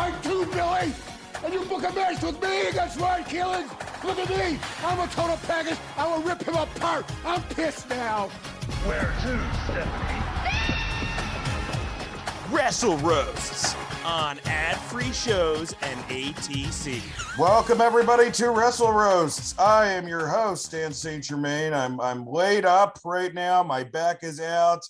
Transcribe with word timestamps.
Are 0.00 0.10
too 0.10 0.16
tight 0.16 0.22
too, 0.22 0.46
Billy! 0.46 0.94
And 1.44 1.54
you 1.54 1.64
book 1.64 1.82
a 1.88 1.92
match 1.92 2.22
with 2.22 2.42
me 2.42 2.68
against 2.68 2.98
Ryan 2.98 3.24
Keelan! 3.24 4.04
Look 4.04 4.18
at 4.18 4.28
me! 4.30 4.58
I'm 4.82 4.98
a 4.98 5.06
total 5.08 5.36
package! 5.46 5.78
I 5.96 6.06
will 6.06 6.22
rip 6.22 6.42
him 6.42 6.54
apart! 6.54 7.04
I'm 7.24 7.42
pissed 7.42 7.88
now! 7.90 8.28
Where 8.86 9.12
to, 9.22 9.40
Stephanie? 9.64 10.20
Wrestle 12.50 12.96
Roasts 12.98 13.76
on 14.04 14.40
ad-free 14.46 15.12
shows 15.12 15.74
and 15.82 16.00
ATC. 16.08 17.02
Welcome 17.38 17.80
everybody 17.80 18.30
to 18.32 18.50
Wrestle 18.50 18.92
Roasts. 18.92 19.56
I 19.58 19.86
am 19.88 20.08
your 20.08 20.26
host, 20.26 20.72
Dan 20.72 20.92
St. 20.92 21.22
Germain. 21.22 21.72
I'm 21.74 22.00
I'm 22.00 22.26
laid 22.26 22.64
up 22.64 22.98
right 23.04 23.32
now. 23.32 23.62
My 23.62 23.84
back 23.84 24.24
is 24.24 24.40
out. 24.40 24.80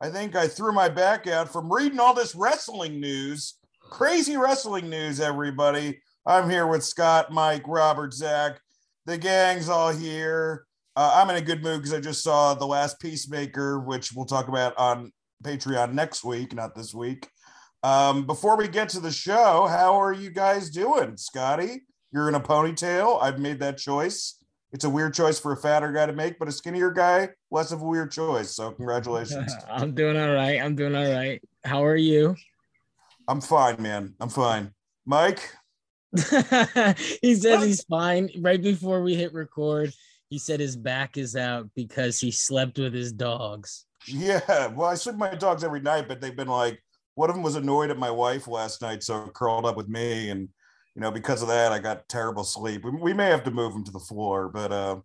I 0.00 0.10
think 0.10 0.36
I 0.36 0.46
threw 0.46 0.70
my 0.72 0.88
back 0.88 1.26
out 1.26 1.52
from 1.52 1.72
reading 1.72 1.98
all 1.98 2.14
this 2.14 2.36
wrestling 2.36 3.00
news. 3.00 3.57
Crazy 3.90 4.36
wrestling 4.36 4.90
news, 4.90 5.18
everybody. 5.18 6.00
I'm 6.26 6.50
here 6.50 6.66
with 6.66 6.84
Scott, 6.84 7.32
Mike, 7.32 7.66
Robert, 7.66 8.12
Zach. 8.12 8.60
The 9.06 9.16
gang's 9.16 9.68
all 9.68 9.90
here. 9.90 10.66
Uh, 10.94 11.12
I'm 11.14 11.30
in 11.30 11.36
a 11.36 11.40
good 11.40 11.62
mood 11.62 11.78
because 11.78 11.94
I 11.94 12.00
just 12.00 12.22
saw 12.22 12.54
The 12.54 12.66
Last 12.66 13.00
Peacemaker, 13.00 13.80
which 13.80 14.12
we'll 14.12 14.26
talk 14.26 14.48
about 14.48 14.76
on 14.76 15.10
Patreon 15.42 15.94
next 15.94 16.22
week, 16.22 16.54
not 16.54 16.74
this 16.74 16.94
week. 16.94 17.28
Um, 17.82 18.26
before 18.26 18.56
we 18.56 18.68
get 18.68 18.90
to 18.90 19.00
the 19.00 19.10
show, 19.10 19.66
how 19.66 19.94
are 20.00 20.12
you 20.12 20.30
guys 20.30 20.70
doing? 20.70 21.16
Scotty, 21.16 21.82
you're 22.12 22.28
in 22.28 22.34
a 22.34 22.40
ponytail. 22.40 23.22
I've 23.22 23.38
made 23.38 23.58
that 23.60 23.78
choice. 23.78 24.38
It's 24.72 24.84
a 24.84 24.90
weird 24.90 25.14
choice 25.14 25.40
for 25.40 25.52
a 25.52 25.56
fatter 25.56 25.90
guy 25.92 26.06
to 26.06 26.12
make, 26.12 26.38
but 26.38 26.46
a 26.46 26.52
skinnier 26.52 26.90
guy, 26.90 27.30
less 27.50 27.72
of 27.72 27.80
a 27.80 27.86
weird 27.86 28.12
choice. 28.12 28.54
So 28.54 28.70
congratulations. 28.70 29.52
I'm 29.70 29.94
doing 29.94 30.18
all 30.18 30.34
right. 30.34 30.60
I'm 30.60 30.76
doing 30.76 30.94
all 30.94 31.10
right. 31.10 31.40
How 31.64 31.84
are 31.84 31.96
you? 31.96 32.36
I'm 33.28 33.40
fine, 33.42 33.80
man. 33.80 34.14
I'm 34.20 34.30
fine. 34.30 34.72
Mike, 35.06 35.54
he 37.22 37.34
says 37.34 37.62
he's 37.62 37.84
fine. 37.84 38.30
Right 38.38 38.60
before 38.60 39.02
we 39.02 39.14
hit 39.14 39.34
record, 39.34 39.92
he 40.30 40.38
said 40.38 40.60
his 40.60 40.76
back 40.76 41.18
is 41.18 41.36
out 41.36 41.68
because 41.76 42.18
he 42.18 42.30
slept 42.30 42.78
with 42.78 42.94
his 42.94 43.12
dogs. 43.12 43.84
yeah. 44.06 44.68
Well, 44.68 44.88
I 44.88 44.94
sleep 44.94 45.16
with 45.16 45.30
my 45.30 45.34
dogs 45.34 45.62
every 45.62 45.80
night, 45.80 46.08
but 46.08 46.20
they've 46.20 46.34
been 46.34 46.48
like, 46.48 46.82
one 47.14 47.28
of 47.28 47.36
them 47.36 47.42
was 47.42 47.56
annoyed 47.56 47.90
at 47.90 47.98
my 47.98 48.10
wife 48.10 48.48
last 48.48 48.80
night, 48.80 49.02
so 49.02 49.28
curled 49.34 49.66
up 49.66 49.76
with 49.76 49.88
me. 49.88 50.30
And, 50.30 50.48
you 50.94 51.02
know, 51.02 51.10
because 51.10 51.42
of 51.42 51.48
that, 51.48 51.72
I 51.72 51.78
got 51.78 52.08
terrible 52.08 52.44
sleep. 52.44 52.84
We, 52.84 52.90
we 52.92 53.12
may 53.12 53.26
have 53.26 53.44
to 53.44 53.50
move 53.50 53.74
them 53.74 53.84
to 53.84 53.92
the 53.92 53.98
floor, 53.98 54.48
but 54.48 54.72
uh, 54.72 55.00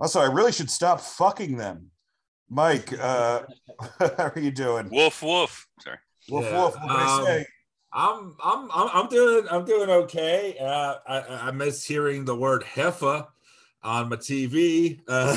also, 0.00 0.20
I 0.20 0.26
really 0.26 0.52
should 0.52 0.70
stop 0.70 1.00
fucking 1.00 1.56
them. 1.56 1.90
Mike, 2.48 2.92
uh, 2.98 3.42
how 3.98 4.32
are 4.34 4.40
you 4.40 4.50
doing? 4.50 4.88
Woof 4.90 5.22
woof. 5.22 5.68
Sorry. 5.80 5.98
Yeah, 6.28 6.64
woof, 6.64 6.74
what 6.74 6.90
um, 6.90 7.24
say? 7.24 7.46
I'm 7.92 8.36
I'm 8.42 8.68
I'm 8.70 9.08
doing 9.08 9.46
I'm 9.50 9.64
doing 9.64 9.88
okay. 9.88 10.56
Uh, 10.60 10.96
I 11.06 11.48
I 11.48 11.50
miss 11.52 11.84
hearing 11.84 12.24
the 12.24 12.36
word 12.36 12.62
heifer 12.62 13.26
on 13.82 14.08
my 14.10 14.16
TV. 14.16 15.00
Uh, 15.08 15.36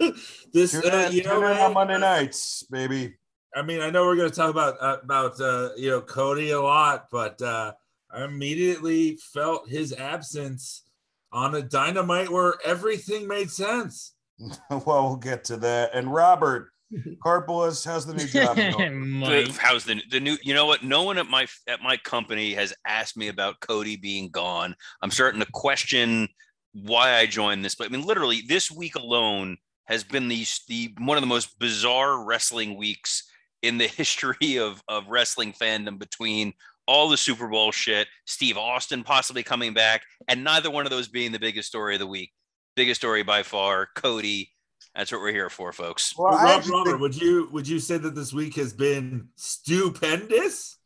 this 0.52 0.72
Tune 0.72 0.82
uh, 0.90 1.10
you 1.12 1.22
know 1.24 1.44
on 1.44 1.74
Monday 1.74 1.98
nights, 1.98 2.64
baby. 2.70 3.14
I 3.54 3.62
mean 3.62 3.82
I 3.82 3.90
know 3.90 4.06
we're 4.06 4.16
gonna 4.16 4.30
talk 4.30 4.50
about 4.50 4.76
uh, 4.80 4.98
about 5.02 5.40
uh, 5.40 5.70
you 5.76 5.90
know 5.90 6.00
Cody 6.00 6.52
a 6.52 6.60
lot, 6.60 7.08
but 7.10 7.40
uh, 7.42 7.72
I 8.10 8.24
immediately 8.24 9.16
felt 9.16 9.68
his 9.68 9.92
absence 9.92 10.84
on 11.32 11.54
a 11.54 11.62
dynamite 11.62 12.30
where 12.30 12.54
everything 12.64 13.28
made 13.28 13.50
sense. 13.50 14.14
well, 14.70 15.08
we'll 15.08 15.16
get 15.16 15.44
to 15.44 15.58
that. 15.58 15.90
And 15.94 16.12
Robert, 16.12 16.70
Carpolis, 17.24 17.84
how's 17.84 18.06
the 18.06 18.14
new 18.14 18.26
job 18.26 18.56
going? 18.56 19.08
Mike. 19.08 19.56
How's 19.56 19.84
the 19.84 20.02
the 20.10 20.20
new? 20.20 20.36
You 20.42 20.54
know 20.54 20.66
what? 20.66 20.82
No 20.82 21.02
one 21.02 21.18
at 21.18 21.26
my 21.26 21.46
at 21.68 21.82
my 21.82 21.96
company 21.96 22.54
has 22.54 22.74
asked 22.86 23.16
me 23.16 23.28
about 23.28 23.60
Cody 23.60 23.96
being 23.96 24.30
gone. 24.30 24.74
I'm 25.02 25.10
starting 25.10 25.40
to 25.40 25.46
question 25.52 26.28
why 26.72 27.16
I 27.16 27.26
joined 27.26 27.64
this. 27.64 27.74
But 27.74 27.86
I 27.86 27.90
mean, 27.90 28.04
literally, 28.04 28.42
this 28.46 28.70
week 28.70 28.96
alone 28.96 29.56
has 29.86 30.04
been 30.04 30.28
the 30.28 30.44
the 30.68 30.94
one 30.98 31.16
of 31.16 31.22
the 31.22 31.28
most 31.28 31.58
bizarre 31.58 32.24
wrestling 32.24 32.76
weeks 32.76 33.28
in 33.62 33.78
the 33.78 33.86
history 33.88 34.58
of 34.58 34.82
of 34.88 35.08
wrestling 35.08 35.52
fandom. 35.52 35.98
Between 35.98 36.52
all 36.86 37.08
the 37.08 37.16
Super 37.16 37.46
Bowl 37.48 37.70
shit, 37.70 38.08
Steve 38.24 38.56
Austin 38.56 39.04
possibly 39.04 39.42
coming 39.42 39.74
back, 39.74 40.02
and 40.28 40.42
neither 40.42 40.70
one 40.70 40.86
of 40.86 40.90
those 40.90 41.08
being 41.08 41.30
the 41.30 41.38
biggest 41.38 41.68
story 41.68 41.94
of 41.94 42.00
the 42.00 42.06
week. 42.06 42.32
Biggest 42.74 43.00
story 43.00 43.22
by 43.22 43.42
far, 43.42 43.88
Cody. 43.94 44.50
That's 44.94 45.12
what 45.12 45.20
we're 45.20 45.32
here 45.32 45.50
for, 45.50 45.72
folks. 45.72 46.14
Well, 46.16 46.34
I 46.34 46.56
Rob, 46.56 46.66
Robert, 46.66 46.90
think- 46.90 47.00
would 47.00 47.20
you 47.20 47.48
would 47.52 47.68
you 47.68 47.78
say 47.78 47.96
that 47.98 48.14
this 48.14 48.32
week 48.32 48.56
has 48.56 48.72
been 48.72 49.28
stupendous? 49.36 50.76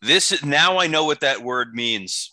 This 0.00 0.44
now 0.44 0.78
I 0.78 0.86
know 0.86 1.04
what 1.04 1.20
that 1.20 1.42
word 1.42 1.74
means. 1.74 2.30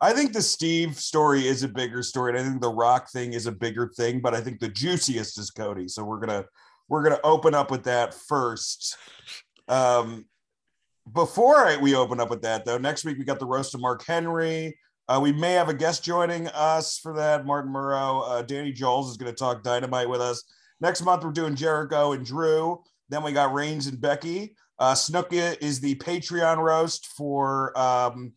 I 0.00 0.12
think 0.12 0.32
the 0.32 0.40
Steve 0.40 0.96
story 0.98 1.46
is 1.46 1.62
a 1.62 1.68
bigger 1.68 2.02
story, 2.02 2.30
and 2.32 2.40
I 2.40 2.48
think 2.48 2.62
the 2.62 2.72
Rock 2.72 3.10
thing 3.10 3.34
is 3.34 3.46
a 3.46 3.52
bigger 3.52 3.90
thing. 3.96 4.20
But 4.20 4.34
I 4.34 4.40
think 4.40 4.60
the 4.60 4.68
juiciest 4.68 5.38
is 5.38 5.50
Cody. 5.50 5.88
So 5.88 6.04
we're 6.04 6.20
gonna 6.20 6.44
we're 6.88 7.02
gonna 7.02 7.20
open 7.24 7.54
up 7.54 7.70
with 7.70 7.84
that 7.84 8.14
first. 8.14 8.96
Um, 9.68 10.26
before 11.12 11.66
I, 11.66 11.76
we 11.76 11.94
open 11.96 12.20
up 12.20 12.30
with 12.30 12.42
that, 12.42 12.64
though, 12.64 12.78
next 12.78 13.04
week 13.04 13.18
we 13.18 13.24
got 13.24 13.40
the 13.40 13.46
roast 13.46 13.74
of 13.74 13.80
Mark 13.80 14.04
Henry. 14.06 14.78
Uh, 15.08 15.18
we 15.20 15.32
may 15.32 15.54
have 15.54 15.68
a 15.68 15.74
guest 15.74 16.04
joining 16.04 16.46
us 16.48 16.96
for 16.98 17.12
that. 17.14 17.44
Martin 17.44 17.72
Murrow, 17.72 18.22
uh, 18.28 18.42
Danny 18.42 18.70
Joles 18.70 19.10
is 19.10 19.16
going 19.16 19.32
to 19.32 19.36
talk 19.36 19.64
dynamite 19.64 20.08
with 20.08 20.20
us. 20.20 20.44
Next 20.80 21.02
month 21.02 21.24
we're 21.24 21.32
doing 21.32 21.54
Jericho 21.54 22.12
and 22.12 22.24
Drew. 22.24 22.82
Then 23.08 23.22
we 23.22 23.32
got 23.32 23.52
Reigns 23.52 23.86
and 23.86 24.00
Becky. 24.00 24.54
Uh, 24.78 24.96
is 25.60 25.80
the 25.80 25.94
Patreon 25.96 26.56
roast 26.56 27.06
for 27.08 27.78
um, 27.78 28.32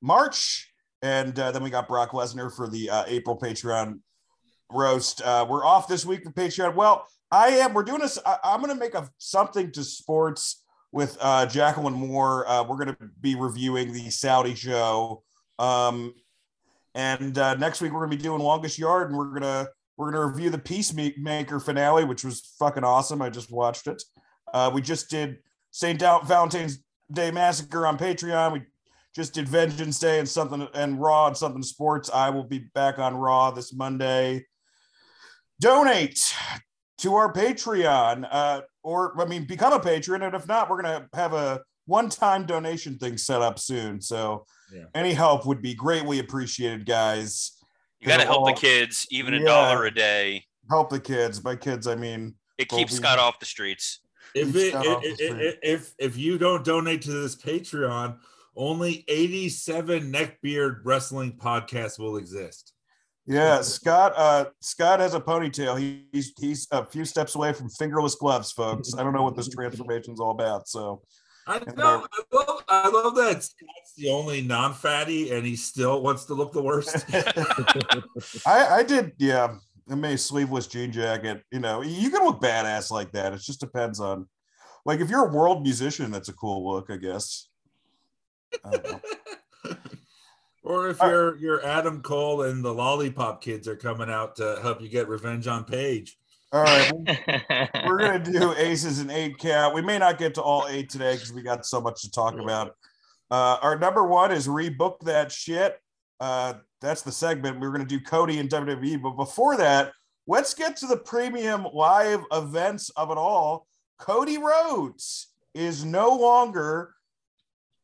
March, 0.00 0.70
and 1.02 1.36
uh, 1.38 1.50
then 1.50 1.62
we 1.64 1.70
got 1.70 1.88
Brock 1.88 2.12
Lesnar 2.12 2.54
for 2.54 2.68
the 2.68 2.88
uh, 2.88 3.04
April 3.08 3.36
Patreon 3.36 3.98
roast. 4.70 5.20
Uh, 5.22 5.44
we're 5.48 5.64
off 5.64 5.88
this 5.88 6.06
week 6.06 6.22
for 6.22 6.30
Patreon. 6.30 6.76
Well, 6.76 7.06
I 7.32 7.48
am. 7.48 7.74
We're 7.74 7.82
doing 7.82 8.00
this. 8.00 8.16
I, 8.24 8.38
I'm 8.44 8.60
going 8.60 8.72
to 8.72 8.78
make 8.78 8.94
a 8.94 9.10
something 9.18 9.72
to 9.72 9.82
sports 9.82 10.64
with 10.92 11.18
uh, 11.20 11.46
Jacqueline 11.46 11.94
Moore. 11.94 12.48
Uh, 12.48 12.62
we're 12.62 12.76
going 12.76 12.94
to 12.94 13.10
be 13.20 13.34
reviewing 13.34 13.92
the 13.92 14.08
Saudi 14.10 14.54
show, 14.54 15.24
um, 15.58 16.14
and 16.94 17.36
uh, 17.38 17.54
next 17.56 17.80
week 17.80 17.92
we're 17.92 18.06
going 18.06 18.12
to 18.12 18.16
be 18.16 18.22
doing 18.22 18.40
Longest 18.40 18.78
Yard, 18.78 19.08
and 19.08 19.18
we're 19.18 19.38
gonna 19.38 19.68
we're 19.98 20.12
gonna 20.12 20.26
review 20.26 20.48
the 20.48 20.58
Peacemaker 20.58 21.58
finale, 21.60 22.04
which 22.04 22.24
was 22.24 22.54
fucking 22.58 22.84
awesome. 22.84 23.20
I 23.20 23.28
just 23.30 23.50
watched 23.50 23.88
it. 23.88 24.00
Uh, 24.54 24.70
we 24.72 24.80
just 24.80 25.10
did 25.10 25.38
St. 25.72 25.98
Val- 26.00 26.22
Valentine's 26.22 26.78
Day 27.12 27.30
Massacre 27.30 27.86
on 27.86 27.98
Patreon. 27.98 28.52
We 28.52 28.62
just 29.14 29.34
did 29.34 29.48
Vengeance 29.48 29.98
Day 29.98 30.20
and 30.20 30.28
something 30.28 30.66
and 30.72 31.00
Raw 31.00 31.26
and 31.26 31.36
something 31.36 31.62
sports. 31.62 32.08
I 32.14 32.30
will 32.30 32.44
be 32.44 32.60
back 32.74 32.98
on 32.98 33.16
Raw 33.16 33.50
this 33.50 33.74
Monday. 33.74 34.46
Donate 35.60 36.32
to 36.98 37.14
our 37.16 37.32
Patreon, 37.32 38.26
uh, 38.30 38.60
or 38.84 39.20
I 39.20 39.24
mean, 39.24 39.44
become 39.46 39.72
a 39.72 39.80
patron, 39.80 40.22
and 40.22 40.34
if 40.34 40.46
not, 40.46 40.70
we're 40.70 40.80
gonna 40.82 41.08
have 41.14 41.32
a 41.32 41.60
one-time 41.86 42.46
donation 42.46 42.98
thing 42.98 43.16
set 43.16 43.40
up 43.42 43.58
soon. 43.58 44.00
So, 44.00 44.46
Yeah. 44.72 44.84
any 44.94 45.14
help 45.14 45.46
would 45.46 45.62
be 45.62 45.74
greatly 45.74 46.18
appreciated, 46.18 46.86
guys. 46.86 47.52
You 48.00 48.06
got 48.06 48.18
to 48.18 48.24
help 48.26 48.46
the 48.46 48.52
kids, 48.52 49.06
even 49.10 49.34
a 49.34 49.38
Yeah. 49.38 49.44
dollar 49.44 49.86
a 49.86 49.90
day. 49.94 50.44
Help 50.70 50.90
the 50.90 51.00
kids. 51.00 51.40
By 51.40 51.56
kids, 51.56 51.86
I 51.86 51.94
mean 51.94 52.34
It 52.58 52.68
keeps 52.68 52.92
we- 52.92 52.98
Scott 52.98 53.18
off 53.18 53.38
the 53.40 53.46
streets. 53.46 54.00
if 54.34 54.48
Each 54.48 54.56
it, 54.56 54.70
shot 54.72 54.86
off 54.86 55.02
the 55.02 55.08
if, 55.08 55.14
street. 55.16 55.30
if, 55.40 55.58
if 55.62 55.94
if 55.98 56.16
you 56.16 56.38
don't 56.38 56.64
donate 56.64 57.02
to 57.02 57.10
this 57.10 57.34
Patreon, 57.34 58.18
only 58.56 59.04
87 59.08 60.12
neckbeard 60.12 60.80
wrestling 60.84 61.32
podcasts 61.36 61.98
will 61.98 62.16
exist. 62.18 62.72
Yeah, 63.26 63.60
Scott. 63.62 64.12
Uh, 64.16 64.46
Scott 64.60 65.00
has 65.00 65.14
a 65.14 65.20
ponytail. 65.20 65.78
He, 65.78 66.06
he's 66.12 66.32
he's 66.38 66.66
a 66.70 66.84
few 66.84 67.04
steps 67.04 67.34
away 67.34 67.52
from 67.52 67.68
fingerless 67.68 68.14
gloves, 68.14 68.52
folks. 68.52 68.94
I 68.96 69.02
don't 69.02 69.12
know 69.12 69.22
what 69.22 69.36
this 69.36 69.48
transformation 69.54 70.14
is 70.14 70.20
all 70.20 70.30
about. 70.30 70.66
So 70.68 71.02
I 71.46 71.58
know. 71.76 72.06
I 72.12 72.36
love, 72.36 72.64
I 72.68 72.88
love 72.88 73.14
that 73.16 73.42
Scott's 73.42 73.87
the 73.98 74.10
only 74.10 74.40
non-fatty, 74.42 75.30
and 75.32 75.44
he 75.44 75.56
still 75.56 76.02
wants 76.02 76.24
to 76.26 76.34
look 76.34 76.52
the 76.52 76.62
worst. 76.62 77.04
I 78.46 78.78
I 78.78 78.82
did. 78.82 79.12
Yeah, 79.18 79.56
I 79.90 79.94
may 79.94 80.16
sleeveless 80.16 80.66
jean 80.66 80.92
jacket. 80.92 81.42
You 81.50 81.60
know, 81.60 81.82
you 81.82 82.10
can 82.10 82.24
look 82.24 82.40
badass 82.40 82.90
like 82.90 83.12
that. 83.12 83.32
It 83.32 83.40
just 83.40 83.60
depends 83.60 84.00
on, 84.00 84.28
like, 84.84 85.00
if 85.00 85.10
you're 85.10 85.26
a 85.28 85.32
world 85.32 85.62
musician, 85.62 86.10
that's 86.10 86.28
a 86.28 86.32
cool 86.34 86.70
look, 86.72 86.90
I 86.90 86.96
guess. 86.96 87.48
I. 88.64 89.00
Or 90.64 90.88
if 90.90 91.00
Uh, 91.02 91.06
you're 91.06 91.36
you're 91.38 91.64
Adam 91.64 92.02
Cole 92.02 92.42
and 92.42 92.62
the 92.62 92.74
Lollipop 92.74 93.40
Kids 93.40 93.66
are 93.68 93.76
coming 93.76 94.10
out 94.10 94.36
to 94.36 94.58
help 94.60 94.82
you 94.82 94.88
get 94.90 95.08
revenge 95.08 95.46
on 95.46 95.64
Paige. 95.64 96.18
All 96.52 96.62
right, 96.62 96.92
we're 97.86 97.98
gonna 97.98 98.18
do 98.32 98.52
aces 98.52 98.98
and 98.98 99.10
eight 99.10 99.38
count. 99.38 99.74
We 99.74 99.80
may 99.80 99.98
not 99.98 100.18
get 100.18 100.34
to 100.34 100.42
all 100.42 100.66
eight 100.68 100.90
today 100.90 101.14
because 101.14 101.32
we 101.32 101.40
got 101.42 101.64
so 101.64 101.80
much 101.80 102.02
to 102.02 102.10
talk 102.10 102.38
about. 102.38 102.74
Uh, 103.30 103.58
our 103.60 103.78
number 103.78 104.06
one 104.06 104.32
is 104.32 104.48
rebook 104.48 105.00
that 105.00 105.30
shit. 105.30 105.78
Uh, 106.20 106.54
that's 106.80 107.02
the 107.02 107.12
segment. 107.12 107.60
We 107.60 107.66
are 107.66 107.72
gonna 107.72 107.84
do 107.84 108.00
Cody 108.00 108.38
and 108.38 108.48
WWE, 108.48 109.02
but 109.02 109.16
before 109.16 109.56
that, 109.56 109.92
let's 110.26 110.54
get 110.54 110.76
to 110.78 110.86
the 110.86 110.96
premium 110.96 111.66
live 111.72 112.24
events 112.32 112.90
of 112.90 113.10
it 113.10 113.18
all. 113.18 113.66
Cody 113.98 114.38
Rhodes 114.38 115.28
is 115.54 115.84
no 115.84 116.10
longer 116.10 116.94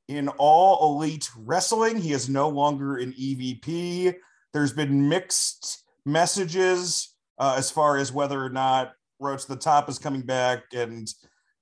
in 0.08 0.28
all 0.28 0.96
elite 0.96 1.30
wrestling. 1.36 2.00
He 2.00 2.12
is 2.12 2.28
no 2.28 2.48
longer 2.48 2.98
in 2.98 3.12
EVP. 3.12 4.14
There's 4.52 4.72
been 4.72 5.08
mixed 5.08 5.84
messages 6.04 7.14
uh, 7.38 7.54
as 7.56 7.70
far 7.70 7.96
as 7.96 8.12
whether 8.12 8.42
or 8.42 8.50
not 8.50 8.92
Rhodes 9.18 9.46
to 9.46 9.54
the 9.54 9.60
Top 9.60 9.88
is 9.88 9.98
coming 9.98 10.22
back, 10.22 10.64
and 10.72 11.08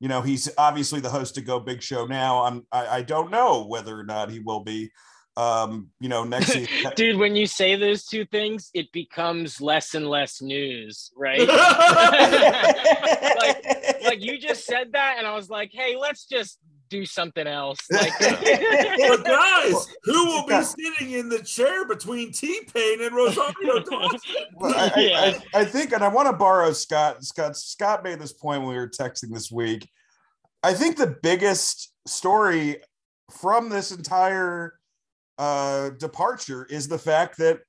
you 0.03 0.09
know 0.09 0.21
he's 0.21 0.51
obviously 0.59 0.99
the 0.99 1.09
host 1.09 1.37
to 1.37 1.41
Go 1.41 1.61
Big 1.61 1.81
Show 1.81 2.07
now. 2.07 2.43
I'm 2.43 2.67
I, 2.73 2.87
I 2.89 3.03
don't 3.03 3.31
know 3.31 3.65
whether 3.67 3.97
or 3.97 4.03
not 4.03 4.31
he 4.31 4.41
will 4.41 4.65
be. 4.65 4.91
Um, 5.35 5.89
you 6.01 6.09
know, 6.11 6.25
next 6.25 6.47
season. 6.53 6.93
Dude, 6.97 7.17
when 7.17 7.37
you 7.37 7.47
say 7.47 7.77
those 7.77 8.05
two 8.05 8.27
things, 8.27 8.71
it 8.75 8.91
becomes 8.93 9.63
less 9.63 9.95
and 9.95 10.07
less 10.09 10.43
news, 10.43 11.13
right? 11.17 11.39
like, 13.39 13.65
like 14.05 14.23
you 14.23 14.39
just 14.39 14.67
said 14.67 14.93
that, 14.93 15.15
and 15.19 15.27
I 15.27 15.35
was 15.35 15.49
like, 15.49 15.71
hey, 15.73 15.97
let's 15.97 16.27
just 16.27 16.59
do 16.93 17.05
something 17.07 17.47
else. 17.47 17.79
Like, 17.91 18.13
But 18.21 19.25
guys, 19.25 19.75
who 20.05 20.27
will 20.27 20.47
be 20.47 20.63
sitting 20.63 21.13
in 21.13 21.29
the 21.29 21.41
chair 21.43 21.87
between 21.87 22.31
T 22.33 22.61
Pain 22.73 23.03
and 23.03 23.15
Rosario 23.17 23.81
Dawson? 23.83 24.21
Well, 24.55 24.75
I, 24.77 24.93
I- 24.95 25.01
Yeah. 25.01 25.39
I, 25.55 25.61
I 25.61 25.65
think, 25.65 25.93
and 25.93 26.05
I 26.05 26.09
want 26.09 26.29
to 26.29 26.37
borrow 26.37 26.73
Scott. 26.73 27.25
Scott 27.25 27.57
Scott 27.57 28.05
made 28.05 28.21
this 28.21 28.33
point 28.33 28.61
when 28.63 28.71
we 28.71 28.77
were 28.77 28.89
texting 28.89 29.33
this 29.33 29.51
week. 29.51 29.89
I 30.63 30.75
think 30.75 30.97
the 30.97 31.17
biggest 31.23 31.93
story 32.07 32.77
from 33.41 33.69
this 33.71 33.91
entire 33.91 34.75
uh, 35.39 35.91
departure 35.99 36.67
is 36.69 36.87
the 36.87 36.99
fact 36.99 37.39
that 37.39 37.61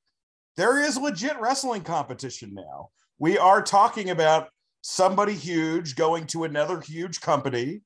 there 0.58 0.78
is 0.78 0.98
legit 0.98 1.40
wrestling 1.40 1.82
competition 1.82 2.54
now. 2.54 2.90
We 3.18 3.38
are 3.38 3.62
talking 3.64 4.10
about 4.12 4.50
somebody 4.82 5.34
huge 5.34 5.96
going 5.96 6.28
to 6.28 6.44
another 6.44 6.82
huge 6.82 7.22
company, 7.22 7.82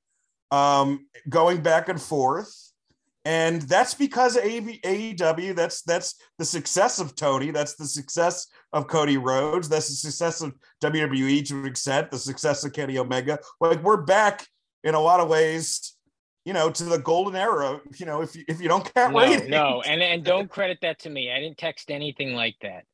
um, 0.51 1.07
going 1.29 1.61
back 1.61 1.89
and 1.89 2.01
forth. 2.01 2.53
And 3.25 3.61
that's 3.63 3.93
because 3.93 4.37
AEW, 4.37 5.53
that's 5.53 5.81
that's 5.81 6.15
the 6.37 6.45
success 6.45 6.97
of 6.97 7.13
Tony, 7.13 7.51
that's 7.51 7.75
the 7.75 7.85
success 7.85 8.47
of 8.71 8.87
Cody 8.87 9.17
Rhodes, 9.17 9.67
that's 9.67 9.89
the 9.89 9.95
success 9.95 10.39
of 10.39 10.55
WWE 10.81 11.45
to 11.47 11.59
an 11.59 11.65
extent, 11.65 12.09
the 12.09 12.19
success 12.19 12.63
of 12.63 12.71
Kenny 12.71 12.97
Omega. 12.97 13.37
Like 13.59 13.83
we're 13.83 14.01
back 14.01 14.47
in 14.85 14.95
a 14.95 14.99
lot 15.01 15.19
of 15.19 15.27
ways, 15.27 15.97
you 16.45 16.53
know, 16.53 16.69
to 16.71 16.85
the 16.85 16.99
golden 16.99 17.35
era. 17.35 17.81
You 17.97 18.05
know, 18.05 18.21
if 18.21 18.33
you 18.33 18.45
if 18.47 18.61
you 18.61 18.69
don't 18.69 18.93
count 18.93 19.13
no, 19.13 19.19
ratings. 19.19 19.49
no, 19.49 19.81
and 19.81 20.01
and 20.01 20.23
don't 20.23 20.49
credit 20.49 20.77
that 20.83 20.99
to 20.99 21.09
me. 21.09 21.29
I 21.29 21.41
didn't 21.41 21.57
text 21.57 21.91
anything 21.91 22.33
like 22.33 22.55
that. 22.61 22.85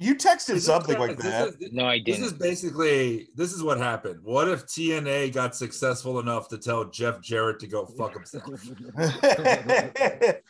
You 0.00 0.14
texted 0.16 0.54
This 0.54 0.64
something 0.64 0.94
is- 0.96 0.98
like 1.00 1.16
this 1.18 1.26
that. 1.26 1.48
is- 1.60 1.72
No, 1.72 1.84
I 1.84 1.98
This 2.04 2.16
didn't. 2.16 2.24
is 2.24 2.32
basically 2.32 3.28
this 3.36 3.52
is 3.52 3.62
what 3.62 3.78
happened. 3.78 4.20
What 4.22 4.48
if 4.48 4.66
TNA 4.66 5.32
got 5.32 5.54
successful 5.54 6.18
enough 6.18 6.48
to 6.48 6.58
tell 6.58 6.86
Jeff 6.86 7.20
Jarrett 7.20 7.60
to 7.60 7.66
go 7.66 7.84
fuck 7.86 8.14
himself? 8.14 8.48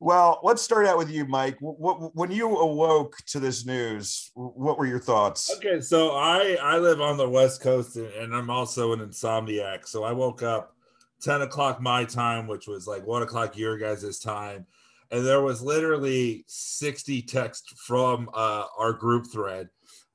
well, 0.00 0.40
let's 0.42 0.62
start 0.62 0.86
out 0.86 0.96
with 0.96 1.10
you, 1.10 1.26
Mike. 1.26 1.56
What, 1.60 2.14
when 2.14 2.30
you 2.30 2.56
awoke 2.56 3.16
to 3.26 3.40
this 3.40 3.66
news, 3.66 4.30
what 4.34 4.78
were 4.78 4.86
your 4.86 5.00
thoughts? 5.00 5.50
Okay, 5.56 5.80
so 5.80 6.12
I 6.12 6.56
I 6.62 6.78
live 6.78 7.00
on 7.00 7.16
the 7.16 7.28
West 7.28 7.60
Coast 7.62 7.96
and, 7.96 8.06
and 8.14 8.34
I'm 8.34 8.48
also 8.50 8.92
an 8.92 9.00
insomniac. 9.00 9.86
So 9.86 10.04
I 10.04 10.12
woke 10.12 10.42
up 10.42 10.74
10 11.22 11.42
o'clock 11.42 11.80
my 11.82 12.04
time, 12.04 12.46
which 12.46 12.66
was 12.66 12.86
like 12.86 13.06
one 13.06 13.22
o'clock 13.22 13.56
your 13.58 13.76
guys' 13.76 14.18
time. 14.20 14.66
And 15.10 15.26
there 15.26 15.42
was 15.42 15.60
literally 15.60 16.44
60 16.46 17.22
texts 17.22 17.72
from 17.76 18.30
uh, 18.32 18.64
our 18.78 18.92
group 18.92 19.26
thread, 19.32 19.68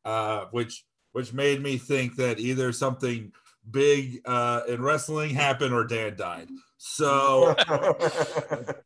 uh, 0.05 0.45
which 0.51 0.85
which 1.11 1.31
made 1.31 1.63
me 1.63 1.77
think 1.77 2.17
that 2.17 2.39
either 2.39 2.73
something 2.73 3.31
big 3.71 4.21
uh, 4.25 4.61
in 4.67 4.81
wrestling 4.81 5.33
happened 5.33 5.73
or 5.73 5.85
Dan 5.85 6.15
died. 6.17 6.49
So 6.77 7.55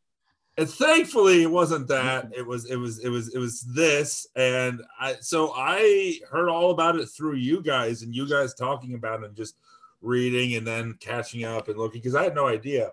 and 0.56 0.68
thankfully 0.68 1.42
it 1.42 1.50
wasn't 1.50 1.88
that. 1.88 2.30
It 2.36 2.46
was 2.46 2.70
it 2.70 2.76
was 2.76 2.98
it 3.00 3.08
was 3.08 3.34
it 3.34 3.38
was 3.38 3.62
this. 3.62 4.26
And 4.36 4.82
i 4.98 5.16
so 5.20 5.52
i 5.56 6.18
heard 6.30 6.48
all 6.48 6.70
about 6.70 6.96
it 6.96 7.06
through 7.06 7.36
you 7.36 7.62
guys 7.62 8.02
and 8.02 8.14
you 8.14 8.28
guys 8.28 8.54
talking 8.54 8.94
about 8.94 9.22
it 9.22 9.26
and 9.26 9.36
just 9.36 9.56
reading 10.02 10.54
and 10.54 10.66
then 10.66 10.94
catching 11.00 11.44
up 11.44 11.68
and 11.68 11.76
looking 11.76 12.00
because 12.00 12.14
i 12.14 12.24
had 12.24 12.34
no 12.34 12.46
idea. 12.46 12.90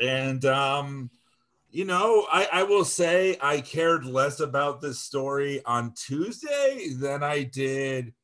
And 0.00 0.44
um 0.44 1.10
you 1.76 1.84
know 1.84 2.26
i 2.32 2.48
i 2.52 2.62
will 2.62 2.86
say 2.86 3.36
i 3.42 3.60
cared 3.60 4.06
less 4.06 4.40
about 4.40 4.80
this 4.80 4.98
story 4.98 5.62
on 5.66 5.92
tuesday 5.94 6.88
than 6.98 7.22
i 7.22 7.42
did 7.42 8.14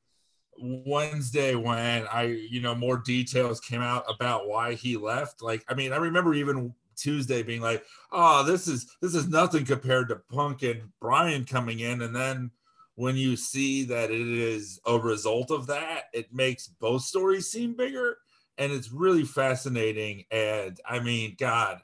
Wednesday 0.59 1.55
when 1.55 2.07
I, 2.13 2.25
you 2.25 2.61
know, 2.61 2.75
more 2.75 2.99
details 2.99 3.59
came 3.59 3.81
out 3.81 4.05
about 4.09 4.47
why 4.47 4.75
he 4.75 4.97
left. 4.97 5.43
Like, 5.43 5.65
I 5.69 5.75
mean, 5.75 5.93
I 5.93 5.97
remember 5.97 6.35
even 6.35 6.75
Tuesday 6.95 7.43
being 7.43 7.63
like, 7.63 7.85
"Oh, 8.13 8.45
this 8.45 8.69
is 8.69 8.87
this 9.01 9.15
is 9.15 9.29
nothing 9.29 9.65
compared 9.65 10.09
to 10.09 10.17
Punk 10.31 10.63
and 10.63 10.93
Brian 11.01 11.45
coming 11.45 11.81
in," 11.81 12.03
and 12.03 12.15
then 12.15 12.51
when 12.95 13.17
you 13.17 13.35
see 13.35 13.85
that 13.85 14.11
it 14.11 14.29
is 14.29 14.79
a 14.87 14.99
result 14.99 15.51
of 15.51 15.67
that, 15.69 16.05
it 16.13 16.33
makes 16.33 16.69
both 16.69 17.03
stories 17.03 17.51
seem 17.51 17.75
bigger, 17.75 18.19
and 18.59 18.71
it's 18.71 18.93
really 18.93 19.25
fascinating. 19.25 20.25
And 20.31 20.79
I 20.89 21.01
mean, 21.01 21.35
God, 21.39 21.81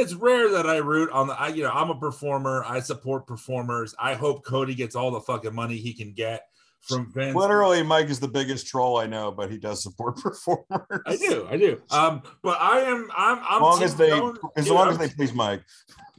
it's 0.00 0.14
rare 0.14 0.50
that 0.52 0.66
I 0.66 0.78
root 0.78 1.10
on 1.10 1.28
the. 1.28 1.34
I, 1.40 1.48
you 1.48 1.62
know, 1.62 1.70
I'm 1.70 1.90
a 1.90 1.98
performer. 1.98 2.64
I 2.66 2.80
support 2.80 3.26
performers. 3.26 3.94
I 3.98 4.14
hope 4.14 4.44
Cody 4.44 4.74
gets 4.74 4.96
all 4.96 5.10
the 5.10 5.20
fucking 5.20 5.54
money 5.54 5.76
he 5.76 5.92
can 5.92 6.12
get 6.12 6.42
from 6.80 7.12
Vince. 7.12 7.36
Literally, 7.36 7.82
Mike 7.82 8.08
is 8.08 8.20
the 8.20 8.28
biggest 8.28 8.66
troll 8.66 8.96
I 8.98 9.06
know, 9.06 9.30
but 9.30 9.50
he 9.50 9.58
does 9.58 9.82
support 9.82 10.16
performers. 10.22 11.02
I 11.06 11.16
do, 11.16 11.46
I 11.50 11.56
do. 11.56 11.80
Um, 11.90 12.22
but 12.42 12.58
I 12.60 12.80
am, 12.80 13.10
I'm, 13.16 13.38
I'm 13.38 13.56
As 13.56 13.60
long 13.60 13.82
as 13.82 13.96
they, 13.96 14.10
Tony- 14.10 14.38
as 14.56 14.64
dude, 14.64 14.74
long 14.74 14.86
I'm 14.88 14.92
as 14.94 14.98
they 14.98 15.08
please 15.14 15.32
Mike. 15.32 15.62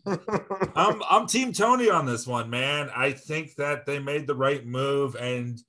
I'm 0.05 1.01
I'm 1.09 1.27
Team 1.27 1.53
Tony 1.53 1.89
on 1.89 2.05
this 2.07 2.25
one, 2.25 2.49
man. 2.49 2.89
I 2.95 3.11
think 3.11 3.55
that 3.55 3.85
they 3.85 3.99
made 3.99 4.25
the 4.25 4.33
right 4.35 4.65
move, 4.65 5.15
and 5.15 5.61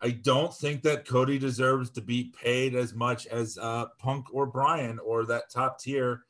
I 0.00 0.10
don't 0.10 0.54
think 0.54 0.82
that 0.82 1.06
Cody 1.06 1.38
deserves 1.38 1.90
to 1.90 2.00
be 2.00 2.32
paid 2.42 2.74
as 2.76 2.94
much 2.94 3.26
as 3.26 3.58
uh, 3.60 3.86
Punk 3.98 4.26
or 4.32 4.46
Brian 4.46 4.98
or 5.00 5.24
that 5.26 5.50
top 5.50 5.80
tier. 5.80 6.22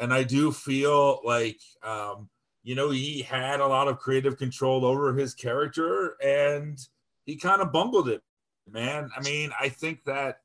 And 0.00 0.12
I 0.14 0.22
do 0.22 0.50
feel 0.50 1.20
like, 1.24 1.60
um, 1.82 2.28
you 2.62 2.74
know, 2.74 2.90
he 2.90 3.22
had 3.22 3.60
a 3.60 3.66
lot 3.66 3.88
of 3.88 3.98
creative 3.98 4.36
control 4.38 4.84
over 4.84 5.14
his 5.14 5.34
character, 5.34 6.16
and 6.22 6.78
he 7.26 7.36
kind 7.36 7.60
of 7.62 7.72
bungled 7.72 8.08
it, 8.08 8.22
man. 8.70 9.10
I 9.16 9.20
mean, 9.22 9.50
I 9.58 9.68
think 9.68 10.04
that 10.04 10.40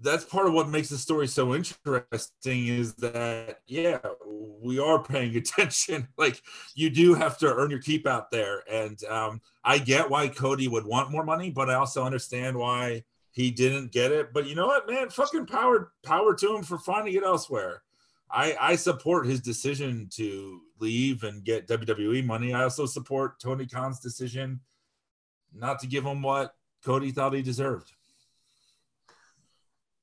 that's 0.00 0.24
part 0.24 0.46
of 0.46 0.52
what 0.52 0.68
makes 0.68 0.88
the 0.88 0.98
story 0.98 1.26
so 1.26 1.54
interesting 1.54 2.68
is 2.68 2.94
that 2.94 3.60
yeah 3.66 3.98
we 4.60 4.78
are 4.78 5.02
paying 5.02 5.36
attention. 5.36 6.08
Like 6.16 6.42
you 6.74 6.90
do 6.90 7.14
have 7.14 7.38
to 7.38 7.52
earn 7.52 7.70
your 7.70 7.80
keep 7.80 8.06
out 8.06 8.30
there. 8.30 8.62
And 8.70 9.02
um, 9.04 9.40
i 9.64 9.78
get 9.78 10.08
why 10.08 10.28
cody 10.28 10.68
would 10.68 10.86
want 10.86 11.10
more 11.10 11.24
money 11.24 11.50
but 11.50 11.68
i 11.68 11.74
also 11.74 12.04
understand 12.04 12.56
why 12.56 13.04
he 13.32 13.50
didn't 13.50 13.92
get 13.92 14.12
it. 14.12 14.32
But 14.32 14.46
you 14.46 14.54
know 14.54 14.66
what 14.66 14.88
man? 14.88 15.10
Fucking 15.10 15.46
power 15.46 15.92
power 16.02 16.34
to 16.34 16.56
him 16.56 16.62
for 16.62 16.78
finding 16.78 17.14
it 17.14 17.24
elsewhere 17.24 17.82
i 18.30 18.56
i 18.60 18.76
support 18.76 19.26
his 19.26 19.40
decision 19.40 20.08
to 20.10 20.60
leave 20.80 21.24
and 21.24 21.44
get 21.44 21.66
wwe 21.68 22.24
money 22.24 22.52
i 22.52 22.62
also 22.62 22.86
support 22.86 23.40
tony 23.40 23.66
khan's 23.66 24.00
decision 24.00 24.60
not 25.54 25.78
to 25.78 25.86
give 25.86 26.04
him 26.04 26.22
what 26.22 26.54
cody 26.84 27.10
thought 27.10 27.34
he 27.34 27.42
deserved 27.42 27.92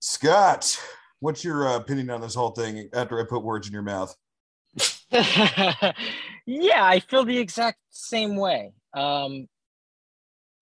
Scott, 0.07 0.79
what's 1.19 1.43
your 1.43 1.67
uh, 1.67 1.77
opinion 1.77 2.11
on 2.11 2.21
this 2.21 2.35
whole 2.35 2.51
thing 2.51 2.89
after 2.93 3.19
I 3.19 3.23
put 3.23 3.41
words 3.41 3.65
in 3.65 3.73
your 3.73 3.81
mouth? 3.81 4.15
yeah, 5.09 5.93
I 6.83 7.01
feel 7.09 7.25
the 7.25 7.39
exact 7.39 7.79
same 7.89 8.35
way. 8.35 8.73
Um, 8.93 9.47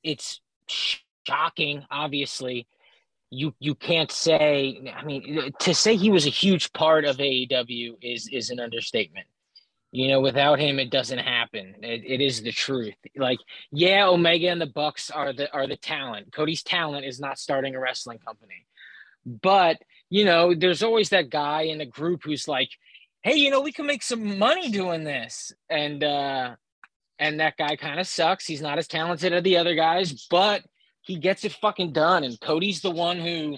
it's 0.02 0.40
shocking, 0.68 1.86
obviously. 1.92 2.68
You 3.36 3.54
you 3.60 3.76
can't 3.76 4.12
say. 4.12 4.94
I 4.96 5.04
mean, 5.04 5.52
to 5.60 5.74
say 5.74 5.96
he 5.96 6.12
was 6.12 6.26
a 6.26 6.30
huge 6.30 6.72
part 6.74 7.06
of 7.06 7.18
AEW 7.18 7.96
is 8.02 8.30
is 8.32 8.50
an 8.50 8.60
understatement. 8.60 9.28
You 9.92 10.08
know, 10.08 10.22
without 10.22 10.60
him, 10.60 10.80
it 10.80 10.90
doesn't 10.90 11.20
happen. 11.20 11.76
It, 11.84 12.04
it 12.04 12.20
is 12.20 12.42
the 12.42 12.52
truth. 12.52 12.96
Like, 13.16 13.38
yeah, 13.72 14.08
Omega 14.08 14.50
and 14.50 14.60
the 14.60 14.66
Bucks 14.66 15.12
are 15.12 15.34
the 15.34 15.52
are 15.54 15.68
the 15.68 15.78
talent. 15.78 16.32
Cody's 16.32 16.64
talent 16.64 17.06
is 17.06 17.20
not 17.20 17.40
starting 17.40 17.76
a 17.76 17.80
wrestling 17.80 18.20
company, 18.20 18.66
but 19.26 19.78
you 20.10 20.26
know, 20.26 20.54
there's 20.54 20.84
always 20.84 21.10
that 21.10 21.32
guy 21.32 21.64
in 21.64 21.82
a 21.82 21.86
group 21.86 22.22
who's 22.24 22.48
like, 22.48 22.70
hey, 23.24 23.36
you 23.36 23.50
know, 23.50 23.62
we 23.62 23.72
can 23.72 23.88
make 23.88 24.04
some 24.04 24.38
money 24.38 24.70
doing 24.70 25.04
this. 25.04 25.52
And 25.70 26.04
uh, 26.04 26.56
and 27.20 27.40
that 27.40 27.58
guy 27.58 27.76
kind 27.76 28.00
of 28.00 28.08
sucks. 28.08 28.46
He's 28.46 28.62
not 28.62 28.78
as 28.78 28.88
talented 28.88 29.34
as 29.34 29.44
the 29.44 29.58
other 29.58 29.76
guys, 29.76 30.28
but 30.30 30.64
he 31.04 31.16
gets 31.18 31.46
it 31.46 31.54
fucking 31.54 31.94
done. 31.94 32.24
And 32.24 32.40
Cody's 32.40 32.82
the 32.82 32.92
one 32.92 33.20
who, 33.20 33.56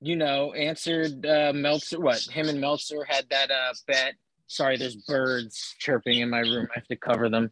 you 0.00 0.16
know, 0.16 0.52
answered 0.52 1.24
uh, 1.24 1.52
Meltzer. 1.54 2.00
What 2.00 2.20
him 2.20 2.48
and 2.48 2.60
Meltzer 2.60 3.04
had 3.08 3.26
that 3.30 3.50
uh, 3.50 3.72
bet. 3.86 4.14
Sorry, 4.46 4.76
there's 4.76 4.96
birds 4.96 5.74
chirping 5.78 6.20
in 6.20 6.30
my 6.30 6.40
room. 6.40 6.68
I 6.70 6.78
have 6.78 6.86
to 6.88 6.96
cover 6.96 7.28
them 7.28 7.50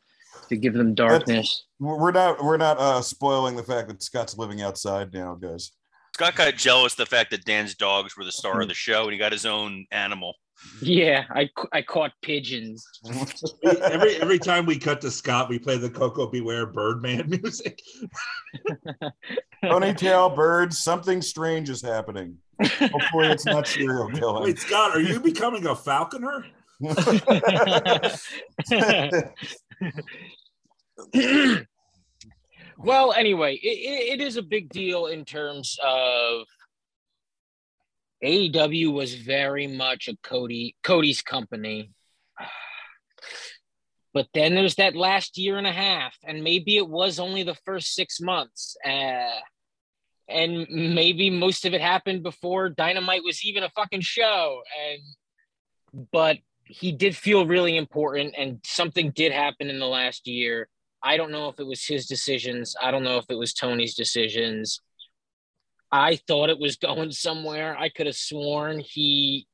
to 0.49 0.57
give 0.57 0.75
them 0.75 0.95
darkness. 0.95 1.65
We're 1.79 2.13
not 2.13 2.43
we're 2.45 2.57
not 2.59 2.79
uh, 2.79 3.01
spoiling 3.01 3.57
the 3.57 3.63
fact 3.63 3.89
that 3.89 4.03
Scott's 4.03 4.37
living 4.37 4.63
outside 4.63 5.13
now, 5.13 5.35
guys. 5.35 5.73
Scott 6.15 6.37
got 6.37 6.57
jealous 6.57 6.95
the 6.95 7.07
fact 7.07 7.31
that 7.31 7.45
Dan's 7.45 7.75
dogs 7.75 8.17
were 8.17 8.25
the 8.25 8.33
star 8.33 8.61
of 8.61 8.69
the 8.69 8.75
show, 8.75 9.05
and 9.05 9.13
he 9.13 9.19
got 9.19 9.33
his 9.33 9.47
own 9.47 9.87
animal. 9.91 10.35
Yeah, 10.83 11.25
I 11.31 11.49
I 11.73 11.83
caught 11.83 12.13
pigeons. 12.23 12.85
every 13.65 14.17
every 14.17 14.39
time 14.39 14.67
we 14.67 14.79
cut 14.79 15.01
to 15.03 15.11
Scott, 15.11 15.49
we 15.49 15.59
play 15.59 15.77
the 15.77 15.89
Koko 15.89 16.27
B. 16.27 16.41
Ware 16.41 16.67
Birdman 16.67 17.29
music. 17.43 17.81
Ponytail 19.65 20.35
birds, 20.35 20.79
something 20.79 21.23
strange 21.23 21.71
is 21.71 21.83
happening. 21.83 22.37
Hopefully, 22.61 23.29
it's 23.29 23.47
not 23.47 23.69
serial 23.69 24.11
killing. 24.11 24.43
Wait, 24.43 24.59
Scott, 24.59 24.91
are 24.91 25.01
you 25.01 25.21
becoming 25.21 25.67
a 25.67 25.77
falconer? 25.77 26.45
well, 32.79 33.13
anyway, 33.13 33.55
it, 33.63 34.19
it 34.19 34.21
is 34.21 34.37
a 34.37 34.43
big 34.43 34.69
deal 34.71 35.07
in 35.07 35.25
terms 35.25 35.79
of 35.85 36.45
AEW 38.23 38.93
was 38.93 39.15
very 39.15 39.67
much 39.67 40.09
a 40.09 40.17
Cody 40.23 40.77
Cody's 40.83 41.23
company. 41.23 41.91
But 44.15 44.29
then 44.35 44.55
there's 44.55 44.75
that 44.75 44.95
last 44.95 45.39
year 45.39 45.57
and 45.57 45.67
a 45.67 45.73
half, 45.73 46.17
and 46.23 46.45
maybe 46.45 46.77
it 46.77 46.89
was 46.89 47.19
only 47.19 47.43
the 47.43 47.57
first 47.65 47.95
six 47.95 48.21
months. 48.21 48.77
Uh, 48.85 49.41
and 50.29 50.67
maybe 50.69 51.31
most 51.31 51.65
of 51.65 51.75
it 51.75 51.81
happened 51.81 52.23
before 52.23 52.69
Dynamite 52.69 53.25
was 53.25 53.45
even 53.45 53.63
a 53.63 53.71
fucking 53.71 54.03
show. 54.03 54.61
And 54.87 56.09
but 56.13 56.39
he 56.65 56.93
did 56.93 57.17
feel 57.17 57.47
really 57.47 57.77
important, 57.77 58.35
and 58.37 58.61
something 58.65 59.11
did 59.11 59.33
happen 59.33 59.69
in 59.69 59.79
the 59.79 59.87
last 59.87 60.27
year. 60.27 60.69
I 61.03 61.17
don't 61.17 61.33
know 61.33 61.49
if 61.49 61.59
it 61.59 61.67
was 61.67 61.85
his 61.85 62.07
decisions. 62.07 62.77
I 62.81 62.91
don't 62.91 63.03
know 63.03 63.19
if 63.19 63.25
it 63.29 63.35
was 63.39 63.53
Tony's 63.53 63.95
decisions. 63.95 64.81
I 65.93 66.17
thought 66.17 66.49
it 66.49 66.59
was 66.59 66.77
going 66.77 67.13
somewhere. 67.13 67.77
I 67.77 67.91
could 67.91 68.07
have 68.07 68.17
sworn 68.17 68.81
he 68.81 69.47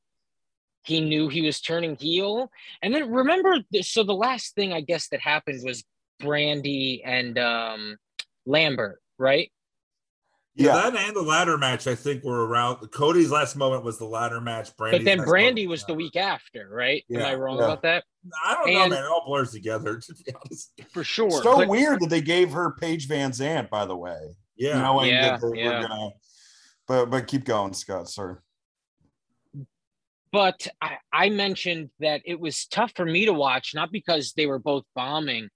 he 0.83 1.01
knew 1.01 1.27
he 1.27 1.41
was 1.41 1.59
turning 1.61 1.97
heel. 1.97 2.49
And 2.81 2.95
then 2.95 3.11
remember, 3.11 3.57
so 3.81 4.03
the 4.03 4.13
last 4.13 4.55
thing 4.55 4.73
I 4.73 4.81
guess 4.81 5.09
that 5.09 5.19
happened 5.19 5.61
was 5.63 5.83
Brandi 6.21 7.01
and 7.05 7.37
um, 7.37 7.97
Lambert, 8.45 9.01
right? 9.17 9.51
Yeah, 10.55 10.73
that 10.73 10.95
and 10.95 11.15
the 11.15 11.21
ladder 11.21 11.57
match, 11.57 11.87
I 11.87 11.95
think, 11.95 12.23
were 12.23 12.45
around. 12.45 12.77
Cody's 12.91 13.31
last 13.31 13.55
moment 13.55 13.83
was 13.85 13.97
the 13.97 14.05
ladder 14.05 14.41
match. 14.41 14.75
Brandi's 14.75 14.99
but 14.99 15.05
then 15.05 15.19
Brandi 15.19 15.67
was 15.67 15.85
the 15.85 15.93
week 15.93 16.17
after, 16.17 16.67
right? 16.69 17.03
Yeah, 17.07 17.19
Am 17.19 17.25
I 17.27 17.35
wrong 17.35 17.57
yeah. 17.57 17.63
about 17.63 17.81
that? 17.83 18.03
I 18.43 18.55
don't 18.55 18.67
and, 18.67 18.73
know, 18.75 18.89
man. 18.89 19.05
It 19.05 19.07
all 19.07 19.23
blurs 19.25 19.51
together, 19.51 19.99
to 20.05 20.13
be 20.13 20.33
honest. 20.35 20.71
For 20.91 21.03
sure. 21.03 21.31
So 21.31 21.59
but, 21.59 21.69
weird 21.69 22.01
that 22.01 22.09
they 22.09 22.19
gave 22.19 22.51
her 22.51 22.71
Paige 22.71 23.07
VanZant, 23.07 23.69
by 23.69 23.85
the 23.85 23.95
way. 23.95 24.17
Yeah. 24.57 24.81
Knowing 24.81 25.09
yeah, 25.09 25.37
that 25.37 25.41
they 25.41 25.59
yeah. 25.59 25.81
were 25.81 25.87
gonna 25.87 26.09
but 26.89 27.05
but 27.05 27.27
keep 27.27 27.45
going, 27.45 27.71
Scott. 27.73 28.09
Sorry. 28.09 28.35
But 30.31 30.67
I, 30.81 30.97
I 31.13 31.29
mentioned 31.29 31.89
that 31.99 32.21
it 32.25 32.39
was 32.39 32.65
tough 32.65 32.91
for 32.95 33.05
me 33.05 33.25
to 33.25 33.33
watch, 33.33 33.73
not 33.73 33.91
because 33.91 34.33
they 34.35 34.45
were 34.47 34.59
both 34.59 34.83
bombing, 34.95 35.49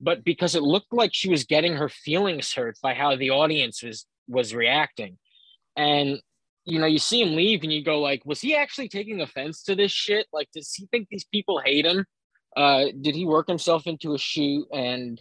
but 0.00 0.24
because 0.24 0.54
it 0.54 0.62
looked 0.62 0.92
like 0.92 1.10
she 1.12 1.28
was 1.28 1.44
getting 1.44 1.74
her 1.74 1.88
feelings 1.88 2.52
hurt 2.52 2.78
by 2.82 2.94
how 2.94 3.16
the 3.16 3.30
audience 3.30 3.82
was 3.82 4.06
was 4.28 4.54
reacting. 4.54 5.18
And 5.76 6.20
you 6.64 6.78
know, 6.78 6.86
you 6.86 6.98
see 6.98 7.22
him 7.22 7.34
leave 7.34 7.62
and 7.64 7.72
you 7.72 7.82
go 7.82 8.00
like, 8.00 8.22
was 8.24 8.40
he 8.40 8.54
actually 8.54 8.88
taking 8.88 9.20
offense 9.20 9.62
to 9.64 9.74
this 9.74 9.90
shit? 9.90 10.26
Like, 10.32 10.48
does 10.52 10.72
he 10.74 10.86
think 10.86 11.08
these 11.10 11.24
people 11.24 11.60
hate 11.64 11.86
him? 11.86 12.04
Uh, 12.56 12.86
did 13.00 13.16
he 13.16 13.24
work 13.24 13.48
himself 13.48 13.86
into 13.86 14.14
a 14.14 14.18
shoot 14.18 14.66
and 14.72 15.20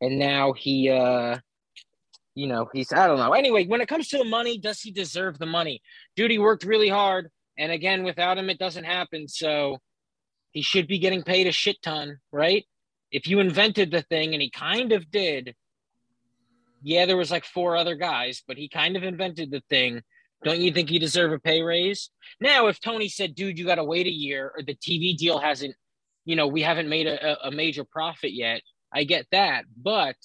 and 0.00 0.18
now 0.18 0.52
he 0.52 0.90
uh 0.90 1.38
you 2.36 2.46
know, 2.46 2.68
he's 2.72 2.92
I 2.92 3.08
don't 3.08 3.18
know. 3.18 3.32
Anyway, 3.32 3.66
when 3.66 3.80
it 3.80 3.88
comes 3.88 4.08
to 4.08 4.18
the 4.18 4.24
money, 4.24 4.58
does 4.58 4.80
he 4.80 4.92
deserve 4.92 5.38
the 5.38 5.46
money? 5.46 5.80
Dude, 6.14 6.30
he 6.30 6.38
worked 6.38 6.64
really 6.64 6.90
hard. 6.90 7.30
And 7.58 7.72
again, 7.72 8.04
without 8.04 8.36
him, 8.36 8.50
it 8.50 8.58
doesn't 8.58 8.84
happen. 8.84 9.26
So 9.26 9.78
he 10.52 10.60
should 10.60 10.86
be 10.86 10.98
getting 10.98 11.22
paid 11.22 11.46
a 11.46 11.52
shit 11.52 11.80
ton, 11.82 12.18
right? 12.30 12.64
If 13.10 13.26
you 13.26 13.40
invented 13.40 13.90
the 13.90 14.02
thing, 14.02 14.34
and 14.34 14.42
he 14.42 14.50
kind 14.50 14.92
of 14.92 15.10
did, 15.10 15.54
yeah, 16.82 17.06
there 17.06 17.16
was 17.16 17.30
like 17.30 17.46
four 17.46 17.74
other 17.74 17.94
guys, 17.94 18.42
but 18.46 18.58
he 18.58 18.68
kind 18.68 18.96
of 18.96 19.02
invented 19.02 19.50
the 19.50 19.62
thing. 19.70 20.02
Don't 20.44 20.60
you 20.60 20.70
think 20.72 20.90
he 20.90 20.98
deserve 20.98 21.32
a 21.32 21.38
pay 21.38 21.62
raise? 21.62 22.10
Now, 22.38 22.66
if 22.66 22.80
Tony 22.80 23.08
said, 23.08 23.34
dude, 23.34 23.58
you 23.58 23.64
got 23.64 23.76
to 23.76 23.84
wait 23.84 24.06
a 24.06 24.12
year 24.12 24.52
or 24.54 24.62
the 24.62 24.74
TV 24.74 25.16
deal 25.16 25.38
hasn't, 25.38 25.74
you 26.26 26.36
know, 26.36 26.46
we 26.46 26.60
haven't 26.60 26.90
made 26.90 27.06
a, 27.06 27.46
a 27.46 27.50
major 27.50 27.84
profit 27.84 28.32
yet, 28.34 28.60
I 28.92 29.04
get 29.04 29.26
that. 29.32 29.64
But 29.74 30.16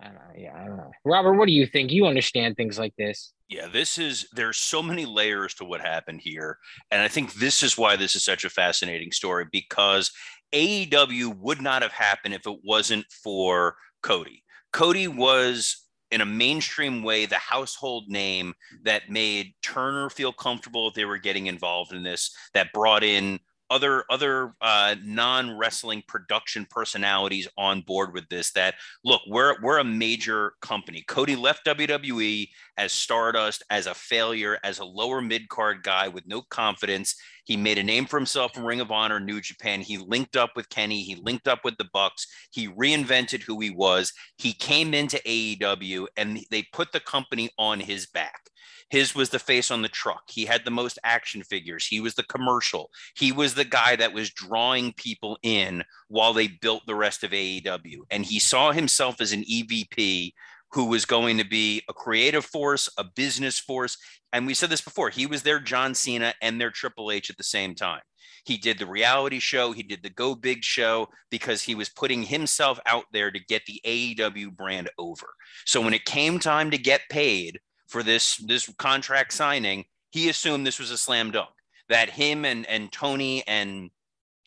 I 0.00 0.06
don't 0.06 0.14
know. 0.14 0.20
Yeah, 0.36 0.56
I 0.56 0.66
don't 0.66 0.76
know. 0.76 0.90
Robert, 1.04 1.34
what 1.34 1.46
do 1.46 1.52
you 1.52 1.66
think? 1.66 1.92
You 1.92 2.06
understand 2.06 2.56
things 2.56 2.78
like 2.78 2.94
this. 2.96 3.32
Yeah, 3.48 3.68
this 3.68 3.98
is 3.98 4.26
there's 4.32 4.56
so 4.56 4.82
many 4.82 5.06
layers 5.06 5.54
to 5.54 5.64
what 5.64 5.80
happened 5.80 6.20
here. 6.22 6.58
And 6.90 7.00
I 7.00 7.08
think 7.08 7.34
this 7.34 7.62
is 7.62 7.78
why 7.78 7.96
this 7.96 8.16
is 8.16 8.24
such 8.24 8.44
a 8.44 8.50
fascinating 8.50 9.12
story 9.12 9.46
because 9.52 10.10
AEW 10.52 11.36
would 11.38 11.60
not 11.60 11.82
have 11.82 11.92
happened 11.92 12.34
if 12.34 12.46
it 12.46 12.58
wasn't 12.64 13.06
for 13.22 13.76
Cody. 14.02 14.42
Cody 14.72 15.08
was 15.08 15.84
in 16.10 16.20
a 16.20 16.26
mainstream 16.26 17.02
way 17.02 17.26
the 17.26 17.36
household 17.36 18.04
name 18.08 18.54
that 18.84 19.10
made 19.10 19.52
Turner 19.62 20.10
feel 20.10 20.32
comfortable 20.32 20.88
if 20.88 20.94
they 20.94 21.04
were 21.04 21.18
getting 21.18 21.46
involved 21.46 21.92
in 21.92 22.02
this, 22.02 22.34
that 22.54 22.72
brought 22.72 23.02
in 23.02 23.38
other 23.74 24.04
other 24.08 24.54
uh, 24.60 24.94
non 25.04 25.58
wrestling 25.58 26.02
production 26.06 26.64
personalities 26.70 27.48
on 27.58 27.80
board 27.80 28.14
with 28.14 28.28
this. 28.28 28.52
That 28.52 28.76
look, 29.04 29.20
we're 29.26 29.60
we're 29.60 29.78
a 29.78 29.84
major 29.84 30.52
company. 30.62 31.02
Cody 31.08 31.34
left 31.34 31.66
WWE 31.66 32.48
as 32.78 32.92
Stardust 32.92 33.64
as 33.70 33.86
a 33.86 33.94
failure, 33.94 34.58
as 34.62 34.78
a 34.78 34.84
lower 34.84 35.20
mid 35.20 35.48
card 35.48 35.82
guy 35.82 36.06
with 36.06 36.26
no 36.26 36.42
confidence. 36.42 37.16
He 37.44 37.56
made 37.56 37.78
a 37.78 37.82
name 37.82 38.06
for 38.06 38.18
himself 38.18 38.56
in 38.56 38.64
Ring 38.64 38.80
of 38.80 38.90
Honor, 38.90 39.20
New 39.20 39.40
Japan. 39.40 39.80
He 39.80 39.98
linked 39.98 40.36
up 40.36 40.50
with 40.56 40.68
Kenny. 40.70 41.02
He 41.02 41.14
linked 41.14 41.46
up 41.46 41.64
with 41.64 41.76
the 41.76 41.88
Bucks. 41.92 42.26
He 42.50 42.68
reinvented 42.68 43.42
who 43.42 43.60
he 43.60 43.70
was. 43.70 44.12
He 44.38 44.52
came 44.52 44.94
into 44.94 45.18
AEW, 45.26 46.06
and 46.16 46.40
they 46.50 46.62
put 46.72 46.92
the 46.92 47.00
company 47.00 47.50
on 47.58 47.80
his 47.80 48.06
back. 48.06 48.48
His 48.90 49.14
was 49.14 49.30
the 49.30 49.38
face 49.38 49.70
on 49.70 49.82
the 49.82 49.88
truck. 49.88 50.22
He 50.30 50.44
had 50.44 50.64
the 50.64 50.70
most 50.70 50.98
action 51.04 51.42
figures. 51.42 51.86
He 51.86 52.00
was 52.00 52.14
the 52.14 52.22
commercial. 52.22 52.90
He 53.16 53.32
was 53.32 53.54
the 53.54 53.64
guy 53.64 53.96
that 53.96 54.12
was 54.12 54.30
drawing 54.30 54.92
people 54.92 55.38
in 55.42 55.84
while 56.08 56.32
they 56.32 56.48
built 56.48 56.84
the 56.86 56.94
rest 56.94 57.24
of 57.24 57.32
AEW. 57.32 58.02
And 58.10 58.24
he 58.24 58.38
saw 58.38 58.72
himself 58.72 59.20
as 59.20 59.32
an 59.32 59.42
EVP 59.44 60.32
who 60.74 60.86
was 60.86 61.04
going 61.04 61.38
to 61.38 61.44
be 61.44 61.82
a 61.88 61.92
creative 61.92 62.44
force, 62.44 62.88
a 62.98 63.04
business 63.04 63.58
force. 63.58 63.96
And 64.32 64.46
we 64.46 64.54
said 64.54 64.70
this 64.70 64.80
before 64.80 65.08
he 65.08 65.26
was 65.26 65.42
their 65.42 65.60
John 65.60 65.94
Cena 65.94 66.34
and 66.42 66.60
their 66.60 66.70
Triple 66.70 67.12
H 67.12 67.30
at 67.30 67.36
the 67.36 67.44
same 67.44 67.74
time. 67.74 68.00
He 68.44 68.58
did 68.58 68.78
the 68.78 68.86
reality 68.86 69.38
show, 69.38 69.72
he 69.72 69.82
did 69.82 70.02
the 70.02 70.10
Go 70.10 70.34
Big 70.34 70.62
show 70.62 71.08
because 71.30 71.62
he 71.62 71.74
was 71.74 71.88
putting 71.88 72.24
himself 72.24 72.78
out 72.86 73.04
there 73.12 73.30
to 73.30 73.38
get 73.38 73.62
the 73.66 73.80
AEW 73.86 74.54
brand 74.54 74.90
over. 74.98 75.26
So 75.64 75.80
when 75.80 75.94
it 75.94 76.04
came 76.04 76.38
time 76.38 76.70
to 76.72 76.78
get 76.78 77.00
paid, 77.08 77.58
for 77.86 78.02
this 78.02 78.36
this 78.38 78.68
contract 78.76 79.32
signing, 79.32 79.84
he 80.10 80.28
assumed 80.28 80.66
this 80.66 80.80
was 80.80 80.90
a 80.90 80.96
slam 80.96 81.30
dunk. 81.30 81.50
That 81.88 82.10
him 82.10 82.44
and 82.44 82.66
and 82.66 82.90
Tony 82.90 83.44
and 83.46 83.90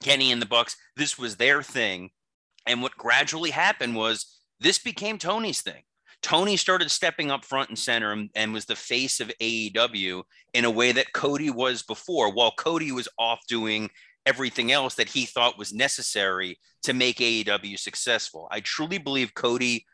Kenny 0.03 0.31
and 0.31 0.41
the 0.41 0.46
Bucks, 0.46 0.75
this 0.98 1.17
was 1.17 1.38
their 1.38 1.63
thing. 1.63 2.10
And 2.65 2.81
what 2.81 2.98
gradually 2.98 3.51
happened 3.51 3.96
was 3.96 4.39
this 4.60 4.79
became 4.79 5.17
Tony's 5.17 5.62
thing. 5.62 5.84
Tony 6.21 6.57
started 6.57 6.91
stepping 6.91 7.31
up 7.31 7.45
front 7.45 7.69
and 7.69 7.79
center 7.79 8.12
and, 8.12 8.29
and, 8.36 8.53
was 8.53 8.65
the 8.65 8.75
face 8.75 9.19
of 9.19 9.31
AEW 9.41 10.24
in 10.53 10.65
a 10.65 10.71
way 10.71 10.91
that 10.91 11.13
Cody 11.13 11.50
was 11.50 11.83
before, 11.83 12.33
while 12.33 12.51
Cody 12.51 12.91
was 12.91 13.07
off 13.17 13.39
doing 13.47 13.89
everything 14.25 14.71
else 14.71 14.95
that 14.95 15.09
he 15.09 15.25
thought 15.25 15.57
was 15.57 15.74
necessary 15.74 16.59
to 16.83 16.93
make 16.93 17.17
AEW 17.17 17.79
successful. 17.79 18.47
I 18.51 18.59
truly 18.59 18.97
believe 18.97 19.33
Cody 19.33 19.86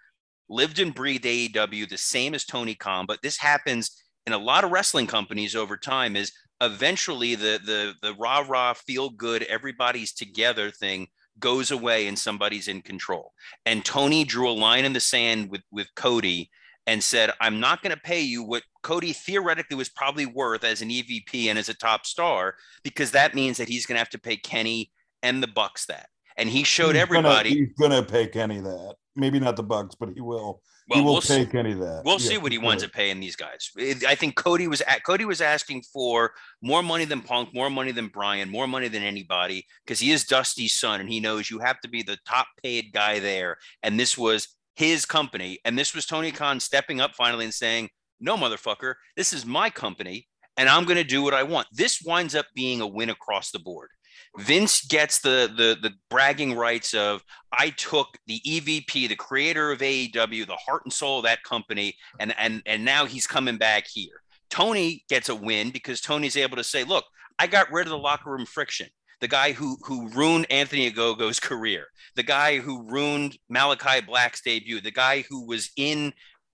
lived 0.49 0.79
and 0.79 0.93
breathed 0.93 1.25
AEW 1.25 1.87
the 1.87 1.97
same 1.97 2.33
as 2.33 2.45
Tony 2.45 2.75
Khan, 2.75 3.05
but 3.05 3.21
this 3.21 3.37
happens 3.37 4.03
in 4.25 4.33
a 4.33 4.37
lot 4.37 4.63
of 4.63 4.71
wrestling 4.71 5.07
companies 5.07 5.55
over 5.55 5.77
time 5.77 6.15
is 6.15 6.31
eventually 6.61 7.35
the 7.35 7.59
the 7.65 7.93
the 8.01 8.13
rah 8.15 8.43
rah 8.47 8.73
feel 8.73 9.09
good 9.09 9.43
everybody's 9.43 10.13
together 10.13 10.71
thing 10.71 11.07
goes 11.39 11.71
away 11.71 12.07
and 12.07 12.17
somebody's 12.17 12.67
in 12.67 12.81
control. 12.81 13.33
And 13.65 13.83
Tony 13.83 14.23
drew 14.23 14.49
a 14.49 14.51
line 14.51 14.85
in 14.85 14.93
the 14.93 14.99
sand 14.99 15.49
with 15.49 15.61
with 15.71 15.87
Cody 15.95 16.49
and 16.85 17.03
said, 17.03 17.31
"I'm 17.39 17.59
not 17.59 17.81
going 17.81 17.95
to 17.95 18.01
pay 18.01 18.21
you 18.21 18.43
what 18.43 18.63
Cody 18.81 19.13
theoretically 19.13 19.77
was 19.77 19.89
probably 19.89 20.25
worth 20.25 20.63
as 20.63 20.81
an 20.81 20.89
EVP 20.89 21.45
and 21.45 21.57
as 21.57 21.69
a 21.69 21.73
top 21.73 22.05
star 22.05 22.55
because 22.83 23.11
that 23.11 23.35
means 23.35 23.57
that 23.57 23.69
he's 23.69 23.85
going 23.85 23.95
to 23.95 23.99
have 23.99 24.09
to 24.09 24.19
pay 24.19 24.37
Kenny 24.37 24.91
and 25.21 25.41
the 25.41 25.47
Bucks 25.47 25.85
that. 25.87 26.09
And 26.37 26.49
he 26.49 26.63
showed 26.63 26.95
He's 26.95 27.01
everybody. 27.01 27.49
Gonna, 27.49 27.65
he's 27.65 27.73
gonna 27.79 28.03
pay 28.03 28.27
Kenny 28.27 28.59
that. 28.59 28.95
Maybe 29.15 29.39
not 29.39 29.55
the 29.55 29.63
Bucks, 29.63 29.95
but 29.95 30.09
he 30.13 30.21
will. 30.21 30.61
Well, 30.89 30.99
he 30.99 31.05
will 31.05 31.13
we'll 31.13 31.21
pay 31.21 31.43
see. 31.43 31.45
Kenny 31.45 31.73
that. 31.73 32.03
We'll 32.05 32.19
Yeah, 32.19 32.27
see 32.29 32.37
what 32.37 32.51
he 32.51 32.57
winds 32.57 32.83
sure. 32.83 32.87
up 32.87 32.93
paying 32.93 33.19
these 33.19 33.35
guys. 33.35 33.71
I 34.07 34.15
think 34.15 34.35
Cody 34.35 34.67
was 34.67 34.81
at, 34.81 35.03
Cody 35.03 35.25
was 35.25 35.41
asking 35.41 35.83
for 35.83 36.33
more 36.61 36.83
money 36.83 37.05
than 37.05 37.21
Punk, 37.21 37.53
more 37.53 37.69
money 37.69 37.91
than 37.91 38.07
Brian, 38.07 38.49
more 38.49 38.67
money 38.67 38.87
than 38.87 39.03
anybody 39.03 39.65
because 39.85 39.99
he 39.99 40.11
is 40.11 40.25
Dusty's 40.25 40.73
son 40.73 40.99
and 40.99 41.09
he 41.09 41.19
knows 41.19 41.49
you 41.49 41.59
have 41.59 41.79
to 41.81 41.87
be 41.89 42.03
the 42.03 42.17
top 42.27 42.47
paid 42.61 42.91
guy 42.93 43.19
there. 43.19 43.57
And 43.81 43.99
this 43.99 44.17
was 44.17 44.49
his 44.75 45.05
company, 45.05 45.59
and 45.65 45.77
this 45.77 45.93
was 45.93 46.05
Tony 46.05 46.31
Khan 46.31 46.59
stepping 46.59 46.99
up 46.99 47.11
finally 47.15 47.45
and 47.45 47.53
saying, 47.53 47.89
"No, 48.19 48.35
motherfucker, 48.35 48.95
this 49.15 49.31
is 49.31 49.45
my 49.45 49.69
company, 49.69 50.27
and 50.57 50.67
I'm 50.67 50.85
going 50.85 50.97
to 50.97 51.03
do 51.03 51.21
what 51.21 51.33
I 51.33 51.43
want." 51.43 51.67
This 51.71 52.01
winds 52.03 52.35
up 52.35 52.47
being 52.55 52.81
a 52.81 52.87
win 52.87 53.09
across 53.09 53.51
the 53.51 53.59
board. 53.59 53.89
Vince 54.37 54.85
gets 54.85 55.19
the 55.19 55.51
the 55.55 55.77
the 55.81 55.93
bragging 56.09 56.55
rights 56.55 56.93
of 56.93 57.23
I 57.51 57.69
took 57.71 58.17
the 58.25 58.41
EVP, 58.45 59.07
the 59.07 59.15
creator 59.15 59.71
of 59.71 59.79
AEW, 59.79 60.47
the 60.47 60.55
heart 60.55 60.81
and 60.85 60.93
soul 60.93 61.19
of 61.19 61.25
that 61.25 61.43
company, 61.43 61.95
and 62.19 62.33
and 62.37 62.61
and 62.65 62.83
now 62.83 63.05
he's 63.05 63.27
coming 63.27 63.57
back 63.57 63.85
here. 63.87 64.23
Tony 64.49 65.03
gets 65.07 65.29
a 65.29 65.35
win 65.35 65.69
because 65.69 66.01
Tony's 66.01 66.37
able 66.37 66.57
to 66.57 66.63
say, 66.63 66.83
"Look, 66.83 67.05
I 67.37 67.47
got 67.47 67.71
rid 67.71 67.85
of 67.85 67.91
the 67.91 67.97
locker 67.97 68.31
room 68.31 68.45
friction." 68.45 68.87
The 69.21 69.27
guy 69.27 69.51
who 69.51 69.77
who 69.83 70.09
ruined 70.09 70.47
Anthony 70.49 70.91
Ogogo's 70.91 71.39
career, 71.39 71.87
the 72.15 72.23
guy 72.23 72.57
who 72.57 72.89
ruined 72.89 73.37
Malachi 73.49 74.01
Black's 74.01 74.41
debut, 74.41 74.81
the 74.81 74.91
guy 74.91 75.23
who 75.29 75.45
was 75.45 75.69
in 75.77 76.11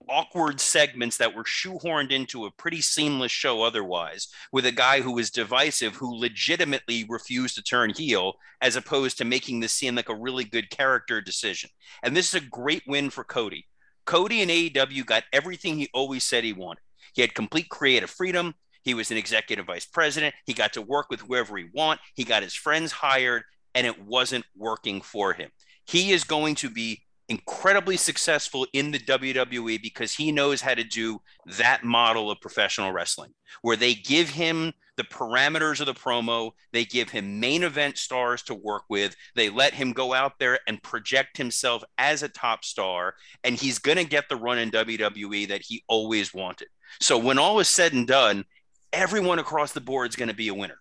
awkward 0.08 0.60
segments 0.60 1.18
that 1.18 1.36
were 1.36 1.44
shoehorned 1.44 2.12
into 2.12 2.46
a 2.46 2.52
pretty 2.52 2.82
seamless 2.82 3.32
show 3.32 3.64
otherwise 3.64 4.28
with 4.52 4.66
a 4.66 4.72
guy 4.72 5.02
who 5.02 5.14
was 5.14 5.30
divisive 5.30 5.96
who 5.96 6.18
legitimately 6.18 7.06
refused 7.10 7.56
to 7.56 7.64
turn 7.64 7.92
heel 7.92 8.34
as 8.62 8.76
opposed 8.76 9.18
to 9.18 9.26
making 9.26 9.60
this 9.60 9.74
seem 9.74 9.96
like 9.96 10.10
a 10.10 10.16
really 10.16 10.44
good 10.44 10.70
character 10.70 11.22
decision. 11.22 11.70
And 12.04 12.16
this 12.16 12.34
is 12.34 12.42
a 12.42 12.46
great 12.46 12.84
win 12.88 13.10
for 13.10 13.24
cody. 13.24 13.68
Cody 14.06 14.42
and 14.42 14.50
aew 14.50 15.06
got 15.06 15.24
everything 15.34 15.78
he 15.78 15.90
always 15.94 16.24
said 16.24 16.44
he 16.44 16.54
wanted. 16.54 16.82
He 17.14 17.22
had 17.22 17.36
complete 17.36 17.70
creative 17.70 18.10
freedom. 18.10 18.56
He 18.84 18.94
was 18.94 19.12
an 19.12 19.18
executive 19.18 19.66
vice 19.66 19.86
president. 19.86 20.34
He 20.46 20.54
got 20.54 20.74
to 20.74 20.82
work 20.82 21.08
with 21.10 21.20
whoever 21.22 21.58
he 21.58 21.68
want. 21.74 22.00
He 22.16 22.24
got 22.24 22.44
his 22.44 22.56
friends 22.56 22.92
hired 22.92 23.44
and 23.76 23.86
it 23.86 24.02
wasn't 24.02 24.46
working 24.56 25.02
for 25.02 25.34
him. 25.34 25.50
He 25.86 26.12
is 26.12 26.24
going 26.24 26.56
to 26.56 26.70
be 26.70 27.02
incredibly 27.30 27.96
successful 27.96 28.66
in 28.74 28.92
the 28.92 29.00
WWE 29.00 29.82
because 29.82 30.14
he 30.14 30.32
knows 30.32 30.62
how 30.62 30.74
to 30.74 30.84
do 30.84 31.22
that 31.58 31.84
model 31.84 32.30
of 32.32 32.42
professional 32.42 32.92
wrestling, 32.92 33.34
where 33.62 33.78
they 33.78 33.94
give 33.94 34.30
him 34.30 34.74
the 34.98 35.04
parameters 35.04 35.80
of 35.80 35.86
the 35.86 35.94
promo, 35.94 36.52
they 36.74 36.84
give 36.84 37.10
him 37.10 37.40
main 37.40 37.64
event 37.64 37.98
stars 37.98 38.42
to 38.44 38.54
work 38.54 38.84
with, 38.90 39.16
they 39.36 39.50
let 39.50 39.74
him 39.74 39.94
go 39.94 40.14
out 40.14 40.34
there 40.40 40.60
and 40.68 40.84
project 40.84 41.38
himself 41.38 41.84
as 41.98 42.22
a 42.22 42.28
top 42.28 42.66
star, 42.66 43.14
and 43.44 43.56
he's 43.56 43.80
going 43.80 43.98
to 43.98 44.04
get 44.04 44.28
the 44.28 44.36
run 44.36 44.58
in 44.58 44.72
WWE 44.72 45.48
that 45.48 45.62
he 45.62 45.84
always 45.88 46.34
wanted. 46.34 46.68
So 47.00 47.18
when 47.18 47.40
all 47.40 47.60
is 47.60 47.70
said 47.70 47.94
and 47.94 48.08
done, 48.08 48.44
everyone 48.92 49.40
across 49.40 49.72
the 49.72 49.80
board 49.80 50.10
is 50.10 50.16
going 50.18 50.30
to 50.30 50.36
be 50.36 50.50
a 50.50 50.54
winner. 50.54 50.80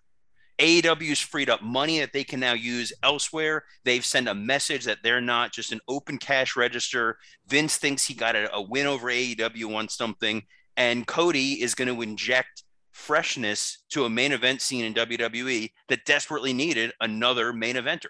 AEW's 0.59 1.19
freed 1.19 1.49
up 1.49 1.61
money 1.61 1.99
that 1.99 2.11
they 2.13 2.23
can 2.23 2.39
now 2.39 2.53
use 2.53 2.91
elsewhere. 3.01 3.63
They've 3.85 4.05
sent 4.05 4.27
a 4.27 4.35
message 4.35 4.85
that 4.85 4.99
they're 5.03 5.21
not 5.21 5.53
just 5.53 5.71
an 5.71 5.79
open 5.87 6.17
cash 6.17 6.55
register. 6.55 7.17
Vince 7.47 7.77
thinks 7.77 8.05
he 8.05 8.13
got 8.13 8.35
a, 8.35 8.53
a 8.53 8.61
win 8.61 8.85
over 8.85 9.07
AEW 9.07 9.75
on 9.75 9.87
something, 9.87 10.43
and 10.75 11.07
Cody 11.07 11.61
is 11.61 11.75
going 11.75 11.93
to 11.93 12.01
inject 12.01 12.63
freshness 12.91 13.79
to 13.91 14.05
a 14.05 14.09
main 14.09 14.33
event 14.33 14.61
scene 14.61 14.83
in 14.83 14.93
WWE 14.93 15.71
that 15.87 16.05
desperately 16.05 16.53
needed 16.53 16.91
another 16.99 17.53
main 17.53 17.75
eventer. 17.75 18.07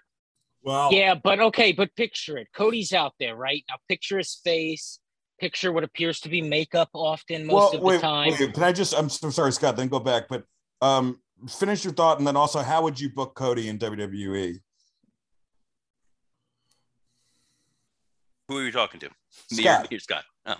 Well, 0.62 0.92
Yeah, 0.92 1.14
but 1.14 1.40
okay, 1.40 1.72
but 1.72 1.94
picture 1.96 2.36
it. 2.36 2.48
Cody's 2.54 2.92
out 2.92 3.14
there, 3.18 3.36
right? 3.36 3.64
Now 3.68 3.76
picture 3.88 4.18
his 4.18 4.40
face, 4.44 4.98
picture 5.38 5.72
what 5.72 5.84
appears 5.84 6.20
to 6.20 6.28
be 6.28 6.42
makeup 6.42 6.90
often 6.92 7.46
most 7.46 7.74
of 7.74 7.80
the 7.80 7.86
wait, 7.86 8.00
time. 8.00 8.34
wait, 8.38 8.52
can 8.52 8.62
I 8.62 8.72
just? 8.72 8.94
I'm 8.94 9.08
so 9.08 9.30
sorry, 9.30 9.52
Scott. 9.52 9.76
Then 9.76 9.88
go 9.88 10.00
back, 10.00 10.28
but 10.28 10.44
um, 10.82 11.20
finish 11.48 11.84
your 11.84 11.92
thought, 11.92 12.18
and 12.18 12.26
then 12.26 12.36
also, 12.36 12.60
how 12.60 12.82
would 12.82 12.98
you 13.00 13.10
book 13.10 13.34
Cody 13.34 13.68
in? 13.68 13.78
WWE? 13.78 14.60
Who 18.48 18.58
are 18.58 18.64
you 18.64 18.72
talking 18.72 19.00
to? 19.00 19.08
Me 19.52 19.58
or- 19.58 19.62
Scott. 19.62 19.90
me 19.90 19.96
or 19.96 20.00
Scott. 20.00 20.24
Oh. 20.46 20.56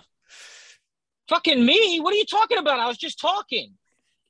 Fucking 1.29 1.65
me? 1.65 1.99
What 1.99 2.13
are 2.13 2.17
you 2.17 2.25
talking 2.25 2.57
about? 2.57 2.79
I 2.79 2.87
was 2.87 2.97
just 2.97 3.19
talking. 3.19 3.73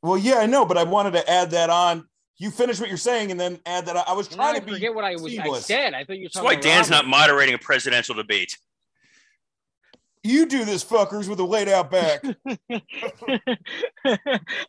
Well, 0.01 0.17
yeah, 0.17 0.35
I 0.37 0.47
know, 0.47 0.65
but 0.65 0.77
I 0.77 0.83
wanted 0.83 1.11
to 1.13 1.29
add 1.29 1.51
that 1.51 1.69
on. 1.69 2.07
You 2.37 2.49
finish 2.49 2.79
what 2.79 2.89
you're 2.89 2.97
saying, 2.97 3.29
and 3.29 3.39
then 3.39 3.59
add 3.67 3.85
that. 3.85 3.95
On. 3.95 4.03
I 4.07 4.13
was 4.13 4.27
And 4.27 4.33
then 4.33 4.39
trying 4.39 4.55
I 4.55 4.59
to 4.59 4.65
be 4.65 4.71
forget 4.73 4.95
what 4.95 5.05
I 5.05 5.15
was 5.15 5.37
I 5.37 5.59
said. 5.59 5.93
I 5.93 6.03
thought 6.03 6.17
you 6.17 6.23
were 6.23 6.29
That's 6.33 6.43
why 6.43 6.53
about 6.53 6.63
Dan's 6.63 6.89
not 6.89 7.05
moderating 7.07 7.53
a 7.53 7.59
presidential 7.59 8.15
debate. 8.15 8.57
You 10.23 10.45
do 10.45 10.65
this, 10.65 10.83
fuckers, 10.83 11.27
with 11.27 11.39
a 11.39 11.43
laid 11.43 11.67
out 11.67 11.89
back. 11.89 12.23
I 12.53 12.79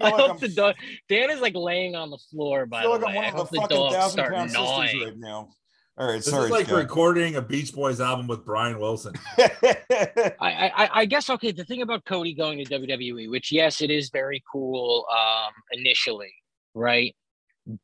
like 0.01 0.15
hope 0.15 0.31
I'm- 0.31 0.39
the 0.39 0.49
dog 0.49 0.75
Dan 1.09 1.31
is 1.31 1.41
like 1.41 1.55
laying 1.55 1.95
on 1.95 2.11
the 2.11 2.19
floor 2.31 2.67
by 2.67 2.81
I 2.81 2.83
feel 2.83 2.99
the 2.99 3.05
like 3.05 3.17
I'm 3.17 3.17
one 3.17 3.25
of 3.27 3.35
hope 3.35 3.51
the 3.51 3.55
the 3.57 3.61
fucking 3.63 3.77
dogs 3.77 3.95
thousand 3.95 4.21
pound 4.25 4.35
pound 4.35 4.51
sisters 4.51 5.05
right 5.05 5.19
now. 5.19 5.51
All 5.99 6.07
right, 6.09 6.17
this 6.17 6.25
sorry, 6.25 6.47
is 6.47 6.51
like 6.51 6.67
Scott. 6.67 6.79
recording 6.79 7.37
a 7.37 7.43
Beach 7.43 7.75
Boys 7.75 8.01
album 8.01 8.27
with 8.27 8.47
Brian 8.47 8.79
Wilson. 8.81 9.13
I, 9.39 10.33
I 10.41 10.91
I 10.93 11.05
guess 11.05 11.29
okay. 11.29 11.53
The 11.53 11.65
thing 11.65 11.83
about 11.83 12.07
Cody 12.07 12.33
going 12.33 12.65
to 12.65 12.79
WWE, 12.79 13.29
which 13.31 13.53
yes, 13.53 13.83
it 13.83 13.91
is 13.91 14.09
very 14.09 14.43
cool 14.51 15.05
um, 15.13 15.53
initially, 15.73 16.33
right? 16.75 17.15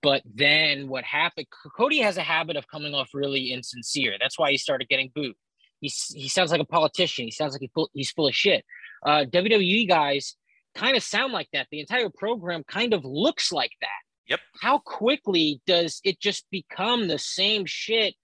But 0.00 0.22
then 0.24 0.88
what 0.88 1.04
happened? 1.04 1.48
Cody 1.76 1.98
has 1.98 2.16
a 2.16 2.22
habit 2.22 2.56
of 2.56 2.66
coming 2.66 2.94
off 2.94 3.10
really 3.12 3.52
insincere. 3.52 4.16
That's 4.18 4.38
why 4.38 4.52
he 4.52 4.56
started 4.56 4.88
getting 4.88 5.12
booed. 5.14 5.36
He's 5.80 6.06
he 6.14 6.28
sounds 6.28 6.50
like 6.50 6.60
a 6.60 6.66
politician. 6.66 7.24
He 7.24 7.30
sounds 7.30 7.52
like 7.52 7.60
he 7.60 7.70
full, 7.74 7.90
he's 7.92 8.10
full 8.10 8.28
of 8.28 8.34
shit. 8.34 8.64
Uh, 9.04 9.24
WWE 9.30 9.88
guys 9.88 10.36
kind 10.74 10.96
of 10.96 11.02
sound 11.02 11.32
like 11.32 11.48
that. 11.52 11.66
The 11.70 11.80
entire 11.80 12.10
program 12.10 12.64
kind 12.64 12.94
of 12.94 13.04
looks 13.04 13.52
like 13.52 13.72
that. 13.80 13.88
Yep. 14.28 14.40
How 14.60 14.78
quickly 14.78 15.60
does 15.66 16.00
it 16.04 16.20
just 16.20 16.46
become 16.50 17.08
the 17.08 17.18
same 17.18 17.64
shit? 17.66 18.14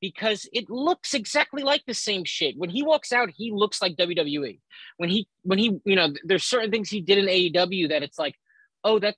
Because 0.00 0.46
it 0.52 0.68
looks 0.68 1.14
exactly 1.14 1.62
like 1.62 1.82
the 1.86 1.94
same 1.94 2.24
shit. 2.24 2.58
When 2.58 2.68
he 2.68 2.82
walks 2.82 3.12
out, 3.12 3.30
he 3.34 3.50
looks 3.52 3.80
like 3.80 3.96
WWE. 3.96 4.60
When 4.98 5.08
he 5.08 5.26
when 5.42 5.58
he 5.58 5.78
you 5.84 5.96
know, 5.96 6.12
there's 6.24 6.44
certain 6.44 6.70
things 6.70 6.90
he 6.90 7.00
did 7.00 7.18
in 7.18 7.26
AEW 7.26 7.88
that 7.88 8.02
it's 8.02 8.18
like, 8.18 8.34
oh, 8.82 8.98
that 8.98 9.16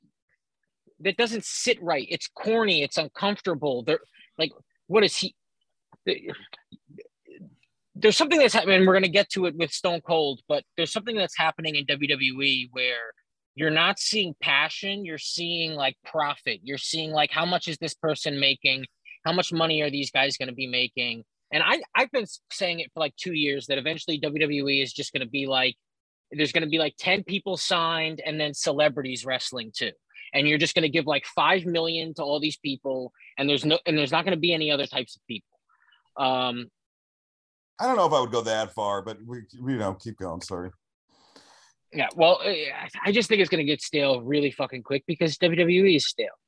that 1.01 1.17
doesn't 1.17 1.45
sit 1.45 1.83
right. 1.83 2.07
It's 2.09 2.29
corny. 2.29 2.83
It's 2.83 2.99
uncomfortable. 2.99 3.83
They're 3.83 4.01
like, 4.39 4.53
what 4.87 5.03
is 5.03 5.17
he? 5.17 5.35
There's 7.99 8.17
something 8.17 8.39
that's 8.39 8.55
happening. 8.55 8.87
We're 8.87 8.93
going 8.93 9.03
to 9.05 9.09
get 9.09 9.31
to 9.31 9.47
it 9.47 9.57
with 9.57 9.73
Stone 9.73 10.03
Cold, 10.03 10.41
but 10.49 10.63
there's 10.77 10.93
something 10.93 11.17
that's 11.17 11.37
happening 11.37 11.77
in 11.77 11.87
WWE 11.87 12.69
where 12.73 13.13
you're 13.55 13.71
not 13.71 13.99
seeing 13.99 14.35
passion. 14.43 15.05
You're 15.05 15.19
seeing 15.19 15.73
like 15.73 15.97
profit. 16.05 16.61
You're 16.63 16.79
seeing 16.79 17.11
like 17.11 17.31
how 17.31 17.47
much 17.47 17.69
is 17.69 17.79
this 17.79 17.95
person 17.95 18.39
making? 18.39 18.85
How 19.25 19.33
much 19.33 19.53
money 19.53 19.81
are 19.81 19.91
these 19.91 20.11
guys 20.11 20.37
going 20.37 20.49
to 20.51 20.55
be 20.55 20.67
making? 20.67 21.25
And 21.53 21.63
I 21.63 21.81
I've 21.95 22.13
been 22.13 22.27
saying 22.53 22.81
it 22.81 22.91
for 22.93 23.01
like 23.01 23.17
two 23.17 23.33
years 23.33 23.67
that 23.67 23.79
eventually 23.79 24.21
WWE 24.21 24.83
is 24.83 24.93
just 24.93 25.13
going 25.13 25.23
to 25.23 25.29
be 25.29 25.47
like 25.47 25.77
there's 26.33 26.53
going 26.53 26.65
to 26.65 26.71
be 26.71 26.79
like 26.79 26.95
10 26.99 27.25
people 27.25 27.57
signed 27.57 28.21
and 28.25 28.39
then 28.39 28.53
celebrities 28.53 29.25
wrestling 29.25 29.71
too 29.75 29.93
and 30.35 30.49
you're 30.49 30.59
just 30.59 30.75
going 30.75 30.83
to 30.83 30.89
give 30.89 31.07
like 31.07 31.25
5 31.25 31.67
million 31.67 32.15
to 32.15 32.23
all 32.23 32.41
these 32.41 32.57
people 32.57 33.13
and 33.39 33.49
there's 33.49 33.65
no 33.65 33.79
and 33.87 33.97
there's 33.97 34.13
not 34.13 34.25
going 34.25 34.37
to 34.37 34.41
be 34.41 34.53
any 34.53 34.71
other 34.71 34.87
types 34.87 35.17
of 35.17 35.23
people 35.27 35.59
um 36.17 36.67
I 37.79 37.87
don't 37.87 37.97
know 37.97 38.07
if 38.07 38.13
I 38.13 38.21
would 38.21 38.33
go 38.33 38.41
that 38.43 38.73
far, 38.75 39.03
but 39.03 39.19
we, 39.25 39.43
you 39.53 39.77
know, 39.77 39.95
keep 39.95 40.17
going. 40.19 40.41
Sorry. 40.41 40.71
yeah 41.93 42.09
well 42.17 42.41
I- 42.43 42.89
i 43.05 43.13
just 43.13 43.29
think 43.29 43.41
it's 43.41 43.51
going 43.51 43.65
to 43.65 43.73
get 43.73 43.81
stale 43.81 44.21
really 44.21 44.51
fucking 44.51 44.83
quick 44.83 45.05
because 45.07 45.37
wwe 45.39 45.97
is 45.97 46.07
stale. 46.09 46.39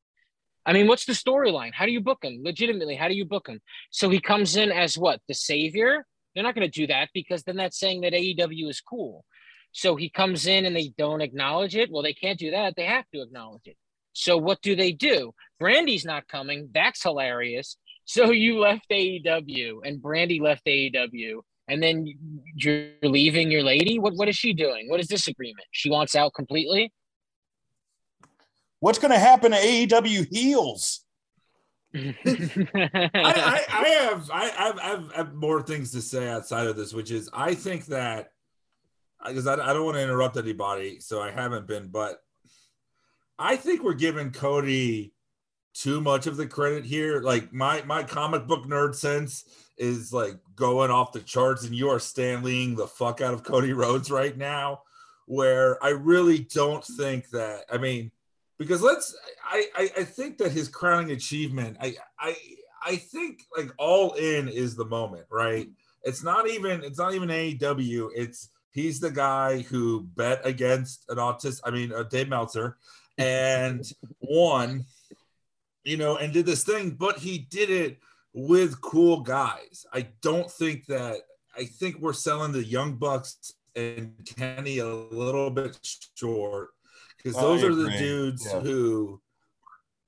I 0.67 0.73
mean 0.73 0.87
what's 0.89 1.05
the 1.07 1.13
storyline? 1.13 1.73
How 1.73 1.87
do 1.87 1.93
you 1.93 2.01
book 2.01 2.21
him? 2.25 2.41
Legitimately 2.43 2.97
how 2.97 3.09
do 3.09 3.15
you 3.15 3.25
book 3.25 3.47
him? 3.49 3.61
So 3.91 4.09
he 4.11 4.21
comes 4.21 4.57
in 4.57 4.71
as 4.73 4.99
what 4.99 5.21
the 5.29 5.35
savior? 5.35 6.05
They're 6.35 6.45
not 6.45 6.55
going 6.55 6.71
to 6.71 6.81
do 6.81 6.87
that 6.89 7.09
because 7.15 7.43
then 7.45 7.57
that's 7.57 7.79
saying 7.79 8.01
that 8.03 8.13
aew 8.13 8.69
is 8.71 8.81
cool. 8.81 9.25
So 9.73 9.97
he 9.97 10.09
comes 10.11 10.47
in 10.47 10.67
and 10.67 10.75
they 10.77 10.93
don't 10.99 11.21
acknowledge 11.21 11.77
it? 11.77 11.91
Well 11.91 12.03
they 12.03 12.15
can't 12.15 12.39
do 12.39 12.51
that. 12.51 12.75
They 12.77 12.85
have 12.87 13.05
to 13.15 13.23
acknowledge 13.23 13.67
it. 13.67 13.77
So 14.13 14.37
what 14.37 14.61
do 14.63 14.75
they 14.75 14.93
do? 14.93 15.33
Brandi's 15.61 16.05
not 16.05 16.27
coming. 16.27 16.71
That's 16.75 17.03
hilarious 17.03 17.77
so 18.09 18.31
you 18.31 18.59
left 18.59 18.89
aew 18.91 19.81
and 19.85 20.03
brandi 20.03 20.41
left 20.41 20.65
aew 20.67 21.43
and 21.69 21.83
then 21.83 22.07
you're 22.55 22.89
leaving 23.03 23.51
your 23.51 23.63
lady. 23.63 23.99
What 23.99 24.15
what 24.15 24.29
is 24.29 24.37
she 24.37 24.55
doing? 24.55 24.89
What 24.89 25.01
is 25.01 25.07
this 25.07 25.29
agreement? 25.29 25.67
She 25.71 25.91
wants 25.91 26.17
out 26.17 26.33
completely. 26.35 26.93
What's 28.81 28.99
going 28.99 29.13
to 29.13 29.19
happen 29.19 29.51
to 29.51 29.59
AEW 29.59 30.27
heels? 30.35 31.05
I, 31.95 32.15
I, 33.15 33.65
I 33.69 33.89
have 33.89 34.31
I 34.31 34.45
have, 34.47 34.79
I 34.79 34.87
have 34.87 35.11
I 35.13 35.17
have 35.17 35.35
more 35.35 35.63
things 35.63 35.93
to 35.93 36.01
say 36.01 36.29
outside 36.29 36.67
of 36.67 36.77
this, 36.77 36.93
which 36.93 37.11
is 37.11 37.29
I 37.33 37.55
think 37.55 37.87
that 37.87 38.31
because 39.27 39.47
I, 39.47 39.55
I 39.55 39.73
don't 39.73 39.85
want 39.85 39.97
to 39.97 40.03
interrupt 40.03 40.37
anybody, 40.37 41.01
so 41.01 41.21
I 41.21 41.31
haven't 41.31 41.67
been, 41.67 41.89
but 41.89 42.19
I 43.39 43.57
think 43.57 43.83
we're 43.83 43.95
giving 43.95 44.31
Cody 44.31 45.13
too 45.79 46.01
much 46.01 46.27
of 46.27 46.37
the 46.37 46.47
credit 46.47 46.85
here. 46.85 47.21
Like 47.21 47.53
my 47.53 47.83
my 47.83 48.03
comic 48.03 48.47
book 48.47 48.67
nerd 48.67 48.95
sense 48.95 49.45
is 49.77 50.13
like 50.13 50.37
going 50.57 50.91
off 50.91 51.13
the 51.13 51.21
charts, 51.21 51.65
and 51.65 51.75
you 51.75 51.89
are 51.89 52.01
Stanleying 52.01 52.75
the 52.75 52.87
fuck 52.87 53.21
out 53.21 53.35
of 53.35 53.45
Cody 53.45 53.73
Rhodes 53.73 54.11
right 54.11 54.37
now. 54.37 54.83
Where 55.27 55.83
I 55.85 55.91
really 55.91 56.41
don't 56.41 56.85
think 56.85 57.31
that. 57.31 57.65
I 57.71 57.79
mean, 57.79 58.11
because 58.59 58.83
let's. 58.83 59.17
I 59.45 59.67
I, 59.77 59.91
I 59.99 60.05
think 60.05 60.39
that 60.39 60.53
his 60.53 60.69
crowning 60.69 61.13
achievement. 61.13 61.77
I 61.81 61.97
I 62.19 62.37
I 62.85 62.97
think 62.97 63.45
like 63.57 63.71
all 63.79 64.15
in 64.15 64.49
is 64.49 64.75
the 64.75 64.87
moment, 64.87 65.27
right? 65.31 65.69
It's 66.03 66.25
not 66.25 66.49
even. 66.49 66.83
It's 66.83 66.99
not 66.99 67.15
even 67.15 67.29
AEW. 67.29 68.11
It's 68.17 68.49
he's 68.73 69.01
the 69.01 69.11
guy 69.11 69.61
who 69.61 70.03
bet 70.17 70.41
against 70.45 71.05
an 71.09 71.19
autist. 71.19 71.61
I 71.65 71.71
mean, 71.71 71.93
uh, 71.93 72.05
Dave 72.05 72.29
Meltzer, 72.29 72.79
and 73.19 73.85
won 74.21 74.87
you 75.85 75.97
know, 75.97 76.17
and 76.17 76.33
did 76.33 76.47
this 76.47 76.65
thing, 76.65 76.91
but 76.91 77.19
he 77.19 77.39
did 77.51 77.71
it 77.71 77.99
with 78.33 78.81
cool 78.81 79.21
guys. 79.21 79.87
I 79.93 80.09
don't 80.23 80.51
think 80.51 80.87
that 80.87 81.17
I 81.57 81.65
think 81.65 81.99
we're 81.99 82.13
selling 82.13 82.53
the 82.53 82.65
young 82.65 82.97
bucks 82.97 83.53
and 83.75 84.15
Kenny 84.37 84.79
a 84.79 84.87
little 84.87 85.51
bit 85.51 85.79
short 86.15 86.69
because 87.17 87.37
Oh, 87.37 87.41
those 87.57 87.65
are 87.65 87.75
the 87.75 87.91
dudes 87.99 88.47
Yeah. 88.47 88.61
who 88.61 89.21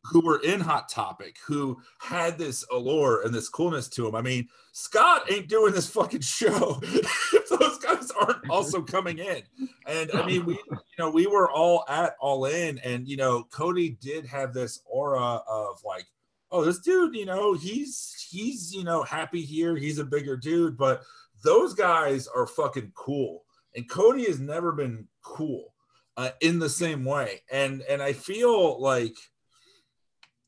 who 0.04 0.20
were 0.20 0.40
in 0.42 0.60
Hot 0.60 0.88
Topic, 0.88 1.36
who 1.46 1.80
had 1.98 2.38
this 2.38 2.64
allure 2.72 3.22
and 3.22 3.34
this 3.34 3.48
coolness 3.48 3.88
to 3.90 4.02
them. 4.02 4.14
I 4.14 4.22
mean, 4.22 4.48
Scott 4.72 5.30
ain't 5.30 5.48
doing 5.48 5.72
this 5.74 5.88
fucking 5.90 6.22
show 6.22 6.78
if 6.82 7.48
those 7.48 7.78
guys 7.78 8.10
aren't 8.10 8.48
also 8.48 8.82
coming 8.82 9.18
in. 9.18 9.42
And 9.86 10.10
I 10.14 10.24
mean, 10.24 10.46
we 10.46 10.54
you 10.54 10.78
know 10.98 11.10
we 11.10 11.26
were 11.26 11.50
all 11.50 11.84
at 11.88 12.16
all 12.20 12.46
in, 12.46 12.78
and 12.78 13.06
you 13.06 13.16
know 13.16 13.44
Cody 13.50 13.98
did 14.00 14.26
have 14.26 14.54
this 14.54 14.80
aura 14.86 15.42
of 15.46 15.80
like, 15.84 16.06
oh, 16.50 16.64
this 16.64 16.78
dude, 16.78 17.14
you 17.14 17.26
know, 17.26 17.54
he's 17.54 18.26
he's 18.30 18.74
you 18.74 18.84
know 18.84 19.02
happy 19.02 19.42
here, 19.42 19.76
he's 19.76 19.98
a 19.98 20.04
bigger 20.04 20.36
dude, 20.36 20.78
but 20.78 21.02
those 21.44 21.74
guys 21.74 22.26
are 22.26 22.46
fucking 22.46 22.92
cool, 22.94 23.44
and 23.76 23.88
Cody 23.88 24.24
has 24.24 24.40
never 24.40 24.72
been 24.72 25.06
cool 25.22 25.74
uh, 26.16 26.30
in 26.40 26.58
the 26.58 26.70
same 26.70 27.04
way, 27.04 27.42
and 27.52 27.82
and 27.82 28.00
I 28.02 28.14
feel 28.14 28.80
like 28.80 29.16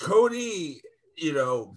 Cody, 0.02 0.82
you 1.16 1.32
know, 1.32 1.76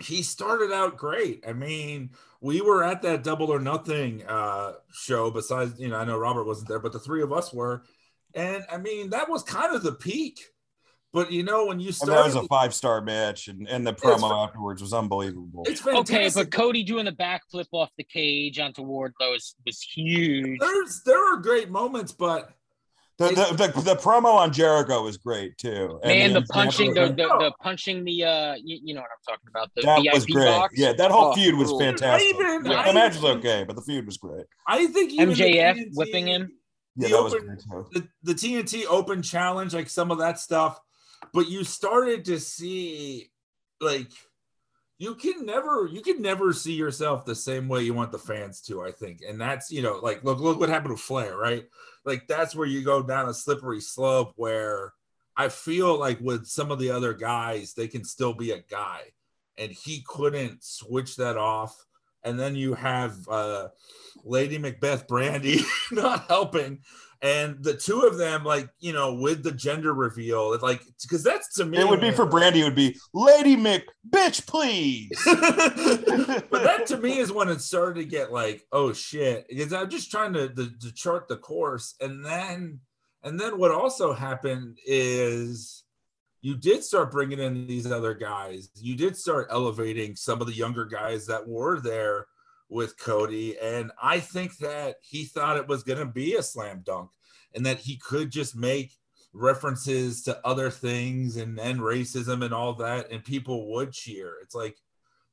he 0.00 0.22
started 0.22 0.72
out 0.72 0.96
great. 0.96 1.44
I 1.46 1.52
mean, 1.52 2.10
we 2.40 2.60
were 2.60 2.84
at 2.84 3.02
that 3.02 3.22
double 3.24 3.50
or 3.50 3.58
nothing 3.60 4.24
uh 4.26 4.74
show 4.92 5.30
besides, 5.30 5.78
you 5.78 5.88
know, 5.88 5.96
I 5.96 6.04
know 6.04 6.18
Robert 6.18 6.44
wasn't 6.44 6.68
there, 6.68 6.78
but 6.78 6.92
the 6.92 6.98
three 6.98 7.22
of 7.22 7.32
us 7.32 7.52
were. 7.52 7.82
And 8.34 8.64
I 8.70 8.78
mean, 8.78 9.10
that 9.10 9.28
was 9.28 9.42
kind 9.42 9.74
of 9.74 9.82
the 9.82 9.92
peak. 9.92 10.40
But 11.12 11.30
you 11.30 11.44
know, 11.44 11.66
when 11.66 11.78
you 11.78 11.88
And 11.88 11.94
started 11.94 12.16
that 12.16 12.24
was 12.24 12.34
a 12.36 12.48
five 12.48 12.74
star 12.74 13.00
match, 13.00 13.46
and, 13.46 13.68
and 13.68 13.86
the 13.86 13.94
promo 13.94 14.28
fa- 14.28 14.48
afterwards 14.48 14.82
was 14.82 14.92
unbelievable. 14.92 15.62
it's 15.64 15.80
fantastic. 15.80 16.16
Okay, 16.16 16.30
but 16.34 16.50
Cody 16.50 16.82
doing 16.82 17.04
the 17.04 17.12
backflip 17.12 17.66
off 17.70 17.90
the 17.96 18.02
cage 18.02 18.58
onto 18.58 18.82
Wardlow 18.82 19.30
was, 19.30 19.54
was 19.64 19.80
huge. 19.80 20.58
there's 20.58 21.02
there 21.06 21.32
are 21.32 21.36
great 21.36 21.70
moments, 21.70 22.10
but 22.10 22.50
The, 23.16 23.28
the, 23.28 23.66
the, 23.72 23.80
the 23.80 23.94
promo 23.94 24.34
on 24.34 24.52
Jericho 24.52 25.04
was 25.04 25.16
great 25.18 25.56
too. 25.56 26.00
And 26.02 26.10
Man, 26.18 26.32
the 26.32 26.40
example- 26.40 26.54
punching, 26.54 26.94
the, 26.94 27.06
the, 27.06 27.14
the 27.14 27.52
punching 27.62 28.04
the, 28.04 28.24
uh, 28.24 28.54
you, 28.54 28.80
you 28.82 28.94
know 28.94 29.02
what 29.02 29.10
I'm 29.12 29.34
talking 29.34 29.48
about, 29.48 29.70
the 29.76 29.82
that 29.82 30.02
VIP 30.02 30.14
was 30.14 30.26
great. 30.26 30.44
box. 30.46 30.74
Yeah, 30.76 30.92
that 30.94 31.10
whole 31.12 31.26
Oh, 31.26 31.32
feud 31.34 31.54
was 31.54 31.68
cool. 31.68 31.78
fantastic. 31.78 32.28
Even- 32.34 32.64
Yeah, 32.64 32.86
the 32.88 32.92
match 32.92 33.14
was 33.14 33.24
okay, 33.24 33.62
but 33.64 33.76
the 33.76 33.82
feud 33.82 34.04
was 34.06 34.16
great. 34.16 34.46
I 34.66 34.86
think 34.88 35.12
even 35.12 35.30
MJF 35.30 35.74
TNT 35.76 35.88
whipping 35.94 36.26
him. 36.26 36.50
Yeah, 36.96 37.08
The 37.08 37.14
that 37.14 37.22
was 37.22 37.34
great 37.34 37.58
too. 37.60 37.86
the, 37.92 38.08
the 38.24 38.34
TNT 38.34 38.84
Open 38.88 39.22
Challenge, 39.22 39.72
like 39.74 39.88
some 39.88 40.10
of 40.10 40.18
that 40.18 40.40
stuff, 40.40 40.80
but 41.32 41.48
you 41.48 41.62
started 41.62 42.24
to 42.26 42.40
see 42.40 43.30
like 43.80 44.10
you 44.98 45.14
can 45.16 45.44
never 45.44 45.88
you 45.90 46.00
can 46.02 46.22
never 46.22 46.52
see 46.52 46.72
yourself 46.74 47.24
the 47.24 47.34
same 47.34 47.68
way 47.68 47.82
you 47.82 47.94
want 47.94 48.12
the 48.12 48.18
fans 48.18 48.60
to, 48.62 48.82
I 48.82 48.90
think. 48.92 49.20
And 49.28 49.40
that's 49.40 49.70
you 49.70 49.82
know, 49.82 49.98
like 50.02 50.22
look 50.24 50.40
look 50.40 50.58
what 50.60 50.68
happened 50.68 50.92
with 50.92 51.00
Flair, 51.00 51.36
right? 51.36 51.64
Like 52.04 52.26
that's 52.28 52.54
where 52.54 52.66
you 52.66 52.82
go 52.82 53.02
down 53.02 53.28
a 53.28 53.34
slippery 53.34 53.80
slope 53.80 54.32
where 54.36 54.92
I 55.36 55.48
feel 55.48 55.98
like 55.98 56.20
with 56.20 56.46
some 56.46 56.70
of 56.70 56.78
the 56.78 56.90
other 56.90 57.12
guys, 57.12 57.74
they 57.74 57.88
can 57.88 58.04
still 58.04 58.34
be 58.34 58.52
a 58.52 58.62
guy. 58.62 59.02
And 59.56 59.72
he 59.72 60.04
couldn't 60.06 60.64
switch 60.64 61.16
that 61.16 61.36
off. 61.36 61.86
And 62.22 62.38
then 62.38 62.54
you 62.54 62.74
have 62.74 63.16
uh 63.28 63.68
Lady 64.24 64.58
Macbeth 64.58 65.06
Brandi 65.06 65.62
not 65.92 66.26
helping 66.28 66.80
and 67.24 67.64
the 67.64 67.72
two 67.72 68.02
of 68.02 68.18
them 68.18 68.44
like 68.44 68.68
you 68.80 68.92
know 68.92 69.14
with 69.14 69.42
the 69.42 69.50
gender 69.50 69.94
reveal 69.94 70.56
like 70.60 70.82
because 71.00 71.22
that's 71.22 71.54
to 71.54 71.64
me 71.64 71.78
It 71.78 71.88
would 71.88 72.00
be 72.00 72.10
for 72.10 72.26
Brandi. 72.26 72.56
It 72.56 72.64
would 72.64 72.74
be 72.74 72.96
Lady 73.14 73.56
Mick, 73.56 73.84
bitch, 74.08 74.46
please. 74.46 75.10
but 75.24 76.62
that 76.62 76.84
to 76.88 76.98
me 76.98 77.18
is 77.18 77.32
when 77.32 77.48
it 77.48 77.62
started 77.62 78.02
to 78.02 78.04
get 78.04 78.30
like 78.30 78.62
oh 78.72 78.92
shit 78.92 79.46
because 79.48 79.72
i'm 79.72 79.88
just 79.88 80.10
trying 80.10 80.34
to, 80.34 80.50
to, 80.50 80.70
to 80.78 80.92
chart 80.92 81.26
the 81.28 81.36
course 81.36 81.94
and 82.00 82.24
then 82.24 82.78
and 83.22 83.40
then 83.40 83.58
what 83.58 83.70
also 83.70 84.12
happened 84.12 84.78
is 84.86 85.84
you 86.42 86.54
did 86.54 86.84
start 86.84 87.10
bringing 87.10 87.38
in 87.38 87.66
these 87.66 87.90
other 87.90 88.12
guys 88.12 88.68
you 88.76 88.94
did 88.96 89.16
start 89.16 89.48
elevating 89.50 90.14
some 90.14 90.42
of 90.42 90.46
the 90.46 90.52
younger 90.52 90.84
guys 90.84 91.26
that 91.26 91.48
were 91.48 91.80
there 91.80 92.26
with 92.68 92.98
cody 92.98 93.58
and 93.58 93.92
i 94.02 94.18
think 94.18 94.56
that 94.58 94.96
he 95.02 95.24
thought 95.24 95.56
it 95.56 95.68
was 95.68 95.82
going 95.82 95.98
to 95.98 96.06
be 96.06 96.34
a 96.34 96.42
slam 96.42 96.82
dunk 96.84 97.10
and 97.54 97.64
that 97.66 97.78
he 97.78 97.96
could 97.96 98.30
just 98.30 98.56
make 98.56 98.92
references 99.32 100.22
to 100.22 100.38
other 100.46 100.70
things 100.70 101.36
and 101.36 101.58
and 101.58 101.80
racism 101.80 102.44
and 102.44 102.54
all 102.54 102.74
that 102.74 103.10
and 103.10 103.24
people 103.24 103.72
would 103.72 103.92
cheer 103.92 104.34
it's 104.42 104.54
like 104.54 104.76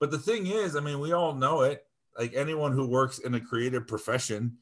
but 0.02 0.10
the 0.10 0.18
thing 0.18 0.48
is, 0.48 0.76
I 0.76 0.80
mean, 0.80 1.00
we 1.00 1.14
all 1.14 1.36
know 1.36 1.62
it. 1.62 1.86
Like 2.18 2.34
anyone 2.34 2.74
who 2.74 2.88
works 2.88 3.20
in 3.20 3.36
a 3.36 3.40
creative 3.40 3.88
profession, 3.88 4.58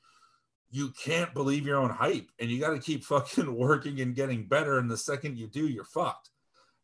you 0.69 0.91
can't 1.01 1.33
believe 1.33 1.65
your 1.65 1.77
own 1.77 1.89
hype 1.89 2.29
and 2.39 2.51
you 2.51 2.59
got 2.59 2.71
to 2.71 2.79
keep 2.79 3.03
fucking 3.05 3.55
working 3.55 4.01
and 4.01 4.13
getting 4.13 4.45
better. 4.45 4.77
And 4.77 4.91
the 4.91 4.97
second 4.97 5.37
you 5.37 5.47
do, 5.47 5.65
you're 5.65 5.85
fucked. 5.85 6.29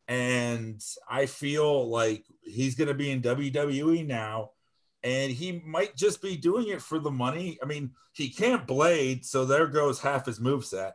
And 0.08 0.82
I 1.08 1.26
feel 1.26 1.88
like 1.90 2.24
he's 2.42 2.76
going 2.76 2.88
to 2.88 2.94
be 2.94 3.10
in 3.10 3.20
WWE 3.20 4.06
now 4.06 4.52
and 5.06 5.30
he 5.30 5.62
might 5.64 5.94
just 5.94 6.20
be 6.20 6.36
doing 6.36 6.68
it 6.68 6.82
for 6.82 6.98
the 6.98 7.10
money. 7.12 7.58
I 7.62 7.66
mean, 7.66 7.92
he 8.12 8.28
can't 8.28 8.66
blade, 8.66 9.24
so 9.24 9.44
there 9.44 9.68
goes 9.68 10.00
half 10.00 10.26
his 10.26 10.40
moveset. 10.40 10.92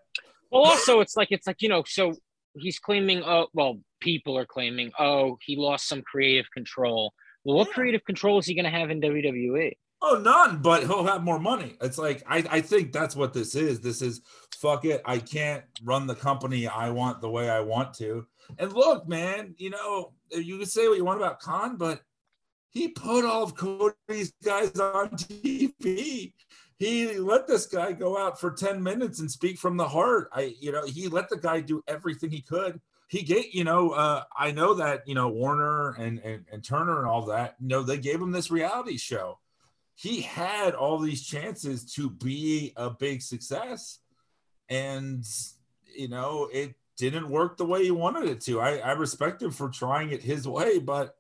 Well, 0.52 0.64
also, 0.64 1.00
it's 1.00 1.16
like 1.16 1.30
it's 1.32 1.48
like 1.48 1.62
you 1.62 1.70
know, 1.70 1.84
so 1.88 2.14
he's 2.56 2.78
claiming, 2.78 3.24
oh, 3.24 3.48
well, 3.54 3.80
people 4.02 4.38
are 4.38 4.46
claiming, 4.46 4.92
oh, 5.00 5.38
he 5.42 5.56
lost 5.56 5.88
some 5.88 6.02
creative 6.02 6.52
control. 6.52 7.14
Well, 7.46 7.56
what 7.56 7.70
Yeah. 7.70 7.74
creative 7.74 8.04
control 8.04 8.38
is 8.38 8.46
he 8.46 8.54
going 8.54 8.66
to 8.66 8.70
have 8.72 8.92
in? 8.92 9.00
WWE? 9.00 9.72
Oh, 10.04 10.20
none, 10.22 10.62
but 10.62 10.82
he'll 10.84 11.06
have 11.06 11.24
more 11.24 11.40
money. 11.40 11.78
It's 11.80 11.98
like 11.98 12.24
I, 12.28 12.44
I 12.50 12.62
think 12.62 12.92
that's 12.92 13.16
what 13.16 13.34
this 13.34 13.56
is. 13.56 13.80
This 13.80 14.02
is 14.02 14.22
fuck 14.58 14.84
it. 14.84 15.02
I 15.06 15.20
can't 15.20 15.64
run 15.84 16.06
the 16.08 16.16
company 16.16 16.68
I 16.68 16.90
want 16.90 17.22
the 17.22 17.30
way 17.30 17.50
I 17.50 17.62
want 17.62 17.94
to. 17.96 18.26
And 18.58 18.74
look, 18.74 19.08
man, 19.08 19.56
you 19.58 19.70
know, 19.70 20.14
you 20.32 20.58
can 20.58 20.66
say 20.66 20.88
what 20.88 20.98
you 20.98 21.06
want 21.06 21.22
about 21.22 21.40
Khan, 21.40 21.78
but 21.78 22.02
he 22.72 22.88
put 22.90 23.26
all 23.26 23.44
of 23.44 23.56
Cody's 23.56 24.34
guys 24.44 24.80
on 24.80 25.10
TV. 25.12 26.34
He 26.80 27.20
let 27.20 27.48
this 27.48 27.68
guy 27.68 27.92
go 27.92 28.18
out 28.18 28.40
for 28.40 28.52
10 28.52 28.82
minutes 28.82 29.20
and 29.20 29.30
speak 29.30 29.60
from 29.60 29.78
the 29.78 29.88
heart. 29.88 30.30
I, 30.34 30.56
you 30.60 30.72
know, 30.72 30.86
he 30.86 31.08
let 31.08 31.30
the 31.30 31.38
guy 31.38 31.62
do 31.62 31.84
everything 31.88 32.32
he 32.32 32.42
could. 32.42 32.82
He 33.08 33.22
gave, 33.22 33.54
you 33.54 33.64
know, 33.64 33.92
uh, 33.92 34.24
I 34.36 34.52
know 34.52 34.74
that, 34.76 35.08
you 35.08 35.14
know, 35.14 35.28
Warner 35.28 35.92
and, 35.92 36.18
and, 36.20 36.46
and 36.52 36.64
Turner 36.64 37.00
and 37.00 37.08
all 37.08 37.26
that, 37.28 37.56
you 37.60 37.68
know, 37.68 37.84
they 37.84 37.98
gave 38.00 38.20
him 38.20 38.32
this 38.32 38.50
reality 38.50 38.98
show 38.98 39.38
he 40.02 40.22
had 40.22 40.74
all 40.74 40.98
these 40.98 41.24
chances 41.24 41.94
to 41.94 42.10
be 42.10 42.74
a 42.76 42.90
big 42.90 43.22
success 43.22 44.00
and 44.70 45.24
you 45.96 46.08
know 46.08 46.50
it 46.52 46.74
didn't 46.98 47.30
work 47.30 47.58
the 47.58 47.66
way 47.66 47.84
he 47.84 47.92
wanted 47.92 48.28
it 48.28 48.42
to 48.42 48.60
i, 48.60 48.78
I 48.78 48.92
respect 48.94 49.42
him 49.42 49.52
for 49.52 49.70
trying 49.70 50.12
it 50.12 50.24
his 50.24 50.48
way 50.48 50.80
but 50.80 51.16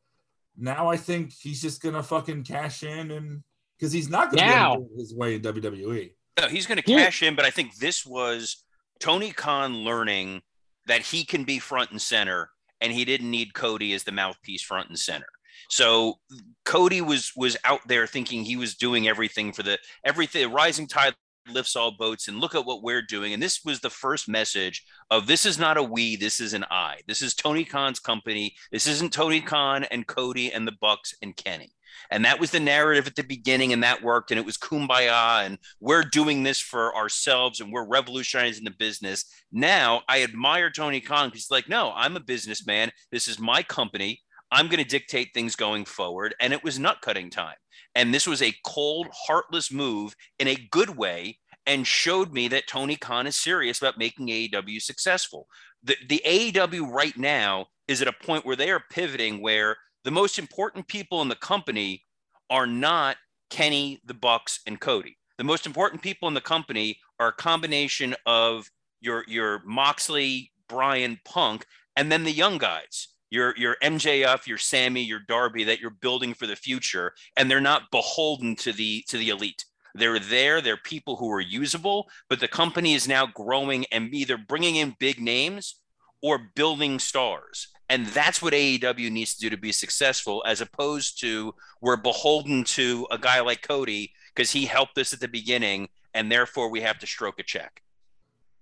now 0.57 0.87
i 0.89 0.97
think 0.97 1.31
he's 1.31 1.61
just 1.61 1.81
gonna 1.81 2.03
fucking 2.03 2.43
cash 2.43 2.83
in 2.83 3.11
and 3.11 3.41
because 3.77 3.91
he's 3.91 4.09
not 4.09 4.31
gonna 4.31 4.45
Now. 4.45 4.75
be 4.77 4.83
do 4.83 4.89
his 4.97 5.13
way 5.15 5.35
in 5.35 5.41
wwe 5.41 6.11
No, 6.39 6.47
he's 6.47 6.65
going 6.67 6.81
to 6.81 6.89
Yeah. 6.89 7.05
cash 7.05 7.21
in, 7.23 7.35
but 7.35 7.43
I 7.45 7.51
think 7.51 7.75
this 7.75 8.05
was 8.05 8.63
Tony 8.99 9.31
Khan 9.31 9.83
learning 9.83 10.41
that 10.85 11.01
he 11.01 11.25
can 11.25 11.43
be 11.43 11.59
front 11.59 11.91
and 11.91 12.01
center, 12.01 12.51
and 12.79 12.93
he 12.93 13.03
didn't 13.05 13.29
need 13.29 13.53
Cody 13.53 13.93
as 13.93 14.03
the 14.05 14.11
mouthpiece 14.13 14.61
front 14.61 14.87
and 14.89 14.97
center. 14.97 15.27
So 15.69 16.19
Cody 16.63 17.01
was 17.01 17.31
was 17.35 17.57
out 17.65 17.81
there 17.87 18.07
thinking 18.07 18.43
he 18.45 18.55
was 18.55 18.75
doing 18.75 19.07
everything 19.07 19.51
for 19.51 19.61
the 19.63 19.77
everything. 20.05 20.51
Rising 20.51 20.87
tide 20.87 21.15
lifts 21.49 21.75
all 21.75 21.91
boats, 21.91 22.27
and 22.27 22.39
look 22.39 22.55
at 22.55 22.65
what 22.65 22.83
we're 22.83 23.01
doing. 23.01 23.33
And 23.33 23.41
this 23.41 23.61
was 23.63 23.79
the 23.79 23.89
first 23.89 24.29
message 24.29 24.85
of 25.09 25.27
this 25.27 25.45
is 25.45 25.59
not 25.59 25.77
a 25.77 25.83
we, 25.83 26.15
this 26.15 26.39
is 26.39 26.53
an 26.53 26.65
I. 26.69 26.97
This 27.07 27.21
is 27.21 27.33
Tony 27.33 27.63
Khan's 27.63 27.99
company. 27.99 28.55
This 28.71 28.87
isn't 28.87 29.13
Tony 29.13 29.41
Khan 29.41 29.83
and 29.85 30.07
Cody 30.07 30.51
and 30.51 30.67
the 30.67 30.75
Bucks 30.79 31.13
and 31.21 31.35
Kenny. 31.35 31.71
And 32.09 32.23
that 32.25 32.39
was 32.39 32.51
the 32.51 32.59
narrative 32.59 33.07
at 33.07 33.15
the 33.15 33.23
beginning, 33.23 33.73
and 33.73 33.83
that 33.83 34.01
worked. 34.01 34.31
And 34.31 34.39
it 34.39 34.45
was 34.45 34.57
kumbaya, 34.57 35.45
and 35.45 35.57
we're 35.79 36.03
doing 36.03 36.43
this 36.43 36.59
for 36.59 36.95
ourselves, 36.95 37.59
and 37.59 37.71
we're 37.71 37.87
revolutionizing 37.87 38.63
the 38.63 38.71
business. 38.71 39.25
Now 39.51 40.01
I 40.07 40.23
admire 40.23 40.69
Tony 40.69 41.01
Khan 41.01 41.27
because 41.29 41.43
he's 41.43 41.51
like, 41.51 41.69
no, 41.69 41.91
I'm 41.95 42.15
a 42.15 42.21
businessman. 42.21 42.91
This 43.11 43.27
is 43.27 43.39
my 43.39 43.63
company. 43.63 44.21
I'm 44.51 44.67
going 44.67 44.83
to 44.83 44.89
dictate 44.89 45.33
things 45.33 45.55
going 45.55 45.85
forward. 45.85 46.35
And 46.39 46.53
it 46.53 46.63
was 46.63 46.79
nut 46.79 46.97
cutting 47.01 47.29
time. 47.29 47.55
And 47.95 48.13
this 48.13 48.27
was 48.27 48.41
a 48.41 48.53
cold, 48.65 49.07
heartless 49.11 49.71
move 49.71 50.15
in 50.39 50.47
a 50.47 50.67
good 50.71 50.97
way 50.97 51.39
and 51.65 51.85
showed 51.85 52.33
me 52.33 52.47
that 52.49 52.67
Tony 52.67 52.95
Khan 52.95 53.27
is 53.27 53.35
serious 53.35 53.79
about 53.79 53.97
making 53.97 54.27
AEW 54.27 54.81
successful. 54.81 55.47
The, 55.83 55.95
the 56.09 56.21
AEW 56.25 56.91
right 56.91 57.17
now 57.17 57.67
is 57.87 58.01
at 58.01 58.07
a 58.07 58.25
point 58.25 58.45
where 58.45 58.55
they 58.55 58.71
are 58.71 58.83
pivoting 58.91 59.41
where 59.41 59.77
the 60.03 60.11
most 60.11 60.39
important 60.39 60.87
people 60.87 61.21
in 61.21 61.27
the 61.27 61.35
company 61.35 62.03
are 62.49 62.67
not 62.67 63.17
Kenny, 63.49 64.01
the 64.05 64.13
Bucks, 64.13 64.61
and 64.65 64.79
Cody. 64.79 65.17
The 65.37 65.43
most 65.43 65.65
important 65.65 66.01
people 66.01 66.27
in 66.27 66.33
the 66.33 66.41
company 66.41 66.97
are 67.19 67.29
a 67.29 67.33
combination 67.33 68.15
of 68.25 68.69
your 69.01 69.23
your 69.27 69.61
Moxley, 69.65 70.51
Bryan, 70.67 71.19
Punk, 71.25 71.65
and 71.95 72.11
then 72.11 72.23
the 72.23 72.31
young 72.31 72.57
guys. 72.57 73.09
Your 73.31 73.55
your 73.57 73.77
MJF, 73.81 74.45
your 74.45 74.59
Sammy, 74.59 75.01
your 75.01 75.21
Darby 75.27 75.63
that 75.63 75.79
you're 75.79 75.89
building 75.89 76.33
for 76.35 76.45
the 76.45 76.55
future, 76.55 77.13
and 77.35 77.49
they're 77.49 77.59
not 77.59 77.89
beholden 77.91 78.55
to 78.57 78.71
the 78.71 79.03
to 79.07 79.17
the 79.17 79.29
elite. 79.29 79.65
They're 79.95 80.19
there. 80.19 80.61
They're 80.61 80.77
people 80.77 81.15
who 81.15 81.31
are 81.31 81.41
usable, 81.41 82.09
but 82.29 82.39
the 82.39 82.47
company 82.47 82.93
is 82.93 83.07
now 83.07 83.25
growing 83.25 83.85
and 83.91 84.13
either 84.13 84.37
bringing 84.37 84.75
in 84.75 84.95
big 84.99 85.19
names 85.19 85.75
or 86.21 86.51
building 86.55 86.99
stars. 86.99 87.67
And 87.89 88.05
that's 88.07 88.41
what 88.41 88.53
AEW 88.53 89.11
needs 89.11 89.35
to 89.35 89.41
do 89.41 89.49
to 89.49 89.57
be 89.57 89.73
successful, 89.73 90.43
as 90.45 90.61
opposed 90.61 91.19
to 91.21 91.53
we're 91.81 91.97
beholden 91.97 92.63
to 92.63 93.05
a 93.11 93.17
guy 93.17 93.41
like 93.41 93.67
Cody 93.67 94.13
because 94.33 94.51
he 94.51 94.65
helped 94.65 94.97
us 94.97 95.11
at 95.11 95.19
the 95.19 95.27
beginning, 95.27 95.89
and 96.13 96.31
therefore 96.31 96.69
we 96.69 96.81
have 96.81 96.99
to 96.99 97.07
stroke 97.07 97.39
a 97.39 97.43
check. 97.43 97.81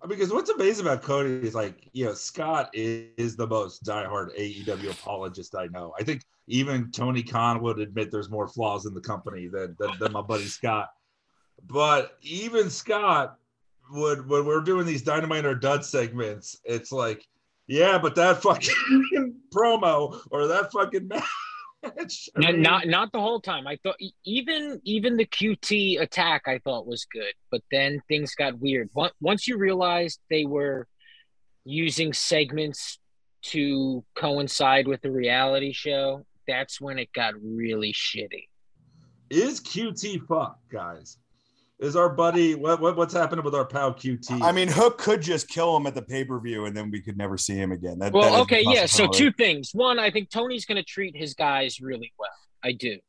Because 0.08 0.32
what's 0.32 0.50
amazing 0.50 0.86
about 0.86 1.02
Cody 1.02 1.46
is 1.46 1.54
like, 1.54 1.90
you 1.92 2.06
know, 2.06 2.14
Scott 2.14 2.70
is, 2.74 3.08
is 3.18 3.36
the 3.36 3.48
most 3.48 3.84
diehard 3.84 4.38
AEW 4.40 4.92
apologist 4.92 5.56
I 5.56 5.68
know. 5.68 5.94
I 6.00 6.04
think 6.04 6.24
even 6.48 6.92
Tony 6.92 7.22
Khan 7.22 7.62
would 7.62 7.80
admit 7.80 8.10
there's 8.10 8.30
more 8.30 8.48
flaws 8.48 8.86
in 8.86 8.94
the 8.94 9.02
company 9.02 9.48
than, 9.48 9.76
than, 9.78 9.92
than 10.00 10.14
my 10.14 10.22
buddy 10.22 10.46
Scott. 10.46 10.90
But 11.68 12.18
even 12.22 12.70
Scott 12.70 13.38
would 13.92 14.28
when 14.30 14.46
we're 14.46 14.62
doing 14.62 14.86
these 14.86 15.02
dynamite 15.02 15.46
or 15.46 15.56
dud 15.56 15.84
segments, 15.84 16.58
it's 16.64 16.92
like, 16.92 17.28
yeah, 17.68 17.98
but 17.98 18.16
that 18.16 18.42
fucking 18.42 19.36
promo 19.54 20.20
or 20.32 20.48
that 20.48 20.72
fucking 20.72 21.08
match. 21.08 21.24
I 22.44 22.52
Not, 22.52 22.88
not 22.88 23.12
the 23.12 23.20
whole 23.20 23.40
time. 23.40 23.68
I 23.68 23.78
thought 23.84 23.96
even 24.26 24.82
even 24.84 25.18
the 25.18 25.26
QT 25.26 26.02
attack 26.02 26.44
I 26.48 26.60
thought 26.60 26.86
was 26.86 27.06
good, 27.06 27.34
but 27.52 27.62
then 27.72 28.02
things 28.08 28.36
got 28.36 28.60
weird. 28.60 28.90
Once 28.94 29.14
once 29.22 29.48
you 29.48 29.58
realized 29.58 30.20
they 30.30 30.46
were 30.46 30.88
using 31.64 32.14
segments 32.14 33.00
to 33.42 34.04
coincide 34.16 34.88
with 34.88 35.02
the 35.02 35.12
reality 35.12 35.72
show, 35.72 36.26
that's 36.48 36.82
when 36.82 37.00
it 37.00 37.14
got 37.14 37.34
really 37.42 37.94
shitty. 37.94 38.48
is 39.30 39.62
QT 39.62 40.28
fuck, 40.28 40.60
guys? 40.72 41.18
Is 41.80 41.96
our 41.96 42.10
buddy 42.10 42.56
what, 42.56 42.82
what 42.82 42.98
what's 42.98 43.14
happening 43.14 43.46
with 43.46 43.56
our 43.56 43.66
pal 43.66 43.94
QT? 43.94 44.42
I 44.42 44.52
mean, 44.52 44.68
Hook 44.68 44.98
could 44.98 45.22
just 45.22 45.48
kill 45.48 45.78
him 45.78 45.88
at 45.88 45.96
the 45.96 46.02
pay 46.02 46.26
per 46.26 46.38
view, 46.40 46.66
and 46.66 46.76
then 46.76 46.92
we 46.92 47.02
could 47.02 47.18
never 47.18 47.38
see 47.38 47.56
him 47.56 47.72
again. 47.72 48.00
That, 48.00 48.12
that 48.12 48.20
is 48.20 48.26
Well, 48.26 48.36
a 48.36 48.42
okay, 48.42 48.64
yeah. 48.66 48.86
So 48.86 49.08
two 49.08 49.32
things. 49.32 49.72
One, 49.74 49.98
I 49.98 50.12
think 50.12 50.30
Tony's 50.30 50.66
going 50.66 50.76
to 50.76 50.84
treat 50.84 51.16
his 51.16 51.34
guys 51.34 51.80
really 51.80 52.12
well. 52.20 52.30
I 52.64 52.74
do. 52.74 53.00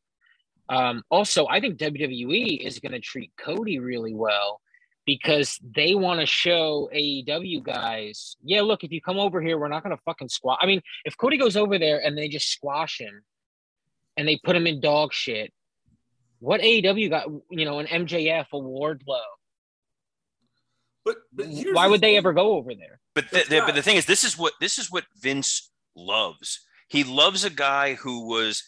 Um, 0.68 1.02
also, 1.10 1.48
I 1.48 1.60
think 1.60 1.78
WWE 1.78 2.64
is 2.64 2.78
going 2.78 2.92
to 2.92 3.00
treat 3.00 3.32
Cody 3.36 3.80
really 3.80 4.14
well 4.14 4.60
because 5.04 5.58
they 5.74 5.96
want 5.96 6.20
to 6.20 6.26
show 6.26 6.88
AEW 6.94 7.64
guys, 7.64 8.36
yeah, 8.44 8.62
look, 8.62 8.84
if 8.84 8.92
you 8.92 9.00
come 9.00 9.18
over 9.18 9.42
here, 9.42 9.58
we're 9.58 9.66
not 9.66 9.82
going 9.82 9.96
to 9.96 10.02
fucking 10.04 10.28
squash. 10.28 10.58
I 10.62 10.66
mean, 10.66 10.80
if 11.04 11.16
Cody 11.16 11.36
goes 11.36 11.56
over 11.56 11.78
there 11.80 12.00
and 12.04 12.16
they 12.16 12.28
just 12.28 12.48
squash 12.52 13.00
him 13.00 13.24
and 14.16 14.28
they 14.28 14.38
put 14.44 14.54
him 14.54 14.68
in 14.68 14.80
dog 14.80 15.12
shit, 15.12 15.52
what 16.40 16.60
AEW 16.60 17.10
got, 17.10 17.28
you 17.50 17.64
know, 17.64 17.78
an 17.78 17.86
MJF, 17.86 18.46
a 18.52 18.56
Wardlow? 18.56 19.20
but, 21.04 21.16
but 21.32 21.46
here's 21.46 21.74
Why 21.74 21.86
the 21.86 21.92
would 21.92 22.00
they 22.00 22.08
thing. 22.10 22.16
ever 22.16 22.32
go 22.32 22.52
over 22.54 22.74
there? 22.74 23.00
But 23.14 23.30
the, 23.30 23.44
the, 23.48 23.62
but 23.66 23.74
the 23.74 23.82
thing 23.82 23.96
is, 23.96 24.06
this 24.06 24.24
is 24.24 24.36
what 24.38 24.52
this 24.60 24.78
is 24.78 24.90
what 24.90 25.04
Vince 25.20 25.70
loves. 25.96 26.60
He 26.88 27.04
loves 27.04 27.44
a 27.44 27.50
guy 27.50 27.94
who 27.94 28.28
was 28.28 28.64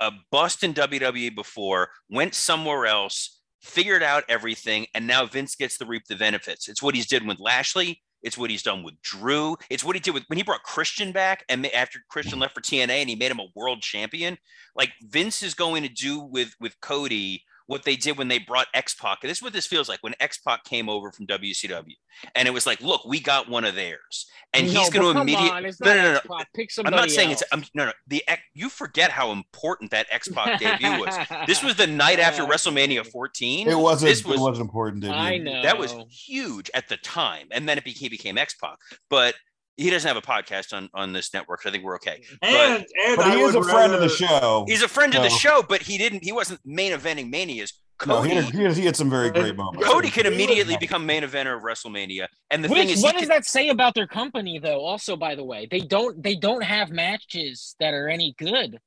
a 0.00 0.12
bust 0.30 0.64
in 0.64 0.74
WWE 0.74 1.34
before, 1.34 1.90
went 2.10 2.34
somewhere 2.34 2.86
else, 2.86 3.40
figured 3.60 4.02
out 4.02 4.24
everything, 4.28 4.86
and 4.94 5.06
now 5.06 5.26
Vince 5.26 5.54
gets 5.54 5.78
to 5.78 5.86
reap 5.86 6.04
the 6.08 6.16
benefits. 6.16 6.68
It's 6.68 6.82
what 6.82 6.94
he's 6.94 7.06
did 7.06 7.26
with 7.26 7.40
Lashley. 7.40 8.02
It's 8.22 8.38
what 8.38 8.50
he's 8.50 8.62
done 8.62 8.82
with 8.82 9.00
Drew. 9.02 9.56
It's 9.70 9.84
what 9.84 9.96
he 9.96 10.00
did 10.00 10.14
with 10.14 10.24
when 10.28 10.36
he 10.36 10.42
brought 10.42 10.62
Christian 10.62 11.12
back, 11.12 11.44
and 11.48 11.66
after 11.74 12.00
Christian 12.08 12.38
left 12.38 12.54
for 12.54 12.60
TNA, 12.60 12.90
and 12.90 13.08
he 13.08 13.16
made 13.16 13.30
him 13.30 13.40
a 13.40 13.48
world 13.54 13.82
champion. 13.82 14.38
Like 14.74 14.92
Vince 15.02 15.42
is 15.42 15.54
going 15.54 15.82
to 15.82 15.88
do 15.88 16.20
with 16.20 16.54
with 16.60 16.80
Cody 16.80 17.44
what 17.66 17.84
they 17.84 17.96
did 17.96 18.18
when 18.18 18.28
they 18.28 18.38
brought 18.38 18.66
X 18.74 18.94
Pac. 18.94 19.20
This 19.20 19.38
is 19.38 19.42
what 19.42 19.52
this 19.52 19.66
feels 19.66 19.88
like 19.88 20.02
when 20.02 20.14
X 20.20 20.38
Pac 20.38 20.64
came 20.64 20.88
over 20.88 21.12
from 21.12 21.26
WCW, 21.26 21.94
and 22.34 22.48
it 22.48 22.50
was 22.50 22.66
like, 22.66 22.80
look, 22.80 23.04
we 23.04 23.20
got 23.20 23.48
one 23.48 23.64
of 23.64 23.74
theirs, 23.74 24.26
and 24.52 24.72
No, 24.72 24.80
he's 24.80 24.90
going 24.90 25.14
to 25.14 25.20
immediately. 25.20 25.72
No, 25.80 25.94
no, 25.94 26.02
no, 26.02 26.12
no. 26.12 26.16
X-Pac. 26.18 26.52
Pick 26.54 26.70
I'm 26.84 26.90
not 26.90 27.10
saying 27.10 27.30
else. 27.30 27.42
it's. 27.42 27.52
I'm, 27.52 27.64
no, 27.74 27.86
no. 27.86 27.92
The 28.06 28.22
you 28.54 28.68
forget 28.68 29.10
how 29.10 29.32
important 29.32 29.90
that 29.90 30.06
X 30.10 30.28
Pac 30.28 30.60
debut 30.60 31.00
was. 31.00 31.16
This 31.46 31.62
was 31.62 31.76
the 31.76 31.86
night 31.86 32.18
after 32.18 32.44
WrestleMania 32.44 33.06
14. 33.06 33.68
it 33.68 33.74
wasn't. 33.78 34.10
This 34.10 34.24
was 34.24 34.36
it 34.36 34.42
was 34.42 34.58
important. 34.58 35.02
Debut. 35.02 35.16
I 35.16 35.38
know. 35.38 35.62
that 35.62 35.78
was 35.78 35.94
huge 36.08 36.70
at 36.74 36.88
the 36.88 36.96
time, 36.98 37.48
and 37.50 37.68
then 37.68 37.78
it 37.78 37.84
became 37.84 38.10
became 38.10 38.38
X 38.38 38.54
Pac. 38.54 38.76
But 39.08 39.34
he 39.76 39.90
doesn't 39.90 40.06
have 40.06 40.16
a 40.16 40.26
podcast 40.26 40.72
on 40.72 40.88
on 40.94 41.12
this 41.12 41.32
network. 41.32 41.62
So 41.62 41.68
I 41.68 41.72
think 41.72 41.84
we're 41.84 41.96
okay. 41.96 42.22
and 42.42 42.84
and 43.06 43.16
but 43.16 43.34
he 43.34 43.40
is 43.40 43.54
a 43.54 43.60
would 43.60 43.68
friend 43.68 43.92
of 43.92 44.00
the 44.00 44.08
show. 44.08 44.64
He's 44.68 44.82
a 44.82 44.88
friend 44.88 45.14
of 45.14 45.22
the 45.22 45.30
show, 45.30 45.62
but 45.66 45.82
he 45.82 45.98
didn't. 45.98 46.24
He 46.24 46.32
wasn't 46.32 46.60
main 46.64 46.92
eventing 46.92 47.30
Mania's. 47.30 47.72
No, 48.04 48.16
Cody. 48.16 48.30
he, 48.30 48.34
had, 48.34 48.44
he, 48.46 48.62
had, 48.62 48.72
he 48.72 48.84
had 48.84 48.96
some 48.96 49.08
very 49.08 49.30
great 49.30 49.54
moments. 49.54 49.86
Cody 49.86 50.10
could 50.10 50.26
immediately 50.26 50.76
become 50.76 51.06
main 51.06 51.22
eventer 51.22 51.56
of 51.56 51.62
WrestleMania, 51.62 52.26
and 52.50 52.64
the 52.64 52.68
thing 52.68 52.88
is, 52.88 52.98
he 52.98 53.02
what 53.04 53.12
can- 53.12 53.20
does 53.20 53.28
that 53.28 53.44
say 53.44 53.68
about 53.68 53.94
their 53.94 54.08
company, 54.08 54.58
though? 54.58 54.80
Also, 54.80 55.14
by 55.14 55.36
the 55.36 55.44
way, 55.44 55.68
they 55.70 55.80
don't 55.80 56.20
they 56.20 56.34
don't 56.34 56.64
have 56.64 56.90
matches 56.90 57.76
that 57.78 57.94
are 57.94 58.08
any 58.08 58.34
good. 58.38 58.78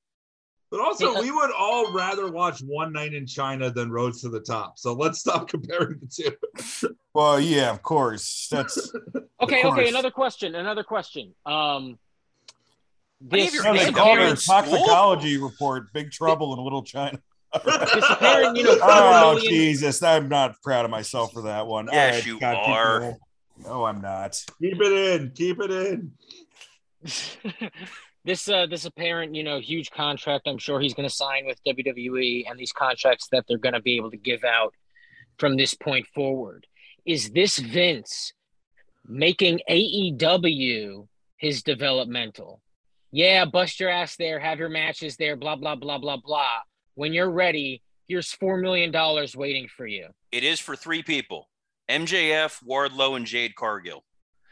But 0.76 0.84
also, 0.84 1.14
Yeah. 1.14 1.22
we 1.22 1.32
would 1.32 1.52
all 1.58 1.94
rather 1.94 2.30
watch 2.30 2.60
One 2.60 2.92
Night 2.92 3.14
in 3.14 3.26
China 3.26 3.72
than 3.72 3.90
Rhodes 3.90 4.20
to 4.24 4.30
the 4.30 4.42
Top. 4.42 4.78
So 4.78 4.92
let's 4.92 5.20
stop 5.20 5.48
comparing 5.54 6.00
the 6.02 6.08
two. 6.08 6.92
Well, 7.14 7.40
yeah, 7.40 7.72
of 7.72 7.82
course. 7.82 8.50
That's 8.52 8.92
Okay, 9.42 9.62
course. 9.62 9.80
okay. 9.80 9.88
Another 9.88 10.12
question. 10.12 10.54
Another 10.54 10.84
question. 10.84 11.34
Um, 11.46 11.98
Many 13.22 13.44
this, 13.46 13.54
your 13.54 13.64
yeah, 13.64 13.72
this 13.72 13.80
they 13.84 13.86
name 13.86 13.94
called 13.94 14.18
apparent, 14.18 14.40
her 14.42 14.46
toxicology 14.46 15.38
report. 15.38 15.94
Big 15.94 16.12
trouble 16.12 16.54
in 16.54 16.62
Little 16.62 16.84
China. 16.84 17.20
this 17.54 18.04
apparent, 18.10 18.58
you 18.58 18.66
know, 18.66 18.76
four 18.76 18.90
Oh 18.90 19.34
million- 19.36 19.50
Jesus! 19.54 20.04
I'm 20.04 20.28
not 20.28 20.62
proud 20.62 20.84
of 20.84 20.92
myself 20.92 21.32
for 21.32 21.44
that 21.44 21.68
one. 21.68 21.88
Yes, 21.90 21.96
All 22.16 22.18
right, 22.18 22.26
you 22.26 22.38
God, 22.42 22.56
are. 22.58 23.14
No, 23.64 23.86
I'm 23.86 24.02
not. 24.02 24.44
Keep 24.62 24.82
it 24.82 24.92
in. 25.22 25.32
Keep 25.32 25.62
it 25.62 25.72
in. 25.72 26.12
this 28.26 28.50
uh 28.50 28.66
this 28.66 28.86
apparent 28.86 29.34
you 29.34 29.44
know 29.44 29.60
huge 29.60 29.90
contract 29.92 30.48
i'm 30.48 30.58
sure 30.58 30.80
he's 30.80 30.94
going 30.94 31.08
to 31.08 31.14
sign 31.14 31.46
with 31.46 31.60
wwe 31.66 32.44
and 32.50 32.60
these 32.60 32.74
contracts 32.74 33.28
that 33.32 33.46
they're 33.48 33.58
going 33.58 33.74
to 33.74 33.82
be 33.82 33.96
able 33.96 34.12
to 34.12 34.18
give 34.18 34.44
out 34.44 34.74
from 35.38 35.56
this 35.56 35.74
point 35.74 36.06
forward 36.08 36.68
is 37.06 37.30
this 37.32 37.58
vince 37.58 38.34
making 39.08 39.60
aew 39.70 41.08
his 41.38 41.64
developmental 41.64 42.62
yeah 43.12 43.46
bust 43.46 43.80
your 43.80 43.90
ass 43.90 44.16
there 44.18 44.40
have 44.40 44.60
your 44.60 44.70
matches 44.70 45.16
there 45.16 45.36
blah 45.36 45.56
blah 45.56 45.76
blah 45.76 45.98
blah 45.98 46.18
blah 46.18 46.58
when 46.96 47.14
you're 47.14 47.32
ready 47.32 47.82
here's 48.08 48.32
four 48.32 48.58
million 48.58 48.92
dollars 48.92 49.36
waiting 49.36 49.68
for 49.68 49.86
you 49.86 50.08
it 50.36 50.44
is 50.44 50.60
for 50.60 50.76
three 50.76 51.02
people: 51.02 51.48
MJF, 51.90 52.62
Wardlow, 52.68 53.16
and 53.16 53.26
Jade 53.26 53.56
Cargill. 53.56 54.04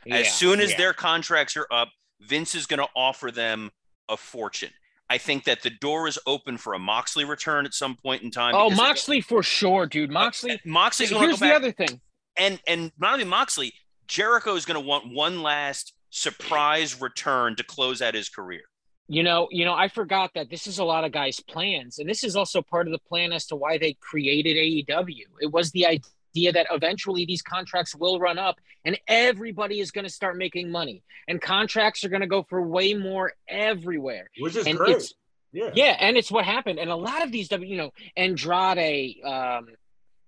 Yeah, 0.05 0.15
as 0.15 0.33
soon 0.33 0.61
as 0.61 0.71
yeah. 0.71 0.77
their 0.77 0.93
contracts 0.93 1.57
are 1.57 1.67
up, 1.69 1.89
Vince 2.27 2.55
is 2.55 2.65
going 2.65 2.79
to 2.79 2.87
offer 2.95 3.31
them 3.31 3.71
a 4.09 4.17
fortune. 4.17 4.71
I 5.09 5.17
think 5.17 5.43
that 5.43 5.61
the 5.61 5.69
door 5.69 6.07
is 6.07 6.17
open 6.25 6.57
for 6.57 6.73
a 6.73 6.79
Moxley 6.79 7.25
return 7.25 7.65
at 7.65 7.73
some 7.73 7.95
point 7.95 8.23
in 8.23 8.31
time. 8.31 8.55
oh 8.55 8.69
moxley 8.69 9.21
for 9.21 9.43
sure 9.43 9.85
dude 9.85 10.09
moxley 10.09 10.53
uh, 10.53 10.57
Moxley's 10.65 11.11
going 11.11 11.21
to 11.21 11.27
here's 11.27 11.39
go 11.39 11.47
the 11.47 11.53
other 11.53 11.71
thing 11.71 12.01
and 12.37 12.59
and 12.67 12.91
not 12.97 13.13
only 13.13 13.25
Moxley, 13.25 13.73
Jericho 14.07 14.55
is 14.55 14.65
going 14.65 14.81
to 14.81 14.85
want 14.85 15.13
one 15.13 15.41
last 15.41 15.93
surprise 16.09 16.99
return 17.01 17.55
to 17.55 17.63
close 17.63 18.01
out 18.01 18.13
his 18.13 18.29
career. 18.29 18.61
You 19.07 19.23
know, 19.23 19.47
you 19.51 19.65
know, 19.65 19.73
I 19.73 19.89
forgot 19.89 20.31
that 20.35 20.49
this 20.49 20.65
is 20.65 20.79
a 20.79 20.83
lot 20.83 21.03
of 21.03 21.11
guys' 21.11 21.39
plans, 21.39 21.99
and 21.99 22.09
this 22.09 22.23
is 22.23 22.35
also 22.35 22.61
part 22.61 22.87
of 22.87 22.93
the 22.93 22.99
plan 22.99 23.33
as 23.33 23.45
to 23.47 23.55
why 23.55 23.77
they 23.77 23.93
created 23.99 24.55
AEW. 24.55 25.25
It 25.41 25.51
was 25.51 25.71
the 25.71 25.85
idea 25.85 26.11
that 26.33 26.67
eventually 26.71 27.25
these 27.25 27.41
contracts 27.41 27.95
will 27.95 28.19
run 28.19 28.37
up, 28.37 28.59
and 28.85 28.97
everybody 29.07 29.79
is 29.79 29.91
going 29.91 30.05
to 30.05 30.11
start 30.11 30.37
making 30.37 30.71
money, 30.71 31.03
and 31.27 31.41
contracts 31.41 32.03
are 32.03 32.09
going 32.09 32.21
to 32.21 32.27
go 32.27 32.43
for 32.43 32.61
way 32.61 32.93
more 32.93 33.33
everywhere. 33.47 34.29
Which 34.39 34.55
is 34.55 34.67
and 34.67 34.77
great. 34.77 35.13
Yeah. 35.51 35.69
Yeah, 35.75 35.95
and 35.99 36.17
it's 36.17 36.31
what 36.31 36.45
happened. 36.45 36.79
And 36.79 36.89
a 36.89 36.95
lot 36.95 37.23
of 37.23 37.31
these, 37.31 37.51
you 37.51 37.77
know, 37.77 37.91
Andrade, 38.17 39.23
um, 39.23 39.67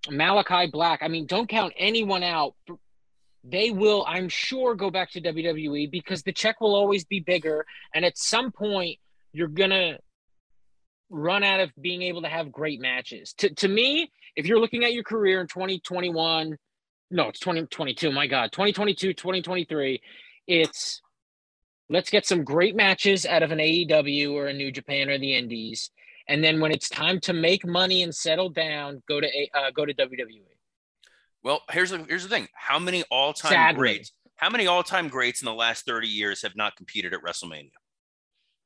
Malachi 0.09 0.69
Black. 0.71 0.99
I 1.01 1.07
mean, 1.07 1.25
don't 1.25 1.49
count 1.49 1.73
anyone 1.77 2.21
out. 2.21 2.53
They 3.43 3.71
will, 3.71 4.05
I'm 4.07 4.29
sure, 4.29 4.75
go 4.75 4.91
back 4.91 5.11
to 5.11 5.21
WWE 5.21 5.89
because 5.89 6.21
the 6.21 6.31
check 6.31 6.61
will 6.61 6.75
always 6.75 7.05
be 7.05 7.19
bigger. 7.19 7.65
And 7.93 8.05
at 8.05 8.17
some 8.17 8.51
point, 8.51 8.99
you're 9.33 9.47
gonna 9.47 9.97
run 11.09 11.43
out 11.43 11.59
of 11.59 11.71
being 11.79 12.01
able 12.03 12.21
to 12.23 12.27
have 12.29 12.51
great 12.51 12.79
matches. 12.79 13.33
To 13.39 13.49
to 13.55 13.67
me, 13.67 14.11
if 14.35 14.45
you're 14.45 14.59
looking 14.59 14.83
at 14.83 14.93
your 14.93 15.03
career 15.03 15.41
in 15.41 15.47
2021, 15.47 16.57
no, 17.11 17.29
it's 17.29 17.39
2022. 17.39 18.11
My 18.11 18.27
God, 18.27 18.51
2022, 18.51 19.13
2023, 19.13 20.01
it's 20.47 21.01
let's 21.89 22.09
get 22.09 22.25
some 22.25 22.43
great 22.43 22.75
matches 22.75 23.25
out 23.25 23.43
of 23.43 23.51
an 23.51 23.59
AEW 23.59 24.33
or 24.33 24.47
a 24.47 24.53
New 24.53 24.71
Japan 24.71 25.09
or 25.09 25.17
the 25.17 25.35
Indies, 25.35 25.91
and 26.27 26.43
then 26.43 26.59
when 26.59 26.71
it's 26.71 26.89
time 26.89 27.19
to 27.21 27.33
make 27.33 27.65
money 27.65 28.03
and 28.03 28.13
settle 28.13 28.49
down, 28.49 29.01
go 29.07 29.21
to 29.21 29.27
A- 29.27 29.51
uh, 29.53 29.71
go 29.71 29.85
to 29.85 29.93
WWE. 29.93 30.41
Well, 31.43 31.61
here's 31.71 31.91
the 31.91 31.99
here's 32.09 32.23
the 32.23 32.29
thing. 32.29 32.47
How 32.55 32.79
many 32.79 33.03
all-time 33.11 33.51
Sadly. 33.51 33.77
greats? 33.77 34.11
How 34.37 34.49
many 34.49 34.67
all-time 34.67 35.07
greats 35.07 35.41
in 35.41 35.45
the 35.45 35.53
last 35.53 35.85
30 35.85 36.07
years 36.07 36.41
have 36.41 36.55
not 36.55 36.75
competed 36.75 37.13
at 37.13 37.21
WrestleMania? 37.21 37.71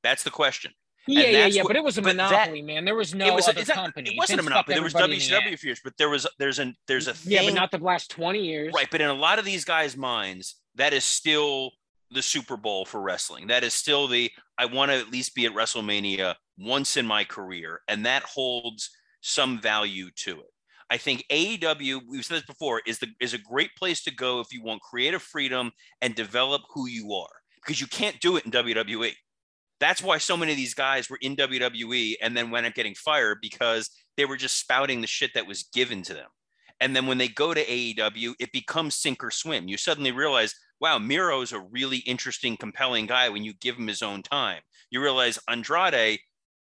That's 0.02 0.24
the 0.24 0.32
question. 0.32 0.72
Yeah, 1.14 1.22
yeah, 1.24 1.46
yeah, 1.48 1.62
what- 1.64 1.70
but 1.70 1.76
it 1.78 1.84
was 1.84 1.98
a 1.98 2.02
but 2.02 2.16
that- 2.18 2.32
monopoly, 2.32 2.62
man. 2.62 2.86
There 2.86 2.96
was 2.96 3.14
no 3.14 3.28
it 3.28 3.34
was 3.34 3.48
other 3.48 3.64
not- 3.66 3.76
company. 3.76 4.12
It 4.12 4.18
wasn't 4.18 4.40
a 4.40 4.44
monopoly. 4.44 4.76
There 4.76 4.84
was 4.84 4.94
WCW 4.94 5.54
ass. 5.54 5.60
fears, 5.60 5.80
but 5.84 5.94
there 5.98 6.10
was 6.10 6.28
there's 6.38 6.60
an 6.60 6.76
there's 6.88 7.08
a 7.08 7.16
Yeah, 7.26 7.44
but 7.44 7.54
not 7.54 7.72
the 7.72 7.78
last 7.80 8.10
20 8.12 8.46
years. 8.46 8.74
right. 8.74 8.88
But 8.90 9.02
in 9.02 9.08
a 9.10 9.14
lot 9.14 9.40
of 9.40 9.46
these 9.46 9.66
guys' 9.66 9.96
minds, 9.98 10.56
that 10.76 10.94
is 10.94 11.04
still 11.04 11.72
the 12.12 12.22
Super 12.22 12.58
Bowl 12.58 12.86
for 12.86 13.02
wrestling. 13.02 13.48
That 13.48 13.64
is 13.64 13.74
still 13.74 14.08
the 14.08 14.32
I 14.58 14.66
want 14.66 14.92
to 14.92 14.98
at 14.98 15.10
least 15.12 15.36
be 15.36 15.46
at 15.46 15.54
WrestleMania 15.54 16.36
once 16.58 16.98
in 16.98 17.06
my 17.06 17.24
career, 17.24 17.82
and 17.88 18.06
that 18.06 18.24
holds 18.24 18.90
some 19.22 19.60
value 19.62 20.10
to 20.24 20.40
it. 20.40 20.48
I 20.92 20.98
think 20.98 21.24
AEW, 21.30 22.02
we've 22.10 22.26
said 22.26 22.38
this 22.38 22.46
before, 22.48 22.82
is 22.88 22.98
the 22.98 23.08
is 23.20 23.34
a 23.36 23.38
great 23.38 23.76
place 23.78 24.02
to 24.06 24.12
go 24.12 24.40
if 24.40 24.48
you 24.52 24.64
want 24.64 24.82
creative 24.82 25.22
freedom 25.22 25.72
and 26.02 26.16
develop 26.16 26.64
who 26.74 26.88
you 26.88 27.14
are 27.14 27.30
because 27.62 27.80
you 27.80 27.86
can't 27.86 28.20
do 28.22 28.38
it 28.38 28.46
in 28.46 28.52
WWE. 28.52 29.14
That's 29.80 30.04
why 30.04 30.18
so 30.18 30.36
many 30.36 30.52
of 30.52 30.58
these 30.58 30.74
guys 30.74 31.10
were 31.10 31.20
in 31.22 31.36
WWE 31.36 32.16
and 32.22 32.36
then 32.36 32.52
went 32.52 32.66
up 32.66 32.74
getting 32.74 32.96
fired 32.96 33.40
because 33.42 33.90
they 34.18 34.26
were 34.26 34.38
just 34.38 34.60
spouting 34.60 35.02
the 35.02 35.08
shit 35.08 35.34
that 35.34 35.48
was 35.48 35.64
given 35.74 36.02
to 36.04 36.14
them. 36.14 36.28
And 36.82 36.96
then 36.96 37.08
when 37.08 37.18
they 37.18 37.28
go 37.28 37.54
to 37.54 37.66
AEW, 37.66 38.36
it 38.40 38.52
becomes 38.52 38.96
sink 38.96 39.24
or 39.24 39.32
swim. 39.32 39.68
You 39.68 39.78
suddenly 39.78 40.12
realize, 40.12 40.56
wow, 40.80 40.98
Miro 40.98 41.42
is 41.42 41.52
a 41.52 41.60
really 41.60 41.98
interesting, 41.98 42.56
compelling 42.58 43.06
guy 43.06 43.30
when 43.30 43.44
you 43.44 43.54
give 43.60 43.76
him 43.76 43.88
his 43.88 44.02
own 44.02 44.24
time. 44.24 44.62
You 44.90 45.02
realize 45.02 45.40
Andrade 45.50 46.20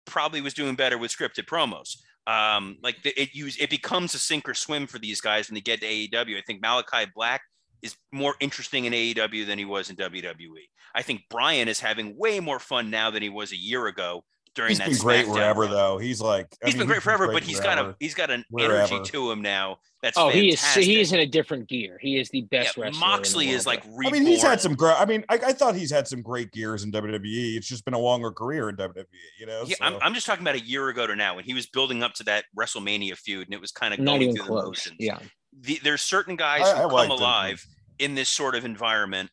probably 0.07 0.40
was 0.40 0.55
doing 0.55 0.77
better 0.77 0.97
with 0.97 1.16
scripted 1.16 1.47
promos. 1.47 1.97
Um, 2.27 2.79
like 2.83 3.03
the, 3.03 3.21
it 3.21 3.35
use 3.35 3.57
it 3.59 3.71
becomes 3.71 4.14
a 4.14 4.19
sink 4.19 4.49
or 4.49 4.55
swim 4.55 4.87
for 4.87 4.99
these 4.99 5.21
guys 5.21 5.49
when 5.49 5.55
they 5.55 5.61
get 5.61 5.81
to 5.81 5.87
AEW. 5.87 6.38
I 6.38 6.42
think 6.45 6.61
Malachi 6.61 7.11
Black 7.14 7.42
is 7.82 7.96
more 8.12 8.34
interesting 8.40 8.84
in 8.86 8.92
AEW 8.92 9.46
than 9.46 9.58
he 9.58 9.64
was 9.64 9.90
in 9.90 9.96
WWE. 9.96 10.68
I 10.94 11.02
think 11.02 11.22
Brian 11.30 11.68
is 11.68 11.80
having 11.80 12.16
way 12.16 12.40
more 12.40 12.58
fun 12.58 12.90
now 12.90 13.10
than 13.10 13.22
he 13.22 13.28
was 13.28 13.52
a 13.52 13.56
year 13.56 13.86
ago 13.86 14.24
during 14.54 14.70
He's 14.70 14.78
that. 14.78 14.88
been 14.88 14.98
great 14.98 15.26
SmackDown 15.26 15.32
wherever 15.34 15.60
run. 15.62 15.70
though. 15.70 15.98
He's 15.98 16.20
like 16.20 16.46
I 16.62 16.66
He's 16.66 16.74
mean, 16.74 16.80
been 16.82 16.86
great 16.88 17.02
forever, 17.02 17.30
but 17.30 17.42
he's 17.42 17.60
got 17.60 17.78
a 17.78 17.94
he's 18.00 18.14
got 18.14 18.30
an 18.30 18.44
Wherever. 18.50 18.74
energy 18.94 19.10
to 19.12 19.30
him 19.30 19.42
now. 19.42 19.78
That's 20.02 20.16
Oh, 20.16 20.28
he 20.30 20.48
is 20.50 20.60
fantastic. 20.60 20.84
he 20.84 21.00
is 21.00 21.12
in 21.12 21.20
a 21.20 21.26
different 21.26 21.68
gear. 21.68 21.98
He 22.00 22.18
is 22.18 22.30
the 22.30 22.42
best 22.42 22.76
Yeah, 22.76 22.84
wrestler. 22.84 22.86
in 22.86 22.92
the 22.94 22.98
Moxley 22.98 23.46
world 23.46 23.56
is 23.56 23.66
like 23.66 23.82
right 23.86 24.08
I 24.08 24.10
mean, 24.12 24.24
he's 24.24 24.42
had 24.42 24.60
some 24.60 24.74
great. 24.74 24.94
I 24.98 25.04
mean, 25.04 25.24
I, 25.28 25.34
I 25.34 25.52
thought 25.52 25.74
he's 25.74 25.90
had 25.90 26.08
some 26.08 26.22
great 26.22 26.52
gears 26.52 26.84
in 26.84 26.92
WWE. 26.92 27.56
It's 27.56 27.66
just 27.68 27.84
been 27.84 27.92
a 27.94 27.98
longer 27.98 28.30
career 28.30 28.70
in 28.70 28.76
WWE. 28.76 29.04
You 29.38 29.46
know, 29.46 29.64
Yeah, 29.66 29.76
so- 29.78 29.84
I'm, 29.84 29.98
I'm 30.00 30.14
just 30.14 30.26
talking 30.26 30.42
about 30.42 30.54
a 30.54 30.60
year 30.64 30.88
ago 30.88 31.06
to 31.06 31.14
now 31.16 31.34
when 31.36 31.44
he 31.44 31.52
was 31.52 31.66
building 31.66 32.02
up 32.02 32.14
to 32.14 32.24
that 32.24 32.44
WrestleMania 32.58 33.16
feud 33.18 33.46
and 33.48 33.54
it 33.54 33.60
was 33.60 33.72
kind 33.72 33.92
of. 33.92 34.00
Not 34.00 34.12
going 34.12 34.22
even 34.22 34.36
through 34.36 34.46
the 34.46 34.52
motions. 34.62 34.96
Yeah. 34.98 35.18
The, 35.61 35.81
there's 35.83 36.03
certain 36.03 36.37
guys 36.37 36.62
I- 36.62 36.77
who 36.77 36.79
I 36.79 36.83
come 36.83 36.92
liked 36.92 37.12
him. 37.12 37.19
alive 37.19 37.66
in 37.99 38.14
this 38.14 38.29
sort 38.29 38.55
of 38.55 38.64
environment, 38.64 39.31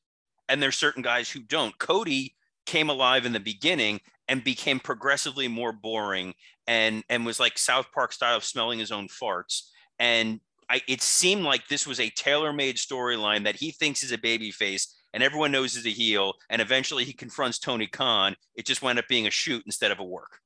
and 0.50 0.62
there's 0.62 0.78
certain 0.78 1.02
guys 1.02 1.30
who 1.30 1.42
don't. 1.42 1.78
Cody 1.80 2.36
came 2.66 2.90
alive 2.90 3.26
in 3.26 3.34
the 3.34 3.40
beginning 3.40 4.00
and 4.30 4.44
became 4.44 4.80
progressively 4.80 5.48
more 5.50 5.74
boring 5.74 6.34
and 6.66 7.04
and 7.10 7.26
was 7.26 7.40
like 7.40 7.58
South 7.58 7.92
Park 7.92 8.14
style 8.14 8.38
of 8.38 8.44
smelling 8.46 8.80
his 8.80 8.92
own 8.92 9.08
farts. 9.10 9.64
And 10.00 10.40
I, 10.70 10.82
it 10.88 11.02
seemed 11.02 11.44
like 11.44 11.68
this 11.68 11.86
was 11.86 12.00
a 12.00 12.10
tailor-made 12.12 12.78
storyline 12.78 13.44
that 13.44 13.58
he 13.58 13.72
thinks 13.72 14.02
is 14.02 14.14
a 14.14 14.18
baby 14.18 14.50
face 14.50 14.96
and 15.14 15.22
everyone 15.22 15.52
knows 15.52 15.76
is 15.76 15.86
a 15.86 15.90
heel. 15.90 16.34
And 16.50 16.62
eventually 16.62 17.04
he 17.04 17.12
confronts 17.12 17.60
Tony 17.60 17.86
Khan. 17.86 18.36
It 18.56 18.66
just 18.66 18.82
wound 18.82 18.98
up 18.98 19.08
being 19.10 19.28
a 19.28 19.32
shoot 19.32 19.62
instead 19.66 19.92
of 19.92 20.00
a 20.00 20.04
work. 20.06 20.40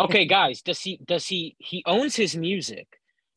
Okay, 0.00 0.24
guys, 0.24 0.62
does 0.62 0.80
he 0.80 0.98
does 1.04 1.26
he 1.26 1.54
he 1.58 1.82
owns 1.86 2.16
his 2.16 2.34
music? 2.34 2.88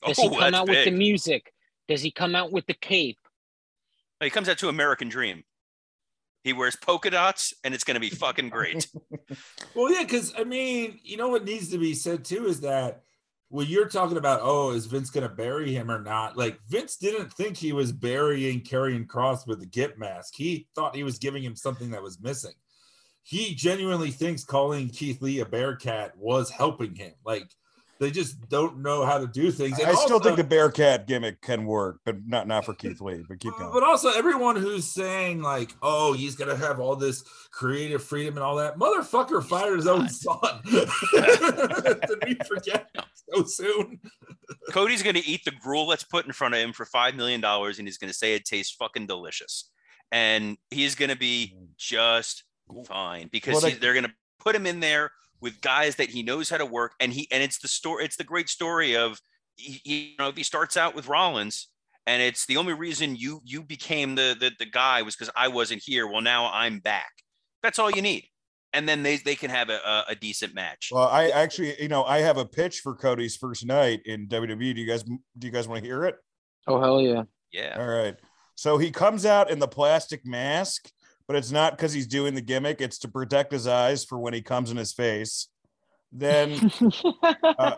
Does 0.05 0.19
oh, 0.19 0.21
he 0.23 0.27
Oh, 0.27 0.31
come 0.31 0.39
that's 0.39 0.55
out 0.55 0.67
with 0.67 0.85
the 0.85 0.91
music? 0.91 1.53
Does 1.87 2.01
he 2.01 2.11
come 2.11 2.35
out 2.35 2.51
with 2.51 2.65
the 2.67 2.73
cape? 2.73 3.17
He 4.21 4.29
comes 4.29 4.49
out 4.49 4.57
to 4.59 4.69
American 4.69 5.09
Dream. 5.09 5.43
He 6.43 6.53
wears 6.53 6.75
polka 6.75 7.09
dots, 7.09 7.53
and 7.63 7.73
it's 7.73 7.83
going 7.83 7.95
to 7.95 8.01
be 8.01 8.09
fucking 8.09 8.49
great. 8.49 8.87
Well, 9.75 9.93
yeah, 9.93 10.03
because 10.03 10.33
I 10.35 10.43
mean, 10.43 10.99
you 11.03 11.17
know 11.17 11.29
what 11.29 11.45
needs 11.45 11.69
to 11.69 11.77
be 11.77 11.93
said 11.93 12.25
too 12.25 12.47
is 12.47 12.61
that 12.61 13.03
when 13.49 13.67
you're 13.67 13.87
talking 13.87 14.17
about, 14.17 14.39
oh, 14.41 14.71
is 14.71 14.87
Vince 14.87 15.09
going 15.09 15.27
to 15.27 15.33
bury 15.33 15.71
him 15.71 15.91
or 15.91 16.01
not? 16.01 16.35
Like 16.35 16.59
Vince 16.67 16.97
didn't 16.97 17.31
think 17.33 17.57
he 17.57 17.73
was 17.73 17.91
burying 17.91 18.61
Karrion 18.61 19.05
Kross 19.05 19.45
with 19.45 19.59
the 19.59 19.67
Git 19.67 19.99
mask. 19.99 20.33
He 20.35 20.67
thought 20.73 20.95
he 20.95 21.03
was 21.03 21.19
giving 21.19 21.43
him 21.43 21.55
something 21.55 21.91
that 21.91 22.01
was 22.01 22.19
missing. 22.19 22.53
He 23.23 23.53
genuinely 23.53 24.09
thinks 24.11 24.43
calling 24.43 24.89
Keith 24.89 25.21
Lee 25.21 25.39
a 25.39 25.45
bear 25.45 25.75
cat 25.75 26.17
was 26.17 26.49
helping 26.49 26.95
him. 26.95 27.13
Like 27.23 27.51
they 27.99 28.11
just 28.11 28.47
don't 28.49 28.79
know 28.81 29.05
how 29.05 29.17
to 29.17 29.27
do 29.27 29.51
things. 29.51 29.79
And 29.79 29.87
I 29.87 29.93
still 29.93 30.13
also- 30.13 30.19
think 30.19 30.37
the 30.37 30.43
Bearcat 30.43 31.07
gimmick 31.07 31.41
can 31.41 31.65
work, 31.65 31.99
but 32.05 32.17
not 32.25 32.47
not 32.47 32.65
for 32.65 32.73
Keith 32.73 33.01
Lee. 33.01 33.23
But 33.27 33.39
keep 33.39 33.53
going. 33.57 33.71
But 33.73 33.83
also, 33.83 34.09
everyone 34.09 34.55
who's 34.55 34.85
saying 34.85 35.41
like, 35.41 35.75
"Oh, 35.81 36.13
he's 36.13 36.35
gonna 36.35 36.55
have 36.55 36.79
all 36.79 36.95
this 36.95 37.23
creative 37.51 38.03
freedom 38.03 38.35
and 38.35 38.43
all 38.43 38.55
that," 38.57 38.77
motherfucker 38.77 39.43
fired 39.43 39.77
his 39.77 39.87
own 39.87 40.09
son. 40.09 40.61
Did 40.71 42.23
we 42.25 42.35
forget 42.47 42.89
so 43.33 43.43
soon? 43.43 43.99
Cody's 44.71 45.03
going 45.03 45.15
to 45.15 45.25
eat 45.25 45.43
the 45.45 45.51
gruel 45.51 45.87
that's 45.87 46.03
put 46.03 46.25
in 46.25 46.31
front 46.31 46.53
of 46.53 46.59
him 46.61 46.73
for 46.73 46.85
five 46.85 47.15
million 47.15 47.41
dollars, 47.41 47.79
and 47.79 47.87
he's 47.87 47.97
going 47.97 48.11
to 48.11 48.17
say 48.17 48.35
it 48.35 48.45
tastes 48.45 48.75
fucking 48.75 49.07
delicious, 49.07 49.69
and 50.11 50.57
he's 50.71 50.95
going 50.95 51.09
to 51.09 51.17
be 51.17 51.55
mm. 51.57 51.67
just 51.77 52.43
fine 52.85 53.29
because 53.31 53.55
Well, 53.55 53.65
he- 53.65 53.71
they- 53.73 53.79
they're 53.79 53.93
going 53.93 54.05
to 54.05 54.13
put 54.39 54.55
him 54.55 54.65
in 54.65 54.79
there 54.79 55.11
with 55.41 55.61
guys 55.61 55.95
that 55.97 56.09
he 56.09 56.23
knows 56.23 56.49
how 56.49 56.57
to 56.57 56.65
work, 56.65 56.93
and 56.99 57.13
he 57.13 57.27
and 57.31 57.43
it's 57.43 57.59
the 57.59 57.67
story. 57.67 58.05
It's 58.05 58.15
the 58.17 58.23
great 58.23 58.49
story 58.49 58.95
of 58.95 59.19
he, 59.55 59.81
he- 59.83 60.09
you 60.11 60.15
know 60.19 60.29
if 60.29 60.37
he 60.37 60.43
starts 60.43 60.77
out 60.77 60.95
with 60.95 61.07
Rollins. 61.07 61.67
And 62.09 62.21
it's 62.21 62.45
the 62.45 62.55
only 62.55 62.71
reason 62.71 63.17
you 63.17 63.41
you 63.43 63.61
became 63.61 64.15
the 64.15 64.33
the, 64.39 64.51
the 64.59 64.65
guy 64.65 65.01
was 65.01 65.13
because 65.17 65.29
I 65.35 65.49
wasn't 65.49 65.81
here. 65.83 66.07
Well, 66.07 66.21
now 66.21 66.49
I'm 66.53 66.79
back. 66.79 67.11
That's 67.61 67.79
all 67.79 67.91
you 67.91 68.01
need, 68.01 68.23
and 68.71 68.87
then 68.87 69.03
they 69.03 69.17
they 69.17 69.35
can 69.35 69.49
have 69.49 69.69
a, 69.69 69.75
a, 69.85 70.05
a 70.11 70.15
decent 70.15 70.55
match. 70.55 70.87
Well, 70.89 71.09
I 71.09 71.27
actually, 71.27 71.75
you 71.81 71.89
know, 71.89 72.05
I 72.05 72.19
have 72.19 72.37
a 72.37 72.45
pitch 72.45 72.79
for 72.79 72.95
Cody's 72.95 73.35
first 73.35 73.65
night 73.65 74.03
in 74.05 74.29
WWE. 74.29 74.73
Do 74.73 74.79
you 74.79 74.87
guys 74.87 75.03
do 75.03 75.17
you 75.41 75.51
guys 75.51 75.67
want 75.67 75.81
to 75.81 75.85
hear 75.85 76.05
it? 76.05 76.15
Oh 76.65 76.79
hell 76.79 77.01
yeah! 77.01 77.23
Yeah. 77.51 77.75
All 77.77 77.85
right. 77.85 78.15
So 78.55 78.77
he 78.77 78.89
comes 78.89 79.25
out 79.25 79.51
in 79.51 79.59
the 79.59 79.67
plastic 79.67 80.25
mask, 80.25 80.89
but 81.27 81.35
it's 81.35 81.51
not 81.51 81.75
because 81.75 81.93
he's 81.93 82.07
doing 82.07 82.33
the 82.33 82.41
gimmick. 82.41 82.81
It's 82.81 82.99
to 82.99 83.07
protect 83.07 83.51
his 83.51 83.67
eyes 83.67 84.05
for 84.05 84.17
when 84.17 84.33
he 84.33 84.41
comes 84.41 84.71
in 84.71 84.77
his 84.77 84.93
face. 84.93 85.49
Then, 86.11 86.71
uh, 87.43 87.75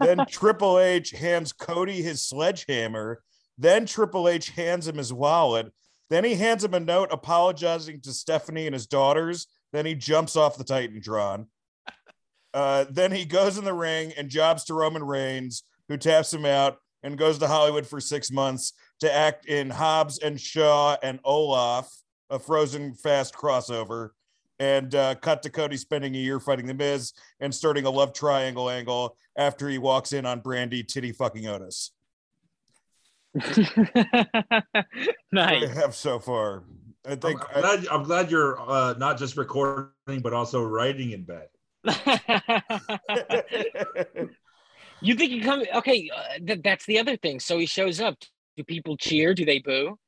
then 0.00 0.24
Triple 0.28 0.78
H 0.78 1.10
hands 1.10 1.52
Cody 1.52 2.02
his 2.02 2.26
sledgehammer. 2.26 3.22
Then 3.58 3.86
Triple 3.86 4.28
H 4.28 4.50
hands 4.50 4.86
him 4.86 4.96
his 4.96 5.12
wallet. 5.12 5.72
Then 6.08 6.24
he 6.24 6.36
hands 6.36 6.62
him 6.62 6.74
a 6.74 6.80
note 6.80 7.08
apologizing 7.10 8.00
to 8.02 8.12
Stephanie 8.12 8.66
and 8.66 8.74
his 8.74 8.86
daughters. 8.86 9.48
Then 9.72 9.86
he 9.86 9.94
jumps 9.94 10.36
off 10.36 10.56
the 10.56 10.64
Titantron. 10.64 11.46
Uh, 12.54 12.86
then 12.88 13.12
he 13.12 13.24
goes 13.24 13.58
in 13.58 13.64
the 13.64 13.74
ring 13.74 14.12
and 14.16 14.30
jobs 14.30 14.64
to 14.64 14.74
Roman 14.74 15.04
Reigns, 15.04 15.64
who 15.88 15.96
taps 15.96 16.32
him 16.32 16.46
out 16.46 16.78
and 17.02 17.18
goes 17.18 17.38
to 17.38 17.48
Hollywood 17.48 17.86
for 17.86 18.00
six 18.00 18.30
months 18.30 18.72
to 19.00 19.12
act 19.12 19.46
in 19.46 19.68
Hobbs 19.68 20.18
and 20.18 20.40
Shaw 20.40 20.96
and 21.02 21.20
Olaf, 21.24 21.90
a 22.30 22.38
Frozen 22.38 22.94
Fast 22.94 23.34
crossover, 23.34 24.10
and 24.58 24.94
uh, 24.94 25.14
cut 25.16 25.42
to 25.42 25.50
Cody 25.50 25.76
spending 25.76 26.14
a 26.14 26.18
year 26.18 26.40
fighting 26.40 26.66
The 26.66 26.74
Miz 26.74 27.12
and 27.40 27.54
starting 27.54 27.84
a 27.84 27.90
love 27.90 28.12
triangle 28.12 28.70
angle 28.70 29.16
after 29.36 29.68
he 29.68 29.78
walks 29.78 30.12
in 30.12 30.24
on 30.24 30.40
Brandi 30.40 30.86
Titty 30.86 31.12
fucking 31.12 31.46
Otis. 31.46 31.90
nice. 35.32 35.62
I 35.62 35.72
have 35.74 35.94
so 35.94 36.18
far. 36.18 36.64
I 37.06 37.12
I'm, 37.12 37.20
think 37.20 37.40
I'm 37.54 37.60
glad, 37.60 37.86
I'm 37.88 38.02
glad 38.02 38.30
you're 38.30 38.58
uh, 38.60 38.94
not 38.96 39.18
just 39.18 39.36
recording, 39.36 40.20
but 40.22 40.32
also 40.32 40.62
writing 40.62 41.10
in 41.10 41.24
bed. 41.24 41.48
you 45.00 45.14
think 45.14 45.32
he 45.32 45.40
come? 45.40 45.62
Okay, 45.74 46.10
uh, 46.14 46.38
th- 46.44 46.60
that's 46.64 46.86
the 46.86 46.98
other 46.98 47.16
thing. 47.16 47.40
So 47.40 47.58
he 47.58 47.66
shows 47.66 48.00
up. 48.00 48.16
Do 48.56 48.64
people 48.64 48.96
cheer? 48.96 49.34
Do 49.34 49.44
they 49.44 49.58
boo? 49.58 49.98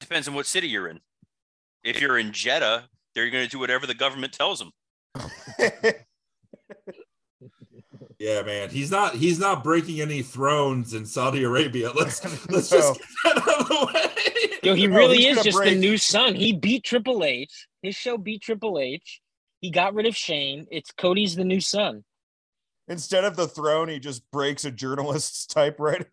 Depends 0.00 0.28
on 0.28 0.34
what 0.34 0.46
city 0.46 0.68
you're 0.68 0.88
in. 0.88 1.00
If 1.82 2.00
you're 2.00 2.18
in 2.18 2.32
Jeddah, 2.32 2.88
they're 3.14 3.30
going 3.30 3.44
to 3.44 3.50
do 3.50 3.58
whatever 3.58 3.86
the 3.86 3.94
government 3.94 4.32
tells 4.32 4.58
them. 4.58 4.72
Yeah, 8.18 8.42
man. 8.42 8.70
He's 8.70 8.90
not 8.90 9.14
he's 9.14 9.38
not 9.38 9.64
breaking 9.64 10.00
any 10.00 10.22
thrones 10.22 10.94
in 10.94 11.04
Saudi 11.04 11.42
Arabia. 11.42 11.90
Let's 11.94 12.24
let's 12.48 12.70
just 12.70 12.98
get 12.98 13.08
that 13.24 13.36
out 13.36 13.60
of 13.60 13.68
the 13.68 13.90
way. 13.92 14.48
Yo, 14.62 14.74
he 14.74 14.86
No, 14.86 14.96
really 14.96 15.18
he's 15.18 15.30
is 15.30 15.36
gonna 15.36 15.50
just 15.50 15.62
the 15.62 15.74
new 15.74 15.98
son. 15.98 16.34
He 16.34 16.52
beat 16.52 16.84
Triple 16.84 17.22
H. 17.22 17.66
His 17.82 17.94
show 17.94 18.16
beat 18.16 18.42
Triple 18.42 18.78
H. 18.78 19.20
He 19.60 19.70
got 19.70 19.94
rid 19.94 20.06
of 20.06 20.16
Shane. 20.16 20.66
It's 20.70 20.90
Cody's 20.92 21.36
the 21.36 21.44
new 21.44 21.60
son. 21.60 22.04
Instead 22.88 23.24
of 23.24 23.36
the 23.36 23.48
throne, 23.48 23.88
he 23.88 23.98
just 23.98 24.22
breaks 24.30 24.64
a 24.64 24.70
journalist's 24.70 25.46
typewriter. 25.46 26.10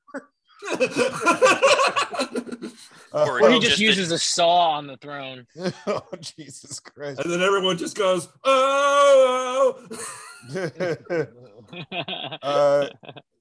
Or 3.14 3.42
Or 3.42 3.50
he 3.50 3.60
just 3.60 3.72
just 3.72 3.80
a- 3.82 3.84
uses 3.84 4.12
a 4.12 4.18
saw 4.20 4.70
on 4.72 4.88
the 4.88 4.96
throne. 4.98 5.46
oh, 5.88 6.02
Jesus 6.22 6.80
Christ. 6.80 7.20
and 7.20 7.30
then 7.32 7.42
everyone 7.42 7.78
just 7.78 7.98
goes, 7.98 8.30
oh. 8.46 9.86
uh, 12.42 12.88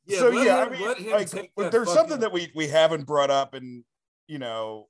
Yeah, 0.07 0.19
so 0.19 0.29
let 0.31 0.45
yeah, 0.47 0.63
him- 0.65 0.69
I 0.69 0.71
mean, 0.71 0.83
let 0.89 1.01
like, 1.33 1.53
but 1.57 1.63
that 1.65 1.73
there's 1.73 1.89
something 1.89 2.19
fucking- 2.19 2.21
that 2.21 2.33
we 2.33 2.51
we 2.55 2.67
haven't 2.67 3.07
brought 3.07 3.31
up, 3.31 3.55
and 3.55 3.85
you 4.27 4.39
know, 4.41 4.89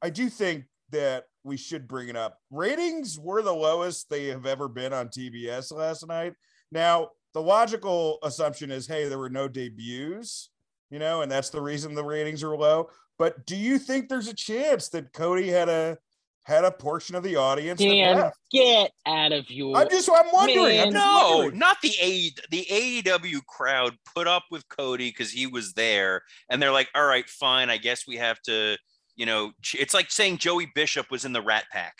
I 0.00 0.08
do 0.10 0.30
think 0.30 0.64
that 0.90 1.24
we 1.44 1.56
should 1.58 1.86
bring 1.86 2.08
it 2.08 2.16
up. 2.16 2.38
Ratings 2.50 3.18
were 3.18 3.42
the 3.42 3.52
lowest 3.54 4.08
they 4.08 4.26
have 4.28 4.46
ever 4.46 4.68
been 4.68 4.92
on 4.94 5.08
TBS 5.08 5.70
last 5.72 6.06
night. 6.06 6.32
Now, 6.70 7.10
the 7.34 7.42
logical 7.42 8.18
assumption 8.22 8.70
is, 8.70 8.86
hey, 8.86 9.08
there 9.08 9.18
were 9.18 9.28
no 9.30 9.48
debuts, 9.48 10.48
you 10.92 10.98
know, 10.98 11.22
and 11.22 11.32
that's 11.32 11.48
the 11.48 11.60
reason 11.60 11.94
the 11.94 12.04
ratings 12.04 12.42
are 12.42 12.54
low. 12.56 12.90
But 13.18 13.46
do 13.46 13.56
you 13.56 13.78
think 13.78 14.08
there's 14.08 14.28
a 14.28 14.34
chance 14.34 14.90
that 14.90 15.12
Cody 15.14 15.48
had 15.48 15.68
a 15.70 15.96
had 16.44 16.64
a 16.64 16.70
portion 16.72 17.14
of 17.14 17.22
the 17.22 17.36
audience 17.36 17.80
that 17.80 17.86
Dan, 17.86 18.30
get 18.50 18.90
out 19.06 19.32
of 19.32 19.48
your. 19.48 19.76
I'm 19.76 19.88
just 19.88 20.10
I'm 20.10 20.26
wondering. 20.32 20.80
I'm 20.80 20.92
just 20.92 21.04
No, 21.04 21.36
wondering. 21.38 21.58
not 21.58 21.78
the 21.82 21.92
A 22.00 22.30
the 22.50 22.66
AEW 22.70 23.40
crowd 23.46 23.96
put 24.14 24.26
up 24.26 24.44
with 24.50 24.68
Cody 24.68 25.08
because 25.08 25.30
he 25.30 25.46
was 25.46 25.72
there, 25.72 26.22
and 26.50 26.60
they're 26.60 26.72
like, 26.72 26.88
"All 26.94 27.06
right, 27.06 27.26
fine. 27.28 27.70
I 27.70 27.78
guess 27.78 28.06
we 28.06 28.16
have 28.18 28.40
to." 28.42 28.76
You 29.16 29.26
know, 29.26 29.52
it's 29.74 29.94
like 29.94 30.10
saying 30.10 30.38
Joey 30.38 30.70
Bishop 30.74 31.10
was 31.10 31.24
in 31.24 31.32
the 31.32 31.42
Rat 31.42 31.64
Pack. 31.70 31.94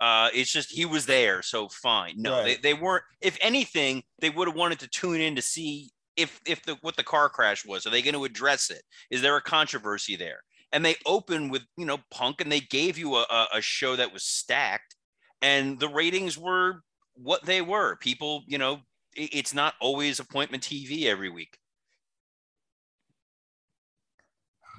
Uh, 0.00 0.28
it's 0.32 0.52
just 0.52 0.70
he 0.70 0.84
was 0.84 1.06
there, 1.06 1.42
so 1.42 1.68
fine. 1.68 2.14
No, 2.18 2.32
Right. 2.38 2.62
they, 2.62 2.72
they 2.72 2.74
weren't. 2.80 3.02
If 3.20 3.36
anything, 3.40 4.04
they 4.20 4.30
would 4.30 4.48
have 4.48 4.56
wanted 4.56 4.78
to 4.80 4.88
tune 4.88 5.20
in 5.20 5.34
to 5.36 5.42
see 5.42 5.90
if 6.18 6.40
if 6.46 6.62
the 6.64 6.76
what 6.82 6.96
the 6.96 7.02
car 7.04 7.28
crash 7.30 7.64
was. 7.64 7.86
Are 7.86 7.90
they 7.90 8.02
going 8.02 8.14
to 8.14 8.24
address 8.24 8.68
it? 8.70 8.82
Is 9.10 9.22
there 9.22 9.36
a 9.36 9.42
controversy 9.42 10.16
there? 10.16 10.40
And 10.72 10.84
they 10.84 10.96
open 11.06 11.48
with 11.48 11.62
you 11.78 11.86
know 11.86 11.98
Punk, 12.10 12.40
and 12.42 12.52
they 12.52 12.60
gave 12.60 12.98
you 12.98 13.14
a, 13.14 13.22
a, 13.22 13.46
a 13.54 13.60
show 13.62 13.96
that 13.96 14.12
was 14.12 14.24
stacked, 14.24 14.96
and 15.40 15.78
the 15.78 15.88
ratings 15.88 16.36
were 16.36 16.82
what 17.14 17.44
they 17.46 17.62
were. 17.62 17.96
People, 17.96 18.42
you 18.46 18.58
know, 18.58 18.80
it- 19.16 19.30
it's 19.34 19.54
not 19.54 19.74
always 19.80 20.20
appointment 20.20 20.62
TV 20.62 21.04
every 21.06 21.30
week. 21.30 21.56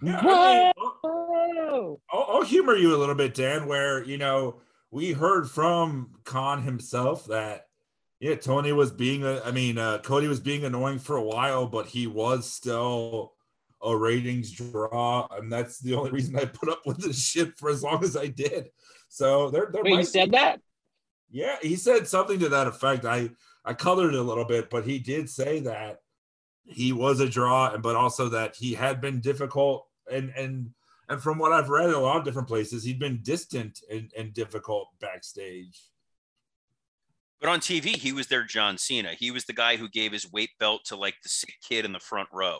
Yeah, 0.01 0.19
I 0.19 0.23
mean, 0.25 0.71
I'll- 0.77 0.99
Whoa! 1.03 2.01
I'll, 2.11 2.25
I'll 2.29 2.43
humor 2.43 2.75
you 2.75 2.95
a 2.95 2.97
little 2.97 3.15
bit, 3.15 3.33
Dan, 3.33 3.65
where 3.67 4.03
you 4.03 4.17
know 4.17 4.61
we 4.91 5.11
heard 5.13 5.49
from 5.49 6.11
Khan 6.23 6.61
himself 6.63 7.25
that 7.25 7.67
yeah, 8.19 8.35
Tony 8.35 8.71
was 8.71 8.91
being 8.91 9.25
I 9.25 9.51
mean 9.51 9.77
uh 9.77 9.99
Cody 9.99 10.27
was 10.27 10.39
being 10.39 10.65
annoying 10.65 10.99
for 10.99 11.15
a 11.15 11.23
while, 11.23 11.67
but 11.67 11.87
he 11.87 12.07
was 12.07 12.51
still 12.51 13.33
a 13.81 13.95
ratings 13.95 14.51
draw, 14.51 15.27
and 15.31 15.51
that's 15.51 15.79
the 15.79 15.93
only 15.95 16.11
reason 16.11 16.35
I 16.35 16.45
put 16.45 16.69
up 16.69 16.81
with 16.85 16.97
this 16.97 17.23
shit 17.23 17.57
for 17.57 17.69
as 17.69 17.83
long 17.83 18.03
as 18.03 18.17
I 18.17 18.27
did. 18.27 18.69
So 19.07 19.49
there, 19.49 19.69
there 19.71 19.83
Wait, 19.83 19.97
you 19.97 20.03
said 20.03 20.31
be- 20.31 20.37
that? 20.37 20.59
yeah, 21.31 21.55
he 21.61 21.75
said 21.75 22.07
something 22.07 22.39
to 22.39 22.49
that 22.49 22.67
effect. 22.67 23.05
I 23.05 23.31
I 23.63 23.73
colored 23.73 24.13
it 24.13 24.19
a 24.19 24.23
little 24.23 24.45
bit, 24.45 24.69
but 24.69 24.85
he 24.85 24.99
did 24.99 25.29
say 25.29 25.61
that 25.61 26.01
he 26.65 26.91
was 26.91 27.19
a 27.19 27.29
draw, 27.29 27.73
and 27.73 27.81
but 27.81 27.95
also 27.95 28.29
that 28.29 28.55
he 28.55 28.73
had 28.73 29.01
been 29.01 29.21
difficult 29.21 29.87
and 30.11 30.31
and 30.35 30.71
and 31.07 31.21
from 31.21 31.39
what 31.39 31.51
I've 31.51 31.69
read 31.69 31.89
in 31.89 31.95
a 31.95 31.99
lot 31.99 32.17
of 32.17 32.23
different 32.23 32.47
places, 32.47 32.83
he'd 32.83 32.99
been 32.99 33.21
distant 33.23 33.79
and, 33.91 34.11
and 34.15 34.33
difficult 34.33 34.89
backstage. 35.01 35.81
But 37.39 37.49
on 37.49 37.59
TV, 37.59 37.95
he 37.95 38.11
was 38.11 38.27
their 38.27 38.43
John 38.43 38.77
Cena. 38.77 39.13
He 39.17 39.31
was 39.31 39.45
the 39.45 39.53
guy 39.53 39.77
who 39.77 39.87
gave 39.87 40.11
his 40.11 40.29
weight 40.31 40.51
belt 40.59 40.81
to 40.85 40.95
like 40.95 41.15
the 41.23 41.29
sick 41.29 41.53
kid 41.67 41.85
in 41.85 41.93
the 41.93 41.99
front 41.99 42.27
row. 42.33 42.59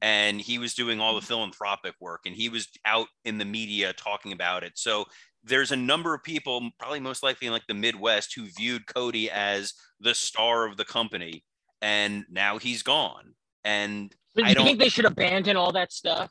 And 0.00 0.40
he 0.40 0.58
was 0.58 0.74
doing 0.74 1.00
all 1.00 1.14
the 1.14 1.20
mm-hmm. 1.20 1.26
philanthropic 1.26 1.94
work 2.00 2.20
and 2.26 2.36
he 2.36 2.48
was 2.48 2.68
out 2.84 3.08
in 3.24 3.38
the 3.38 3.44
media 3.44 3.92
talking 3.92 4.32
about 4.32 4.62
it. 4.62 4.72
So 4.76 5.06
there's 5.42 5.72
a 5.72 5.76
number 5.76 6.14
of 6.14 6.22
people, 6.22 6.70
probably 6.78 7.00
most 7.00 7.22
likely 7.22 7.46
in 7.46 7.52
like 7.52 7.66
the 7.66 7.74
Midwest, 7.74 8.34
who 8.34 8.46
viewed 8.56 8.86
Cody 8.86 9.30
as 9.30 9.72
the 10.00 10.14
star 10.14 10.66
of 10.66 10.76
the 10.76 10.84
company. 10.84 11.44
And 11.80 12.24
now 12.30 12.58
he's 12.58 12.82
gone. 12.82 13.34
And 13.64 14.14
But 14.34 14.44
I 14.44 14.48
you 14.50 14.54
don't- 14.54 14.64
think 14.66 14.78
they 14.78 14.88
should 14.88 15.04
abandon 15.04 15.56
all 15.56 15.72
that 15.72 15.92
stuff? 15.92 16.30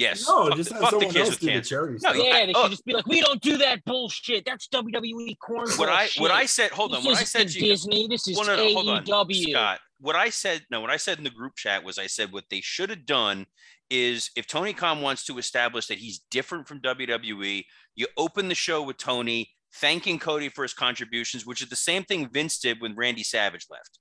Yes, 0.00 0.26
No, 0.28 0.48
fuck, 0.48 0.56
just 0.56 0.68
the, 0.70 0.74
have 0.76 0.82
fuck 0.82 0.90
the 0.90 0.96
someone 1.00 1.12
kids 1.14 1.16
else 1.16 1.30
with 1.30 1.40
do 1.40 1.46
the 1.46 1.52
cancer. 1.52 1.68
charity 1.68 1.92
No, 1.92 1.98
stuff. 1.98 2.16
yeah, 2.16 2.38
Yeah, 2.38 2.46
they 2.46 2.52
oh. 2.54 2.62
should 2.62 2.70
just 2.72 2.84
be 2.84 2.92
like, 2.94 3.06
we 3.06 3.20
don't 3.20 3.40
do 3.40 3.56
that 3.58 3.84
bullshit. 3.84 4.44
That's 4.44 4.68
WWE 4.68 5.38
corn. 5.38 5.68
What 5.76 5.88
I 5.88 6.08
what 6.18 6.30
I 6.30 6.46
said, 6.46 6.70
hold 6.72 6.92
on, 6.94 6.98
This 7.02 7.06
what 7.06 7.18
I 7.18 7.24
said 7.24 7.48
to 7.48 7.58
you, 7.60 7.66
Disney. 7.66 8.08
This 8.08 8.26
is 8.26 8.36
well, 8.36 8.46
no, 8.46 8.56
no, 8.56 8.72
hold 8.74 8.88
on, 8.88 9.04
AEW. 9.04 9.50
Scott. 9.52 9.78
What 10.00 10.16
I 10.16 10.30
said, 10.30 10.64
no, 10.70 10.80
what 10.80 10.90
I 10.90 10.96
said 10.96 11.18
in 11.18 11.24
the 11.24 11.30
group 11.30 11.56
chat 11.56 11.84
was, 11.84 11.98
I 11.98 12.06
said 12.06 12.32
what 12.32 12.44
they 12.50 12.60
should 12.62 12.90
have 12.90 13.04
done 13.06 13.46
is 13.90 14.30
if 14.36 14.46
Tony 14.46 14.72
Khan 14.72 15.00
wants 15.02 15.24
to 15.26 15.38
establish 15.38 15.86
that 15.88 15.98
he's 15.98 16.20
different 16.30 16.66
from 16.66 16.80
WWE, 16.80 17.64
you 17.96 18.06
open 18.16 18.48
the 18.48 18.54
show 18.54 18.82
with 18.82 18.96
Tony 18.96 19.50
thanking 19.74 20.18
Cody 20.18 20.48
for 20.48 20.62
his 20.62 20.72
contributions, 20.72 21.46
which 21.46 21.62
is 21.62 21.68
the 21.68 21.76
same 21.76 22.02
thing 22.04 22.28
Vince 22.28 22.58
did 22.58 22.80
when 22.80 22.96
Randy 22.96 23.22
Savage 23.22 23.66
left. 23.70 23.99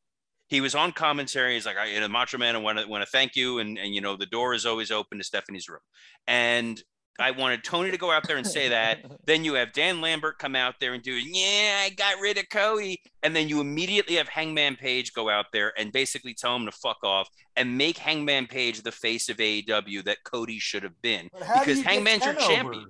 He 0.50 0.62
was 0.62 0.76
on 0.76 0.92
commentary. 0.92 1.54
He's 1.54 1.66
like, 1.66 1.78
I, 1.78 1.86
you 1.86 2.00
know, 2.00 2.08
Macho 2.08 2.38
Man, 2.38 2.56
I 2.56 2.60
want 2.60 2.80
to 2.80 2.88
want 2.88 3.04
to 3.04 3.10
thank 3.10 3.36
you, 3.36 3.60
and 3.60 3.78
and 3.78 3.94
you 3.94 4.02
know, 4.02 4.16
the 4.18 4.26
door 4.26 4.54
is 4.54 4.66
always 4.66 4.92
open 4.92 5.18
to 5.20 5.24
Stephanie's 5.24 5.70
room. 5.70 5.82
And 6.28 6.82
I 7.20 7.32
wanted 7.32 7.64
Tony 7.66 7.92
to 7.92 7.98
go 7.98 8.12
out 8.12 8.26
there 8.28 8.38
and 8.38 8.48
say 8.48 8.70
that. 8.70 9.00
Then 9.26 9.44
you 9.44 9.56
have 9.56 9.74
Dan 9.74 10.02
Lambert 10.02 10.40
come 10.40 10.56
out 10.56 10.76
there 10.80 10.94
and 10.94 11.04
do, 11.04 11.12
yeah, 11.12 11.82
I 11.84 11.90
got 11.92 12.20
rid 12.20 12.40
of 12.40 12.50
Cody. 12.50 13.00
And 13.22 13.36
then 13.36 13.48
you 13.48 13.60
immediately 13.62 14.16
have 14.16 14.28
Hangman 14.28 14.76
Page 14.76 15.14
go 15.14 15.30
out 15.30 15.48
there 15.54 15.72
and 15.78 15.92
basically 15.92 16.34
tell 16.34 16.56
him 16.56 16.66
to 16.66 16.72
fuck 16.72 16.98
off 17.04 17.28
and 17.56 17.78
make 17.78 17.98
Hangman 18.00 18.48
Page 18.48 18.82
the 18.82 18.92
face 18.92 19.30
of 19.30 19.38
AEW 19.38 20.04
that 20.06 20.24
Cody 20.24 20.58
should 20.58 20.82
have 20.82 21.00
been. 21.04 21.28
But 21.32 21.44
how 21.44 21.54
do 21.56 21.60
Because 21.60 21.84
Hangman's 21.84 22.26
your 22.26 22.34
10 22.34 22.44
over? 22.44 22.54
champion. 22.54 22.86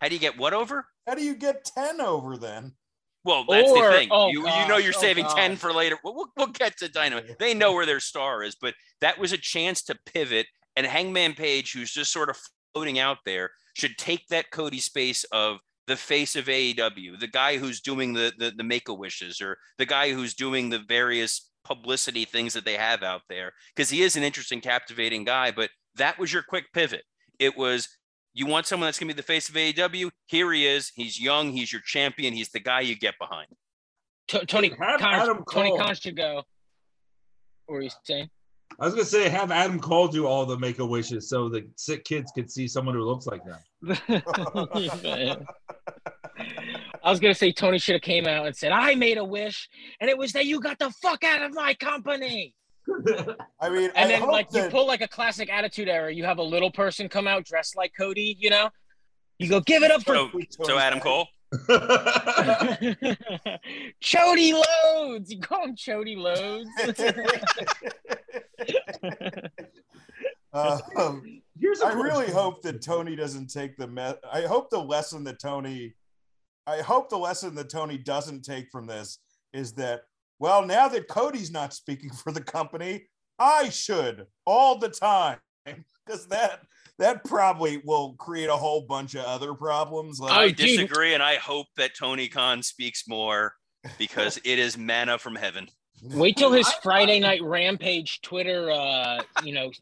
How 0.00 0.08
do 0.08 0.14
you 0.14 0.20
get 0.20 0.38
what 0.38 0.54
over? 0.54 0.86
How 1.06 1.14
do 1.14 1.22
you 1.22 1.34
get 1.34 1.64
10 1.64 2.00
over 2.00 2.38
then? 2.38 2.72
Well, 3.24 3.44
that's 3.48 3.70
Or- 3.70 3.90
the 3.90 3.96
thing. 3.98 4.08
oh 4.10 4.28
you, 4.28 4.40
you 4.46 4.68
know 4.68 4.76
you're 4.76 4.92
oh 4.96 5.00
saving 5.00 5.26
10 5.26 5.56
for 5.56 5.72
later. 5.72 5.98
We'll, 6.04 6.14
we'll, 6.14 6.32
we'll 6.36 6.46
get 6.48 6.76
to 6.78 6.88
Dynamite. 6.88 7.38
They 7.38 7.54
know 7.54 7.72
where 7.72 7.86
their 7.86 8.00
star 8.00 8.42
is, 8.42 8.54
but 8.54 8.74
that 9.00 9.18
was 9.18 9.32
a 9.32 9.38
chance 9.38 9.82
to 9.84 9.96
pivot. 10.06 10.46
And 10.76 10.86
Hangman 10.86 11.34
Page, 11.34 11.72
who's 11.72 11.92
just 11.92 12.12
sort 12.12 12.28
of 12.28 12.36
floating 12.74 12.98
out 12.98 13.18
there, 13.24 13.50
should 13.74 13.96
take 13.96 14.26
that 14.28 14.50
Cody 14.50 14.80
space 14.80 15.24
of 15.32 15.58
the 15.86 15.96
face 15.96 16.34
of 16.36 16.46
AEW, 16.46 17.18
the 17.20 17.26
guy 17.28 17.58
who's 17.58 17.80
doing 17.80 18.12
the 18.14 18.32
the, 18.38 18.50
the 18.56 18.64
make 18.64 18.88
a 18.88 18.94
wishes, 18.94 19.40
or 19.40 19.56
the 19.78 19.86
guy 19.86 20.12
who's 20.12 20.34
doing 20.34 20.70
the 20.70 20.80
various 20.88 21.50
publicity 21.64 22.24
things 22.24 22.52
that 22.54 22.64
they 22.64 22.74
have 22.76 23.02
out 23.02 23.22
there. 23.28 23.52
Because 23.74 23.90
he 23.90 24.02
is 24.02 24.16
an 24.16 24.22
interesting, 24.22 24.60
captivating 24.60 25.24
guy. 25.24 25.50
But 25.50 25.70
that 25.96 26.18
was 26.18 26.32
your 26.32 26.42
quick 26.42 26.66
pivot. 26.74 27.02
It 27.38 27.56
was 27.56 27.88
you 28.34 28.46
want 28.46 28.66
someone 28.66 28.88
that's 28.88 28.98
going 28.98 29.08
to 29.08 29.14
be 29.14 29.16
the 29.16 29.26
face 29.26 29.48
of 29.48 29.54
AEW. 29.54 30.10
Here 30.26 30.52
he 30.52 30.66
is. 30.66 30.92
He's 30.94 31.20
young. 31.20 31.52
He's 31.52 31.72
your 31.72 31.82
champion. 31.82 32.34
He's 32.34 32.50
the 32.50 32.60
guy 32.60 32.80
you 32.80 32.96
get 32.96 33.14
behind. 33.18 33.46
T- 34.26 34.44
Tony 34.46 34.70
Have 34.70 35.00
Khan, 35.00 35.14
Adam 35.14 35.44
Tony 35.50 35.70
Cole. 35.70 35.78
Khan 35.78 35.94
should 35.94 36.16
go. 36.16 36.42
What 37.66 37.74
were 37.74 37.82
you 37.82 37.90
saying? 38.04 38.28
I 38.80 38.86
was 38.86 38.94
gonna 38.94 39.04
say 39.04 39.28
have 39.28 39.52
Adam 39.52 39.78
Cole 39.78 40.08
do 40.08 40.26
all 40.26 40.46
the 40.46 40.58
make 40.58 40.80
a 40.80 40.84
wishes 40.84 41.28
so 41.28 41.48
the 41.48 41.68
sick 41.76 42.04
kids 42.04 42.32
could 42.34 42.50
see 42.50 42.66
someone 42.66 42.96
who 42.96 43.04
looks 43.04 43.26
like 43.26 43.42
them. 43.44 43.58
I 47.04 47.10
was 47.10 47.20
gonna 47.20 47.34
say 47.34 47.52
Tony 47.52 47.78
should 47.78 47.94
have 47.94 48.02
came 48.02 48.26
out 48.26 48.46
and 48.46 48.56
said, 48.56 48.72
"I 48.72 48.96
made 48.96 49.18
a 49.18 49.24
wish, 49.24 49.68
and 50.00 50.10
it 50.10 50.18
was 50.18 50.32
that 50.32 50.46
you 50.46 50.60
got 50.60 50.80
the 50.80 50.90
fuck 51.02 51.22
out 51.22 51.42
of 51.42 51.54
my 51.54 51.74
company." 51.74 52.54
I 53.60 53.68
mean, 53.70 53.90
And 53.94 54.06
I 54.06 54.08
then 54.08 54.20
hope 54.20 54.32
like 54.32 54.48
you 54.52 54.68
pull 54.68 54.86
like 54.86 55.00
a 55.00 55.08
classic 55.08 55.50
Attitude 55.50 55.88
Era. 55.88 56.12
You 56.12 56.24
have 56.24 56.38
a 56.38 56.42
little 56.42 56.70
person 56.70 57.08
come 57.08 57.26
out 57.26 57.44
dressed 57.44 57.76
like 57.76 57.92
Cody. 57.96 58.36
You 58.38 58.50
know, 58.50 58.70
you 59.38 59.48
go 59.48 59.60
give 59.60 59.82
it 59.82 59.90
up 59.90 60.02
for 60.02 60.14
So, 60.14 60.64
so 60.64 60.78
Adam 60.78 61.00
Cole. 61.00 61.28
Chody 64.02 64.52
Loads. 64.52 65.32
You 65.32 65.40
call 65.40 65.64
him 65.64 65.76
Chody 65.76 66.16
Loads. 66.16 66.68
um, 70.96 71.42
Here's 71.58 71.80
a 71.80 71.86
I 71.86 71.92
really 71.92 72.30
hope 72.30 72.62
that 72.62 72.82
Tony 72.82 73.14
doesn't 73.14 73.46
take 73.48 73.76
the 73.76 73.86
me- 73.86 74.14
I 74.30 74.42
hope 74.42 74.70
the 74.70 74.82
lesson 74.82 75.24
that 75.24 75.38
Tony 75.38 75.94
I 76.66 76.80
hope 76.80 77.10
the 77.10 77.18
lesson 77.18 77.54
that 77.56 77.68
Tony 77.70 77.98
doesn't 77.98 78.42
take 78.42 78.70
from 78.70 78.86
this 78.86 79.18
is 79.52 79.72
that 79.74 80.02
well 80.44 80.66
now 80.66 80.88
that 80.88 81.08
Cody's 81.08 81.50
not 81.50 81.72
speaking 81.72 82.10
for 82.10 82.30
the 82.30 82.42
company 82.42 83.06
I 83.38 83.70
should 83.70 84.26
all 84.46 84.78
the 84.78 84.88
time 84.88 85.38
because 86.06 86.26
that 86.28 86.60
that 86.98 87.24
probably 87.24 87.82
will 87.84 88.12
create 88.14 88.48
a 88.48 88.56
whole 88.56 88.82
bunch 88.82 89.14
of 89.14 89.24
other 89.24 89.54
problems 89.54 90.20
like 90.20 90.32
I 90.32 90.50
disagree, 90.52 91.14
and 91.14 91.22
I 91.22 91.36
hope 91.36 91.66
that 91.76 91.96
Tony 91.96 92.28
Khan 92.28 92.62
speaks 92.62 93.08
more 93.08 93.54
because 93.98 94.38
it 94.44 94.58
is 94.60 94.78
manna 94.78 95.18
from 95.18 95.34
heaven. 95.34 95.66
Wait 96.02 96.36
till 96.36 96.52
his 96.52 96.70
Friday 96.84 97.18
night 97.18 97.42
rampage 97.42 98.20
Twitter, 98.20 98.70
uh, 98.70 99.22
you 99.42 99.54
know, 99.54 99.72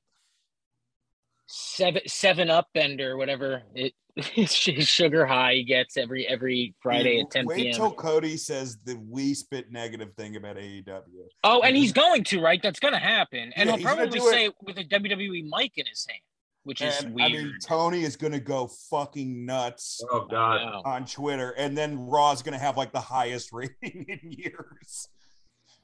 seven 1.53 2.01
seven 2.07 2.49
up 2.51 2.69
bender, 2.73 3.17
whatever 3.17 3.63
it 3.75 3.93
his 4.17 4.53
sugar 4.55 5.27
high 5.27 5.55
he 5.55 5.65
gets 5.65 5.97
every 5.97 6.27
every 6.27 6.75
Friday 6.81 7.19
Dude, 7.19 7.27
at 7.27 7.31
10 7.31 7.47
Wait 7.47 7.57
p.m. 7.57 7.75
till 7.75 7.93
Cody 7.93 8.37
says 8.37 8.79
the 8.85 8.99
we 9.09 9.35
spit 9.35 9.71
negative 9.71 10.15
thing 10.17 10.37
about 10.37 10.57
AEW. 10.57 11.03
oh, 11.45 11.61
and 11.63 11.77
he's 11.77 11.93
going 11.93 12.25
to 12.25 12.41
right. 12.41 12.61
That's 12.63 12.81
gonna 12.81 12.99
happen, 12.99 13.53
and 13.55 13.69
Yeah, 13.69 13.77
he'll 13.77 13.85
probably 13.85 14.21
say 14.21 14.47
it 14.47 14.55
with 14.63 14.79
a 14.79 14.85
WWE 14.85 15.45
mic 15.45 15.73
in 15.77 15.87
his 15.87 16.07
hand, 16.09 16.21
which 16.65 16.81
is 16.81 17.05
weird. 17.07 17.21
I 17.21 17.29
mean, 17.29 17.55
Tony 17.63 18.03
is 18.03 18.17
going 18.17 18.33
to 18.33 18.41
go 18.41 18.71
fucking 18.91 19.45
nuts 19.45 20.01
Oh 20.11 20.27
God. 20.31 20.83
On 20.87 21.05
Twitter, 21.05 21.51
and 21.51 21.77
then 21.77 21.99
Raw 21.99 22.33
is 22.33 22.43
going 22.43 22.55
to 22.55 22.59
have 22.65 22.79
like 22.79 22.93
the 22.93 23.01
highest 23.01 23.51
rating 23.53 24.07
in 24.09 24.21
years. 24.23 25.09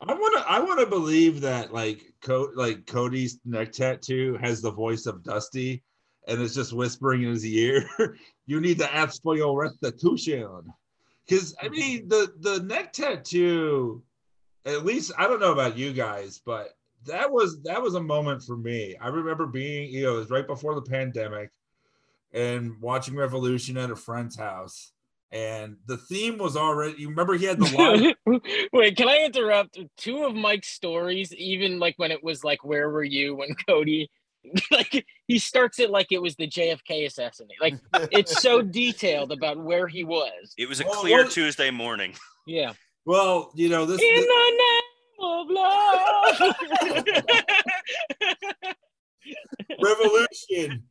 I 0.01 0.15
want 0.15 0.39
to. 0.39 0.51
I 0.51 0.61
want 0.61 0.81
to 0.81 0.87
believe 0.87 1.41
that 1.41 1.73
like 1.73 2.13
Co- 2.21 2.53
like 2.55 2.87
Cody's 2.87 3.39
neck 3.45 3.73
tattoo 3.73 4.39
has 4.41 4.61
the 4.61 4.71
voice 4.71 5.07
of 5.07 5.25
Dusty, 5.25 5.83
and 6.27 6.41
it's 6.41 6.55
just 6.55 6.73
whispering 6.73 7.23
in 7.23 7.31
his 7.31 7.45
ear. 7.45 7.89
you 8.47 8.61
need 8.61 8.79
to 8.79 8.95
ask 8.95 9.21
for 9.23 9.37
your 9.37 9.61
restitution, 9.61 10.73
because 11.27 11.55
I 11.61 11.69
mean 11.69 12.09
the 12.09 12.33
the 12.41 12.63
neck 12.63 12.93
tattoo. 12.93 14.03
At 14.65 14.85
least 14.85 15.13
I 15.19 15.27
don't 15.27 15.41
know 15.41 15.53
about 15.53 15.79
you 15.79 15.93
guys, 15.93 16.41
but 16.45 16.69
that 17.07 17.31
was 17.33 17.61
that 17.63 17.83
was 17.83 17.95
a 17.95 18.01
moment 18.01 18.43
for 18.43 18.57
me. 18.57 18.97
I 19.01 19.09
remember 19.09 19.47
being 19.47 19.91
you 19.91 20.03
know 20.03 20.17
it 20.17 20.19
was 20.19 20.31
right 20.31 20.47
before 20.47 20.75
the 20.75 20.83
pandemic, 20.83 21.51
and 22.33 22.81
watching 22.81 23.17
Revolution 23.17 23.77
at 23.77 23.91
a 23.91 23.97
friend's 23.97 24.37
house. 24.37 24.93
And 25.31 25.77
the 25.87 25.99
theme 25.99 26.39
was 26.39 26.57
already. 26.57 27.03
You 27.03 27.11
remember 27.11 27.35
he 27.35 27.45
had 27.45 27.59
the 27.59 28.17
live 28.27 28.41
Wait, 28.73 28.97
can 28.97 29.09
I 29.09 29.25
interrupt? 29.27 29.79
Two 29.99 30.25
of 30.25 30.35
Mike's 30.35 30.69
stories, 30.69 31.35
even 31.35 31.79
like 31.79 31.95
when 31.99 32.11
it 32.11 32.25
was 32.25 32.43
like, 32.45 32.65
"Where 32.65 32.89
were 32.89 33.05
you 33.05 33.35
when 33.37 33.55
Cody?" 33.69 34.11
like 34.71 35.05
he 35.27 35.39
starts 35.39 35.79
it 35.81 35.91
like 35.91 36.13
it 36.13 36.23
was 36.23 36.35
the 36.37 36.47
JFK 36.49 37.05
assassination. 37.07 37.59
Like 37.61 37.75
it's 38.11 38.41
so 38.41 38.63
detailed 38.81 39.31
about 39.33 39.59
where 39.59 39.87
he 39.87 40.03
was. 40.05 40.55
It 40.57 40.67
was 40.69 40.81
a 40.81 40.85
Well, 40.87 41.01
clear 41.03 41.25
what- 41.25 41.33
Tuesday 41.33 41.71
morning. 41.71 42.15
Yeah. 42.47 42.73
Well, 43.05 43.53
you 43.55 43.69
know 43.69 43.85
this. 43.85 44.01
In 44.01 44.15
this- 44.15 44.25
the 44.25 44.51
name 44.57 44.81
of 45.21 45.47
love. 45.51 46.55
Revolution 49.83 50.85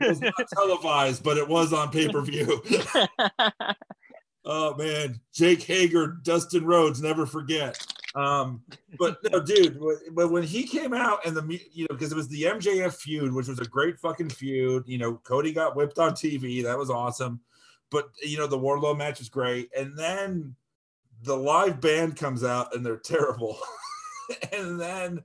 was 0.00 0.20
not 0.20 0.34
televised, 0.52 1.22
but 1.22 1.36
it 1.36 1.48
was 1.48 1.72
on 1.72 1.90
pay 1.90 2.08
per 2.08 2.20
view. 2.20 2.62
oh 4.44 4.74
man, 4.76 5.20
Jake 5.32 5.62
Hager, 5.62 6.18
Dustin 6.22 6.64
Rhodes, 6.64 7.02
never 7.02 7.26
forget. 7.26 7.84
Um, 8.14 8.62
but 8.98 9.18
no, 9.30 9.40
dude, 9.40 9.78
but 10.12 10.30
when 10.30 10.42
he 10.42 10.64
came 10.64 10.94
out 10.94 11.24
and 11.26 11.36
the 11.36 11.60
you 11.72 11.86
know 11.88 11.94
because 11.94 12.10
it 12.10 12.16
was 12.16 12.28
the 12.28 12.42
MJF 12.42 12.94
feud, 12.94 13.32
which 13.32 13.48
was 13.48 13.60
a 13.60 13.64
great 13.64 13.98
fucking 13.98 14.30
feud. 14.30 14.84
You 14.86 14.98
know, 14.98 15.14
Cody 15.24 15.52
got 15.52 15.76
whipped 15.76 15.98
on 15.98 16.12
TV, 16.12 16.62
that 16.62 16.78
was 16.78 16.90
awesome. 16.90 17.40
But 17.90 18.08
you 18.22 18.38
know, 18.38 18.46
the 18.46 18.58
Wardlow 18.58 18.96
match 18.96 19.18
was 19.18 19.28
great, 19.28 19.70
and 19.76 19.96
then 19.96 20.54
the 21.22 21.36
live 21.36 21.80
band 21.80 22.16
comes 22.16 22.44
out 22.44 22.74
and 22.74 22.84
they're 22.84 22.96
terrible, 22.96 23.58
and 24.52 24.80
then 24.80 25.22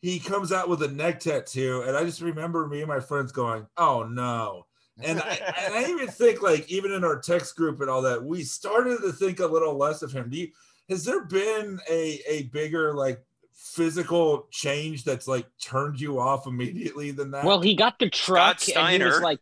he 0.00 0.18
comes 0.18 0.52
out 0.52 0.68
with 0.68 0.82
a 0.82 0.88
neck 0.88 1.20
tattoo, 1.20 1.84
and 1.86 1.96
I 1.96 2.04
just 2.04 2.20
remember 2.20 2.66
me 2.66 2.80
and 2.80 2.88
my 2.88 3.00
friends 3.00 3.32
going, 3.32 3.66
"Oh 3.76 4.04
no." 4.04 4.66
And 5.02 5.18
I, 5.20 5.38
and 5.64 5.74
I 5.74 5.88
even 5.88 6.08
think 6.08 6.42
like 6.42 6.70
even 6.70 6.92
in 6.92 7.04
our 7.04 7.18
text 7.18 7.56
group 7.56 7.80
and 7.80 7.88
all 7.88 8.02
that, 8.02 8.22
we 8.22 8.42
started 8.42 9.00
to 9.00 9.12
think 9.12 9.40
a 9.40 9.46
little 9.46 9.76
less 9.76 10.02
of 10.02 10.12
him. 10.12 10.28
Do 10.30 10.38
you, 10.38 10.48
has 10.88 11.04
there 11.04 11.24
been 11.24 11.80
a 11.88 12.20
a 12.28 12.42
bigger 12.44 12.94
like 12.94 13.22
physical 13.54 14.48
change 14.50 15.04
that's 15.04 15.28
like 15.28 15.46
turned 15.62 16.00
you 16.00 16.18
off 16.18 16.46
immediately 16.46 17.10
than 17.10 17.30
that? 17.30 17.44
well, 17.44 17.60
he 17.60 17.74
got 17.74 17.98
the 17.98 18.10
truck, 18.10 18.60
and 18.74 19.02
he 19.02 19.08
was 19.08 19.20
like, 19.20 19.40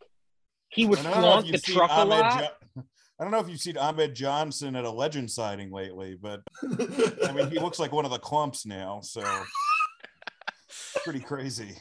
he 0.69 0.85
would 0.85 0.99
I 0.99 1.03
don't 1.03 1.11
know 1.11 1.17
if 1.17 1.23
flaunt 1.23 1.45
the 1.45 1.51
you've 1.53 1.61
seen 1.61 1.75
truck 1.75 1.89
a 1.89 1.93
Ahmed 1.93 2.19
lot. 2.19 2.39
Jo- 2.41 2.83
I 3.19 3.23
don't 3.23 3.31
know 3.31 3.39
if 3.39 3.49
you've 3.49 3.59
seen 3.59 3.77
Ahmed 3.77 4.15
Johnson 4.15 4.77
at 4.77 4.85
a 4.85 4.89
legend 4.89 5.29
sighting 5.29 5.71
lately, 5.71 6.17
but 6.21 6.41
I 6.63 7.33
mean, 7.33 7.49
he 7.49 7.59
looks 7.59 7.77
like 7.77 7.91
one 7.91 8.05
of 8.05 8.11
the 8.11 8.19
clumps 8.19 8.65
now, 8.65 9.01
so 9.01 9.21
pretty 11.03 11.19
crazy. 11.19 11.75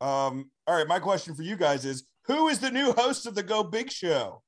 Um, 0.00 0.50
all 0.66 0.76
right, 0.76 0.86
my 0.86 0.98
question 0.98 1.34
for 1.34 1.42
you 1.42 1.56
guys 1.56 1.84
is 1.84 2.04
who 2.26 2.48
is 2.48 2.60
the 2.60 2.70
new 2.70 2.92
host 2.92 3.26
of 3.26 3.34
the 3.34 3.42
Go 3.42 3.62
Big 3.64 3.90
Show? 3.90 4.42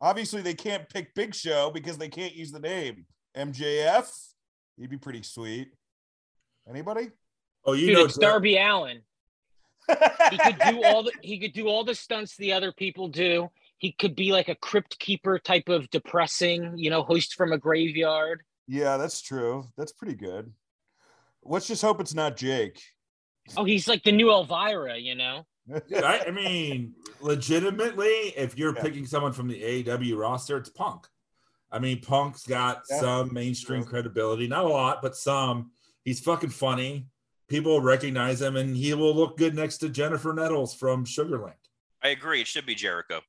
Obviously, 0.00 0.42
they 0.42 0.54
can't 0.54 0.88
pick 0.88 1.14
Big 1.14 1.34
Show 1.34 1.70
because 1.70 1.96
they 1.96 2.08
can't 2.08 2.34
use 2.34 2.50
the 2.50 2.60
name. 2.60 3.06
MJF, 3.36 4.10
he'd 4.76 4.90
be 4.90 4.98
pretty 4.98 5.22
sweet. 5.22 5.72
Anybody? 6.68 7.10
oh, 7.64 7.72
you 7.72 7.86
Dude, 7.86 7.96
know, 7.96 8.04
it's 8.04 8.18
Darby 8.18 8.56
Allin. 8.58 9.02
He 10.30 10.38
could 10.38 10.58
do 10.68 10.84
all 10.84 11.02
the 11.02 11.12
he 11.22 11.38
could 11.38 11.52
do 11.52 11.66
all 11.68 11.84
the 11.84 11.94
stunts 11.94 12.36
the 12.36 12.52
other 12.52 12.72
people 12.72 13.08
do. 13.08 13.50
He 13.78 13.92
could 13.92 14.14
be 14.14 14.30
like 14.32 14.48
a 14.48 14.54
crypt 14.54 14.98
keeper 14.98 15.38
type 15.38 15.68
of 15.68 15.90
depressing, 15.90 16.74
you 16.76 16.88
know, 16.88 17.02
host 17.02 17.34
from 17.34 17.52
a 17.52 17.58
graveyard. 17.58 18.42
yeah, 18.68 18.96
that's 18.96 19.20
true. 19.20 19.66
That's 19.76 19.92
pretty 19.92 20.14
good. 20.14 20.52
Let's 21.44 21.66
just 21.66 21.82
hope 21.82 22.00
it's 22.00 22.14
not 22.14 22.36
Jake. 22.36 22.80
Oh, 23.56 23.64
he's 23.64 23.88
like 23.88 24.02
the 24.04 24.12
new 24.12 24.30
Elvira, 24.30 24.96
you 24.96 25.14
know. 25.14 25.44
Dude, 25.88 26.02
I, 26.04 26.24
I 26.26 26.30
mean, 26.30 26.94
legitimately, 27.20 28.34
if 28.36 28.56
you're 28.56 28.74
Yeah. 28.74 28.82
picking 28.82 29.06
someone 29.06 29.32
from 29.32 29.48
the 29.48 29.60
AEW 29.62 30.16
roster, 30.16 30.56
it's 30.56 30.68
Punk. 30.70 31.06
I 31.70 31.78
mean, 31.78 32.00
Punk's 32.00 32.46
got 32.46 32.82
Yeah, 32.90 33.00
some 33.00 33.32
mainstream 33.32 33.82
true. 33.82 33.90
credibility, 33.90 34.46
not 34.46 34.64
a 34.64 34.68
lot, 34.68 35.02
but 35.02 35.16
some. 35.16 35.72
He's 36.04 36.20
fucking 36.20 36.50
funny. 36.50 37.06
People 37.48 37.80
recognize 37.80 38.40
him, 38.40 38.56
and 38.56 38.76
he 38.76 38.94
will 38.94 39.14
look 39.14 39.36
good 39.36 39.54
next 39.54 39.78
to 39.78 39.88
Jennifer 39.88 40.32
Nettles 40.32 40.74
from 40.74 41.04
Sugarland. 41.04 41.54
I 42.02 42.08
agree. 42.08 42.40
It 42.40 42.46
should 42.48 42.66
be 42.66 42.74
Jericho. 42.74 43.20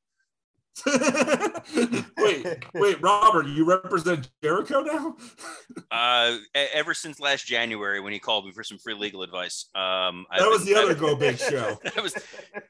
wait, 2.17 2.65
wait, 2.74 3.01
Robert, 3.01 3.47
you 3.47 3.65
represent 3.65 4.30
Jericho 4.43 4.82
now? 4.82 5.15
Uh, 5.91 6.38
ever 6.74 6.93
since 6.95 7.19
last 7.19 7.45
January 7.45 7.99
when 7.99 8.11
he 8.13 8.17
called 8.19 8.45
me 8.45 8.51
for 8.51 8.63
some 8.63 8.78
free 8.80 8.95
legal 8.95 9.21
advice. 9.21 9.69
Um, 9.76 10.26
I've 10.32 10.39
That 10.39 10.49
was 10.49 10.65
been- 10.65 10.74
the 10.74 10.80
other 10.80 10.91
I've- 10.91 10.99
Go 10.99 11.15
Big 11.15 11.38
show. 11.39 11.78
that 11.84 12.01
was, 12.01 12.15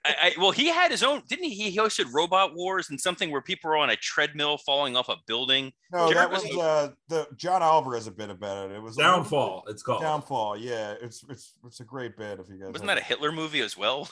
I, 0.05 0.13
I, 0.21 0.31
well, 0.37 0.51
he 0.51 0.67
had 0.67 0.91
his 0.91 1.03
own, 1.03 1.21
didn't 1.29 1.45
he? 1.45 1.69
He 1.69 1.77
hosted 1.77 2.13
Robot 2.13 2.53
Wars 2.53 2.89
and 2.89 2.99
something 2.99 3.31
where 3.31 3.41
people 3.41 3.69
were 3.69 3.77
on 3.77 3.89
a 3.89 3.95
treadmill 3.95 4.57
falling 4.57 4.97
off 4.97 5.07
a 5.09 5.15
building. 5.25 5.71
No, 5.91 6.13
that 6.13 6.29
was 6.31 6.43
Jericho's- 6.43 6.63
uh, 6.63 6.89
the 7.07 7.27
John 7.37 7.61
Alvarez 7.63 8.07
a 8.07 8.11
bit 8.11 8.29
about 8.29 8.71
it. 8.71 8.75
It 8.75 8.81
was 8.81 8.97
a- 8.97 9.01
Downfall, 9.01 9.63
it's 9.67 9.83
called. 9.83 10.01
Downfall. 10.01 10.57
Yeah, 10.57 10.95
it's 11.01 11.23
it's 11.29 11.53
it's 11.65 11.79
a 11.79 11.85
great 11.85 12.17
bit 12.17 12.39
if 12.39 12.47
you 12.49 12.59
guys. 12.59 12.71
Wasn't 12.73 12.87
that 12.87 12.97
a 12.97 13.03
Hitler 13.03 13.31
movie 13.31 13.61
as 13.61 13.77
well? 13.77 14.09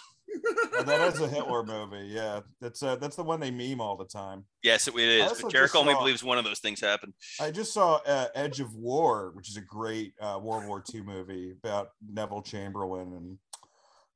Yeah, 0.74 0.84
that 0.84 1.14
is 1.14 1.20
a 1.22 1.28
Hitler 1.28 1.64
movie. 1.66 2.08
Yeah, 2.08 2.42
that's 2.60 2.82
uh, 2.84 2.96
that's 2.96 3.16
the 3.16 3.24
one 3.24 3.40
they 3.40 3.52
meme 3.52 3.82
all 3.82 3.98
the 3.98 4.06
time. 4.06 4.46
Yes, 4.64 4.88
it 4.88 4.96
is. 4.96 5.24
also 5.24 5.44
But 5.44 5.52
Jericho 5.52 5.80
only 5.80 5.94
saw- 5.94 6.00
believes 6.00 6.24
one 6.24 6.38
of 6.38 6.44
those 6.46 6.60
things 6.60 6.80
happened. 6.80 7.14
I 7.40 7.52
just 7.52 7.74
saw 7.74 8.00
uh, 8.06 8.28
Edge 8.36 8.60
of 8.60 8.74
War, 8.76 9.32
which 9.36 9.50
is 9.50 9.58
a 9.58 9.62
great 9.62 10.14
uh, 10.22 10.40
World 10.42 10.66
War 10.68 10.84
II 10.94 11.02
movie 11.02 11.52
about 11.64 11.90
Neville 12.08 12.42
Chamberlain 12.42 13.14
and 13.14 13.38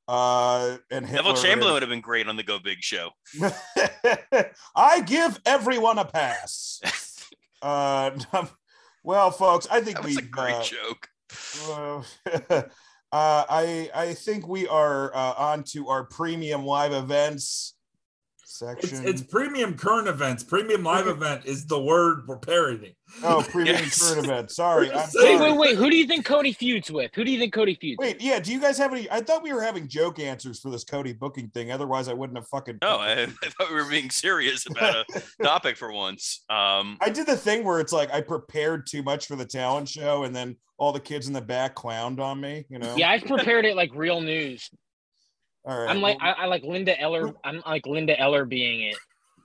uh 0.08 0.78
and 0.92 1.06
Hitler. 1.06 1.24
Neville 1.32 1.42
Chamberlain 1.42 1.74
would 1.74 1.82
have 1.82 1.90
been 1.90 2.02
great 2.02 2.28
on 2.28 2.38
the 2.38 2.44
Go 2.44 2.60
Big 2.60 2.82
show. 2.82 3.10
I 4.76 5.02
give 5.02 5.40
everyone 5.46 5.98
a 6.00 6.06
pass. 6.06 6.82
Uh, 7.62 8.12
well, 9.04 9.32
folks, 9.32 9.66
I 9.72 9.82
think 9.82 9.96
That 9.96 10.06
was 10.06 10.18
a 10.18 10.22
great 10.22 10.54
uh, 10.54 10.62
joke. 10.62 11.08
Uh, 13.16 13.46
I 13.50 13.90
I 13.96 14.14
think 14.14 14.46
we 14.46 14.68
are 14.68 15.16
uh, 15.16 15.36
on 15.38 15.64
to 15.72 15.88
our 15.88 16.04
premium 16.04 16.66
live 16.66 16.92
events 16.92 17.75
section. 18.46 19.08
it's 19.08 19.22
premium 19.22 19.76
current 19.76 20.08
events. 20.08 20.44
Premium 20.44 20.84
live 20.84 21.08
event 21.08 21.46
is 21.46 21.66
the 21.66 21.80
word 21.82 22.24
we're 22.28 22.38
parodying. 22.38 22.94
oh, 23.24 23.44
premium 23.50 23.76
Yes. 23.78 24.02
current 24.02 24.26
event. 24.26 24.52
Sorry, 24.52 24.92
I'm 24.92 24.98
Wait, 24.98 25.10
sorry. 25.10 25.38
wait, 25.38 25.58
wait. 25.58 25.76
Who 25.78 25.90
do 25.90 25.98
you 25.98 26.06
think 26.08 26.26
Cody 26.26 26.54
feuds 26.54 26.90
with? 26.92 27.12
Who 27.16 27.24
do 27.24 27.32
you 27.32 27.40
think 27.40 27.54
Cody 27.54 27.76
feuds? 27.80 27.98
Wait, 28.00 28.22
yeah. 28.22 28.40
Do 28.40 28.52
you 28.54 28.60
guys 28.62 28.78
have 28.78 28.94
any? 28.94 29.10
I 29.12 29.22
thought 29.22 29.44
we 29.44 29.52
were 29.54 29.62
having 29.62 29.88
joke 29.88 30.20
answers 30.20 30.60
for 30.60 30.70
this 30.72 30.84
Cody 30.84 31.14
booking 31.14 31.50
thing. 31.50 31.72
Otherwise, 31.72 32.08
I 32.08 32.14
wouldn't 32.14 32.38
have 32.38 32.48
fucking. 32.48 32.78
No, 32.82 32.98
I, 32.98 33.24
I 33.24 33.26
thought 33.28 33.70
we 33.70 33.76
were 33.76 33.90
being 33.90 34.10
serious 34.10 34.66
about 34.70 35.06
a 35.16 35.22
topic 35.44 35.76
for 35.78 35.92
once. 35.92 36.44
Um, 36.50 36.98
I 37.02 37.10
did 37.10 37.26
the 37.28 37.38
thing 37.38 37.64
where 37.64 37.80
it's 37.80 37.94
like 37.94 38.14
I 38.14 38.22
prepared 38.22 38.88
too 38.88 39.04
much 39.04 39.26
for 39.28 39.36
the 39.36 39.46
talent 39.46 39.90
show, 39.90 40.24
and 40.24 40.36
then 40.36 40.56
all 40.78 40.92
the 40.92 41.00
kids 41.00 41.28
in 41.28 41.34
the 41.34 41.42
back 41.42 41.76
clowned 41.76 42.20
on 42.20 42.40
me. 42.42 42.66
You 42.70 42.80
know. 42.80 42.96
Yeah, 42.96 43.10
I've 43.12 43.24
prepared 43.26 43.66
it 43.66 43.76
like 43.76 43.92
real 43.96 44.22
news. 44.22 44.70
All 45.66 45.80
right. 45.80 45.90
I'm 45.90 46.02
like 46.02 46.18
I, 46.22 46.32
I 46.32 46.46
like 46.46 46.64
Linda 46.64 47.00
Eller. 47.00 47.34
I'm 47.44 47.62
like 47.66 47.86
Linda 47.86 48.20
Eller 48.20 48.46
being 48.46 48.82
it. 48.84 48.98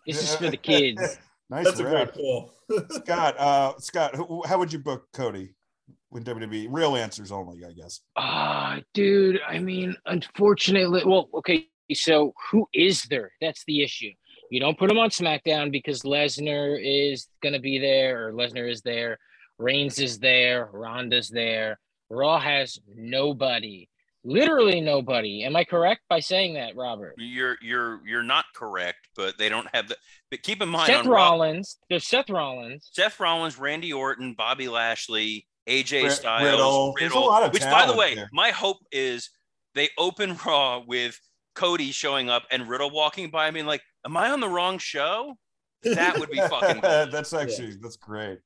This 0.07 0.23
is 0.23 0.35
for 0.37 0.51
the 0.51 0.57
kids. 0.71 1.19
nice. 1.49 1.65
That's 1.65 1.81
a 1.81 1.85
rap. 1.85 2.13
great 2.13 2.15
pull. 2.15 2.55
Scott, 2.91 3.39
uh, 3.39 3.73
Scott, 3.79 4.15
who, 4.15 4.43
how 4.47 4.59
would 4.59 4.73
you 4.73 4.79
book 4.79 5.09
Cody 5.13 5.55
with 6.11 6.25
WWE? 6.25 6.69
Real 6.71 6.95
answers 6.97 7.33
only, 7.33 7.65
I 7.65 7.73
guess. 7.73 8.01
Ah, 8.17 8.79
dude. 8.95 9.41
I 9.47 9.59
mean, 9.59 9.97
unfortunately, 10.07 11.03
well, 11.05 11.29
okay. 11.35 11.67
So 11.93 12.33
who 12.51 12.69
is 12.73 13.03
there? 13.05 13.33
That's 13.41 13.65
the 13.67 13.83
issue. 13.83 14.11
You 14.51 14.61
don't 14.61 14.79
put 14.79 14.91
him 14.91 14.99
on 14.99 15.11
SmackDown 15.11 15.73
because 15.73 16.03
Lesnar 16.03 16.79
is 16.81 17.29
gonna 17.43 17.59
be 17.59 17.79
there, 17.79 18.29
or 18.29 18.33
Lesnar 18.33 18.71
is 18.71 18.83
there. 18.83 19.19
Reigns 19.59 19.99
is 19.99 20.19
there, 20.19 20.71
Ronda's 20.73 21.29
there. 21.29 21.79
Raw 22.09 22.41
has 22.41 22.79
nobody, 22.97 23.89
literally 24.25 24.81
nobody. 24.81 25.45
Am 25.45 25.57
I 25.57 25.65
correct 25.65 26.03
by 26.09 26.21
saying 26.21 26.55
that, 26.55 26.77
Robert? 26.77 27.15
You're 27.19 27.57
you're 27.63 28.01
you're 28.07 28.23
not 28.23 28.45
correct, 28.55 29.09
but 29.17 29.39
they 29.39 29.49
don't 29.49 29.69
have 29.75 29.89
the. 29.89 29.97
But 30.31 30.43
keep 30.43 30.63
in 30.63 30.69
mind, 30.69 30.87
Seth 30.87 31.05
on 31.05 31.09
Raw, 31.09 31.31
Rollins. 31.31 31.79
There's 31.89 32.07
Seth 32.07 32.31
Rollins. 32.31 32.91
Seth 32.93 33.19
Rollins, 33.19 33.59
Randy 33.59 33.93
Orton, 33.93 34.35
Bobby 34.37 34.69
Lashley, 34.69 35.47
AJ 35.69 36.05
Ri- 36.05 36.11
Styles, 36.11 36.45
Riddle. 36.45 36.95
There's 36.99 37.13
a 37.13 37.19
lot 37.19 37.43
of 37.43 37.53
which, 37.53 37.63
by 37.63 37.87
the 37.87 37.97
way, 37.97 38.15
there. 38.15 38.29
my 38.33 38.51
hope 38.51 38.79
is 38.93 39.31
they 39.75 39.89
open 39.99 40.37
Raw 40.47 40.83
with 40.87 41.19
Cody 41.55 41.91
showing 41.91 42.31
up 42.31 42.45
and 42.51 42.69
Riddle 42.69 42.91
walking 42.91 43.31
by. 43.31 43.47
I 43.47 43.51
mean, 43.51 43.67
like, 43.67 43.83
am 44.05 44.17
I 44.17 44.31
on 44.31 44.41
the 44.41 44.49
wrong 44.49 44.79
show? 44.79 45.35
That 45.83 46.19
would 46.19 46.31
be 46.31 46.39
fucking. 46.39 46.81
that's 46.83 47.33
actually 47.33 47.77
that's 47.81 47.97
great. 47.97 48.39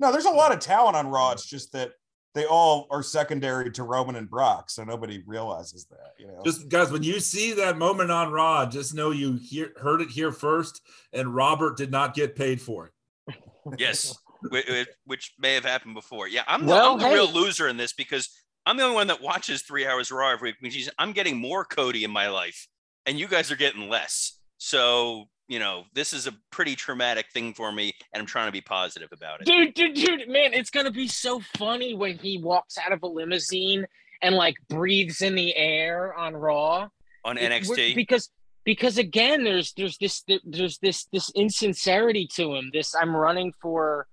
No, 0.00 0.12
there's 0.12 0.26
a 0.26 0.30
lot 0.30 0.52
of 0.52 0.60
talent 0.60 0.96
on 0.96 1.08
Raw. 1.08 1.32
It's 1.32 1.46
just 1.46 1.72
that 1.72 1.92
they 2.34 2.44
all 2.44 2.86
are 2.90 3.02
secondary 3.02 3.70
to 3.72 3.82
Roman 3.82 4.16
and 4.16 4.28
Brock, 4.28 4.70
so 4.70 4.84
nobody 4.84 5.22
realizes 5.26 5.86
that. 5.86 6.12
You 6.18 6.28
know, 6.28 6.42
Just 6.44 6.68
guys, 6.68 6.90
when 6.92 7.02
you 7.02 7.20
see 7.20 7.52
that 7.54 7.78
moment 7.78 8.10
on 8.10 8.30
Raw, 8.30 8.66
just 8.66 8.94
know 8.94 9.10
you 9.10 9.34
hear, 9.42 9.72
heard 9.80 10.00
it 10.00 10.10
here 10.10 10.30
first, 10.32 10.80
and 11.12 11.34
Robert 11.34 11.76
did 11.76 11.90
not 11.90 12.14
get 12.14 12.36
paid 12.36 12.60
for 12.60 12.86
it. 12.86 13.34
Yes, 13.78 14.16
whi- 14.50 14.62
whi- 14.66 14.86
which 15.04 15.34
may 15.38 15.52
have 15.54 15.64
happened 15.64 15.94
before. 15.94 16.26
Yeah, 16.28 16.42
I'm 16.46 16.64
the, 16.64 16.72
Well, 16.72 16.92
I'm 16.94 16.98
the 16.98 17.08
real 17.08 17.30
loser 17.30 17.68
in 17.68 17.76
this 17.76 17.92
because 17.92 18.30
I'm 18.64 18.76
the 18.78 18.82
only 18.84 18.94
one 18.94 19.08
that 19.08 19.20
watches 19.20 19.60
three 19.62 19.86
hours 19.86 20.10
Raw 20.10 20.30
every 20.30 20.50
week. 20.50 20.56
Which 20.60 20.74
means 20.74 20.88
I'm 20.98 21.12
getting 21.12 21.36
more 21.36 21.64
Cody 21.66 22.04
in 22.04 22.10
my 22.10 22.28
life, 22.28 22.66
and 23.04 23.18
you 23.18 23.28
guys 23.28 23.50
are 23.50 23.56
getting 23.56 23.88
less. 23.90 24.38
So 24.56 25.28
you 25.48 25.58
know, 25.58 25.84
this 25.94 26.12
is 26.12 26.26
a 26.26 26.32
pretty 26.50 26.76
traumatic 26.76 27.26
thing 27.32 27.54
for 27.54 27.72
me, 27.72 27.94
and 28.12 28.20
I'm 28.20 28.26
trying 28.26 28.46
to 28.46 28.52
be 28.52 28.60
positive 28.60 29.08
about 29.12 29.40
it. 29.40 29.46
Dude, 29.46 29.74
dude, 29.74 29.94
dude, 29.94 30.28
man, 30.28 30.52
it's 30.52 30.70
gonna 30.70 30.90
be 30.90 31.08
so 31.08 31.40
funny 31.56 31.94
when 31.94 32.18
he 32.18 32.38
walks 32.38 32.78
out 32.78 32.92
of 32.92 33.02
a 33.02 33.06
limousine 33.06 33.86
and 34.22 34.34
like 34.34 34.56
breathes 34.68 35.22
in 35.22 35.34
the 35.34 35.56
air 35.56 36.14
on 36.14 36.36
Raw. 36.36 36.88
On 37.24 37.36
NXT, 37.36 37.94
because 37.94 38.30
because 38.68 38.98
again 38.98 39.44
there's 39.44 39.72
there's 39.78 39.96
this 39.96 40.22
there's 40.44 40.78
this 40.78 41.06
this 41.06 41.30
insincerity 41.30 42.28
to 42.30 42.54
him 42.54 42.68
this 42.70 42.94
i'm 42.94 43.16
running 43.16 43.50
for 43.62 44.06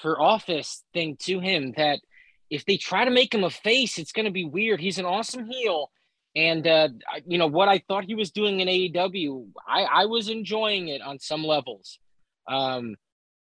for 0.00 0.18
office 0.18 0.84
thing 0.94 1.18
to 1.20 1.38
him 1.38 1.74
that 1.76 1.98
if 2.48 2.64
they 2.64 2.78
try 2.78 3.04
to 3.04 3.10
make 3.10 3.34
him 3.34 3.44
a 3.44 3.50
face 3.50 3.98
it's 3.98 4.12
to 4.12 4.30
be 4.30 4.46
weird 4.46 4.80
he's 4.80 4.96
an 4.96 5.04
awesome 5.04 5.44
heel 5.44 5.90
and 6.36 6.66
uh 6.66 6.88
you 7.26 7.38
know 7.38 7.46
what 7.46 7.68
i 7.68 7.78
thought 7.88 8.04
he 8.04 8.14
was 8.14 8.30
doing 8.30 8.60
in 8.60 8.68
aew 8.68 9.46
i 9.66 9.82
i 9.82 10.04
was 10.06 10.28
enjoying 10.28 10.88
it 10.88 11.02
on 11.02 11.18
some 11.18 11.44
levels. 11.44 11.98
Um 12.46 12.96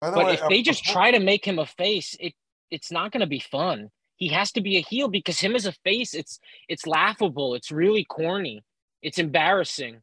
but 0.01 0.27
way, 0.27 0.35
if 0.35 0.43
uh, 0.43 0.49
they 0.49 0.63
just 0.63 0.83
before- 0.83 0.95
try 0.95 1.11
to 1.13 1.21
make 1.21 1.45
him 1.45 1.59
a 1.59 1.67
face 1.67 2.17
it 2.21 2.35
it's 2.71 2.91
not 2.91 3.13
going 3.13 3.21
to 3.21 3.27
be 3.27 3.39
fun. 3.39 3.91
He 4.17 4.29
has 4.29 4.51
to 4.53 4.61
be 4.61 4.77
a 4.77 4.81
heel 4.81 5.09
because 5.09 5.39
him 5.39 5.55
as 5.55 5.67
a 5.67 5.73
face 5.73 6.15
it's 6.15 6.41
it's 6.69 6.87
laughable. 6.87 7.55
It's 7.55 7.71
really 7.71 8.05
corny. 8.05 8.65
It's 9.03 9.19
embarrassing. 9.19 10.01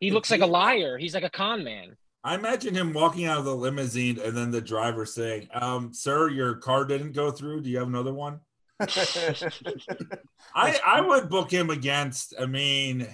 He 0.00 0.10
looks 0.10 0.30
like 0.30 0.40
a 0.40 0.46
liar. 0.46 0.96
He's 0.98 1.14
like 1.14 1.24
a 1.24 1.30
con 1.30 1.64
man. 1.64 1.96
I 2.24 2.34
imagine 2.34 2.74
him 2.74 2.92
walking 2.92 3.26
out 3.26 3.38
of 3.38 3.44
the 3.44 3.54
limousine 3.54 4.18
and 4.20 4.36
then 4.36 4.50
the 4.50 4.60
driver 4.60 5.06
saying, 5.06 5.48
um, 5.52 5.92
sir, 5.92 6.28
your 6.28 6.54
car 6.56 6.84
didn't 6.84 7.12
go 7.12 7.30
through. 7.30 7.62
Do 7.62 7.70
you 7.70 7.78
have 7.78 7.88
another 7.88 8.12
one? 8.12 8.40
I, 10.54 10.78
I 10.86 11.00
would 11.00 11.28
book 11.28 11.50
him 11.50 11.70
against, 11.70 12.34
I 12.40 12.46
mean, 12.46 13.08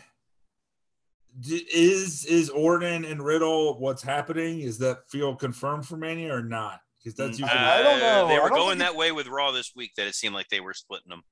is 1.46 2.24
is 2.26 2.50
Orton 2.50 3.04
and 3.04 3.22
Riddle 3.22 3.78
what's 3.80 4.02
happening? 4.02 4.60
Is 4.60 4.78
that 4.78 5.10
feel 5.10 5.34
confirmed 5.34 5.86
for 5.86 5.96
Mania 5.96 6.34
or 6.34 6.42
not? 6.42 6.80
Because 6.98 7.16
that's 7.16 7.40
Uh, 7.40 7.44
usually 7.44 7.58
I 7.58 7.82
don't 7.82 8.00
know. 8.00 8.28
They 8.28 8.38
were 8.38 8.50
going 8.50 8.78
think 8.78 8.80
that 8.80 8.96
way 8.96 9.12
with 9.12 9.26
Raw 9.26 9.50
this 9.50 9.72
week 9.74 9.92
that 9.96 10.06
it 10.06 10.14
seemed 10.14 10.34
like 10.34 10.48
they 10.48 10.60
were 10.60 10.74
splitting 10.74 11.08
them. 11.08 11.22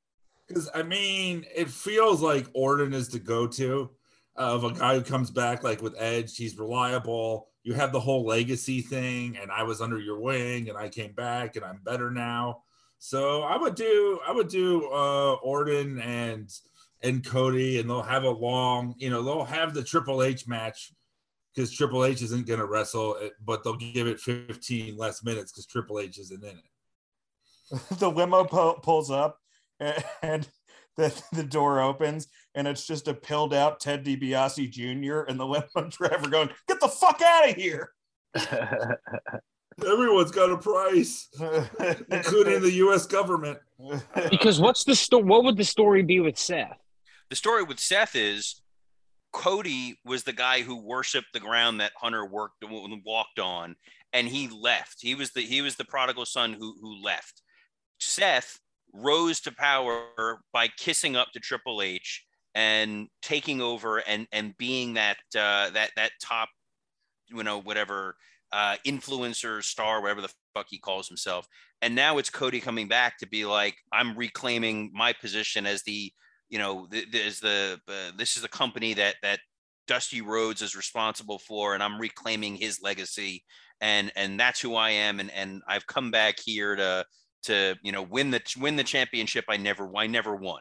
Because 0.48 0.68
I 0.74 0.82
mean, 0.82 1.46
it 1.54 1.70
feels 1.70 2.20
like 2.20 2.48
Orton 2.52 2.92
is 2.92 3.08
the 3.08 3.20
go-to 3.20 3.90
of 4.34 4.64
a 4.64 4.72
guy 4.72 4.96
who 4.96 5.02
comes 5.02 5.30
back 5.30 5.62
like 5.62 5.82
with 5.82 5.94
Edge. 5.98 6.36
He's 6.36 6.58
reliable. 6.58 7.48
You 7.62 7.74
have 7.74 7.92
the 7.92 8.00
whole 8.00 8.26
legacy 8.26 8.80
thing, 8.80 9.38
and 9.40 9.52
I 9.52 9.62
was 9.62 9.80
under 9.80 10.00
your 10.00 10.18
wing, 10.18 10.68
and 10.68 10.76
I 10.76 10.88
came 10.88 11.12
back, 11.12 11.54
and 11.54 11.64
I'm 11.64 11.80
better 11.84 12.10
now. 12.10 12.62
So 13.04 13.42
I 13.42 13.56
would 13.56 13.74
do, 13.74 14.20
I 14.24 14.30
would 14.30 14.46
do 14.46 14.88
uh, 14.92 15.32
Orton 15.42 15.98
and 15.98 16.48
and 17.02 17.26
Cody, 17.26 17.80
and 17.80 17.90
they'll 17.90 18.00
have 18.00 18.22
a 18.22 18.30
long, 18.30 18.94
you 18.96 19.10
know, 19.10 19.24
they'll 19.24 19.44
have 19.44 19.74
the 19.74 19.82
Triple 19.82 20.22
H 20.22 20.46
match 20.46 20.92
because 21.52 21.72
Triple 21.72 22.04
H 22.04 22.22
isn't 22.22 22.46
going 22.46 22.60
to 22.60 22.64
wrestle, 22.64 23.16
it, 23.16 23.32
but 23.44 23.64
they'll 23.64 23.74
give 23.74 24.06
it 24.06 24.20
15 24.20 24.96
less 24.96 25.24
minutes 25.24 25.50
because 25.50 25.66
Triple 25.66 25.98
H 25.98 26.16
isn't 26.16 26.44
in 26.44 26.56
it. 26.56 27.88
the 27.98 28.08
limo 28.08 28.44
pu- 28.44 28.80
pulls 28.82 29.10
up 29.10 29.40
and, 29.80 30.04
and 30.22 30.48
the, 30.96 31.22
the 31.32 31.42
door 31.42 31.80
opens 31.80 32.28
and 32.54 32.68
it's 32.68 32.86
just 32.86 33.08
a 33.08 33.14
pilled 33.14 33.52
out 33.52 33.80
Ted 33.80 34.04
DiBiase 34.04 34.70
Jr. 34.70 35.22
and 35.22 35.40
the 35.40 35.46
limo 35.46 35.66
driver 35.90 36.30
going, 36.30 36.50
"Get 36.68 36.78
the 36.78 36.86
fuck 36.86 37.20
out 37.20 37.50
of 37.50 37.56
here!" 37.56 37.90
Everyone's 39.80 40.30
got 40.30 40.50
a 40.50 40.56
price. 40.56 41.28
including 42.10 42.60
the 42.60 42.72
U.S. 42.74 43.06
government. 43.06 43.58
because 44.30 44.60
what's 44.60 44.84
the 44.84 44.94
story 44.94 45.24
what 45.24 45.42
would 45.44 45.56
the 45.56 45.64
story 45.64 46.02
be 46.02 46.20
with 46.20 46.38
seth 46.38 46.78
The 47.30 47.36
story 47.36 47.64
with 47.64 47.80
Seth 47.80 48.14
is 48.14 48.62
Cody 49.32 49.98
was 50.04 50.22
the 50.22 50.32
guy 50.32 50.62
who 50.62 50.76
worshipped 50.76 51.32
the 51.32 51.40
ground 51.40 51.80
that 51.80 51.92
Hunter 51.96 52.24
worked 52.24 52.64
walked 53.04 53.38
on, 53.38 53.76
and 54.12 54.28
he 54.28 54.48
left. 54.48 54.98
He 55.00 55.14
was 55.14 55.32
the 55.32 55.40
he 55.40 55.62
was 55.62 55.76
the 55.76 55.84
prodigal 55.84 56.26
son 56.26 56.52
who 56.52 56.76
who 56.80 57.02
left. 57.02 57.42
Seth 57.98 58.60
rose 58.92 59.40
to 59.40 59.52
power 59.52 60.42
by 60.52 60.68
kissing 60.76 61.16
up 61.16 61.28
to 61.32 61.40
Triple 61.40 61.80
H 61.80 62.24
and 62.54 63.08
taking 63.22 63.60
over 63.60 63.98
and 63.98 64.26
and 64.32 64.56
being 64.58 64.94
that 64.94 65.16
uh, 65.34 65.70
that 65.70 65.90
that 65.96 66.12
top, 66.22 66.50
you 67.28 67.42
know, 67.42 67.58
whatever 67.60 68.16
uh, 68.52 68.76
influencer 68.86 69.62
star, 69.62 70.00
whatever 70.00 70.20
the 70.20 70.32
fuck 70.54 70.66
he 70.68 70.78
calls 70.78 71.08
himself. 71.08 71.46
And 71.80 71.94
now 71.94 72.18
it's 72.18 72.30
Cody 72.30 72.60
coming 72.60 72.88
back 72.88 73.18
to 73.18 73.26
be 73.26 73.44
like, 73.44 73.76
I'm 73.92 74.16
reclaiming 74.16 74.90
my 74.94 75.12
position 75.12 75.66
as 75.66 75.82
the 75.82 76.12
you 76.52 76.58
know, 76.58 76.86
th- 76.92 77.08
there's 77.10 77.40
the 77.40 77.80
uh, 77.88 78.12
this 78.16 78.36
is 78.36 78.42
the 78.42 78.48
company 78.48 78.92
that 78.94 79.16
that 79.22 79.40
Dusty 79.88 80.20
Rhodes 80.20 80.60
is 80.60 80.76
responsible 80.76 81.38
for, 81.38 81.72
and 81.74 81.82
I'm 81.82 81.98
reclaiming 81.98 82.56
his 82.56 82.82
legacy, 82.82 83.42
and 83.80 84.12
and 84.16 84.38
that's 84.38 84.60
who 84.60 84.74
I 84.76 84.90
am, 84.90 85.18
and 85.18 85.30
and 85.32 85.62
I've 85.66 85.86
come 85.86 86.10
back 86.10 86.36
here 86.44 86.76
to 86.76 87.06
to 87.44 87.74
you 87.82 87.90
know 87.90 88.02
win 88.02 88.30
the 88.30 88.42
win 88.60 88.76
the 88.76 88.84
championship. 88.84 89.46
I 89.48 89.56
never 89.56 89.90
I 89.96 90.06
never 90.06 90.36
won. 90.36 90.60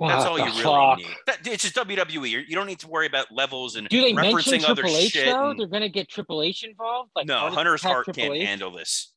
That's 0.00 0.24
uh, 0.24 0.28
all 0.30 0.34
the 0.36 0.44
you 0.44 0.50
really 0.50 0.62
fuck? 0.62 0.98
need. 0.98 1.06
That, 1.26 1.46
it's 1.46 1.62
just 1.62 1.76
WWE. 1.76 2.30
You're, 2.30 2.40
you 2.42 2.54
don't 2.54 2.66
need 2.66 2.80
to 2.80 2.88
worry 2.88 3.06
about 3.06 3.26
levels 3.30 3.76
and 3.76 3.88
do 3.88 4.00
they 4.00 4.12
referencing 4.12 4.50
mention 4.52 4.64
other 4.64 4.82
triple 4.82 4.96
h 4.98 5.12
shit. 5.12 5.26
though 5.26 5.50
and- 5.50 5.60
they're 5.60 5.66
gonna 5.68 5.88
get 5.88 6.08
triple 6.08 6.42
h 6.42 6.64
involved 6.64 7.10
like 7.14 7.26
no, 7.26 7.48
Hunter's 7.50 7.82
has 7.82 7.90
heart 7.92 8.04
Triple 8.06 8.22
can't 8.24 8.34
H? 8.34 8.46
handle 8.46 8.70
this. 8.72 9.12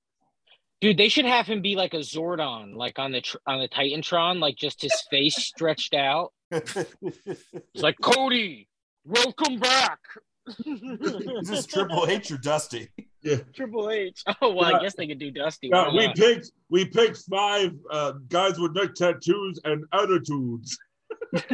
Dude, 0.79 0.97
they 0.97 1.09
should 1.09 1.25
have 1.25 1.47
him 1.47 1.63
be 1.63 1.75
like 1.75 1.95
a 1.95 1.99
Zordon, 1.99 2.75
like 2.75 2.99
on 2.99 3.11
the 3.11 3.21
tr- 3.21 3.37
on 3.47 3.59
the 3.59 3.67
Titantron, 3.67 4.39
like 4.39 4.55
just 4.55 4.81
his 4.83 4.93
face 5.09 5.35
stretched 5.35 5.95
out. 5.95 6.31
It's 6.51 6.75
like 7.75 7.95
Cody, 7.99 8.67
welcome 9.03 9.59
back. 9.59 9.99
Is 10.65 11.49
this 11.49 11.65
Triple 11.65 12.05
H 12.07 12.29
or 12.31 12.37
Dusty? 12.37 12.89
Triple 13.55 13.89
H. 13.89 14.23
Oh 14.41 14.53
well, 14.53 14.71
Yeah. 14.71 14.77
I 14.77 14.81
guess 14.81 14.95
they 14.95 15.07
could 15.07 15.19
do 15.19 15.31
Dusty. 15.31 15.69
Yeah, 15.73 15.91
we 15.91 16.07
picked 16.13 16.51
we 16.69 16.85
picked 16.85 17.19
five 17.29 17.71
uh, 17.91 18.13
guys 18.29 18.59
with 18.59 18.73
neck 18.75 18.93
tattoos 18.95 19.59
and 19.65 19.83
attitudes. 19.93 20.77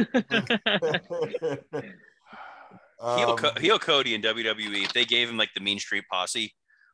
heel, 3.00 3.30
Um, 3.30 3.36
Co- 3.36 3.60
heel 3.60 3.78
Cody 3.78 4.14
in 4.14 4.22
WWE, 4.22 4.84
if 4.84 4.92
they 4.92 5.04
gave 5.04 5.28
him 5.28 5.36
like 5.36 5.50
the 5.54 5.60
Mean 5.60 5.78
Street 5.78 6.04
Posse, 6.10 6.52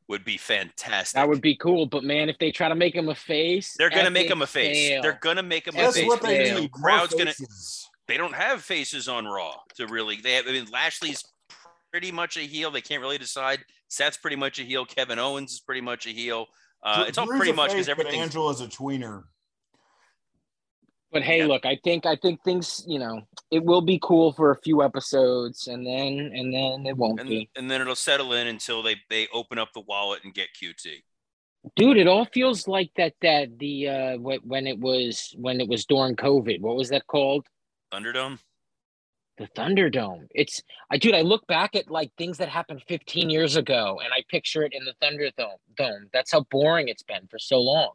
would 0.08 0.24
be 0.24 0.36
fantastic. 0.36 1.14
that 1.14 1.28
would 1.28 1.40
be 1.40 1.56
cool, 1.56 1.86
but 1.86 2.02
man, 2.02 2.28
if 2.28 2.36
they 2.38 2.50
try 2.50 2.68
to 2.68 2.74
make 2.74 2.94
him 2.96 3.08
a 3.08 3.14
face, 3.14 3.74
They're 3.78 3.90
gonna 3.90 4.10
make 4.10 4.28
him 4.28 4.42
a 4.42 4.46
face. 4.46 4.88
fail. 4.88 5.02
They're 5.02 5.18
gonna 5.20 5.42
make 5.42 5.68
him 5.68 5.74
a 5.76 5.78
that's 5.82 5.96
face. 5.96 6.06
what 6.06 6.20
they 6.22 6.46
fail. 6.50 6.60
need. 6.60 6.72
Crowd's 6.72 7.14
gonna- 7.14 7.32
They 8.08 8.16
don't 8.16 8.34
have 8.34 8.62
faces 8.62 9.06
on 9.08 9.26
Raw 9.26 9.54
to 9.76 9.86
really. 9.86 10.16
They 10.16 10.32
have. 10.34 10.48
I 10.48 10.52
mean, 10.52 10.66
Lashley's 10.72 11.22
pretty 11.92 12.10
much 12.10 12.36
a 12.36 12.40
heel. 12.40 12.72
They 12.72 12.80
can't 12.80 13.00
really 13.00 13.18
decide. 13.18 13.60
Seth's 13.90 14.16
pretty 14.16 14.36
much 14.36 14.58
a 14.60 14.62
heel. 14.62 14.86
Kevin 14.86 15.18
Owens 15.18 15.52
is 15.52 15.60
pretty 15.60 15.80
much 15.80 16.06
a 16.06 16.10
heel. 16.10 16.46
Uh, 16.82 17.04
it's 17.08 17.18
all 17.18 17.26
Drew's 17.26 17.38
pretty 17.38 17.52
much 17.52 17.72
because 17.72 17.86
but 17.86 17.92
everything. 17.98 18.20
Angela's 18.20 18.60
a 18.60 18.66
tweener. 18.68 19.24
But 21.12 21.22
hey, 21.22 21.38
Yeah. 21.40 21.46
look, 21.46 21.66
I 21.66 21.76
think 21.82 22.06
I 22.06 22.14
think 22.14 22.42
things, 22.44 22.84
you 22.86 23.00
know, 23.00 23.22
it 23.50 23.64
will 23.64 23.80
be 23.82 23.98
cool 24.00 24.32
for 24.32 24.52
a 24.52 24.60
few 24.62 24.82
episodes, 24.84 25.66
and 25.66 25.84
then 25.84 26.30
and 26.32 26.54
then 26.54 26.86
it 26.86 26.96
won't 26.96 27.18
And, 27.18 27.28
be. 27.28 27.50
and 27.56 27.68
then 27.68 27.80
it'll 27.80 27.96
settle 27.96 28.32
in 28.32 28.46
until 28.46 28.80
they 28.82 28.94
they 29.10 29.26
open 29.32 29.58
up 29.58 29.72
the 29.74 29.80
wallet 29.80 30.20
and 30.22 30.32
get 30.32 30.50
QT. 30.54 31.02
Dude, 31.74 31.96
it 31.96 32.06
all 32.06 32.26
feels 32.26 32.68
like 32.68 32.92
that 32.96 33.14
that 33.22 33.58
the 33.58 33.88
uh 33.88 34.16
when 34.18 34.68
it 34.68 34.78
was 34.78 35.34
when 35.36 35.60
it 35.60 35.66
was 35.68 35.84
during 35.84 36.14
COVID. 36.14 36.60
What 36.60 36.76
was 36.76 36.90
that 36.90 37.08
called? 37.08 37.44
Thunderdome. 37.92 38.38
The 39.40 39.46
Thunderdome. 39.56 40.26
It's 40.34 40.62
I 40.90 40.98
dude, 40.98 41.14
I 41.14 41.22
look 41.22 41.46
back 41.46 41.74
at 41.74 41.90
like 41.90 42.12
things 42.18 42.36
that 42.38 42.50
happened 42.50 42.82
15 42.86 43.30
years 43.30 43.56
ago 43.56 43.98
and 44.04 44.12
I 44.12 44.22
picture 44.28 44.62
it 44.64 44.74
in 44.74 44.84
the 44.84 44.92
Thunderdome. 45.02 45.56
Dome. 45.78 46.10
That's 46.12 46.30
how 46.30 46.44
boring 46.50 46.88
it's 46.88 47.02
been 47.02 47.26
for 47.30 47.38
so 47.38 47.58
long. 47.58 47.92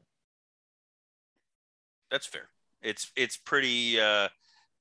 That's 2.10 2.26
fair. 2.26 2.50
It's 2.82 3.12
it's 3.16 3.38
pretty. 3.38 4.02
uh 4.02 4.28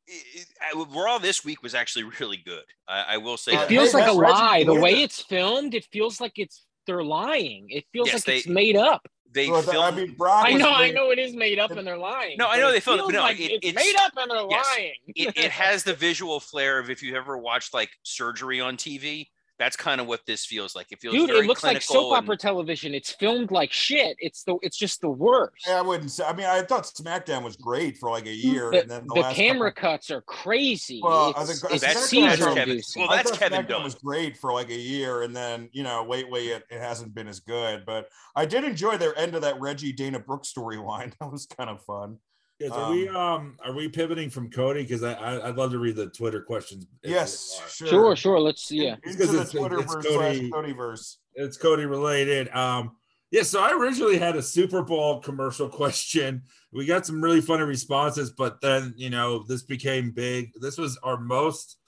it, 0.06 0.46
it, 0.74 0.88
Raw 0.94 1.18
this 1.18 1.44
week 1.44 1.62
was 1.62 1.74
actually 1.74 2.04
really 2.20 2.38
good. 2.38 2.64
I, 2.88 3.04
I 3.10 3.16
will 3.18 3.36
say. 3.36 3.52
It 3.52 3.58
Uh, 3.58 3.66
feels 3.66 3.92
like 3.92 4.08
a 4.08 4.12
lie. 4.12 4.64
The 4.64 4.74
way 4.74 5.02
it's 5.02 5.20
filmed, 5.20 5.74
it 5.74 5.86
feels 5.92 6.18
like 6.18 6.32
it's 6.36 6.64
they're 6.86 7.04
lying. 7.04 7.66
It 7.68 7.84
feels 7.92 8.08
Yes, 8.08 8.26
like 8.26 8.38
it's 8.38 8.46
made 8.46 8.76
up. 8.76 9.06
They 9.35 9.51
Well, 9.51 9.59
I 9.59 9.72
filmed. 9.72 9.97
mean, 9.97 10.14
Brock 10.14 10.47
I 10.47 10.53
was 10.53 10.62
know, 10.62 10.70
I 10.70 10.91
know 10.93 11.11
it 11.11 11.18
is 11.18 11.35
made 11.35 11.59
up 11.59 11.72
and 11.72 11.85
they're 11.87 11.99
lying. 11.99 12.37
No, 12.39 12.47
I 12.49 12.57
know 12.59 12.70
they 12.70 12.78
filmed 12.80 13.01
it, 13.01 13.07
but 13.07 13.12
no, 13.14 13.20
like 13.20 13.41
it- 13.41 13.51
it's, 13.51 13.66
it's- 13.66 13.74
made 13.74 13.97
up 14.01 14.12
and 14.16 14.30
they're 14.30 14.47
yes. 14.49 14.66
lying. 14.76 14.95
it, 15.09 15.37
it 15.37 15.51
has 15.51 15.82
the 15.82 15.93
visual 15.95 16.39
flair 16.39 16.78
of 16.78 16.89
if 16.89 17.03
you've 17.03 17.16
ever 17.16 17.37
watched 17.37 17.74
like 17.74 17.91
surgery 18.05 18.61
on 18.61 18.76
TV. 18.76 19.28
That's 19.57 19.76
kind 19.76 20.00
of 20.00 20.09
what 20.09 20.20
this 20.26 20.44
feels 20.44 20.74
like. 20.74 20.88
It 20.90 21.00
feels 21.00 21.14
Dude, 21.14 21.28
very 21.28 21.44
it 21.44 21.46
looks 21.46 21.62
like 21.62 21.80
soap 21.80 22.12
and- 22.16 22.24
opera 22.24 22.36
television. 22.36 22.92
It's 22.92 23.12
filmed 23.12 23.52
like 23.52 23.70
shit. 23.72 24.16
It's 24.18 24.42
the 24.42 24.57
it's 24.62 24.76
just 24.76 25.00
the 25.00 25.09
worst. 25.11 25.64
Yeah, 25.68 25.78
I 25.78 25.82
wouldn't 25.82 26.11
say. 26.11 26.24
I 26.24 26.32
mean, 26.32 26.46
I 26.46 26.62
thought 26.62 26.82
SmackDown 26.84 27.44
was 27.44 27.57
great 27.57 27.96
for 27.96 28.11
like 28.11 28.26
a 28.26 28.32
year, 28.34 28.72
the, 28.72 28.80
and 28.82 28.90
then 28.90 29.07
the, 29.07 29.14
the 29.14 29.20
last 29.20 29.36
camera 29.36 29.72
couple- 29.72 29.90
cuts 29.92 30.11
are 30.11 30.22
crazy. 30.22 31.00
Well, 31.02 31.32
I 31.36 31.42
it's, 31.42 31.61
think- 31.61 31.72
it's 31.72 31.82
That's- 31.82 32.11
that's 32.11 32.11
Kevin- 32.44 32.59
inducing. 32.70 33.02
well, 33.02 33.11
I 33.12 33.16
that's 33.16 33.30
thought 33.30 33.38
Kevin 33.38 33.64
SmackDown 33.64 33.68
Dunn. 33.68 33.84
was 33.84 33.94
great 33.94 34.36
for 34.36 34.52
like 34.52 34.70
a 34.70 34.74
year, 34.78 35.22
and 35.22 35.34
then 35.36 35.68
you 35.72 35.84
know, 35.84 36.02
wait, 36.02 36.28
wait, 36.28 36.48
it, 36.48 36.64
it 36.68 36.80
hasn't 36.80 37.14
been 37.14 37.28
as 37.28 37.38
good. 37.38 37.84
But 37.86 38.09
I 38.34 38.46
did 38.46 38.64
enjoy 38.64 38.96
their 38.96 39.16
end 39.16 39.36
of 39.36 39.42
that 39.42 39.61
Reggie 39.61 39.92
Dana 39.92 40.18
Brooks 40.18 40.52
storyline. 40.52 41.12
That 41.20 41.30
was 41.30 41.46
kind 41.46 41.70
of 41.70 41.80
fun. 41.84 42.18
Guys, 42.61 42.70
are 42.70 42.90
we 42.92 43.09
um 43.09 43.57
are 43.64 43.72
we 43.74 43.88
pivoting 43.88 44.30
from 44.30 44.48
Cody? 44.50 44.82
Because 44.82 45.02
I, 45.02 45.12
I 45.14 45.48
I'd 45.48 45.57
love 45.57 45.72
to 45.72 45.78
read 45.78 45.96
the 45.96 46.07
Twitter 46.07 46.40
questions. 46.42 46.86
Yes, 47.02 47.61
sure. 47.68 47.88
Sure, 47.88 48.16
sure. 48.16 48.40
Let's 48.40 48.70
yeah. 48.70 48.94
Into 49.05 49.18
Because 49.18 49.32
the 49.32 49.40
it's- 49.40 49.52
Twitterverse 49.52 49.96
it's 49.96 50.07
Cody- 50.07 50.50
Codyverse. 50.50 51.16
it's 51.34 51.57
Cody 51.57 51.84
related. 51.86 52.48
Um, 52.55 52.92
yeah, 53.32 53.42
so 53.42 53.61
I 53.61 53.72
originally 53.72 54.18
had 54.18 54.36
a 54.36 54.42
Super 54.42 54.82
Bowl 54.82 55.20
commercial 55.20 55.68
question. 55.80 56.42
We 56.72 56.86
got 56.86 57.05
some 57.05 57.20
really 57.22 57.40
funny 57.40 57.64
responses, 57.64 58.30
but 58.30 58.61
then 58.61 58.94
you 58.96 59.11
know 59.11 59.42
this 59.42 59.62
became 59.64 60.12
big. 60.12 60.52
This 60.61 60.78
was 60.78 60.96
our 61.02 61.18
most, 61.18 61.78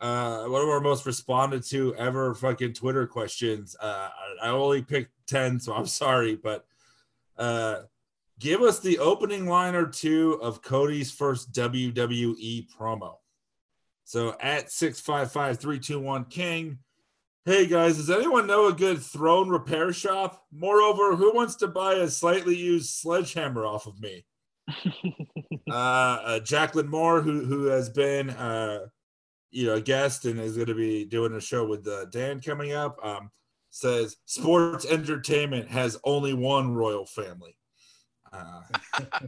uh, 0.00 0.44
one 0.44 0.62
of 0.62 0.68
our 0.70 0.80
most 0.80 1.04
responded 1.04 1.64
to 1.68 1.94
ever 1.96 2.34
fucking 2.34 2.72
Twitter 2.72 3.06
questions. 3.06 3.76
Uh, 3.78 4.08
I 4.42 4.46
I 4.46 4.48
only 4.48 4.80
picked 4.80 5.12
ten, 5.26 5.60
so 5.60 5.74
I'm 5.74 5.86
sorry, 6.02 6.36
but 6.36 6.64
uh, 7.36 7.80
give 8.38 8.62
us 8.62 8.80
the 8.80 8.98
opening 8.98 9.46
line 9.46 9.74
or 9.74 9.86
two 9.86 10.38
of 10.42 10.62
Cody's 10.62 11.10
first 11.10 11.52
WWE 11.52 12.66
promo. 12.70 13.16
So 14.04 14.36
at 14.40 14.70
six 14.70 15.00
five 15.00 15.30
five 15.30 15.58
three 15.58 15.78
two 15.78 16.00
one 16.00 16.24
King. 16.24 16.78
Hey 17.44 17.66
guys, 17.66 17.96
does 17.96 18.10
anyone 18.10 18.46
know 18.46 18.66
a 18.66 18.72
good 18.72 19.02
throne 19.02 19.48
repair 19.48 19.92
shop? 19.92 20.44
Moreover, 20.52 21.16
who 21.16 21.34
wants 21.34 21.56
to 21.56 21.68
buy 21.68 21.94
a 21.94 22.08
slightly 22.08 22.56
used 22.56 22.90
sledgehammer 22.90 23.66
off 23.66 23.86
of 23.86 24.00
me? 24.00 24.24
uh, 25.70 25.72
uh, 25.72 26.40
Jacqueline 26.40 26.88
Moore, 26.88 27.20
who 27.20 27.44
who 27.44 27.64
has 27.66 27.88
been 27.88 28.30
uh, 28.30 28.86
you 29.50 29.66
know 29.66 29.74
a 29.74 29.80
guest 29.80 30.24
and 30.24 30.38
is 30.40 30.56
going 30.56 30.68
to 30.68 30.74
be 30.74 31.04
doing 31.04 31.34
a 31.34 31.40
show 31.40 31.66
with 31.66 31.86
uh, 31.86 32.06
Dan 32.06 32.40
coming 32.40 32.72
up, 32.72 32.98
um, 33.04 33.30
says 33.70 34.16
sports 34.24 34.86
entertainment 34.86 35.68
has 35.68 35.98
only 36.04 36.34
one 36.34 36.74
royal 36.74 37.06
family. 37.06 37.57
Uh, 38.32 38.62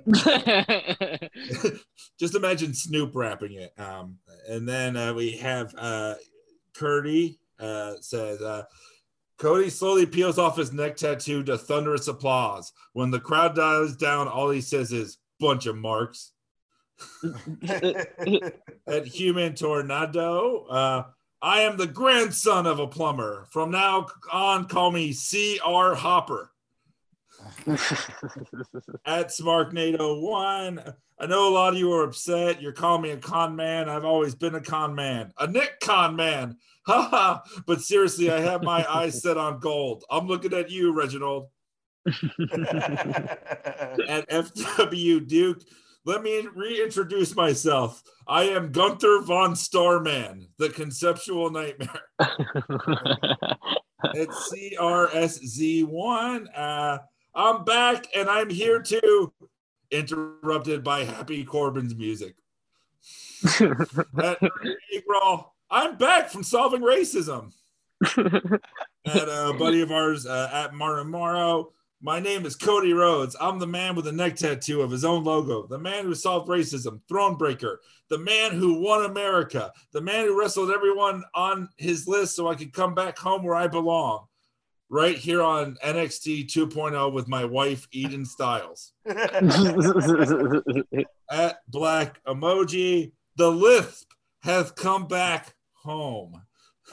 just 2.18 2.34
imagine 2.34 2.74
Snoop 2.74 3.12
rapping 3.14 3.54
it. 3.54 3.72
Um, 3.78 4.18
and 4.48 4.68
then 4.68 4.96
uh, 4.96 5.14
we 5.14 5.32
have 5.38 5.74
uh, 5.76 6.14
Curdy 6.74 7.38
uh, 7.60 7.94
says, 8.00 8.40
uh, 8.40 8.64
Cody 9.38 9.70
slowly 9.70 10.06
peels 10.06 10.38
off 10.38 10.56
his 10.56 10.72
neck 10.72 10.96
tattoo 10.96 11.42
to 11.44 11.56
thunderous 11.56 12.08
applause. 12.08 12.72
When 12.92 13.10
the 13.10 13.20
crowd 13.20 13.54
dies 13.54 13.96
down, 13.96 14.28
all 14.28 14.50
he 14.50 14.60
says 14.60 14.92
is, 14.92 15.18
bunch 15.38 15.66
of 15.66 15.76
marks. 15.76 16.32
At 18.86 19.06
Human 19.06 19.54
Tornado, 19.54 20.66
uh, 20.66 21.04
I 21.40 21.62
am 21.62 21.78
the 21.78 21.86
grandson 21.86 22.66
of 22.66 22.78
a 22.78 22.86
plumber. 22.86 23.46
From 23.50 23.70
now 23.70 24.06
on, 24.30 24.66
call 24.66 24.90
me 24.90 25.12
C.R. 25.12 25.94
Hopper. 25.94 26.52
At 29.06 29.28
Smarknado1, 29.28 30.94
I 31.18 31.26
know 31.26 31.48
a 31.48 31.54
lot 31.54 31.72
of 31.72 31.78
you 31.78 31.92
are 31.92 32.04
upset. 32.04 32.62
You're 32.62 32.72
calling 32.72 33.02
me 33.02 33.10
a 33.10 33.16
con 33.16 33.54
man. 33.56 33.88
I've 33.88 34.04
always 34.04 34.34
been 34.34 34.54
a 34.54 34.60
con 34.60 34.94
man, 34.94 35.32
a 35.38 35.46
Nick 35.46 35.80
con 35.80 36.16
man. 36.16 36.56
Haha. 36.86 37.40
but 37.66 37.82
seriously, 37.82 38.30
I 38.30 38.40
have 38.40 38.62
my 38.62 38.84
eyes 38.94 39.22
set 39.22 39.36
on 39.36 39.60
gold. 39.60 40.04
I'm 40.10 40.26
looking 40.26 40.54
at 40.54 40.70
you, 40.70 40.92
Reginald. 40.92 41.48
At 42.06 42.14
FW 44.30 45.26
Duke, 45.28 45.62
let 46.06 46.22
me 46.22 46.48
reintroduce 46.54 47.36
myself. 47.36 48.02
I 48.26 48.44
am 48.44 48.72
Gunther 48.72 49.20
von 49.22 49.54
Starman, 49.54 50.48
the 50.58 50.70
conceptual 50.70 51.50
nightmare. 51.50 52.00
It's 54.14 54.52
CRSZ1. 54.52 56.46
Uh, 56.56 56.98
I'm 57.40 57.64
back 57.64 58.06
and 58.14 58.28
I'm 58.28 58.50
here 58.50 58.82
too. 58.82 59.32
Interrupted 59.90 60.84
by 60.84 61.04
Happy 61.04 61.42
Corbin's 61.42 61.94
music. 61.94 62.34
At 64.20 64.38
I'm 65.70 65.96
back 65.96 66.28
from 66.28 66.42
solving 66.42 66.82
racism. 66.82 67.52
At 68.14 68.60
a 69.06 69.54
buddy 69.58 69.80
of 69.80 69.90
ours 69.90 70.26
uh, 70.26 70.50
at 70.52 70.74
Martin 70.74 71.10
Morrow. 71.10 71.72
My 72.02 72.20
name 72.20 72.44
is 72.44 72.56
Cody 72.56 72.92
Rhodes. 72.92 73.34
I'm 73.40 73.58
the 73.58 73.66
man 73.66 73.94
with 73.94 74.06
a 74.06 74.12
neck 74.12 74.36
tattoo 74.36 74.82
of 74.82 74.90
his 74.90 75.04
own 75.06 75.24
logo, 75.24 75.66
the 75.66 75.78
man 75.78 76.04
who 76.04 76.14
solved 76.14 76.48
racism, 76.48 77.00
Thronebreaker, 77.10 77.76
the 78.10 78.18
man 78.18 78.52
who 78.52 78.82
won 78.82 79.06
America, 79.06 79.72
the 79.92 80.00
man 80.02 80.26
who 80.26 80.38
wrestled 80.38 80.70
everyone 80.70 81.24
on 81.34 81.70
his 81.78 82.06
list 82.06 82.36
so 82.36 82.48
I 82.48 82.54
could 82.54 82.74
come 82.74 82.94
back 82.94 83.16
home 83.16 83.42
where 83.42 83.56
I 83.56 83.66
belong, 83.66 84.26
right 84.90 85.16
here 85.16 85.40
on 85.40 85.76
NXT 85.84 86.48
2.0 86.48 87.12
with 87.12 87.28
my 87.28 87.44
wife, 87.44 87.86
Eden 87.92 88.24
Stiles. 88.24 88.92
At 91.30 91.58
Black 91.68 92.22
Emoji, 92.24 93.12
the 93.36 93.50
lisp 93.50 94.10
has 94.40 94.72
come 94.72 95.06
back 95.06 95.54
home. 95.72 96.42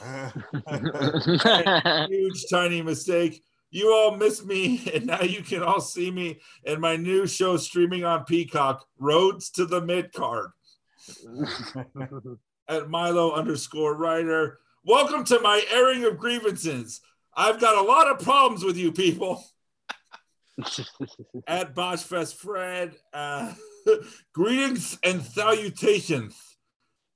Huge 2.08 2.44
tiny 2.48 2.82
mistake. 2.82 3.42
You 3.70 3.92
all 3.92 4.16
missed 4.16 4.46
me, 4.46 4.88
and 4.94 5.06
now 5.06 5.22
you 5.22 5.42
can 5.42 5.62
all 5.62 5.80
see 5.80 6.10
me 6.10 6.40
in 6.64 6.80
my 6.80 6.96
new 6.96 7.26
show 7.26 7.56
streaming 7.56 8.04
on 8.04 8.24
Peacock, 8.24 8.86
Rhodes 8.98 9.50
to 9.50 9.66
the 9.66 9.80
Mid 9.80 10.12
Card. 10.12 10.50
At 12.68 12.88
Milo 12.88 13.32
underscore 13.32 13.96
writer. 13.96 14.60
Welcome 14.84 15.24
to 15.24 15.40
my 15.40 15.62
airing 15.70 16.04
of 16.04 16.16
grievances. 16.16 17.00
I've 17.36 17.60
got 17.60 17.76
a 17.76 17.86
lot 17.86 18.08
of 18.08 18.18
problems 18.20 18.64
with 18.64 18.76
you 18.76 18.92
people. 18.92 19.44
At 21.46 21.74
Boschfest 21.74 22.34
Fred, 22.34 22.96
uh, 23.12 23.52
greetings 24.34 24.98
and 25.04 25.22
salutations, 25.22 26.36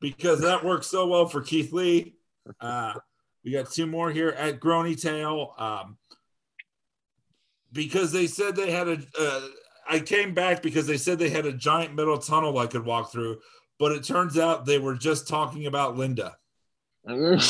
because 0.00 0.40
that 0.42 0.64
works 0.64 0.86
so 0.86 1.08
well 1.08 1.26
for 1.26 1.42
Keith 1.42 1.72
Lee. 1.72 2.14
Uh, 2.60 2.94
we 3.44 3.50
got 3.50 3.70
two 3.70 3.86
more 3.86 4.10
here 4.10 4.30
at 4.30 4.60
Groany 4.60 5.00
Tail. 5.00 5.54
Um, 5.58 5.98
because 7.72 8.12
they 8.12 8.26
said 8.26 8.54
they 8.54 8.70
had 8.70 8.88
a, 8.88 8.98
uh, 9.18 9.40
I 9.88 9.98
came 10.00 10.34
back 10.34 10.62
because 10.62 10.86
they 10.86 10.96
said 10.96 11.18
they 11.18 11.30
had 11.30 11.46
a 11.46 11.52
giant 11.52 11.94
metal 11.94 12.18
tunnel 12.18 12.58
I 12.58 12.66
could 12.66 12.84
walk 12.84 13.10
through, 13.10 13.38
but 13.78 13.92
it 13.92 14.04
turns 14.04 14.38
out 14.38 14.64
they 14.64 14.78
were 14.78 14.94
just 14.94 15.26
talking 15.26 15.66
about 15.66 15.96
Linda. 15.96 16.36
And 17.04 17.42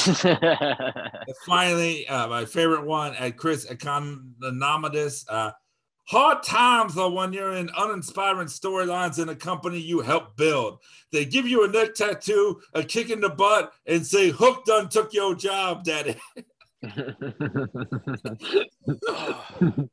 finally, 1.47 2.09
uh, 2.09 2.27
my 2.29 2.45
favorite 2.45 2.87
one 2.87 3.15
at 3.17 3.37
Chris 3.37 3.67
Economidis. 3.67 5.25
Uh, 5.29 5.51
hard 6.05 6.43
times 6.43 6.97
are 6.97 7.11
when 7.11 7.33
you're 7.33 7.53
in 7.53 7.71
uninspiring 7.77 8.49
storylines 8.49 9.23
in 9.23 9.29
a 9.29 9.37
company 9.37 9.79
you 9.79 10.01
help 10.01 10.37
build. 10.37 10.79
They 11.11 11.25
give 11.27 11.47
you 11.47 11.65
a 11.65 11.69
neck 11.69 11.95
tattoo, 11.95 12.61
a 12.75 12.83
kick 12.83 13.11
in 13.11 13.21
the 13.21 13.29
butt, 13.29 13.73
and 13.87 14.07
say, 14.07 14.31
Hook 14.31 14.65
done 14.65 14.89
took 14.89 15.13
your 15.13 15.35
job, 15.35 15.85
daddy. 15.85 16.17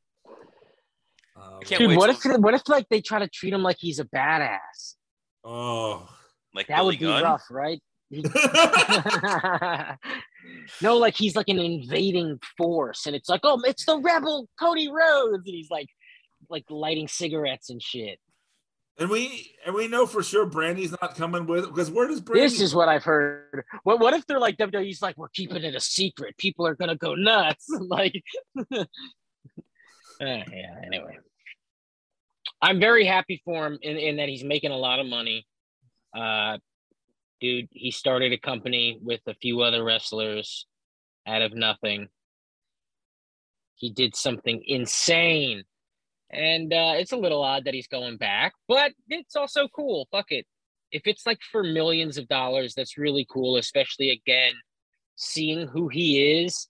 Uh, 1.36 1.60
Dude, 1.66 1.96
what 1.96 2.10
if 2.10 2.24
what 2.40 2.54
if 2.54 2.68
like 2.68 2.88
they 2.90 3.02
try 3.02 3.20
to 3.20 3.28
treat 3.28 3.54
him 3.54 3.64
like 3.64 3.78
he's 3.80 4.00
a 4.00 4.06
badass? 4.06 4.96
oh, 5.46 6.10
like 6.54 6.68
That 6.68 6.78
Billy 6.78 6.96
would 6.96 7.00
be 7.00 7.06
Gunn. 7.06 7.24
rough, 7.24 7.44
right? 7.50 7.82
No, 10.82 10.98
like 10.98 11.16
he's 11.16 11.36
like 11.36 11.50
an 11.50 11.60
invading 11.60 12.40
force, 12.58 13.06
and 13.06 13.16
it's 13.16 13.30
like, 13.30 13.42
oh, 13.44 13.62
it's 13.66 13.86
the 13.86 13.98
rebel 13.98 14.48
Cody 14.60 14.90
Rhodes, 14.90 15.44
and 15.46 15.56
he's 15.56 15.70
like, 15.70 15.88
like 16.50 16.66
lighting 16.70 17.08
cigarettes 17.08 17.70
and 17.70 17.82
shit. 17.82 18.20
And 18.98 19.10
we 19.10 19.56
and 19.66 19.74
we 19.74 19.88
know 19.88 20.06
for 20.06 20.22
sure 20.24 20.46
Brandi's 20.46 20.92
not 21.02 21.16
coming 21.16 21.46
with 21.48 21.66
because 21.66 21.90
where 21.90 22.08
does 22.08 22.22
Brandi? 22.22 22.42
This 22.42 22.60
is 22.60 22.76
what 22.76 22.90
I've 22.90 23.04
heard. 23.04 23.64
What 23.84 24.00
what 24.00 24.14
if 24.14 24.26
they're 24.26 24.40
like 24.40 24.58
WWE's 24.58 25.02
like 25.02 25.18
we're 25.18 25.30
keeping 25.30 25.64
it 25.64 25.76
a 25.76 25.80
secret? 25.80 26.38
People 26.38 26.68
are 26.68 26.76
gonna 26.76 26.98
go 26.98 27.16
nuts. 27.16 27.66
like, 27.80 28.22
uh, 28.72 28.86
yeah. 30.20 30.82
Anyway, 30.86 31.18
I'm 32.62 32.80
very 32.80 33.06
happy 33.06 33.42
for 33.46 33.68
him 33.68 33.80
in, 33.82 33.98
in 33.98 34.18
that 34.18 34.28
he's 34.28 34.44
making 34.44 34.72
a 34.72 34.78
lot 34.78 35.00
of 35.00 35.08
money. 35.08 35.46
Uh, 36.14 36.58
dude, 37.40 37.68
he 37.72 37.92
started 37.92 38.34
a 38.34 38.38
company 38.38 39.00
with 39.02 39.22
a 39.28 39.34
few 39.34 39.62
other 39.62 39.84
wrestlers 39.84 40.66
out 41.28 41.42
of 41.42 41.54
nothing. 41.54 42.08
He 43.76 43.90
did 43.90 44.16
something 44.16 44.62
insane 44.66 45.64
and 46.32 46.72
uh, 46.72 46.94
it's 46.96 47.12
a 47.12 47.18
little 47.18 47.44
odd 47.44 47.66
that 47.66 47.74
he's 47.74 47.88
going 47.88 48.18
back, 48.18 48.54
but 48.68 48.94
it's 49.08 49.36
also 49.36 49.68
cool. 49.68 50.08
Fuck 50.12 50.32
it. 50.32 50.46
If 50.92 51.04
it's 51.06 51.26
like 51.26 51.40
for 51.52 51.64
millions 51.64 52.18
of 52.18 52.28
dollars, 52.28 52.74
that's 52.76 52.98
really 52.98 53.26
cool, 53.30 53.58
especially 53.58 54.12
again, 54.12 54.54
seeing 55.16 55.68
who 55.68 55.88
he 55.88 56.44
is 56.44 56.68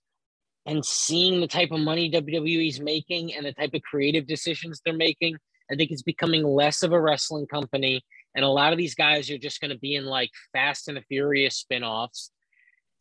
and 0.65 0.85
seeing 0.85 1.41
the 1.41 1.47
type 1.47 1.71
of 1.71 1.79
money 1.79 2.11
WWE's 2.11 2.79
making 2.79 3.33
and 3.33 3.45
the 3.45 3.53
type 3.53 3.73
of 3.73 3.81
creative 3.81 4.27
decisions 4.27 4.81
they're 4.83 4.93
making. 4.93 5.35
I 5.71 5.75
think 5.75 5.91
it's 5.91 6.03
becoming 6.03 6.43
less 6.43 6.81
of 6.81 6.91
a 6.91 6.99
wrestling 6.99 7.47
company. 7.47 8.01
And 8.35 8.45
a 8.45 8.49
lot 8.49 8.71
of 8.71 8.77
these 8.77 8.95
guys 8.95 9.29
are 9.29 9.37
just 9.37 9.59
going 9.61 9.71
to 9.71 9.79
be 9.79 9.95
in 9.95 10.05
like 10.05 10.29
Fast 10.53 10.87
and 10.87 10.97
the 10.97 11.01
Furious 11.01 11.57
spin 11.57 11.83
offs. 11.83 12.31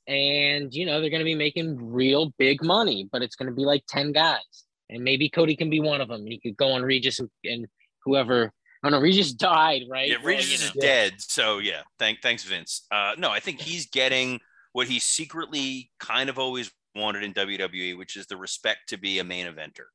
And, 0.06 0.72
you 0.72 0.86
know, 0.86 1.00
they're 1.00 1.10
going 1.10 1.20
to 1.20 1.24
be 1.24 1.34
making 1.34 1.76
real 1.92 2.32
big 2.38 2.64
money, 2.64 3.08
but 3.12 3.22
it's 3.22 3.36
going 3.36 3.50
to 3.50 3.54
be 3.54 3.64
like 3.64 3.84
10 3.88 4.12
guys 4.12 4.64
and 4.90 5.02
maybe 5.02 5.28
Cody 5.28 5.56
can 5.56 5.70
be 5.70 5.80
one 5.80 6.00
of 6.00 6.08
them. 6.08 6.22
And 6.22 6.32
He 6.32 6.38
could 6.38 6.56
go 6.56 6.72
on 6.72 6.82
Regis 6.82 7.20
and, 7.20 7.30
and 7.44 7.66
whoever. 8.04 8.52
Oh 8.84 8.88
no, 8.90 9.00
Regis 9.00 9.32
died, 9.32 9.82
right? 9.90 10.08
Yeah, 10.08 10.16
Regis 10.22 10.60
well, 10.60 10.68
is 10.68 10.74
know. 10.74 10.80
dead. 10.80 11.14
So 11.18 11.58
yeah, 11.58 11.82
thank 11.98 12.22
thanks 12.22 12.44
Vince. 12.44 12.86
Uh, 12.90 13.12
no, 13.18 13.30
I 13.30 13.40
think 13.40 13.60
he's 13.60 13.86
getting 13.86 14.40
what 14.72 14.86
he 14.86 14.98
secretly 14.98 15.90
kind 15.98 16.30
of 16.30 16.38
always 16.38 16.70
wanted 16.94 17.24
in 17.24 17.34
WWE, 17.34 17.98
which 17.98 18.16
is 18.16 18.26
the 18.26 18.36
respect 18.36 18.88
to 18.88 18.96
be 18.98 19.18
a 19.18 19.24
main 19.24 19.46
eventer. 19.46 19.86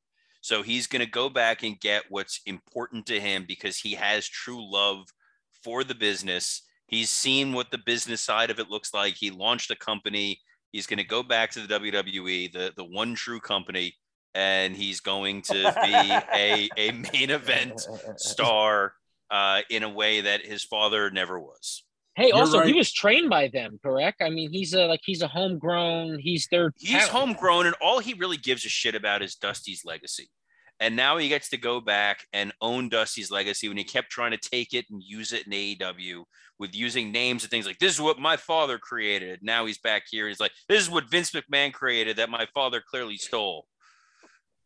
So 0.42 0.62
he's 0.62 0.86
going 0.86 1.00
to 1.00 1.10
go 1.10 1.30
back 1.30 1.62
and 1.62 1.80
get 1.80 2.04
what's 2.10 2.40
important 2.44 3.06
to 3.06 3.18
him 3.18 3.46
because 3.48 3.78
he 3.78 3.94
has 3.94 4.28
true 4.28 4.60
love 4.60 5.06
for 5.64 5.82
the 5.82 5.94
business. 5.94 6.62
He's 6.86 7.10
seen 7.10 7.52
what 7.52 7.70
the 7.70 7.78
business 7.78 8.20
side 8.20 8.50
of 8.50 8.60
it 8.60 8.70
looks 8.70 8.92
like. 8.92 9.14
He 9.14 9.30
launched 9.30 9.70
a 9.70 9.76
company. 9.76 10.38
He's 10.70 10.86
going 10.86 10.98
to 10.98 11.04
go 11.04 11.22
back 11.22 11.50
to 11.52 11.66
the 11.66 11.80
WWE, 11.80 12.52
the, 12.52 12.72
the 12.76 12.84
one 12.84 13.14
true 13.14 13.40
company, 13.40 13.94
and 14.34 14.76
he's 14.76 15.00
going 15.00 15.42
to 15.42 15.54
be 15.54 15.94
a, 16.34 16.68
a 16.76 16.92
main 16.92 17.30
event 17.30 17.86
star 18.16 18.92
uh, 19.30 19.62
in 19.70 19.82
a 19.82 19.88
way 19.88 20.20
that 20.20 20.44
his 20.44 20.62
father 20.62 21.10
never 21.10 21.40
was. 21.40 21.84
Hey, 22.16 22.28
You're 22.28 22.36
also 22.36 22.58
right. 22.58 22.68
he 22.68 22.74
was 22.74 22.92
trained 22.92 23.28
by 23.28 23.48
them, 23.48 23.80
correct? 23.82 24.22
I 24.22 24.30
mean, 24.30 24.52
he's 24.52 24.72
a 24.72 24.86
like 24.86 25.00
he's 25.04 25.22
a 25.22 25.26
homegrown. 25.26 26.20
He's 26.20 26.46
their. 26.48 26.72
He's 26.76 26.90
talent. 26.90 27.10
homegrown, 27.10 27.66
and 27.66 27.74
all 27.80 27.98
he 27.98 28.14
really 28.14 28.36
gives 28.36 28.64
a 28.64 28.68
shit 28.68 28.94
about 28.94 29.20
is 29.20 29.34
Dusty's 29.34 29.84
legacy. 29.84 30.30
And 30.80 30.96
now 30.96 31.16
he 31.16 31.28
gets 31.28 31.50
to 31.50 31.56
go 31.56 31.80
back 31.80 32.26
and 32.32 32.52
own 32.60 32.88
Dusty's 32.88 33.30
legacy 33.30 33.68
when 33.68 33.76
he 33.76 33.84
kept 33.84 34.10
trying 34.10 34.32
to 34.32 34.36
take 34.36 34.74
it 34.74 34.86
and 34.90 35.02
use 35.02 35.32
it 35.32 35.46
in 35.46 35.52
AEW 35.52 36.24
with 36.58 36.74
using 36.74 37.12
names 37.12 37.42
and 37.42 37.50
things 37.50 37.66
like 37.66 37.78
this 37.78 37.94
is 37.94 38.00
what 38.00 38.18
my 38.18 38.36
father 38.36 38.78
created. 38.78 39.40
Now 39.42 39.66
he's 39.66 39.78
back 39.78 40.04
here. 40.10 40.28
He's 40.28 40.40
like, 40.40 40.52
this 40.68 40.82
is 40.82 40.90
what 40.90 41.08
Vince 41.10 41.30
McMahon 41.30 41.72
created 41.72 42.16
that 42.16 42.30
my 42.30 42.46
father 42.54 42.82
clearly 42.84 43.16
stole. 43.16 43.66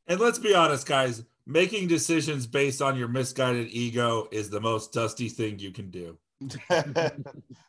And 0.06 0.18
let's 0.18 0.38
be 0.38 0.54
honest, 0.54 0.86
guys, 0.86 1.24
making 1.46 1.88
decisions 1.88 2.46
based 2.46 2.80
on 2.80 2.96
your 2.96 3.08
misguided 3.08 3.68
ego 3.70 4.28
is 4.32 4.48
the 4.48 4.60
most 4.60 4.92
dusty 4.92 5.28
thing 5.28 5.58
you 5.58 5.72
can 5.72 5.90
do. 5.90 6.18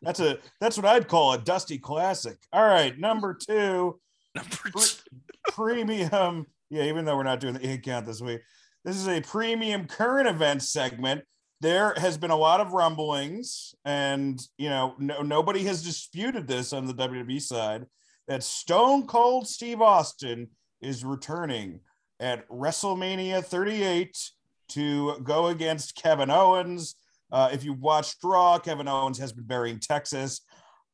that's 0.01 0.19
a 0.19 0.37
that's 0.61 0.77
what 0.77 0.85
I'd 0.85 1.07
call 1.07 1.33
a 1.33 1.39
dusty 1.39 1.79
classic. 1.79 2.37
All 2.53 2.65
right, 2.65 2.97
number 2.99 3.33
two, 3.33 3.99
number 4.35 4.57
two. 4.77 4.87
premium. 5.47 6.45
Yeah, 6.69 6.83
even 6.83 7.05
though 7.05 7.17
we're 7.17 7.23
not 7.23 7.39
doing 7.39 7.55
the 7.55 7.67
eight 7.67 7.83
count 7.83 8.05
this 8.05 8.21
week, 8.21 8.41
this 8.85 8.95
is 8.95 9.07
a 9.07 9.21
premium 9.21 9.85
current 9.85 10.27
event 10.27 10.61
segment. 10.61 11.23
There 11.61 11.93
has 11.97 12.17
been 12.17 12.31
a 12.31 12.37
lot 12.37 12.61
of 12.61 12.73
rumblings, 12.73 13.75
and 13.83 14.39
you 14.57 14.69
know, 14.69 14.95
no, 14.97 15.21
nobody 15.21 15.63
has 15.63 15.83
disputed 15.83 16.47
this 16.47 16.71
on 16.71 16.85
the 16.85 16.93
WWE 16.93 17.41
side 17.41 17.85
that 18.27 18.43
Stone 18.43 19.07
Cold 19.07 19.47
Steve 19.47 19.81
Austin 19.81 20.47
is 20.81 21.03
returning 21.03 21.81
at 22.19 22.47
WrestleMania 22.49 23.43
38 23.43 24.15
to 24.69 25.19
go 25.23 25.47
against 25.47 25.95
Kevin 25.95 26.29
Owens. 26.29 26.95
Uh, 27.31 27.49
if 27.51 27.63
you 27.63 27.73
watched 27.73 28.17
Raw, 28.23 28.59
Kevin 28.59 28.87
Owens 28.87 29.17
has 29.17 29.33
been 29.33 29.45
burying 29.45 29.79
Texas. 29.79 30.41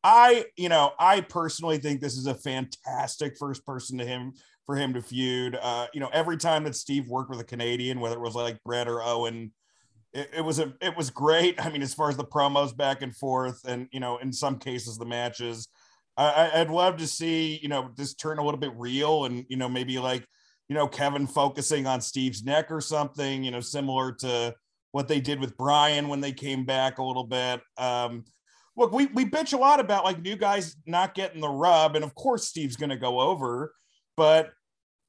I, 0.04 0.46
you 0.56 0.70
know, 0.70 0.92
I 1.00 1.22
personally 1.22 1.78
think 1.78 2.00
this 2.00 2.16
is 2.16 2.28
a 2.28 2.36
fantastic 2.36 3.38
first 3.38 3.66
person 3.66 3.98
to 3.98 4.06
him 4.06 4.34
for 4.66 4.76
him 4.76 4.94
to 4.94 5.02
feud. 5.02 5.58
Uh, 5.62 5.88
you 5.94 6.00
know, 6.00 6.10
every 6.14 6.38
time 6.38 6.64
that 6.64 6.76
Steve 6.76 7.08
worked 7.08 7.30
with 7.30 7.40
a 7.40 7.46
Canadian, 7.46 8.00
whether 8.00 8.16
it 8.16 8.22
was 8.22 8.36
like 8.36 8.64
Brett 8.64 8.88
or 8.88 9.02
Owen, 9.04 9.52
it, 10.14 10.30
it 10.38 10.42
was 10.42 10.60
a 10.60 10.74
it 10.82 10.96
was 10.96 11.10
great. 11.10 11.60
I 11.64 11.70
mean, 11.70 11.82
as 11.82 11.94
far 11.94 12.10
as 12.10 12.18
the 12.18 12.26
promos 12.26 12.76
back 12.76 13.02
and 13.02 13.16
forth, 13.16 13.62
and 13.68 13.88
you 13.92 14.00
know, 14.00 14.18
in 14.18 14.34
some 14.34 14.58
cases 14.60 14.98
the 14.98 15.06
matches. 15.06 15.68
I, 16.18 16.62
I'd 16.62 16.70
love 16.70 16.96
to 17.00 17.08
see, 17.08 17.60
you 17.62 17.68
know, 17.68 17.92
this 17.98 18.14
turn 18.14 18.40
a 18.40 18.42
little 18.42 18.58
bit 18.58 18.72
real 18.78 19.26
and, 19.26 19.46
you 19.50 19.58
know, 19.58 19.68
maybe 19.68 20.00
like 20.00 20.26
you 20.68 20.76
know, 20.76 20.88
Kevin 20.88 21.28
focusing 21.28 21.86
on 21.86 22.02
Steve's 22.02 22.44
neck 22.44 22.72
or 22.72 22.82
something, 22.82 23.44
you 23.44 23.52
know, 23.52 23.60
similar 23.60 24.12
to 24.14 24.56
what 24.92 25.08
they 25.08 25.20
did 25.20 25.40
with 25.40 25.58
Brian 25.58 26.08
when 26.08 26.22
they 26.22 26.32
came 26.32 26.66
back 26.66 26.98
a 26.98 27.04
little 27.04 27.26
bit. 27.26 27.62
Um, 27.78 28.24
look, 28.76 28.92
we, 28.92 29.06
we 29.08 29.26
bitch 29.26 29.54
a 29.54 29.58
lot 29.58 29.80
about 29.80 30.04
like 30.04 30.22
new 30.22 30.36
guys 30.36 30.76
not 30.86 31.14
getting 31.14 31.42
the 31.42 31.50
rub. 31.50 31.96
And 31.96 32.04
of 32.04 32.16
course, 32.16 32.48
Steve's 32.48 32.78
going 32.78 32.90
to 32.90 32.98
go 32.98 33.20
over, 33.20 33.74
but 34.18 34.52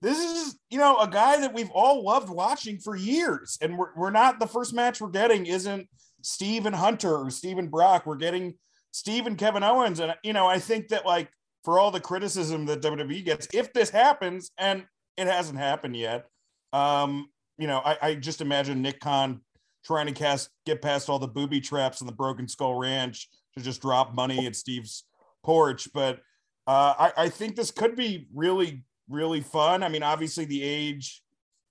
this 0.03 0.19
is, 0.19 0.59
you 0.71 0.79
know, 0.79 0.99
a 0.99 1.09
guy 1.09 1.41
that 1.41 1.55
we've 1.55 1.71
all 1.71 2.05
loved 2.05 2.29
watching 2.29 2.79
for 2.79 2.95
years. 2.95 3.59
And 3.61 3.79
we're, 3.79 3.95
we're 3.97 4.11
not 4.11 4.39
the 4.39 4.47
first 4.47 4.75
match 4.75 5.01
we're 5.01 5.09
getting 5.09 5.47
isn't 5.47 5.89
Steve 6.23 6.67
and 6.67 6.77
Hunter 6.77 7.17
or 7.17 7.31
Steve 7.31 7.59
and 7.59 7.71
Brock. 7.71 8.05
We're 8.07 8.17
getting 8.17 8.55
Steve 8.93 9.27
and 9.27 9.39
Kevin 9.39 9.63
Owens. 9.63 10.01
And, 10.01 10.15
you 10.23 10.33
know, 10.33 10.47
I 10.47 10.59
think 10.59 10.89
that 10.89 11.07
like 11.07 11.31
for 11.65 11.79
all 11.79 11.91
the 11.91 12.01
criticism 12.01 12.67
that 12.67 12.83
WWE 12.83 13.25
gets, 13.25 13.49
if 13.53 13.73
this 13.73 13.91
happens, 13.91 14.51
and 14.59 14.85
it 15.17 15.27
hasn't 15.27 15.59
happened 15.59 15.97
yet. 15.97 16.27
Um, 16.73 17.29
you 17.59 17.67
know, 17.67 17.81
I, 17.85 17.97
I 18.03 18.15
just 18.15 18.41
imagine 18.41 18.83
Nick 18.83 19.01
Khan 19.01 19.41
trying 19.85 20.07
to 20.07 20.13
cast 20.13 20.51
get 20.67 20.83
past 20.83 21.09
all 21.09 21.19
the 21.19 21.29
booby 21.29 21.61
traps 21.61 22.01
in 22.01 22.07
the 22.07 22.13
Broken 22.13 22.49
Skull 22.49 22.75
Ranch 22.75 23.29
to 23.57 23.63
just 23.63 23.81
drop 23.81 24.15
money 24.15 24.47
at 24.47 24.57
Steve's 24.57 25.05
porch. 25.43 25.89
But 25.95 26.21
uh, 26.67 26.95
I, 26.99 27.13
I 27.17 27.29
think 27.29 27.57
this 27.57 27.71
could 27.71 27.97
be 27.97 28.27
really, 28.35 28.85
really 29.09 29.41
fun. 29.41 29.83
I 29.83 29.89
mean, 29.89 30.03
obviously 30.03 30.45
the 30.45 30.63
age, 30.63 31.23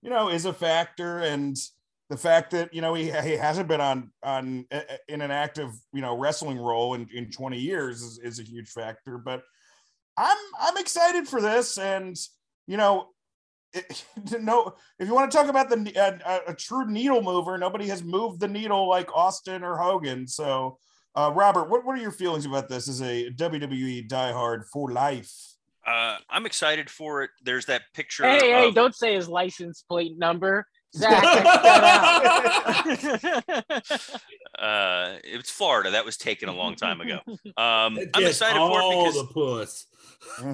you 0.02 0.10
know, 0.10 0.30
is 0.30 0.46
a 0.46 0.54
factor, 0.54 1.20
and 1.20 1.56
the 2.10 2.18
fact 2.18 2.52
that 2.52 2.74
you 2.74 2.82
know 2.82 2.94
he, 2.94 3.06
he 3.06 3.32
hasn't 3.32 3.68
been 3.68 3.82
on 3.82 4.12
on 4.24 4.66
in 5.08 5.22
an 5.22 5.32
active 5.32 5.72
you 5.94 6.02
know 6.02 6.18
wrestling 6.18 6.58
role 6.58 6.94
in, 6.94 7.08
in 7.14 7.32
20 7.32 7.60
years 7.60 8.02
is, 8.02 8.20
is 8.20 8.40
a 8.40 8.44
huge 8.44 8.70
factor. 8.70 9.18
But 9.18 9.44
I'm 10.18 10.38
I'm 10.60 10.78
excited 10.78 11.28
for 11.28 11.42
this, 11.42 11.78
and 11.78 12.16
you 12.68 12.78
know 12.78 13.10
no, 14.40 14.74
if 15.00 15.08
you 15.08 15.14
want 15.14 15.32
to 15.32 15.38
talk 15.38 15.50
about 15.50 15.70
the 15.70 15.98
uh, 15.98 16.40
a 16.48 16.54
true 16.54 16.86
needle 16.88 17.22
mover, 17.22 17.58
nobody 17.58 17.88
has 17.88 18.04
moved 18.04 18.40
the 18.40 18.48
needle 18.48 18.88
like 18.88 19.14
Austin 19.16 19.64
or 19.64 19.78
Hogan. 19.78 20.28
So, 20.28 20.78
uh, 21.16 21.32
Robert, 21.34 21.70
what, 21.70 21.86
what 21.86 21.98
are 21.98 22.02
your 22.02 22.12
feelings 22.12 22.46
about 22.46 22.70
this 22.70 22.88
as 22.88 23.02
a 23.02 23.30
WWE 23.32 24.08
diehard 24.08 24.66
for 24.72 24.92
life? 24.92 25.55
Uh, 25.86 26.18
I'm 26.30 26.46
excited 26.46 26.90
for 26.90 27.24
it. 27.24 27.30
There's 27.44 27.66
that 27.68 27.84
picture. 27.94 28.24
Hey, 28.24 28.54
of, 28.54 28.60
hey, 28.60 28.72
don't 28.72 28.96
say 28.96 29.16
his 29.16 29.30
license 29.30 29.84
plate 29.88 30.18
number. 30.18 30.68
Zach, 30.96 31.24
uh, 34.58 35.18
it's 35.24 35.52
Florida. 35.52 35.92
That 35.92 36.06
was 36.06 36.18
taken 36.18 36.50
a 36.50 36.56
long 36.56 36.76
time 36.76 37.02
ago. 37.02 37.20
Um, 37.58 37.98
I'm 38.14 38.26
excited 38.26 38.58
for 38.58 38.82
it 38.82 38.90
because 38.90 39.16
the 39.16 39.28
puss. 39.34 39.86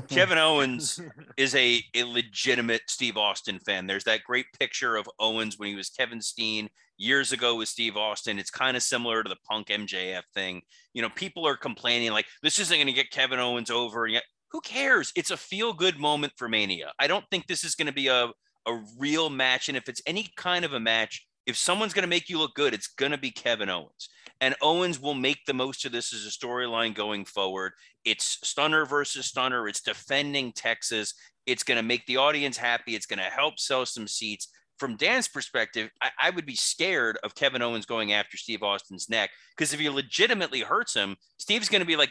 Kevin 0.07 0.37
Owens 0.37 0.99
is 1.35 1.55
a, 1.55 1.83
a 1.95 2.03
legitimate 2.03 2.83
Steve 2.87 3.17
Austin 3.17 3.59
fan. 3.59 3.87
There's 3.87 4.03
that 4.03 4.23
great 4.23 4.45
picture 4.59 4.97
of 4.97 5.09
Owens 5.19 5.57
when 5.57 5.69
he 5.69 5.75
was 5.75 5.89
Kevin 5.89 6.21
Steen 6.21 6.69
years 6.97 7.31
ago 7.31 7.55
with 7.55 7.69
Steve 7.69 7.97
Austin. 7.97 8.37
It's 8.37 8.51
kind 8.51 8.77
of 8.77 8.83
similar 8.83 9.23
to 9.23 9.29
the 9.29 9.37
Punk 9.49 9.67
MJF 9.67 10.21
thing. 10.33 10.61
You 10.93 11.01
know, 11.01 11.09
people 11.09 11.47
are 11.47 11.57
complaining 11.57 12.11
like 12.11 12.27
this 12.43 12.59
isn't 12.59 12.75
going 12.75 12.87
to 12.87 12.93
get 12.93 13.09
Kevin 13.09 13.39
Owens 13.39 13.71
over. 13.71 14.05
Yet, 14.05 14.23
who 14.51 14.61
cares? 14.61 15.11
It's 15.15 15.31
a 15.31 15.37
feel 15.37 15.73
good 15.73 15.97
moment 15.97 16.33
for 16.37 16.49
Mania. 16.49 16.91
I 16.99 17.07
don't 17.07 17.25
think 17.31 17.47
this 17.47 17.63
is 17.63 17.75
going 17.75 17.87
to 17.87 17.93
be 17.93 18.07
a 18.07 18.31
a 18.67 18.81
real 18.97 19.29
match. 19.29 19.67
And 19.67 19.77
if 19.77 19.89
it's 19.89 20.01
any 20.05 20.27
kind 20.35 20.65
of 20.65 20.73
a 20.73 20.79
match, 20.79 21.27
if 21.45 21.57
someone's 21.57 21.93
going 21.93 22.03
to 22.03 22.09
make 22.09 22.29
you 22.29 22.37
look 22.37 22.53
good, 22.53 22.73
it's 22.73 22.87
going 22.87 23.11
to 23.11 23.17
be 23.17 23.31
Kevin 23.31 23.69
Owens. 23.69 24.09
And 24.39 24.55
Owens 24.61 24.99
will 24.99 25.13
make 25.13 25.45
the 25.45 25.53
most 25.53 25.85
of 25.85 25.91
this 25.91 26.13
as 26.13 26.25
a 26.25 26.29
storyline 26.29 26.95
going 26.95 27.25
forward. 27.25 27.73
It's 28.05 28.39
Stunner 28.43 28.85
versus 28.85 29.25
Stunner. 29.25 29.67
It's 29.67 29.81
defending 29.81 30.51
Texas. 30.51 31.13
It's 31.45 31.63
going 31.63 31.77
to 31.77 31.83
make 31.83 32.05
the 32.05 32.17
audience 32.17 32.57
happy. 32.57 32.95
It's 32.95 33.05
going 33.05 33.19
to 33.19 33.25
help 33.25 33.59
sell 33.59 33.85
some 33.85 34.07
seats. 34.07 34.47
from 34.77 34.95
Dan's 34.97 35.27
perspective, 35.27 35.91
I, 36.01 36.09
I 36.19 36.29
would 36.31 36.45
be 36.45 36.55
scared 36.55 37.19
of 37.23 37.35
Kevin 37.35 37.61
Owens 37.61 37.85
going 37.85 38.13
after 38.13 38.35
Steve 38.35 38.63
Austin's 38.63 39.09
neck 39.09 39.29
because 39.55 39.73
if 39.73 39.79
he 39.79 39.89
legitimately 39.89 40.61
hurts 40.61 40.95
him, 40.95 41.17
Steve's 41.37 41.69
going 41.69 41.81
to 41.81 41.87
be 41.87 41.95
like 41.95 42.09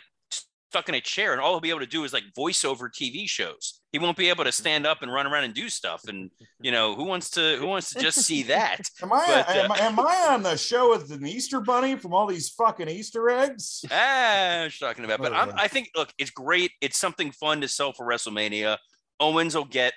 stuck 0.70 0.88
in 0.88 0.94
a 0.94 1.00
chair, 1.00 1.32
and 1.32 1.40
all 1.40 1.50
he'll 1.50 1.60
be 1.60 1.70
able 1.70 1.80
to 1.80 1.86
do 1.86 2.04
is 2.04 2.12
like 2.12 2.22
voiceover 2.38 2.88
TV 2.88 3.28
shows. 3.28 3.80
He 3.90 3.98
won't 3.98 4.16
be 4.16 4.28
able 4.28 4.44
to 4.44 4.52
stand 4.52 4.86
up 4.86 5.02
and 5.02 5.12
run 5.12 5.26
around 5.26 5.42
and 5.42 5.52
do 5.52 5.68
stuff. 5.68 6.02
And 6.06 6.30
you 6.60 6.70
know, 6.70 6.94
who 6.94 7.02
wants 7.04 7.28
to 7.30 7.56
who 7.56 7.66
wants 7.66 7.92
to 7.92 7.98
just 8.00 8.18
see 8.20 8.42
that? 8.54 8.88
Am 9.02 9.12
I, 9.12 9.24
But, 9.26 9.48
uh, 9.56 9.60
am, 9.64 9.72
I- 9.72 9.78
am 9.80 9.98
I 10.00 10.26
on 10.30 10.42
the 10.44 10.56
show 10.56 10.90
with 10.90 11.10
an 11.10 11.26
Easter 11.26 11.60
bunny 11.60 11.96
from 11.96 12.14
all 12.14 12.26
these 12.28 12.50
fucking 12.50 12.88
Easter 12.88 13.28
eggs? 13.30 13.84
Ah, 13.90 14.60
what 14.62 14.80
you're 14.80 14.88
talking 14.88 15.04
about. 15.04 15.20
But 15.20 15.32
I'm, 15.32 15.48
Oh, 15.48 15.52
yeah. 15.56 15.60
I 15.62 15.66
think, 15.66 15.90
look, 15.96 16.12
it's 16.18 16.30
great. 16.30 16.70
It's 16.80 16.98
something 16.98 17.32
fun 17.32 17.60
to 17.62 17.68
sell 17.68 17.92
for 17.92 18.06
WrestleMania. 18.06 18.78
Owens 19.18 19.56
will 19.56 19.64
get 19.64 19.92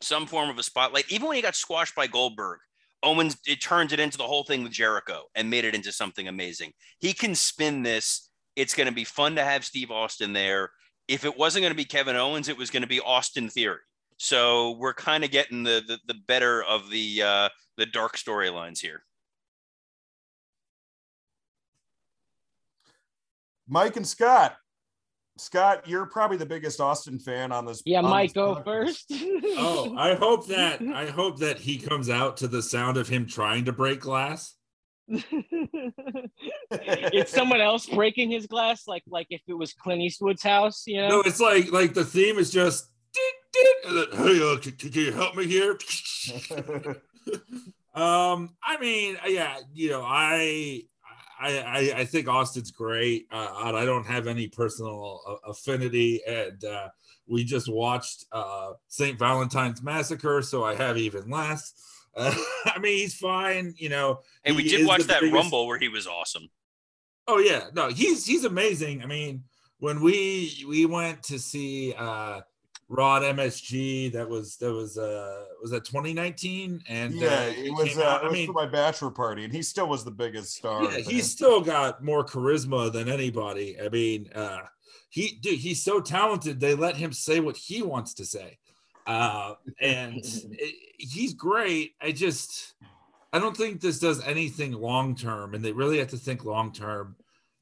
some 0.00 0.26
form 0.26 0.48
of 0.48 0.58
a 0.58 0.62
spotlight. 0.62 1.10
Even 1.10 1.26
when 1.26 1.34
he 1.36 1.42
got 1.42 1.56
squashed 1.56 1.96
by 1.96 2.06
Goldberg, 2.06 2.60
Owens 3.02 3.36
it 3.44 3.60
turned 3.60 3.92
it 3.92 3.98
into 4.00 4.16
the 4.18 4.24
whole 4.24 4.44
thing 4.44 4.62
with 4.62 4.72
Jericho 4.72 5.24
and 5.34 5.50
made 5.50 5.64
it 5.64 5.74
into 5.74 5.90
something 5.90 6.28
amazing. 6.28 6.72
He 7.00 7.12
can 7.12 7.34
spin 7.34 7.82
this. 7.82 8.30
It's 8.56 8.74
going 8.74 8.88
to 8.88 8.92
be 8.94 9.04
fun 9.04 9.36
to 9.36 9.44
have 9.44 9.64
Steve 9.64 9.90
Austin 9.90 10.32
there. 10.32 10.70
If 11.08 11.24
it 11.24 11.38
wasn't 11.38 11.62
going 11.62 11.72
to 11.72 11.76
be 11.76 11.84
Kevin 11.84 12.16
Owens, 12.16 12.48
it 12.48 12.56
was 12.56 12.70
going 12.70 12.82
to 12.82 12.88
be 12.88 13.00
Austin 13.00 13.48
Theory. 13.48 13.78
So 14.18 14.72
we're 14.72 14.94
kind 14.94 15.24
of 15.24 15.30
getting 15.30 15.62
the, 15.62 15.82
the 15.86 15.98
the 16.06 16.18
better 16.26 16.62
of 16.64 16.90
the 16.90 17.22
uh, 17.22 17.48
the 17.76 17.86
dark 17.86 18.16
storylines 18.16 18.80
here. 18.80 19.02
Mike 23.68 23.96
and 23.96 24.06
Scott. 24.06 24.56
Scott, 25.38 25.86
you're 25.86 26.06
probably 26.06 26.38
the 26.38 26.46
biggest 26.46 26.80
Austin 26.80 27.18
fan 27.18 27.52
on 27.52 27.66
this. 27.66 27.82
Yeah, 27.84 27.98
on 27.98 28.04
Mike, 28.06 28.30
this 28.30 28.34
go 28.34 28.54
podcast. 28.56 28.64
first. 28.64 29.12
Oh, 29.58 29.94
I 29.96 30.14
hope 30.14 30.46
that 30.48 30.80
I 30.82 31.06
hope 31.06 31.38
that 31.38 31.58
he 31.58 31.78
comes 31.78 32.08
out 32.10 32.36
to 32.38 32.48
the 32.48 32.62
sound 32.62 32.96
of 32.96 33.08
him 33.08 33.26
trying 33.26 33.64
to 33.66 33.72
break 33.72 34.00
glass. 34.00 34.54
it's 36.70 37.32
someone 37.32 37.60
else 37.60 37.86
breaking 37.86 38.30
his 38.30 38.46
glass, 38.46 38.86
like 38.86 39.02
like 39.08 39.26
if 39.30 39.42
it 39.46 39.54
was 39.54 39.72
Clint 39.72 40.02
Eastwood's 40.02 40.42
house, 40.42 40.84
you 40.86 41.00
know. 41.00 41.08
No, 41.08 41.20
it's 41.20 41.40
like 41.40 41.72
like 41.72 41.94
the 41.94 42.04
theme 42.04 42.38
is 42.38 42.50
just 42.50 42.88
"Ding, 43.12 43.22
ding," 43.52 43.72
and 43.86 43.98
then, 43.98 44.26
hey, 44.26 44.52
uh, 44.52 44.58
can, 44.58 44.72
can 44.72 44.92
you 44.92 45.12
help 45.12 45.34
me 45.36 45.46
here? 45.46 45.72
um, 47.94 48.56
I 48.62 48.78
mean, 48.80 49.16
yeah, 49.26 49.58
you 49.72 49.90
know, 49.90 50.02
I 50.02 50.82
I 51.40 51.58
I, 51.58 51.92
I 51.98 52.04
think 52.04 52.28
Austin's 52.28 52.70
great. 52.70 53.26
Uh, 53.30 53.72
I 53.74 53.84
don't 53.84 54.06
have 54.06 54.26
any 54.26 54.48
personal 54.48 55.20
uh, 55.26 55.50
affinity, 55.50 56.22
and 56.26 56.64
uh, 56.64 56.88
we 57.26 57.44
just 57.44 57.70
watched 57.72 58.24
uh, 58.32 58.72
Saint 58.88 59.18
Valentine's 59.18 59.82
Massacre, 59.82 60.42
so 60.42 60.64
I 60.64 60.74
have 60.74 60.96
even 60.96 61.28
less. 61.30 61.74
Uh, 62.16 62.34
I 62.64 62.78
mean, 62.78 62.96
he's 62.98 63.14
fine, 63.14 63.74
you 63.76 63.88
know. 63.88 64.20
And 64.44 64.56
we 64.56 64.64
did 64.68 64.86
watch 64.86 65.02
that 65.04 65.20
biggest- 65.20 65.34
Rumble 65.34 65.66
where 65.66 65.78
he 65.78 65.88
was 65.88 66.06
awesome. 66.06 66.48
Oh 67.28 67.38
yeah, 67.38 67.66
no, 67.74 67.88
he's 67.88 68.24
he's 68.26 68.44
amazing. 68.44 69.02
I 69.02 69.06
mean, 69.06 69.42
when 69.78 70.00
we 70.00 70.64
we 70.68 70.86
went 70.86 71.22
to 71.24 71.38
see 71.38 71.94
uh 71.96 72.40
Rod 72.88 73.22
MSG, 73.22 74.12
that 74.12 74.28
was 74.28 74.56
that 74.58 74.72
was 74.72 74.96
uh 74.96 75.44
was 75.60 75.72
that 75.72 75.84
2019, 75.84 76.82
and 76.88 77.14
yeah, 77.14 77.26
uh, 77.28 77.50
he 77.50 77.66
it 77.66 77.70
was. 77.72 77.98
Uh, 77.98 78.02
out- 78.02 78.22
it 78.22 78.26
I 78.26 78.28
was 78.28 78.32
mean, 78.32 78.46
for 78.46 78.52
my 78.52 78.66
bachelor 78.66 79.10
party, 79.10 79.44
and 79.44 79.52
he 79.52 79.62
still 79.62 79.88
was 79.88 80.04
the 80.04 80.10
biggest 80.10 80.54
star. 80.54 80.84
yeah, 80.84 80.98
he's 80.98 81.28
still 81.30 81.60
got 81.60 82.02
more 82.04 82.24
charisma 82.24 82.92
than 82.92 83.08
anybody. 83.08 83.76
I 83.80 83.88
mean, 83.88 84.30
uh 84.34 84.60
he 85.08 85.38
dude, 85.40 85.58
he's 85.58 85.82
so 85.82 86.00
talented. 86.00 86.60
They 86.60 86.74
let 86.74 86.96
him 86.96 87.12
say 87.12 87.40
what 87.40 87.56
he 87.56 87.82
wants 87.82 88.14
to 88.14 88.24
say, 88.24 88.58
uh, 89.06 89.54
and 89.80 90.16
it, 90.24 90.74
he's 90.98 91.34
great. 91.34 91.94
I 92.00 92.12
just 92.12 92.74
I 93.36 93.38
don't 93.38 93.54
think 93.54 93.82
this 93.82 93.98
does 93.98 94.22
anything 94.24 94.72
long 94.72 95.14
term, 95.14 95.54
and 95.54 95.62
they 95.62 95.72
really 95.72 95.98
have 95.98 96.08
to 96.08 96.16
think 96.16 96.46
long 96.46 96.72
term. 96.72 97.16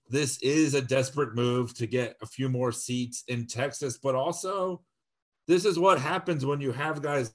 This 0.09 0.41
is 0.41 0.75
a 0.75 0.81
desperate 0.81 1.35
move 1.35 1.75
to 1.75 1.89
get 1.89 2.17
a 2.23 2.27
few 2.27 2.49
more 2.49 2.71
seats 2.71 3.25
in 3.27 3.49
Texas, 3.49 3.99
but 3.99 4.15
also 4.15 4.83
this 5.49 5.65
is 5.65 5.77
what 5.77 5.99
happens 5.99 6.47
when 6.47 6.61
you 6.61 6.71
have 6.71 7.03
guys 7.03 7.35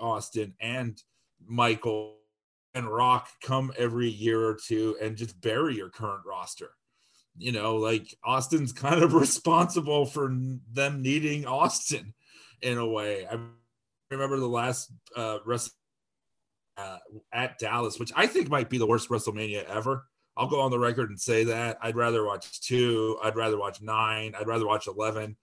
Austin 0.00 0.54
and 0.62 0.98
Michael 1.46 2.16
and 2.72 2.88
Rock 2.88 3.28
come 3.42 3.70
every 3.76 4.08
year 4.08 4.42
or 4.42 4.54
two 4.56 4.96
and 5.02 5.14
just 5.14 5.38
bury 5.42 5.76
your 5.76 5.90
current 5.90 6.22
roster. 6.24 6.70
You 7.36 7.52
know, 7.52 7.76
like 7.76 8.16
Austin's 8.24 8.72
kind 8.72 9.02
of 9.02 9.12
responsible 9.26 10.06
for 10.06 10.34
them 10.72 11.02
needing 11.02 11.44
Austin 11.44 12.14
in 12.62 12.78
a 12.78 12.88
way. 12.88 13.26
I 13.30 13.36
remember 14.10 14.38
the 14.38 14.48
last 14.48 14.90
uh, 15.14 15.40
Wrest- 15.44 15.76
uh, 16.76 16.98
at 17.32 17.58
Dallas, 17.58 17.98
which 17.98 18.12
I 18.16 18.26
think 18.26 18.48
might 18.48 18.70
be 18.70 18.78
the 18.78 18.86
worst 18.86 19.08
WrestleMania 19.08 19.64
ever. 19.64 20.06
I'll 20.36 20.48
go 20.48 20.60
on 20.60 20.70
the 20.70 20.78
record 20.78 21.10
and 21.10 21.20
say 21.20 21.44
that. 21.44 21.78
I'd 21.82 21.96
rather 21.96 22.24
watch 22.24 22.60
two. 22.62 23.18
I'd 23.22 23.36
rather 23.36 23.58
watch 23.58 23.82
nine. 23.82 24.34
I'd 24.38 24.46
rather 24.46 24.66
watch 24.66 24.86
11. 24.86 25.36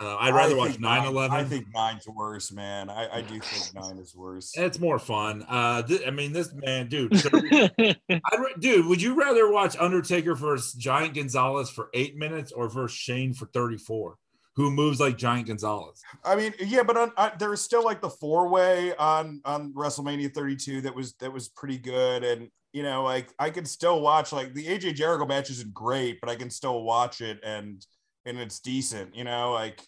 Uh, 0.00 0.16
I'd 0.20 0.32
rather 0.32 0.54
I 0.54 0.58
watch 0.58 0.68
think 0.70 0.80
9 0.82 0.98
nine- 0.98 1.08
11. 1.08 1.36
I 1.36 1.42
think 1.42 1.66
nine's 1.74 2.06
worse, 2.06 2.52
man. 2.52 2.88
I, 2.88 3.16
I 3.16 3.20
do 3.20 3.40
think 3.40 3.74
nine 3.82 3.98
is 3.98 4.14
worse. 4.14 4.52
It's 4.56 4.78
more 4.78 5.00
fun. 5.00 5.44
Uh, 5.48 5.82
th- 5.82 6.02
I 6.06 6.10
mean, 6.10 6.32
this 6.32 6.52
man, 6.54 6.86
dude, 6.88 7.12
I'd, 7.34 7.98
ra- 8.38 8.46
dude, 8.60 8.86
would 8.86 9.02
you 9.02 9.14
rather 9.18 9.50
watch 9.50 9.76
Undertaker 9.76 10.36
versus 10.36 10.72
Giant 10.74 11.14
Gonzalez 11.14 11.68
for 11.68 11.88
eight 11.94 12.16
minutes 12.16 12.52
or 12.52 12.68
versus 12.68 12.96
Shane 12.96 13.34
for 13.34 13.46
34, 13.46 14.16
who 14.58 14.72
moves 14.72 14.98
like 14.98 15.16
Giant 15.16 15.46
Gonzalez? 15.46 16.02
I 16.24 16.34
mean, 16.34 16.52
yeah, 16.58 16.82
but 16.82 16.96
on, 16.96 17.12
uh, 17.16 17.30
there 17.38 17.50
was 17.50 17.60
still 17.60 17.84
like 17.84 18.00
the 18.00 18.10
four 18.10 18.48
way 18.48 18.92
on 18.96 19.40
on 19.44 19.72
WrestleMania 19.72 20.34
32 20.34 20.80
that 20.80 20.92
was 20.92 21.12
that 21.20 21.32
was 21.32 21.48
pretty 21.48 21.78
good, 21.78 22.24
and 22.24 22.50
you 22.72 22.82
know, 22.82 23.04
like 23.04 23.32
I 23.38 23.50
could 23.50 23.68
still 23.68 24.00
watch 24.00 24.32
like 24.32 24.54
the 24.54 24.66
AJ 24.66 24.96
Jericho 24.96 25.26
match 25.26 25.48
isn't 25.50 25.72
great, 25.72 26.20
but 26.20 26.28
I 26.28 26.34
can 26.34 26.50
still 26.50 26.82
watch 26.82 27.20
it 27.20 27.38
and 27.44 27.86
and 28.26 28.36
it's 28.36 28.58
decent, 28.58 29.14
you 29.14 29.22
know, 29.22 29.52
like 29.52 29.80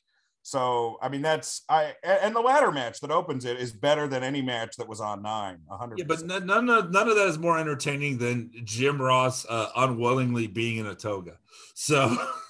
so. 0.43 0.99
I 1.03 1.09
mean, 1.09 1.23
that's 1.23 1.65
I 1.69 1.95
and 2.05 2.37
the 2.37 2.41
ladder 2.41 2.71
match 2.71 3.01
that 3.01 3.11
opens 3.11 3.45
it 3.47 3.59
is 3.59 3.73
better 3.73 4.07
than 4.07 4.23
any 4.23 4.41
match 4.41 4.77
that 4.77 4.87
was 4.89 5.01
on 5.01 5.21
nine. 5.21 5.59
hundred. 5.69 5.99
Yeah, 5.99 6.05
but 6.07 6.23
n- 6.23 6.47
none 6.47 6.71
of 6.71 6.93
none 6.93 7.09
of 7.09 7.17
that 7.17 7.27
is 7.27 7.41
more 7.41 7.59
entertaining 7.59 8.19
than 8.19 8.53
Jim 8.63 9.03
Ross 9.03 9.45
uh, 9.49 9.71
unwillingly 9.75 10.47
being 10.47 10.77
in 10.77 10.87
a 10.87 10.95
toga. 10.95 11.39
So, 11.75 12.17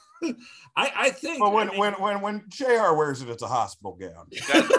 I 0.76 0.92
I 0.96 1.10
think 1.10 1.38
But 1.40 1.52
when 1.52 1.68
I 1.68 1.72
mean, 1.72 1.80
when 1.80 1.92
when 1.94 2.20
when 2.20 2.44
Jr. 2.48 2.94
wears 2.94 3.22
it, 3.22 3.28
it's 3.28 3.42
a 3.42 3.48
hospital 3.48 3.96
gown. 4.00 4.26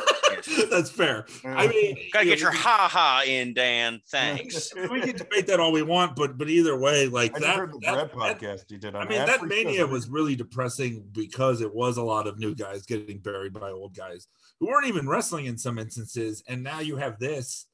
that's 0.70 0.90
fair. 0.90 1.26
I 1.46 1.68
mean, 1.68 1.98
Gotta 2.14 2.26
you 2.26 2.32
get 2.32 2.40
know, 2.40 2.50
your 2.50 2.52
ha 2.52 2.88
ha 2.92 3.24
in, 3.26 3.54
Dan. 3.54 4.02
Thanks. 4.10 4.74
we 4.76 5.02
can 5.02 5.16
debate 5.16 5.48
that 5.48 5.60
all 5.60 5.72
we 5.72 5.82
want, 5.84 6.16
but 6.16 6.38
but 6.38 6.50
either 6.50 6.78
way, 6.78 7.08
like 7.08 7.36
I 7.36 7.40
that, 7.40 7.56
heard 7.58 7.74
the 7.74 7.80
that- 7.80 8.14
Brett 8.14 8.40
that- 8.40 8.40
podcast 8.40 8.66
he 8.70 8.78
did 8.78 8.96
on 8.96 9.08
I 9.08 9.10
mean, 9.10 9.26
that 9.26 9.44
mania 9.44 9.80
Shows. 9.80 9.90
was 9.90 10.10
really 10.10 10.36
depressing 10.36 11.04
because 11.12 11.62
it 11.62 11.74
was 11.74 11.98
a 11.98 12.04
lot 12.04 12.28
of 12.28 12.40
new 12.40 12.56
guys 12.56 12.86
getting 12.86 13.20
buried 13.20 13.54
by 13.54 13.72
old 13.72 13.96
guys 13.96 14.28
who 14.60 14.68
weren't 14.68 14.88
even 14.88 15.08
wrestling 15.08 15.46
in 15.48 15.58
some 15.58 15.78
instances. 15.80 16.44
And 16.48 16.64
now 16.64 16.80
you 16.80 16.98
have 16.98 17.20
this. 17.20 17.66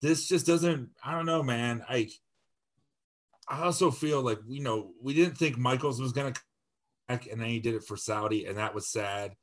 This 0.00 0.26
just 0.26 0.46
doesn't, 0.46 0.88
I 1.04 1.12
don't 1.12 1.26
know, 1.26 1.42
man. 1.44 1.84
I 1.88 2.08
I 3.48 3.62
also 3.64 3.90
feel 3.90 4.22
like, 4.22 4.38
you 4.48 4.62
know, 4.62 4.92
we 5.02 5.14
didn't 5.14 5.36
think 5.36 5.58
Michaels 5.58 6.00
was 6.00 6.12
gonna 6.12 6.32
come 6.32 6.32
back, 6.32 6.42
and 7.08 7.40
then 7.40 7.48
he 7.48 7.60
did 7.60 7.74
it 7.74 7.84
for 7.84 7.96
Saudi, 7.96 8.46
and 8.46 8.58
that 8.58 8.74
was 8.74 8.88
sad. 8.88 9.34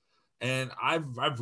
And 0.41 0.71
I've 0.81 1.17
I've 1.19 1.41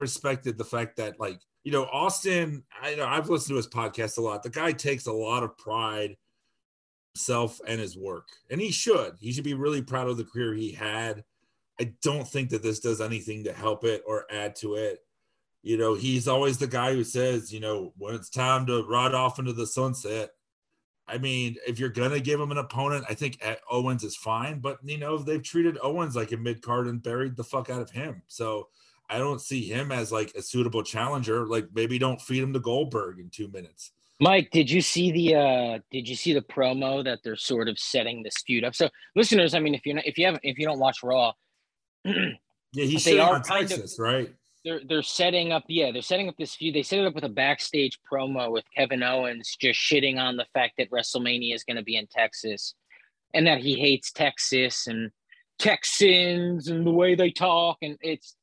respected 0.00 0.58
the 0.58 0.64
fact 0.64 0.96
that 0.96 1.20
like, 1.20 1.40
you 1.64 1.72
know, 1.72 1.84
Austin, 1.84 2.64
I 2.80 2.94
know 2.94 3.06
I've 3.06 3.28
listened 3.28 3.52
to 3.52 3.56
his 3.56 3.68
podcast 3.68 4.18
a 4.18 4.20
lot. 4.20 4.42
The 4.42 4.50
guy 4.50 4.72
takes 4.72 5.06
a 5.06 5.12
lot 5.12 5.42
of 5.42 5.56
pride 5.58 6.16
himself 7.14 7.60
and 7.66 7.80
his 7.80 7.96
work. 7.96 8.28
And 8.50 8.60
he 8.60 8.70
should. 8.70 9.16
He 9.18 9.32
should 9.32 9.44
be 9.44 9.54
really 9.54 9.82
proud 9.82 10.08
of 10.08 10.16
the 10.16 10.24
career 10.24 10.54
he 10.54 10.72
had. 10.72 11.24
I 11.80 11.92
don't 12.02 12.26
think 12.26 12.50
that 12.50 12.62
this 12.62 12.80
does 12.80 13.00
anything 13.00 13.44
to 13.44 13.52
help 13.52 13.84
it 13.84 14.02
or 14.06 14.24
add 14.30 14.56
to 14.56 14.74
it. 14.74 15.00
You 15.62 15.76
know, 15.76 15.94
he's 15.94 16.28
always 16.28 16.58
the 16.58 16.66
guy 16.66 16.92
who 16.92 17.04
says, 17.04 17.52
you 17.52 17.60
know, 17.60 17.92
when 17.98 18.14
it's 18.14 18.30
time 18.30 18.66
to 18.66 18.84
ride 18.84 19.14
off 19.14 19.38
into 19.38 19.52
the 19.52 19.66
sunset. 19.66 20.30
I 21.08 21.18
mean, 21.18 21.56
if 21.66 21.78
you're 21.78 21.88
gonna 21.88 22.20
give 22.20 22.38
him 22.40 22.50
an 22.50 22.58
opponent, 22.58 23.04
I 23.08 23.14
think 23.14 23.38
uh, 23.44 23.54
Owens 23.70 24.04
is 24.04 24.16
fine. 24.16 24.60
But 24.60 24.78
you 24.84 24.98
know, 24.98 25.18
they've 25.18 25.42
treated 25.42 25.78
Owens 25.82 26.14
like 26.14 26.32
a 26.32 26.36
mid 26.36 26.62
card 26.62 26.86
and 26.86 27.02
buried 27.02 27.36
the 27.36 27.44
fuck 27.44 27.70
out 27.70 27.80
of 27.80 27.90
him. 27.90 28.22
So 28.28 28.68
I 29.08 29.18
don't 29.18 29.40
see 29.40 29.62
him 29.62 29.90
as 29.90 30.12
like 30.12 30.32
a 30.34 30.42
suitable 30.42 30.82
challenger. 30.82 31.46
Like 31.46 31.68
maybe 31.74 31.98
don't 31.98 32.20
feed 32.20 32.42
him 32.42 32.52
to 32.52 32.60
Goldberg 32.60 33.18
in 33.18 33.30
two 33.30 33.48
minutes. 33.48 33.92
Mike, 34.20 34.50
did 34.50 34.70
you 34.70 34.82
see 34.82 35.12
the 35.12 35.34
uh 35.36 35.78
did 35.90 36.08
you 36.08 36.16
see 36.16 36.32
the 36.32 36.42
promo 36.42 37.02
that 37.04 37.20
they're 37.24 37.36
sort 37.36 37.68
of 37.68 37.78
setting 37.78 38.22
this 38.22 38.42
feud 38.46 38.64
up? 38.64 38.74
So 38.74 38.88
listeners, 39.16 39.54
I 39.54 39.60
mean 39.60 39.74
if 39.74 39.86
you're 39.86 39.94
not 39.94 40.06
if 40.06 40.18
you 40.18 40.26
haven't 40.26 40.44
if 40.44 40.58
you 40.58 40.66
don't 40.66 40.78
watch 40.80 41.02
Raw, 41.02 41.32
Yeah, 42.72 42.84
he's 42.84 43.04
They 43.04 43.18
are 43.18 43.36
on 43.36 43.42
kind 43.42 43.70
of- 43.70 43.90
right? 43.98 44.32
They're 44.64 44.80
they're 44.88 45.02
setting 45.02 45.52
up 45.52 45.64
yeah, 45.68 45.92
they're 45.92 46.02
setting 46.02 46.28
up 46.28 46.36
this 46.38 46.54
feud. 46.54 46.74
They 46.74 46.82
set 46.82 46.98
it 46.98 47.06
up 47.06 47.14
with 47.14 47.24
a 47.24 47.28
backstage 47.28 47.98
promo 48.10 48.50
with 48.50 48.64
Kevin 48.76 49.02
Owens 49.02 49.56
just 49.60 49.78
shitting 49.78 50.18
on 50.18 50.36
the 50.36 50.46
fact 50.54 50.74
that 50.78 50.90
WrestleMania 50.90 51.54
is 51.54 51.64
gonna 51.64 51.82
be 51.82 51.96
in 51.96 52.06
Texas 52.06 52.74
and 53.34 53.46
that 53.46 53.58
he 53.58 53.78
hates 53.78 54.12
Texas 54.12 54.86
and 54.86 55.10
Texans 55.58 56.68
and 56.68 56.86
the 56.86 56.90
way 56.90 57.14
they 57.14 57.30
talk 57.30 57.78
and 57.82 57.96
it's 58.00 58.36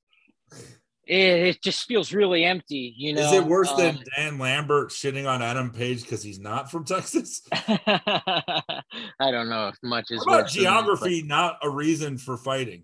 it, 1.08 1.16
it 1.18 1.62
just 1.62 1.88
feels 1.88 2.14
really 2.14 2.44
empty. 2.44 2.94
You 2.98 3.14
know, 3.14 3.22
Is 3.22 3.34
it 3.34 3.46
worse 3.46 3.72
than 3.74 3.98
Um, 3.98 4.04
Dan 4.16 4.40
Lambert 4.40 4.90
shitting 4.90 5.28
on 5.30 5.42
Adam 5.42 5.72
Page 5.72 6.02
because 6.02 6.24
he's 6.24 6.40
not 6.40 6.72
from 6.72 6.84
Texas? 6.86 7.42
I 7.52 8.82
don't 9.20 9.50
know 9.50 9.68
if 9.68 9.78
much 9.84 10.12
is 10.12 10.24
about 10.24 10.32
than 10.32 10.44
that, 10.46 10.50
geography 10.50 11.22
not 11.24 11.58
a 11.62 11.70
reason 11.70 12.18
for 12.18 12.38
fighting? 12.38 12.84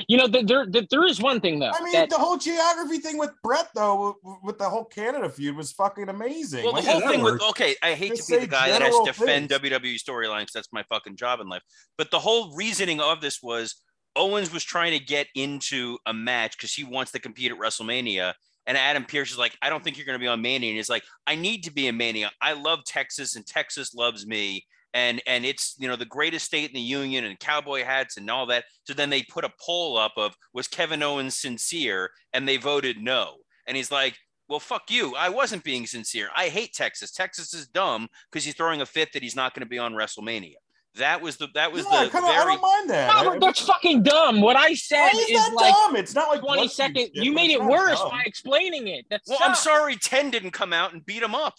you 0.07 0.17
know, 0.17 0.27
th- 0.27 0.45
there, 0.45 0.65
there 0.89 1.05
is 1.05 1.21
one 1.21 1.39
thing 1.39 1.59
though. 1.59 1.71
I 1.71 1.83
mean, 1.83 1.93
that- 1.93 2.09
the 2.09 2.17
whole 2.17 2.38
geography 2.38 2.99
thing 2.99 3.17
with 3.17 3.31
Brett, 3.43 3.69
though, 3.75 4.17
with 4.43 4.57
the 4.57 4.69
whole 4.69 4.86
Canada 4.86 5.29
feud, 5.29 5.55
was 5.55 5.71
fucking 5.71 6.09
amazing. 6.09 6.63
Well, 6.63 6.73
the 6.73 6.81
whole 6.81 7.01
thing 7.01 7.21
with 7.23 7.41
okay, 7.49 7.75
I 7.81 7.93
hate 7.93 8.15
Just 8.15 8.27
to 8.29 8.36
be 8.36 8.41
the 8.41 8.47
guy 8.47 8.69
that 8.69 8.81
has 8.81 8.95
to 8.95 9.03
defend 9.05 9.49
things. 9.49 9.61
WWE 9.61 9.95
storylines. 10.01 10.51
That's 10.53 10.71
my 10.71 10.83
fucking 10.83 11.15
job 11.15 11.39
in 11.39 11.47
life. 11.47 11.63
But 11.97 12.11
the 12.11 12.19
whole 12.19 12.55
reasoning 12.55 12.99
of 12.99 13.21
this 13.21 13.41
was 13.41 13.81
Owens 14.15 14.51
was 14.53 14.63
trying 14.63 14.97
to 14.97 15.03
get 15.03 15.27
into 15.36 15.97
a 16.05 16.13
match 16.13 16.57
because 16.57 16.73
he 16.73 16.83
wants 16.83 17.11
to 17.13 17.19
compete 17.19 17.51
at 17.51 17.57
WrestleMania. 17.57 18.33
And 18.67 18.77
Adam 18.77 19.05
Pearce 19.05 19.31
is 19.31 19.38
like, 19.38 19.55
I 19.61 19.69
don't 19.69 19.83
think 19.83 19.97
you're 19.97 20.07
going 20.07 20.17
to 20.17 20.23
be 20.23 20.27
on 20.27 20.41
Mania. 20.41 20.69
And 20.69 20.77
he's 20.77 20.89
like, 20.89 21.03
I 21.27 21.36
need 21.36 21.63
to 21.65 21.71
be 21.71 21.88
in 21.88 21.97
Mania. 21.97 22.31
I 22.41 22.53
love 22.53 22.79
Texas, 22.86 23.36
and 23.36 23.45
Texas 23.45 23.93
loves 23.93 24.25
me. 24.25 24.65
And 24.96 25.22
and 25.28 25.46
it's 25.46 25.76
you 25.78 25.88
know 25.89 25.98
the 25.98 26.06
greatest 26.06 26.46
state 26.46 26.70
in 26.70 26.74
the 26.74 26.80
union, 26.80 27.26
and 27.26 27.38
cowboy 27.38 27.84
hats 27.84 28.16
and 28.16 28.32
all 28.32 28.46
that. 28.48 28.64
So 28.86 28.93
then 28.93 29.10
they 29.10 29.24
put 29.24 29.43
a 29.43 29.52
poll 29.60 29.98
up 29.98 30.14
of 30.16 30.36
was 30.54 30.68
Kevin 30.70 31.04
Owens 31.04 31.36
sincere, 31.36 32.10
and 32.32 32.48
they 32.48 32.56
voted 32.56 32.98
no. 33.02 33.36
And 33.68 33.76
he's 33.76 33.91
like, 33.91 34.16
well, 34.48 34.60
fuck 34.60 34.89
you. 34.89 35.16
I 35.16 35.30
wasn't 35.30 35.64
being 35.64 35.86
sincere. 35.86 36.30
I 36.36 36.48
hate 36.48 36.74
Texas. 36.74 37.12
Texas 37.12 37.54
is 37.54 37.68
dumb 37.68 38.08
because 38.32 38.46
he's 38.46 38.56
throwing 38.56 38.82
a 38.82 38.86
fit 38.86 39.12
that 39.14 39.22
he's 39.22 39.36
not 39.36 39.54
going 39.54 39.64
to 39.66 39.70
be 39.70 39.80
on 39.80 39.93
WrestleMania. 39.93 40.56
That 40.98 41.22
was 41.22 41.36
the 41.36 41.50
that 41.56 41.74
was 41.74 41.86
yeah, 41.91 42.06
the 42.06 42.10
come 42.10 42.24
on, 42.24 42.32
I 42.32 42.46
don't 42.46 42.62
mind 42.62 42.89
that. 42.89 43.24
No, 43.24 43.32
I- 43.32 43.39
that's 43.39 43.60
fucking 43.60 44.04
dumb. 44.04 44.39
What 44.39 44.56
I 44.56 44.76
said 44.76 45.10
why 45.12 45.20
is 45.20 45.30
is 45.30 45.46
that 45.46 45.54
like 45.54 45.74
dumb? 45.74 45.96
It's 45.98 46.16
not 46.16 46.30
like 46.30 46.39
20 46.39 46.62
what 46.62 46.72
second. 46.72 47.10
You 47.14 47.34
made 47.34 47.52
it 47.52 47.62
worse 47.62 48.00
dumb. 48.00 48.12
by 48.12 48.24
explaining 48.26 48.88
it. 48.88 49.06
That's 49.10 49.28
well. 49.28 49.39
I'm 49.41 49.56
sorry, 49.56 49.98
Ten 49.98 50.32
didn't 50.32 50.52
come 50.52 50.72
out 50.72 50.93
and 50.93 51.06
beat 51.06 51.22
him 51.22 51.36
up. 51.36 51.56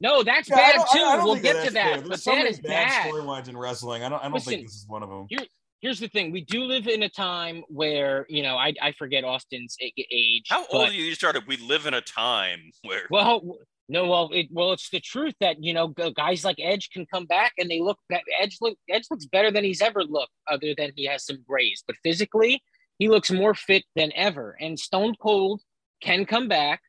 No, 0.00 0.22
that's 0.22 0.48
Yeah, 0.48 0.56
bad 0.56 0.74
don't- 0.76 0.88
I- 0.90 0.98
too. 0.98 1.04
I 1.04 1.24
we'll 1.24 1.34
get 1.36 1.54
that's 1.54 1.66
to 1.66 1.72
fair. 1.72 1.84
that, 1.84 1.96
There's 1.98 2.08
but 2.08 2.20
so 2.20 2.30
that 2.32 2.36
many 2.38 2.50
is 2.50 2.60
bad 2.60 2.88
bad. 2.88 3.12
storylines 3.12 3.48
in 3.48 3.56
wrestling. 3.56 4.02
I 4.02 4.08
don't. 4.08 4.18
I 4.20 4.24
don't 4.24 4.34
Listen, 4.34 4.50
think 4.54 4.66
this 4.66 4.74
is 4.74 4.86
one 4.88 5.02
of 5.02 5.08
them. 5.08 5.26
Here, 5.28 5.40
here's 5.80 6.00
the 6.00 6.08
thing: 6.08 6.32
we 6.32 6.42
do 6.44 6.62
live 6.64 6.86
in 6.88 7.02
a 7.04 7.08
time 7.08 7.62
where 7.68 8.26
you 8.28 8.42
know 8.42 8.56
I, 8.56 8.74
I 8.82 8.92
forget 8.92 9.24
Austin's 9.24 9.76
age. 9.80 10.46
How 10.48 10.62
but- 10.70 10.74
old 10.74 10.88
are 10.88 10.92
you? 10.92 11.04
You 11.04 11.14
started. 11.14 11.44
We 11.46 11.56
live 11.58 11.86
in 11.86 11.94
a 11.94 12.00
time 12.00 12.60
where 12.82 13.02
Well, 13.10 13.42
no, 13.88 14.08
well, 14.08 14.30
it 14.32 14.48
well, 14.50 14.72
it's 14.72 14.90
the 14.90 15.00
truth 15.00 15.34
that 15.40 15.62
you 15.62 15.72
know 15.74 15.88
guys 15.88 16.44
like 16.44 16.56
Edge 16.58 16.90
can 16.90 17.06
come 17.06 17.26
back 17.26 17.52
and 17.58 17.70
they 17.70 17.80
look. 17.80 17.98
be- 18.08 18.16
Edge 18.40 18.58
look 18.60 18.76
Edge 18.88 19.04
looks 19.10 19.26
better 19.26 19.50
than 19.50 19.62
he's 19.64 19.80
ever 19.82 20.02
looked, 20.02 20.32
other 20.48 20.74
than 20.76 20.90
he 20.96 21.04
has 21.06 21.24
some 21.24 21.38
grays. 21.46 21.84
But 21.86 21.96
physically, 22.02 22.62
he 22.98 23.08
looks 23.08 23.30
more 23.30 23.54
fit 23.54 23.84
than 23.94 24.10
ever. 24.16 24.56
And 24.60 24.78
Stone 24.78 25.14
Cold 25.20 25.60
can 26.02 26.26
come 26.26 26.48
back 26.48 26.80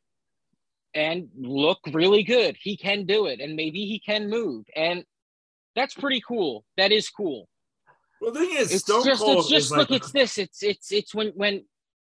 and 0.95 1.27
look 1.37 1.79
really 1.91 2.23
good. 2.23 2.57
He 2.59 2.77
can 2.77 3.05
do 3.05 3.27
it, 3.27 3.39
and 3.41 3.55
maybe 3.55 3.85
he 3.85 3.99
can 3.99 4.29
move, 4.29 4.65
and 4.75 5.03
that's 5.75 5.93
pretty 5.93 6.21
cool. 6.27 6.63
That 6.77 6.91
is 6.91 7.09
cool. 7.09 7.47
Well, 8.21 8.31
the 8.31 8.39
thing 8.39 8.55
is, 8.57 8.73
It's 8.73 8.83
Stone 8.83 9.03
just, 9.03 9.21
Cold 9.21 9.39
it's 9.39 9.49
just 9.49 9.71
look. 9.71 9.89
like 9.89 10.01
It's 10.01 10.11
this. 10.11 10.37
It's 10.37 10.63
it's 10.63 10.91
it's 10.91 11.13
when 11.13 11.27
when 11.35 11.65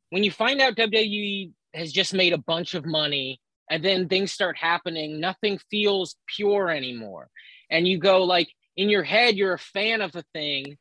when 0.09 0.25
you 0.25 0.31
find 0.31 0.61
out 0.61 0.75
WWE 0.77 1.53
has 1.75 1.93
just 1.93 2.15
made 2.15 2.33
a 2.33 2.39
bunch 2.39 2.75
of 2.75 2.85
money, 2.87 3.39
and 3.71 3.85
then 3.85 4.09
things 4.09 4.33
start 4.33 4.57
happening. 4.57 5.21
Nothing 5.21 5.59
feels 5.71 6.17
pure 6.27 6.71
anymore, 6.71 7.29
and 7.71 7.87
you 7.87 7.99
go 7.99 8.25
like 8.25 8.49
in 8.77 8.89
your 8.89 9.03
head, 9.05 9.37
you're 9.37 9.55
a 9.55 9.59
fan 9.59 10.01
of 10.01 10.17
a 10.17 10.25
thing, 10.33 10.79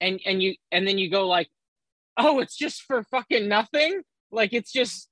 and 0.00 0.20
and 0.24 0.42
you 0.42 0.54
and 0.70 0.86
then 0.86 0.98
you 0.98 1.10
go 1.10 1.26
like, 1.26 1.48
oh, 2.16 2.38
it's 2.38 2.56
just 2.56 2.82
for 2.82 3.02
fucking 3.02 3.48
nothing. 3.48 4.02
Like 4.30 4.52
it's 4.52 4.72
just, 4.72 5.08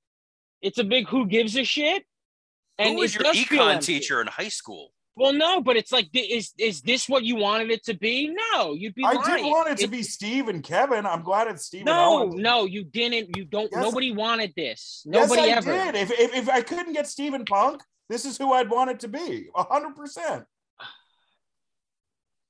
it's 0.61 0.79
a 0.79 0.83
big 0.83 1.07
who 1.07 1.27
gives 1.27 1.55
a 1.57 1.63
shit. 1.63 2.03
Who 2.79 2.95
was 2.95 3.15
your 3.15 3.23
econ 3.25 3.81
teacher 3.81 4.21
in 4.21 4.27
high 4.27 4.49
school? 4.49 4.89
Well, 5.15 5.33
no, 5.33 5.61
but 5.61 5.77
it's 5.77 5.91
like, 5.91 6.09
is 6.13 6.53
is 6.57 6.81
this 6.81 7.07
what 7.07 7.23
you 7.23 7.35
wanted 7.35 7.69
it 7.69 7.83
to 7.85 7.93
be? 7.93 8.35
No, 8.53 8.73
you'd 8.73 8.95
be 8.95 9.03
I 9.03 9.13
lying. 9.13 9.43
did 9.43 9.51
want 9.51 9.69
it 9.69 9.77
to 9.83 9.87
be 9.87 10.01
Steve 10.01 10.47
and 10.47 10.63
Kevin. 10.63 11.05
I'm 11.05 11.21
glad 11.21 11.47
it's 11.47 11.65
Steve. 11.65 11.85
no, 11.85 12.23
Owens. 12.23 12.35
no, 12.35 12.65
you 12.65 12.83
didn't. 12.83 13.37
You 13.37 13.45
don't. 13.45 13.69
Yes, 13.71 13.83
nobody 13.83 14.11
wanted 14.11 14.53
this. 14.55 15.03
Yes, 15.05 15.31
I 15.31 15.49
ever. 15.49 15.71
did. 15.71 15.95
If, 15.95 16.11
if 16.11 16.33
if 16.35 16.49
I 16.49 16.61
couldn't 16.61 16.93
get 16.93 17.05
Steven 17.05 17.45
Punk, 17.45 17.83
this 18.09 18.25
is 18.25 18.37
who 18.37 18.53
I'd 18.53 18.71
want 18.71 18.89
it 18.89 19.01
to 19.01 19.07
be. 19.07 19.49
hundred 19.55 19.95
percent. 19.95 20.45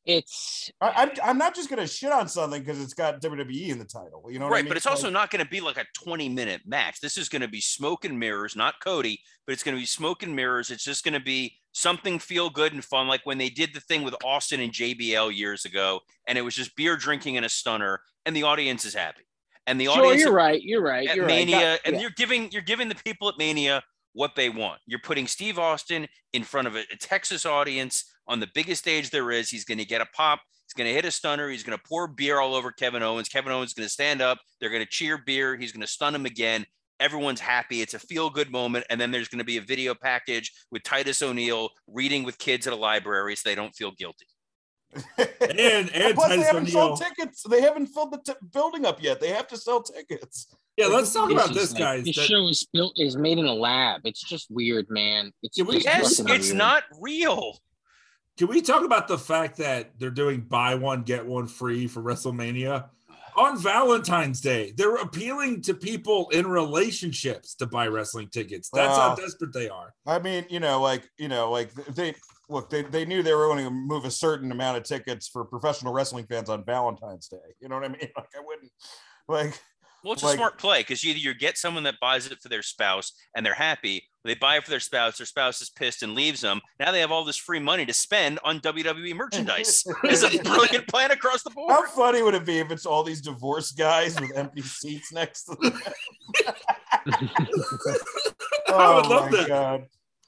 It's 0.05 0.69
I, 0.81 0.87
I, 1.23 1.29
I'm 1.29 1.37
not 1.37 1.55
just 1.55 1.69
gonna 1.69 1.87
shit 1.87 2.11
on 2.11 2.27
something 2.27 2.61
because 2.61 2.81
it's 2.81 2.93
got 2.93 3.21
WWE 3.21 3.69
in 3.69 3.79
the 3.79 3.85
title. 3.85 4.25
You 4.29 4.39
know, 4.39 4.45
what 4.45 4.51
I 4.51 4.55
right, 4.55 4.63
mean? 4.65 4.69
but 4.69 4.77
it's 4.77 4.85
also 4.85 5.07
Like, 5.07 5.13
not 5.13 5.31
going 5.31 5.43
to 5.45 5.49
be 5.49 5.61
like 5.61 5.77
a 5.77 5.85
20 5.95 6.27
minute 6.29 6.61
match. 6.65 6.99
This 6.99 7.17
is 7.17 7.29
going 7.29 7.41
to 7.41 7.47
be 7.47 7.61
smoke 7.61 8.03
and 8.03 8.19
mirrors, 8.19 8.55
not 8.55 8.75
Cody, 8.83 9.19
but 9.45 9.53
it's 9.53 9.63
going 9.63 9.75
to 9.75 9.81
be 9.81 9.85
smoke 9.85 10.21
and 10.23 10.35
mirrors. 10.35 10.71
It's 10.71 10.83
just 10.83 11.03
going 11.05 11.13
to 11.13 11.19
be 11.21 11.57
something 11.71 12.19
feel 12.19 12.49
good 12.49 12.73
and 12.73 12.83
fun, 12.83 13.07
like 13.07 13.21
when 13.25 13.37
they 13.37 13.49
did 13.49 13.73
the 13.73 13.79
thing 13.79 14.03
with 14.03 14.15
Austin 14.23 14.59
and 14.59 14.71
JBL 14.73 15.35
years 15.35 15.65
ago, 15.65 16.01
and 16.27 16.37
it 16.37 16.41
was 16.41 16.53
just 16.53 16.75
beer 16.75 16.97
drinking 16.97 17.37
and 17.37 17.45
a 17.45 17.49
stunner, 17.49 18.01
and 18.25 18.35
the 18.35 18.43
audience 18.43 18.85
is 18.85 18.93
happy. 18.93 19.23
And 19.67 19.79
the 19.79 19.85
sure. 19.85 19.97
audience 20.05 20.21
You're 20.21 20.33
right. 20.33 20.61
You're 20.61 20.83
right. 20.83 21.07
at 21.07 21.15
You're 21.15 21.25
right. 21.25 21.47
Mania, 21.47 21.57
That- 21.59 21.79
and 21.85 21.95
yeah. 21.95 22.01
you're 22.01 22.11
giving 22.17 22.51
you're 22.51 22.61
giving 22.61 22.89
the 22.89 22.95
people 22.95 23.29
at 23.29 23.37
Mania 23.37 23.81
what 24.11 24.35
they 24.35 24.49
want. 24.49 24.79
You're 24.85 24.99
putting 24.99 25.25
Steve 25.27 25.57
Austin 25.57 26.07
in 26.33 26.43
front 26.43 26.67
of 26.67 26.75
a, 26.75 26.81
a 26.91 26.97
Texas 26.97 27.45
audience 27.45 28.12
on 28.27 28.39
the 28.39 28.47
biggest 28.53 28.81
stage 28.81 29.09
there 29.09 29.31
is. 29.31 29.49
He's 29.49 29.65
going 29.65 29.77
to 29.79 29.85
get 29.85 30.01
a 30.01 30.05
pop. 30.15 30.39
He's 30.65 30.73
going 30.73 30.87
to 30.89 30.93
hit 30.93 31.05
a 31.05 31.11
stunner. 31.11 31.49
He's 31.49 31.63
going 31.63 31.77
to 31.77 31.83
pour 31.87 32.07
beer 32.07 32.39
all 32.39 32.55
over 32.55 32.71
Kevin 32.71 33.03
Owens. 33.03 33.27
Kevin 33.29 33.51
Owens 33.51 33.69
is 33.71 33.73
going 33.73 33.85
to 33.85 33.91
stand 33.93 34.21
up. 34.21 34.37
They're 34.59 34.69
going 34.69 34.81
to 34.83 34.89
cheer 34.89 35.17
beer. 35.17 35.55
He's 35.57 35.71
going 35.71 35.81
to 35.81 35.87
stun 35.87 36.15
him 36.15 36.25
again. 36.25 36.65
Everyone's 36.99 37.41
happy. 37.41 37.81
It's 37.81 37.93
a 37.95 37.99
feel 37.99 38.29
good 38.29 38.51
moment. 38.51 38.85
And 38.89 38.99
then 39.01 39.11
there's 39.11 39.27
going 39.27 39.39
to 39.39 39.45
be 39.45 39.57
a 39.57 39.61
video 39.61 39.93
package 39.93 40.51
with 40.71 40.83
Titus 40.83 41.21
O'Neil 41.21 41.69
reading 41.87 42.23
with 42.23 42.37
kids 42.37 42.65
at 42.65 42.71
a 42.73 42.77
library 42.77 43.35
so 43.35 43.49
they 43.49 43.55
don't 43.55 43.75
feel 43.75 43.91
guilty. 43.91 44.25
and 45.41 45.89
and 45.91 46.13
plus, 46.15 46.29
they 46.29 46.39
haven't 46.41 46.67
sold 46.67 47.01
tickets. 47.01 47.43
They 47.49 47.61
haven't 47.61 47.87
filled 47.87 48.11
the 48.13 48.19
t- 48.33 48.39
building 48.53 48.85
up 48.85 49.01
yet. 49.01 49.19
They 49.19 49.29
have 49.29 49.47
to 49.47 49.57
sell 49.57 49.81
tickets. 49.81 50.47
Yeah, 50.77 50.85
let's 50.87 51.11
talk 51.13 51.29
This 51.29 51.43
about 51.43 51.53
this, 51.53 51.71
like- 51.73 51.79
guys. 51.79 52.03
This 52.05 52.15
that- 52.15 52.25
show 52.25 52.47
is 52.47 52.65
built 52.71 52.93
is 52.97 53.17
made 53.17 53.37
in 53.39 53.45
a 53.45 53.53
lab. 53.53 54.01
It's 54.05 54.21
just 54.21 54.47
weird, 54.51 54.85
man. 54.89 55.31
It's 55.41 55.57
Yeah, 55.57 55.65
just 55.65 55.85
Yes, 55.85 56.17
fucking 56.19 56.35
it's 56.35 56.53
not 56.53 56.83
real. 57.01 57.57
Can 58.37 58.47
we 58.47 58.61
talk 58.61 58.83
about 58.83 59.07
the 59.07 59.17
fact 59.17 59.57
that 59.57 59.91
they're 59.99 60.09
doing 60.09 60.41
buy 60.41 60.75
one 60.75 61.03
get 61.03 61.25
one 61.25 61.45
free 61.47 61.85
for 61.87 62.01
WrestleMania 62.01 62.85
on 63.37 63.59
Valentine's 63.59 64.41
Day? 64.41 64.73
They're 64.75 64.95
appealing 64.95 65.61
to 65.63 65.75
people 65.75 66.29
in 66.29 66.47
relationships 66.47 67.53
to 67.55 67.67
buy 67.67 67.87
wrestling 67.87 68.29
tickets. 68.29 68.69
That's 68.73 68.97
how 68.97 69.15
desperate 69.15 69.53
they 69.53 69.69
are. 69.69 69.93
I 70.07 70.17
mean, 70.17 70.45
you 70.49 70.59
know, 70.59 70.81
like 70.81 71.07
you 71.17 71.27
know, 71.27 71.51
like 71.51 71.73
they 71.73 72.15
look. 72.49 72.71
They, 72.71 72.81
they 72.81 73.05
knew 73.05 73.21
they 73.21 73.35
were 73.35 73.47
going 73.47 73.65
to 73.65 73.71
move 73.71 74.05
a 74.05 74.11
certain 74.11 74.51
amount 74.51 74.77
of 74.77 74.83
tickets 74.83 75.27
for 75.27 75.45
professional 75.45 75.93
wrestling 75.93 76.25
fans 76.25 76.49
on 76.49 76.65
Valentine's 76.65 77.27
Day. 77.27 77.37
You 77.59 77.69
know 77.69 77.75
what 77.75 77.85
I 77.85 77.89
mean? 77.89 78.09
Like 78.17 78.29
I 78.35 78.43
wouldn't 78.43 78.71
like. 79.27 79.61
Well, 80.03 80.13
it's 80.13 80.23
a 80.23 80.29
smart 80.29 80.57
play 80.57 80.81
because 80.81 81.05
either 81.05 81.19
you 81.19 81.33
get 81.33 81.57
someone 81.57 81.83
that 81.83 81.95
buys 82.01 82.27
it 82.27 82.41
for 82.41 82.49
their 82.49 82.61
spouse 82.61 83.13
and 83.33 83.45
they're 83.45 83.53
happy, 83.53 83.97
or 83.97 84.12
they 84.23 84.35
buy 84.35 84.57
it 84.57 84.63
for 84.63 84.69
their 84.69 84.79
spouse, 84.79 85.17
their 85.17 85.25
spouse 85.25 85.61
is 85.61 85.69
pissed 85.69 86.01
and 86.03 86.15
leaves 86.15 86.41
them. 86.41 86.61
Now 86.79 86.91
they 86.91 86.99
have 87.01 87.11
all 87.11 87.23
this 87.25 87.37
free 87.37 87.59
money 87.59 87.85
to 87.85 87.93
spend 87.93 88.39
on 88.43 88.59
WWE 88.61 89.15
merchandise. 89.15 89.83
it's 90.03 90.23
a 90.23 90.37
brilliant 90.43 90.87
plan 90.87 91.11
across 91.11 91.43
the 91.43 91.49
board. 91.49 91.71
How 91.71 91.85
funny 91.87 92.21
would 92.21 92.33
it 92.35 92.45
be 92.45 92.59
if 92.59 92.71
it's 92.71 92.85
all 92.85 93.03
these 93.03 93.21
divorced 93.21 93.77
guys 93.77 94.19
with 94.19 94.35
empty 94.37 94.61
seats 94.61 95.11
next 95.11 95.43
to 95.45 95.55
them? 95.61 95.81
I 97.07 98.95
would 98.95 99.05
Oh 99.05 99.07
love 99.09 99.31
my 99.31 99.37
that. 99.37 99.47
God. 99.47 99.85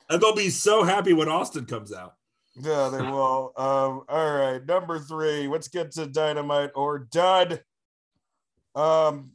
And 0.10 0.22
they'll 0.22 0.36
be 0.36 0.50
so 0.50 0.84
happy 0.84 1.14
when 1.14 1.30
Austin 1.30 1.66
comes 1.66 1.92
out. 1.94 2.14
Yeah, 2.58 2.90
they 2.90 3.02
will. 3.02 3.52
Um, 3.58 4.04
all 4.08 4.34
right, 4.36 4.64
number 4.66 5.00
three. 5.00 5.48
Let's 5.48 5.68
get 5.68 5.92
to 5.94 6.06
dynamite 6.06 6.72
or 6.76 7.00
dud. 7.00 7.64
Um, 8.76 9.32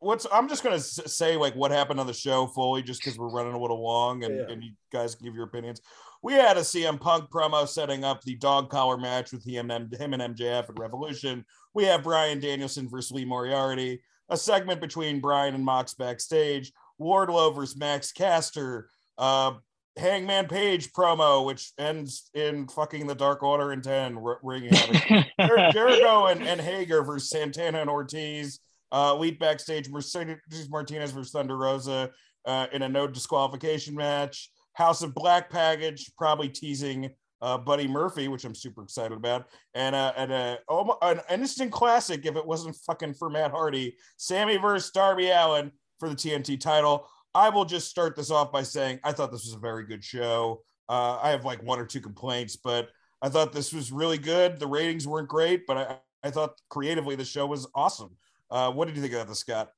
what's 0.00 0.26
I'm 0.32 0.48
just 0.48 0.62
gonna 0.62 0.78
say 0.80 1.36
like 1.36 1.54
what 1.54 1.70
happened 1.70 2.00
on 2.00 2.06
the 2.06 2.12
show 2.12 2.46
fully, 2.46 2.82
just 2.82 3.00
because 3.02 3.18
we're 3.18 3.28
running 3.30 3.54
a 3.54 3.58
little 3.60 3.82
long, 3.82 4.24
and, 4.24 4.36
Yeah. 4.36 4.46
and 4.52 4.62
you 4.62 4.72
guys 4.92 5.14
can 5.14 5.24
give 5.26 5.34
your 5.34 5.44
opinions. 5.44 5.80
We 6.22 6.32
had 6.32 6.56
a 6.56 6.60
CM 6.64 6.98
Punk 7.00 7.30
promo 7.30 7.68
setting 7.68 8.02
up 8.04 8.22
the 8.22 8.34
dog 8.36 8.70
collar 8.70 8.96
match 8.96 9.32
with 9.32 9.44
him 9.44 9.70
and 9.70 9.92
him 9.94 10.12
and 10.14 10.22
MJF 10.36 10.68
at 10.70 10.78
Revolution. 10.78 11.44
We 11.74 11.84
have 11.84 12.02
Bryan 12.02 12.40
Danielson 12.40 12.88
versus 12.88 13.12
Lee 13.12 13.24
Moriarty, 13.24 14.00
a 14.28 14.36
segment 14.36 14.80
between 14.80 15.20
Bryan 15.20 15.54
and 15.54 15.64
Mox 15.64 15.94
backstage. 15.94 16.72
Wardlow 17.00 17.54
versus 17.54 17.76
Max 17.76 18.10
Caster. 18.12 18.88
Uh, 19.18 19.52
Hangman 19.98 20.46
Page 20.46 20.92
promo, 20.92 21.44
which 21.44 21.72
ends 21.78 22.30
in 22.34 22.68
fucking 22.68 23.06
the 23.06 23.14
Dark 23.14 23.42
Order 23.42 23.72
in 23.72 23.80
10, 23.82 24.18
r- 24.18 24.38
ring 24.42 24.64
havoc. 24.64 25.02
Jer- 25.40 25.70
Jericho 25.72 26.26
and, 26.26 26.42
and 26.42 26.60
Hager 26.60 27.02
versus 27.02 27.30
Santana 27.30 27.80
and 27.80 27.88
Ortiz. 27.90 28.60
Uh, 28.92 29.14
lead 29.16 29.38
backstage 29.38 29.88
Mercedes 29.88 30.68
Martinez 30.68 31.10
versus 31.10 31.32
Thunder 31.32 31.56
Rosa 31.56 32.10
uh, 32.44 32.66
in 32.72 32.82
a 32.82 32.88
no 32.88 33.06
disqualification 33.06 33.94
match. 33.94 34.50
House 34.74 35.02
of 35.02 35.14
Black 35.14 35.50
package, 35.50 36.10
probably 36.18 36.48
teasing 36.48 37.10
uh, 37.42 37.58
Buddy 37.58 37.86
Murphy, 37.88 38.28
which 38.28 38.44
I'm 38.44 38.54
super 38.54 38.82
excited 38.82 39.16
about, 39.16 39.48
and 39.74 39.94
uh, 39.94 40.12
and 40.16 40.32
uh, 40.32 40.56
an 41.02 41.20
instant 41.30 41.72
classic 41.72 42.24
if 42.26 42.36
it 42.36 42.46
wasn't 42.46 42.76
fucking 42.86 43.14
for 43.14 43.30
Matt 43.30 43.50
Hardy, 43.50 43.96
Sammy 44.16 44.56
versus 44.56 44.90
Darby 44.90 45.30
Allin 45.30 45.72
for 45.98 46.08
the 46.08 46.14
TNT 46.14 46.58
title. 46.58 47.08
I 47.34 47.50
will 47.50 47.64
just 47.64 47.88
start 47.88 48.16
this 48.16 48.30
off 48.30 48.52
by 48.52 48.62
saying 48.62 49.00
I 49.04 49.12
thought 49.12 49.30
this 49.30 49.44
was 49.44 49.54
a 49.54 49.58
very 49.58 49.84
good 49.86 50.02
show. 50.02 50.62
Uh, 50.88 51.18
I 51.22 51.30
have 51.30 51.44
like 51.44 51.62
one 51.62 51.78
or 51.78 51.84
two 51.84 52.00
complaints, 52.00 52.56
but 52.56 52.88
I 53.20 53.28
thought 53.28 53.52
this 53.52 53.72
was 53.72 53.92
really 53.92 54.18
good. 54.18 54.58
The 54.58 54.66
ratings 54.66 55.06
weren't 55.06 55.28
great, 55.28 55.66
but 55.66 55.76
I, 55.76 55.98
I 56.28 56.30
thought 56.30 56.58
creatively 56.70 57.16
the 57.16 57.24
show 57.24 57.46
was 57.46 57.66
awesome. 57.74 58.16
Uh, 58.50 58.72
what 58.72 58.86
did 58.86 58.96
you 58.96 59.02
think 59.02 59.14
of 59.14 59.28
that, 59.28 59.34
Scott? 59.34 59.70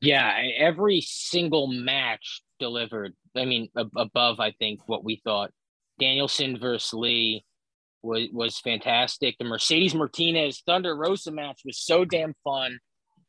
Yeah, 0.00 0.32
every 0.56 1.00
single 1.00 1.66
match 1.66 2.42
delivered. 2.58 3.14
I 3.36 3.44
mean, 3.44 3.68
ab- 3.76 3.90
above 3.96 4.40
I 4.40 4.52
think 4.52 4.80
what 4.86 5.04
we 5.04 5.20
thought. 5.24 5.50
Danielson 5.98 6.58
versus 6.58 6.92
Lee 6.94 7.44
was 8.02 8.28
was 8.32 8.58
fantastic. 8.58 9.36
The 9.38 9.44
Mercedes 9.44 9.94
Martinez 9.94 10.62
Thunder 10.66 10.96
Rosa 10.96 11.30
match 11.30 11.60
was 11.64 11.78
so 11.78 12.04
damn 12.04 12.34
fun. 12.44 12.78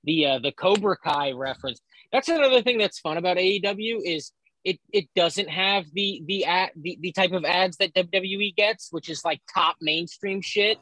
The 0.03 0.25
uh, 0.25 0.39
the 0.39 0.51
Cobra 0.51 0.97
Kai 0.97 1.31
reference. 1.31 1.81
That's 2.11 2.29
another 2.29 2.61
thing 2.61 2.77
that's 2.77 2.99
fun 2.99 3.17
about 3.17 3.37
AEW 3.37 3.99
is 4.03 4.31
it 4.63 4.79
it 4.91 5.05
doesn't 5.15 5.49
have 5.49 5.85
the 5.93 6.23
the 6.25 6.45
ad, 6.45 6.71
the, 6.75 6.97
the 7.01 7.11
type 7.11 7.31
of 7.31 7.45
ads 7.45 7.77
that 7.77 7.93
WWE 7.93 8.55
gets, 8.55 8.89
which 8.91 9.09
is 9.09 9.23
like 9.25 9.41
top 9.53 9.77
mainstream 9.81 10.41
shit. 10.41 10.77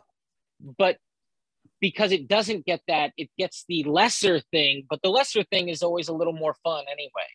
But 0.77 0.97
because 1.81 2.11
it 2.11 2.27
doesn't 2.27 2.65
get 2.65 2.79
that, 2.87 3.11
it 3.17 3.29
gets 3.37 3.65
the 3.67 3.83
lesser 3.83 4.39
thing. 4.51 4.85
But 4.89 5.01
the 5.01 5.09
lesser 5.09 5.43
thing 5.43 5.67
is 5.69 5.81
always 5.83 6.07
a 6.07 6.13
little 6.13 6.33
more 6.33 6.55
fun 6.63 6.85
anyway. 6.91 7.27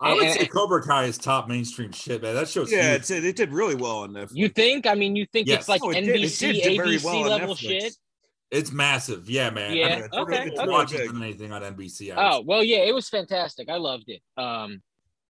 I 0.00 0.14
would 0.14 0.24
And- 0.24 0.32
say 0.40 0.46
Cobra 0.46 0.80
Kai 0.82 1.04
is 1.06 1.18
top 1.18 1.48
mainstream 1.48 1.90
shit, 1.90 2.22
man. 2.22 2.34
That 2.36 2.48
show's 2.48 2.70
Yeah, 2.70 2.92
huge. 2.92 3.00
it's, 3.00 3.10
it 3.10 3.36
did 3.36 3.52
really 3.52 3.74
well 3.74 3.98
on 3.98 4.12
Netflix. 4.12 4.30
You 4.36 4.48
think? 4.48 4.86
I 4.86 4.94
mean, 4.94 5.16
you 5.16 5.26
think 5.32 5.48
Yes. 5.48 5.60
it's 5.60 5.68
like 5.68 5.82
Oh, 5.84 5.90
it 5.90 5.94
did- 6.00 6.10
it 6.10 6.20
NBC, 6.22 6.52
did 6.52 6.62
do 6.62 6.76
very 6.76 6.96
ABC 6.96 7.04
well 7.04 7.20
level 7.22 7.54
shit? 7.56 7.94
It's 8.50 8.70
massive. 8.72 9.28
Yeah, 9.28 9.50
man. 9.50 9.74
Yeah, 9.76 9.86
I 9.86 9.94
mean, 9.96 10.04
it's 10.04 10.16
okay, 10.16 10.38
really- 10.38 10.50
it's 10.52 10.60
okay. 10.60 10.70
watching 10.70 10.98
Big. 10.98 11.12
than 11.12 11.22
anything 11.22 11.52
on 11.52 11.62
NBC. 11.62 12.12
I 12.12 12.28
Oh 12.30 12.38
say. 12.38 12.44
well, 12.46 12.62
yeah, 12.64 12.78
it 12.78 12.94
was 12.94 13.08
fantastic. 13.08 13.68
I 13.68 13.76
loved 13.76 14.08
it. 14.08 14.22
Um, 14.38 14.82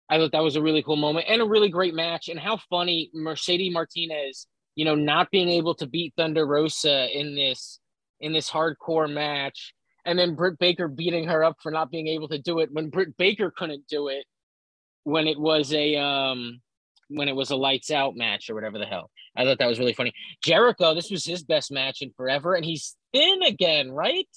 I 0.07 0.17
thought 0.17 0.31
that 0.33 0.43
was 0.43 0.55
a 0.55 0.61
really 0.61 0.83
cool 0.83 0.95
moment 0.95 1.25
and 1.27 1.41
a 1.41 1.45
really 1.45 1.69
great 1.69 1.93
match. 1.95 2.29
And 2.29 2.39
how 2.39 2.57
funny 2.69 3.09
Mercedes 3.13 3.73
Martinez, 3.73 4.45
you 4.75 4.85
know, 4.85 4.93
not 4.95 5.31
being 5.31 5.49
able 5.49 5.73
to 5.75 5.87
beat 5.87 6.13
Thunder 6.15 6.45
Rosa 6.45 7.09
in 7.17 7.33
this 7.35 7.79
in 8.21 8.33
this 8.33 8.49
hardcore 8.49 9.11
match, 9.11 9.73
and 10.05 10.17
then 10.17 10.35
Britt 10.35 10.57
Baker 10.59 10.87
beating 10.87 11.27
her 11.27 11.43
up 11.43 11.57
for 11.61 11.71
not 11.71 11.91
being 11.91 12.07
able 12.07 12.27
to 12.29 12.39
do 12.39 12.59
it 12.59 12.69
when 12.71 12.89
Britt 12.89 13.17
Baker 13.17 13.51
couldn't 13.55 13.87
do 13.87 14.07
it 14.07 14.25
when 15.03 15.27
it 15.27 15.39
was 15.39 15.73
a 15.73 15.95
um 15.97 16.61
when 17.09 17.27
it 17.27 17.35
was 17.35 17.49
a 17.51 17.55
lights 17.55 17.91
out 17.91 18.15
match 18.15 18.49
or 18.49 18.55
whatever 18.55 18.77
the 18.77 18.85
hell. 18.85 19.09
I 19.35 19.43
thought 19.43 19.59
that 19.59 19.67
was 19.67 19.79
really 19.79 19.93
funny. 19.93 20.13
Jericho, 20.43 20.93
this 20.93 21.11
was 21.11 21.25
his 21.25 21.43
best 21.43 21.71
match 21.71 22.01
in 22.01 22.11
forever, 22.15 22.55
and 22.55 22.63
he's 22.63 22.95
thin 23.13 23.43
again, 23.43 23.91
right? 23.91 24.27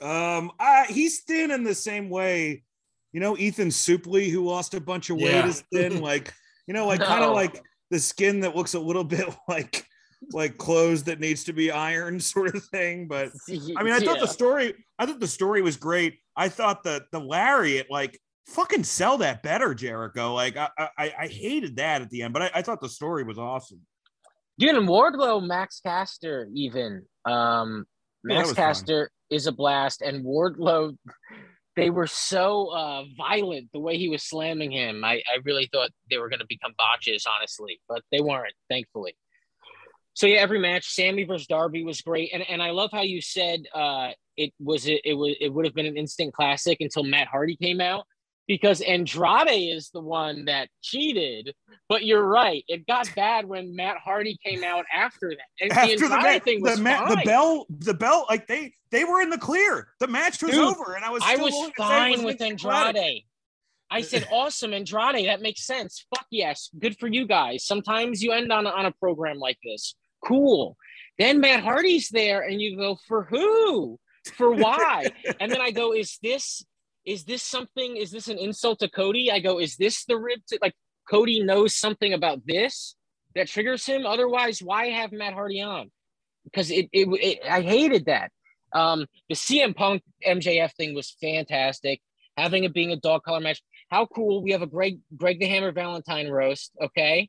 Um, 0.00 0.52
I, 0.58 0.86
he's 0.88 1.22
thin 1.22 1.50
in 1.50 1.64
the 1.64 1.74
same 1.74 2.10
way, 2.10 2.64
you 3.12 3.20
know, 3.20 3.36
Ethan 3.36 3.68
Suplee, 3.68 4.30
who 4.30 4.44
lost 4.44 4.74
a 4.74 4.80
bunch 4.80 5.10
of 5.10 5.16
weight, 5.16 5.30
Yeah. 5.32 5.46
is 5.48 5.64
thin. 5.72 6.00
Like, 6.00 6.32
you 6.66 6.74
know, 6.74 6.86
like 6.86 7.00
kind 7.00 7.24
of 7.24 7.32
like 7.34 7.62
the 7.90 7.98
skin 7.98 8.40
that 8.40 8.56
looks 8.56 8.74
a 8.74 8.80
little 8.80 9.04
bit 9.04 9.26
like 9.48 9.86
like 10.32 10.56
clothes 10.58 11.04
that 11.04 11.20
needs 11.20 11.44
to 11.44 11.52
be 11.52 11.70
ironed, 11.70 12.22
sort 12.34 12.54
of 12.54 12.64
thing. 12.64 13.06
But 13.08 13.30
I 13.48 13.82
mean, 13.82 13.92
I 13.92 14.00
thought 14.00 14.20
the 14.20 14.26
story, 14.26 14.74
I 14.98 15.06
thought 15.06 15.20
the 15.20 15.26
story 15.26 15.62
was 15.62 15.76
great. 15.76 16.18
I 16.36 16.48
thought 16.48 16.84
that 16.84 17.04
the 17.12 17.20
lariat, 17.20 17.88
like, 17.90 18.18
fucking 18.48 18.84
sell 18.84 19.18
that 19.18 19.42
better, 19.42 19.74
Jericho. 19.74 20.34
Like, 20.34 20.56
I 20.56 20.68
I, 20.78 21.12
I 21.20 21.26
hated 21.28 21.76
that 21.76 22.02
at 22.02 22.10
the 22.10 22.22
end, 22.22 22.32
but 22.32 22.42
I, 22.42 22.50
I 22.56 22.62
thought 22.62 22.80
the 22.80 22.88
story 22.88 23.24
was 23.24 23.38
awesome. 23.38 23.80
Dude, 24.58 24.76
and 24.76 24.88
Wardlow, 24.88 25.44
Max 25.44 25.80
Caster, 25.80 26.48
even 26.54 27.02
um, 27.24 27.86
Yeah, 28.24 28.36
Max 28.36 28.48
fun. 28.48 28.56
Caster 28.56 29.10
is 29.30 29.46
a 29.46 29.52
blast, 29.52 30.00
and 30.02 30.24
Wardlow, 30.24 30.96
they 31.76 31.90
were 31.90 32.06
so 32.06 32.68
uh, 32.72 33.04
violent 33.16 33.68
the 33.72 33.80
way 33.80 33.98
he 33.98 34.08
was 34.08 34.22
slamming 34.22 34.70
him. 34.70 35.04
I, 35.04 35.14
I 35.14 35.38
really 35.44 35.68
thought 35.72 35.90
they 36.08 36.18
were 36.18 36.28
going 36.28 36.40
to 36.40 36.46
become 36.48 36.72
botches, 36.78 37.26
honestly, 37.26 37.80
but 37.88 38.02
they 38.12 38.20
weren't, 38.20 38.54
thankfully. 38.68 39.16
So 40.14 40.26
yeah, 40.26 40.38
every 40.38 40.60
match, 40.60 40.88
Sammy 40.88 41.24
versus 41.24 41.46
Darby 41.46 41.84
was 41.84 42.00
great, 42.00 42.30
and 42.32 42.42
and 42.48 42.62
I 42.62 42.70
love 42.70 42.90
how 42.92 43.02
you 43.02 43.20
said 43.20 43.64
uh, 43.74 44.10
it 44.36 44.52
was 44.60 44.86
it, 44.86 45.00
it 45.04 45.14
was 45.14 45.34
it 45.40 45.52
would 45.52 45.64
have 45.64 45.74
been 45.74 45.86
an 45.86 45.96
instant 45.96 46.32
classic 46.32 46.80
until 46.80 47.02
Matt 47.02 47.28
Hardy 47.28 47.56
came 47.56 47.80
out 47.80 48.06
because 48.46 48.80
Andrade 48.80 49.74
is 49.74 49.90
the 49.90 50.00
one 50.00 50.44
that 50.46 50.68
cheated. 50.82 51.54
But 51.88 52.04
you're 52.04 52.22
right, 52.22 52.64
it 52.68 52.86
got 52.86 53.12
bad 53.14 53.46
when 53.46 53.74
Matt 53.74 53.96
Hardy 53.98 54.38
came 54.44 54.62
out 54.64 54.84
after 54.94 55.30
that. 55.30 55.64
And 55.64 55.72
After 55.72 55.96
the 55.96 56.08
the, 56.08 56.14
Andrade 56.14 56.44
thing 56.44 56.62
was 56.62 56.76
the, 56.76 56.82
ma- 56.82 57.08
the 57.08 57.22
bell, 57.24 57.66
the 57.68 57.94
bell, 57.94 58.26
like 58.28 58.46
they 58.46 58.74
they 58.90 59.04
were 59.04 59.20
in 59.20 59.30
the 59.30 59.38
clear. 59.38 59.88
The 60.00 60.06
match 60.06 60.42
was 60.42 60.52
Dude, 60.52 60.64
over, 60.64 60.94
and 60.94 61.04
I 61.04 61.10
was 61.10 61.22
I 61.24 61.36
was 61.36 61.52
willing 61.52 61.72
to 61.72 61.82
say 61.82 61.84
it 61.84 61.88
fine 61.88 62.10
was 62.12 62.22
with 62.22 62.38
classic. 62.38 62.96
Andrade. 62.96 63.22
I 63.90 64.00
said, 64.00 64.26
awesome, 64.32 64.72
Andrade. 64.72 65.26
That 65.26 65.42
makes 65.42 65.66
sense. 65.66 66.06
Fuck 66.14 66.26
yes. 66.30 66.70
Good 66.78 66.98
for 66.98 67.06
you 67.06 67.26
guys. 67.26 67.66
Sometimes 67.66 68.22
you 68.22 68.32
end 68.32 68.52
on 68.52 68.66
a, 68.66 68.70
on 68.70 68.86
a 68.86 68.92
program 68.92 69.38
like 69.38 69.58
this. 69.64 69.94
Cool. 70.24 70.76
Then 71.18 71.40
Matt 71.40 71.62
Hardy's 71.62 72.08
there, 72.08 72.42
and 72.42 72.60
you 72.60 72.76
go, 72.76 72.98
for 73.06 73.24
who? 73.24 73.98
For 74.36 74.52
why? 74.52 75.06
and 75.40 75.50
then 75.50 75.60
I 75.60 75.70
go, 75.70 75.92
is 75.92 76.18
this 76.22 76.64
is 77.04 77.24
this 77.24 77.42
something? 77.42 77.96
Is 77.96 78.10
this 78.10 78.28
an 78.28 78.38
insult 78.38 78.78
to 78.80 78.88
Cody? 78.88 79.30
I 79.30 79.38
go, 79.38 79.60
is 79.60 79.76
this 79.76 80.04
the 80.06 80.16
rib? 80.16 80.40
To, 80.48 80.58
like 80.62 80.74
Cody 81.08 81.42
knows 81.42 81.76
something 81.76 82.14
about 82.14 82.46
this 82.46 82.96
that 83.34 83.48
triggers 83.48 83.84
him. 83.84 84.06
Otherwise, 84.06 84.60
why 84.62 84.86
have 84.86 85.12
Matt 85.12 85.34
Hardy 85.34 85.60
on? 85.60 85.90
Because 86.44 86.70
it, 86.70 86.88
it, 86.92 87.08
it 87.20 87.38
I 87.48 87.60
hated 87.60 88.06
that. 88.06 88.30
Um, 88.72 89.06
the 89.28 89.34
CM 89.34 89.76
Punk 89.76 90.02
MJF 90.26 90.72
thing 90.74 90.94
was 90.94 91.14
fantastic. 91.20 92.00
Having 92.36 92.64
it 92.64 92.74
being 92.74 92.90
a 92.90 92.96
dog 92.96 93.22
collar 93.22 93.40
match, 93.40 93.62
how 93.90 94.06
cool! 94.06 94.42
We 94.42 94.50
have 94.52 94.62
a 94.62 94.66
Greg 94.66 94.98
Greg 95.16 95.38
the 95.38 95.46
Hammer 95.46 95.70
Valentine 95.70 96.28
roast, 96.28 96.72
okay? 96.82 97.28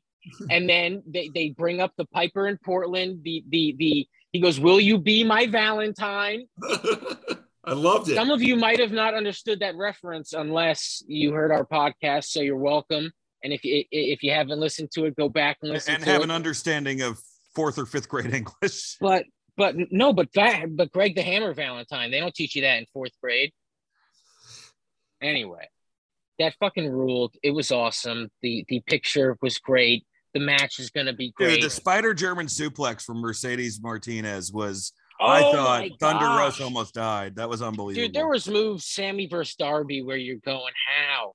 And 0.50 0.68
then 0.68 1.02
they, 1.06 1.30
they 1.34 1.50
bring 1.50 1.80
up 1.80 1.92
the 1.96 2.06
Piper 2.06 2.46
in 2.48 2.58
Portland. 2.58 3.20
The 3.22 3.44
the 3.48 3.74
the 3.78 4.08
he 4.32 4.40
goes, 4.40 4.60
"Will 4.60 4.80
you 4.80 4.98
be 4.98 5.24
my 5.24 5.46
Valentine?" 5.46 6.46
I 7.64 7.72
loved 7.72 8.08
it. 8.08 8.14
Some 8.14 8.30
of 8.30 8.42
you 8.42 8.56
might 8.56 8.78
have 8.78 8.92
not 8.92 9.14
understood 9.14 9.60
that 9.60 9.74
reference 9.74 10.32
unless 10.32 11.02
you 11.08 11.32
heard 11.32 11.50
our 11.50 11.66
podcast, 11.66 12.26
so 12.26 12.40
you're 12.40 12.56
welcome. 12.56 13.10
And 13.42 13.52
if 13.52 13.64
you 13.64 13.84
if 13.90 14.22
you 14.22 14.32
haven't 14.32 14.60
listened 14.60 14.90
to 14.92 15.04
it, 15.06 15.16
go 15.16 15.28
back 15.28 15.58
and 15.62 15.72
listen 15.72 15.94
and 15.94 16.04
to 16.04 16.10
have 16.10 16.20
it. 16.20 16.24
an 16.24 16.30
understanding 16.30 17.02
of 17.02 17.18
fourth 17.54 17.78
or 17.78 17.86
fifth 17.86 18.08
grade 18.08 18.32
English. 18.32 18.96
but 19.00 19.24
but 19.56 19.74
no, 19.90 20.12
but 20.12 20.28
that 20.34 20.76
but 20.76 20.92
Greg 20.92 21.16
the 21.16 21.22
Hammer 21.22 21.54
Valentine, 21.54 22.10
they 22.10 22.20
don't 22.20 22.34
teach 22.34 22.54
you 22.54 22.62
that 22.62 22.78
in 22.78 22.86
fourth 22.92 23.12
grade. 23.20 23.52
Anyway, 25.20 25.68
that 26.38 26.54
fucking 26.60 26.88
ruled. 26.88 27.34
It 27.42 27.50
was 27.50 27.72
awesome. 27.72 28.28
The 28.42 28.64
the 28.68 28.80
picture 28.80 29.36
was 29.42 29.58
great. 29.58 30.05
The 30.36 30.44
match 30.44 30.78
is 30.80 30.90
gonna 30.90 31.14
be 31.14 31.30
great. 31.30 31.54
Dude, 31.54 31.62
the 31.64 31.70
spider 31.70 32.12
German 32.12 32.46
suplex 32.46 33.00
from 33.02 33.22
Mercedes 33.22 33.80
Martinez 33.80 34.52
was. 34.52 34.92
I 35.18 35.42
Oh 35.42 35.52
thought 35.52 35.80
my 35.80 35.90
Thunder 35.98 36.26
gosh. 36.26 36.38
Rosa 36.40 36.64
almost 36.64 36.92
died. 36.92 37.36
That 37.36 37.48
was 37.48 37.62
unbelievable. 37.62 38.06
Dude, 38.08 38.14
there 38.14 38.28
was 38.28 38.46
moves 38.46 38.84
Sammy 38.84 39.26
versus 39.26 39.54
Darby 39.54 40.02
where 40.02 40.18
you're 40.18 40.36
going, 40.44 40.74
how? 40.86 41.32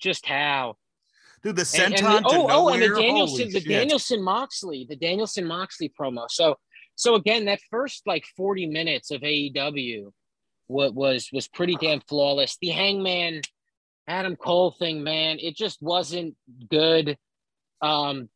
Just 0.00 0.24
how? 0.26 0.76
Dude, 1.42 1.56
the 1.56 1.68
And, 1.82 1.94
and 1.94 2.06
the- 2.06 2.22
oh, 2.24 2.46
oh, 2.48 2.68
and 2.68 2.80
the 2.80 2.88
Danielson, 2.90 3.38
holy 3.46 3.52
the 3.52 3.60
shit. 3.62 3.68
Danielson 3.68 4.22
Moxley, 4.22 4.86
the 4.88 4.94
Danielson 4.94 5.44
Moxley 5.44 5.92
promo. 6.00 6.30
So, 6.30 6.54
so 6.94 7.16
again, 7.16 7.46
that 7.46 7.58
first 7.68 8.06
like 8.06 8.24
40 8.36 8.66
minutes 8.66 9.10
of 9.10 9.22
AEW, 9.22 10.12
what 10.68 10.94
was 10.94 11.28
was 11.32 11.48
pretty 11.48 11.74
damn 11.80 12.02
flawless. 12.02 12.58
The 12.60 12.68
Hangman 12.68 13.40
Adam 14.06 14.36
Cole 14.36 14.70
thing, 14.70 15.02
man, 15.02 15.38
it 15.40 15.56
just 15.56 15.82
wasn't 15.82 16.36
good. 16.70 17.18
Um, 17.82 18.28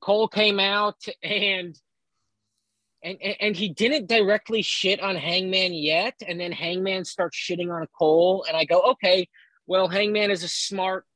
Cole 0.00 0.28
came 0.28 0.60
out 0.60 1.02
and. 1.22 1.78
And, 3.02 3.16
and, 3.40 3.56
he 3.56 3.70
didn't 3.70 4.08
directly 4.08 4.60
shit 4.60 5.00
on 5.00 5.16
Hangman 5.16 5.72
yet, 5.72 6.12
and 6.28 6.38
then 6.38 6.52
Hangman 6.52 7.06
starts 7.06 7.34
shitting 7.34 7.72
on 7.74 7.86
Cole, 7.98 8.44
and 8.46 8.54
I 8.54 8.66
go, 8.66 8.82
okay, 8.90 9.26
well, 9.66 9.88
Hangman 9.88 10.30
is 10.30 10.42
a 10.42 10.48
smart 10.48 11.06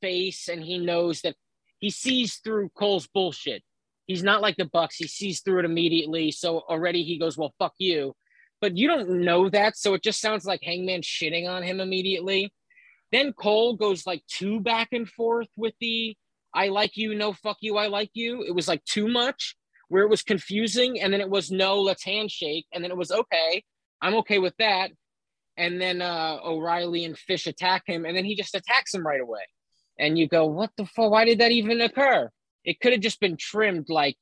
face 0.00 0.48
and 0.48 0.62
he 0.62 0.78
knows 0.78 1.22
that 1.22 1.34
he 1.78 1.90
sees 1.90 2.36
through 2.36 2.70
Cole's 2.76 3.06
bullshit. 3.06 3.62
He's 4.06 4.22
not 4.22 4.42
like 4.42 4.56
the 4.56 4.66
Bucks. 4.66 4.96
He 4.96 5.06
sees 5.06 5.40
through 5.40 5.60
it 5.60 5.64
immediately. 5.64 6.30
So 6.30 6.60
already 6.60 7.02
he 7.02 7.18
goes, 7.18 7.38
"Well, 7.38 7.54
fuck 7.58 7.72
you." 7.78 8.14
But 8.60 8.76
you 8.76 8.86
don't 8.86 9.08
know 9.24 9.48
that, 9.48 9.76
so 9.76 9.94
it 9.94 10.02
just 10.02 10.20
sounds 10.20 10.44
like 10.44 10.62
Hangman 10.62 11.02
shitting 11.02 11.48
on 11.48 11.62
him 11.62 11.80
immediately. 11.80 12.52
Then 13.12 13.32
Cole 13.32 13.76
goes 13.76 14.06
like 14.06 14.22
two 14.28 14.60
back 14.60 14.88
and 14.92 15.08
forth 15.08 15.48
with 15.56 15.74
the 15.80 16.16
"I 16.54 16.68
like 16.68 16.96
you, 16.96 17.14
no 17.14 17.32
fuck 17.32 17.58
you, 17.60 17.76
I 17.76 17.88
like 17.88 18.10
you." 18.14 18.42
It 18.42 18.54
was 18.54 18.68
like 18.68 18.84
too 18.84 19.08
much, 19.08 19.56
where 19.88 20.02
it 20.02 20.10
was 20.10 20.22
confusing, 20.22 21.00
and 21.00 21.12
then 21.12 21.20
it 21.20 21.30
was 21.30 21.50
no, 21.50 21.80
let's 21.80 22.04
handshake, 22.04 22.66
and 22.72 22.82
then 22.82 22.90
it 22.90 22.96
was 22.96 23.10
okay, 23.10 23.62
I'm 24.00 24.14
okay 24.16 24.38
with 24.38 24.54
that. 24.58 24.90
And 25.56 25.80
then 25.80 26.02
uh, 26.02 26.38
O'Reilly 26.44 27.04
and 27.04 27.16
Fish 27.16 27.46
attack 27.46 27.82
him, 27.86 28.04
and 28.04 28.16
then 28.16 28.24
he 28.24 28.34
just 28.34 28.54
attacks 28.54 28.92
him 28.92 29.06
right 29.06 29.20
away 29.20 29.42
and 29.98 30.18
you 30.18 30.28
go, 30.28 30.46
what 30.46 30.70
the 30.76 30.86
fuck? 30.86 31.10
Why 31.10 31.24
did 31.24 31.38
that 31.38 31.52
even 31.52 31.80
occur? 31.80 32.30
It 32.64 32.80
could 32.80 32.92
have 32.92 33.00
just 33.00 33.20
been 33.20 33.36
trimmed 33.36 33.88
like 33.88 34.16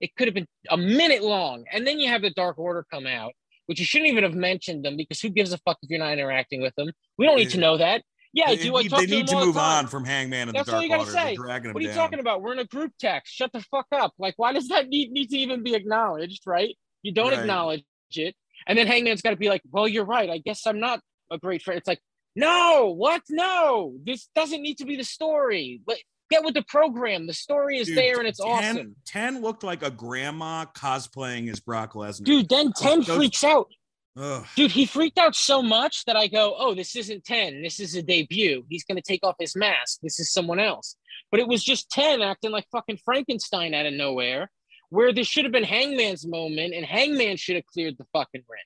it 0.00 0.14
could 0.16 0.28
have 0.28 0.34
been 0.34 0.48
a 0.70 0.76
minute 0.76 1.22
long. 1.22 1.64
And 1.72 1.86
then 1.86 1.98
you 1.98 2.08
have 2.08 2.22
the 2.22 2.30
Dark 2.30 2.58
Order 2.58 2.86
come 2.90 3.06
out, 3.06 3.32
which 3.66 3.78
you 3.78 3.84
shouldn't 3.84 4.10
even 4.10 4.24
have 4.24 4.34
mentioned 4.34 4.84
them 4.84 4.96
because 4.96 5.20
who 5.20 5.28
gives 5.28 5.52
a 5.52 5.58
fuck 5.58 5.78
if 5.82 5.90
you're 5.90 5.98
not 5.98 6.12
interacting 6.12 6.60
with 6.60 6.74
them? 6.76 6.90
We 7.18 7.26
don't 7.26 7.36
need 7.36 7.50
to 7.50 7.60
know 7.60 7.76
that. 7.76 8.02
Yeah, 8.34 8.48
They- 8.48 8.56
do. 8.56 8.74
I 8.76 8.82
they 8.82 8.88
talk 8.88 9.00
to 9.00 9.06
need 9.06 9.28
to 9.28 9.36
all 9.36 9.46
move 9.46 9.56
on 9.56 9.86
from 9.86 10.04
Hangman 10.04 10.48
and 10.48 10.56
That's 10.58 10.66
the 10.66 10.74
all 10.74 10.80
Dark 10.80 10.90
you 10.90 10.96
gotta 10.98 11.10
say. 11.10 11.36
What 11.36 11.76
are 11.76 11.80
you 11.80 11.86
down. 11.88 11.96
talking 11.96 12.18
about? 12.18 12.42
We're 12.42 12.52
in 12.52 12.58
a 12.58 12.64
group 12.66 12.92
text. 12.98 13.32
Shut 13.32 13.52
the 13.52 13.60
fuck 13.70 13.86
up. 13.92 14.12
Like, 14.18 14.34
why 14.36 14.52
does 14.52 14.68
that 14.68 14.88
need, 14.88 15.12
need 15.12 15.30
to 15.30 15.38
even 15.38 15.62
be 15.62 15.74
acknowledged, 15.74 16.42
right? 16.46 16.76
You 17.02 17.12
don't 17.12 17.30
Right. 17.30 17.38
acknowledge 17.38 17.84
it. 18.16 18.34
And 18.66 18.76
then 18.76 18.86
Hangman's 18.88 19.22
got 19.22 19.30
to 19.30 19.36
be 19.36 19.48
like, 19.48 19.62
well, 19.70 19.86
you're 19.86 20.04
right. 20.04 20.28
I 20.28 20.38
guess 20.38 20.66
I'm 20.66 20.80
not 20.80 21.00
a 21.30 21.38
great 21.38 21.62
friend. 21.62 21.78
It's 21.78 21.86
like, 21.88 22.00
no, 22.34 22.92
what? 22.96 23.22
No, 23.30 23.94
this 24.04 24.28
doesn't 24.34 24.60
need 24.62 24.78
to 24.78 24.84
be 24.84 24.96
the 24.96 25.04
story. 25.04 25.80
But 25.86 25.98
get 26.30 26.42
with 26.44 26.54
the 26.54 26.62
program. 26.62 27.26
The 27.28 27.34
story 27.34 27.78
is 27.78 27.86
Dude, 27.86 27.98
there 27.98 28.18
and 28.18 28.26
it's 28.26 28.40
10, 28.40 28.48
awesome. 28.50 28.96
10 29.06 29.42
looked 29.42 29.62
like 29.62 29.82
a 29.84 29.90
grandma 29.90 30.64
cosplaying 30.64 31.48
as 31.52 31.60
Brock 31.60 31.92
Lesnar. 31.92 32.24
Dude, 32.24 32.48
then 32.48 32.72
10 32.72 33.02
Those- 33.02 33.16
freaks 33.16 33.44
out. 33.44 33.68
Ugh. 34.16 34.46
Dude, 34.54 34.70
he 34.70 34.86
freaked 34.86 35.18
out 35.18 35.34
so 35.34 35.60
much 35.60 36.04
that 36.04 36.16
I 36.16 36.28
go, 36.28 36.54
oh, 36.56 36.74
this 36.74 36.94
isn't 36.94 37.24
10. 37.24 37.62
This 37.62 37.80
is 37.80 37.96
a 37.96 38.02
debut. 38.02 38.64
He's 38.68 38.84
going 38.84 38.96
to 38.96 39.02
take 39.02 39.24
off 39.24 39.34
his 39.40 39.56
mask. 39.56 39.98
This 40.02 40.20
is 40.20 40.32
someone 40.32 40.60
else. 40.60 40.96
But 41.30 41.40
it 41.40 41.48
was 41.48 41.64
just 41.64 41.90
10 41.90 42.22
acting 42.22 42.52
like 42.52 42.66
fucking 42.70 42.98
Frankenstein 43.04 43.74
out 43.74 43.86
of 43.86 43.92
nowhere, 43.94 44.50
where 44.90 45.12
there 45.12 45.24
should 45.24 45.44
have 45.44 45.52
been 45.52 45.64
Hangman's 45.64 46.26
moment 46.26 46.74
and 46.74 46.86
Hangman 46.86 47.36
should 47.36 47.56
have 47.56 47.66
cleared 47.66 47.96
the 47.98 48.06
fucking 48.12 48.44
ring. 48.48 48.60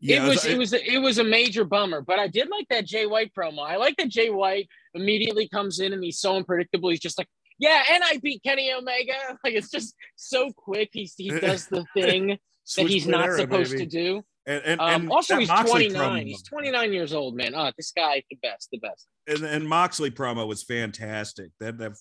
Yeah, 0.00 0.26
it 0.26 0.28
was 0.28 0.44
it- 0.44 0.52
it 0.52 0.58
was 0.58 0.72
it 0.74 0.98
was 0.98 1.18
a 1.18 1.24
major 1.24 1.64
bummer, 1.64 2.02
but 2.02 2.18
I 2.18 2.28
did 2.28 2.48
like 2.50 2.66
that 2.68 2.84
Jay 2.84 3.06
White 3.06 3.32
promo. 3.34 3.66
I 3.66 3.76
like 3.76 3.96
that 3.96 4.08
Jay 4.10 4.28
White 4.30 4.68
immediately 4.92 5.48
comes 5.48 5.80
in 5.80 5.92
and 5.92 6.04
he's 6.04 6.20
so 6.20 6.36
unpredictable. 6.36 6.90
He's 6.90 7.00
just 7.00 7.16
like, 7.16 7.28
yeah, 7.58 7.82
and 7.90 8.04
I 8.04 8.18
beat 8.22 8.42
Kenny 8.42 8.70
Omega. 8.72 9.14
Like 9.44 9.54
it's 9.54 9.70
just 9.70 9.94
so 10.16 10.52
quick. 10.52 10.90
He's 10.92 11.14
he 11.16 11.30
does 11.30 11.66
the 11.68 11.84
thing 11.94 12.38
that 12.76 12.86
he's 12.88 13.06
not 13.06 13.24
era, 13.26 13.38
supposed 13.38 13.72
baby. 13.72 13.86
to 13.86 13.90
do. 13.90 14.22
And, 14.46 14.62
and, 14.64 14.80
Um, 14.80 14.88
and 15.02 15.10
also, 15.10 15.38
he's 15.38 15.48
Moxley 15.48 15.88
29. 15.88 16.22
promo- 16.22 16.26
He's 16.26 16.42
29 16.42 16.92
years 16.92 17.12
old, 17.14 17.34
man. 17.34 17.54
Oh, 17.54 17.70
this 17.78 17.92
guy, 17.92 18.22
the 18.30 18.36
best, 18.42 18.68
the 18.70 18.78
best. 18.78 19.06
and, 19.26 19.42
and 19.42 19.66
Moxley 19.66 20.10
promo 20.10 20.46
was 20.46 20.62
fantastic. 20.62 21.50
That 21.60 21.78
that 21.78 21.92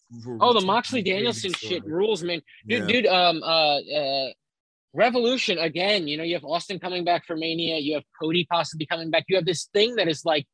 Oh, 0.42 0.54
the 0.54 0.66
Moxley 0.66 1.02
Danielson 1.02 1.54
shit 1.54 1.86
rules, 1.86 2.22
man. 2.24 2.42
Dude, 2.68 2.82
Yeah. 2.82 2.88
dude, 2.88 3.06
um, 3.08 3.42
uh, 3.44 3.78
uh, 3.80 4.30
Revolution 4.94 5.58
again. 5.58 6.08
You 6.08 6.18
know, 6.18 6.24
you 6.24 6.36
have 6.36 6.44
Austin 6.46 6.80
coming 6.80 7.04
back 7.04 7.26
for 7.26 7.36
Mania. 7.36 7.78
You 7.78 7.96
have 7.96 8.04
Cody 8.22 8.46
possibly 8.50 8.86
coming 8.86 9.10
back. 9.10 9.24
You 9.28 9.38
have 9.38 9.46
this 9.46 9.66
thing 9.74 9.96
that 9.96 10.08
is 10.08 10.24
like, 10.26 10.46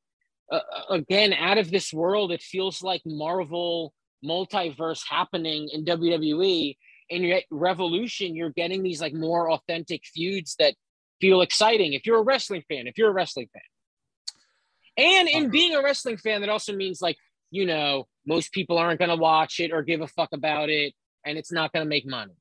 uh, 0.51 0.59
again, 0.89 1.33
out 1.33 1.57
of 1.57 1.71
this 1.71 1.91
world. 1.91 2.31
It 2.31 2.41
feels 2.41 2.81
like 2.81 3.01
Marvel 3.05 3.93
multiverse 4.23 5.01
happening 5.09 5.69
in 5.73 5.83
WWE. 5.85 6.77
And 7.11 7.23
yet, 7.23 7.43
Revolution, 7.49 8.35
you're 8.35 8.51
getting 8.51 8.83
these 8.83 9.01
like 9.01 9.13
more 9.13 9.51
authentic 9.51 10.03
feuds 10.05 10.55
that 10.59 10.75
feel 11.19 11.41
exciting. 11.41 11.93
If 11.93 12.05
you're 12.05 12.19
a 12.19 12.23
wrestling 12.23 12.63
fan, 12.69 12.87
if 12.87 12.97
you're 12.97 13.09
a 13.09 13.13
wrestling 13.13 13.49
fan, 13.53 15.05
and 15.05 15.29
in 15.29 15.49
being 15.49 15.75
a 15.75 15.81
wrestling 15.81 16.17
fan, 16.17 16.41
that 16.41 16.49
also 16.49 16.75
means 16.75 17.01
like 17.01 17.17
you 17.51 17.65
know 17.65 18.07
most 18.27 18.51
people 18.51 18.77
aren't 18.77 18.99
going 18.99 19.09
to 19.09 19.15
watch 19.15 19.59
it 19.59 19.71
or 19.71 19.81
give 19.81 20.01
a 20.01 20.07
fuck 20.07 20.29
about 20.33 20.69
it, 20.69 20.93
and 21.25 21.37
it's 21.37 21.51
not 21.51 21.71
going 21.73 21.85
to 21.85 21.89
make 21.89 22.05
money. 22.05 22.35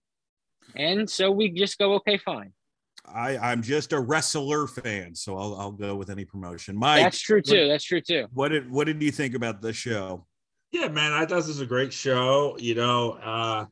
And 0.76 1.08
so 1.08 1.30
we 1.30 1.50
just 1.50 1.78
go, 1.78 1.94
okay, 1.94 2.18
fine. 2.18 2.52
I 3.06 3.38
I'm 3.38 3.62
just 3.62 3.92
a 3.92 4.00
wrestler 4.00 4.66
fan, 4.66 5.14
so 5.14 5.38
I'll 5.38 5.54
I'll 5.54 5.72
go 5.72 5.94
with 5.94 6.10
any 6.10 6.24
promotion. 6.24 6.76
Mike, 6.76 7.02
That's 7.02 7.20
true 7.20 7.40
too. 7.40 7.68
That's 7.68 7.84
true 7.84 8.00
too. 8.00 8.26
What 8.32 8.48
did 8.48 8.70
what 8.70 8.86
did 8.86 9.02
you 9.02 9.10
think 9.10 9.34
about 9.34 9.62
the 9.62 9.72
show? 9.72 10.26
Yeah, 10.72 10.88
man, 10.88 11.12
I 11.12 11.20
thought 11.20 11.36
this 11.36 11.48
was 11.48 11.60
a 11.60 11.66
great 11.66 11.92
show. 11.92 12.56
You 12.58 12.74
know, 12.74 13.12
uh, 13.12 13.66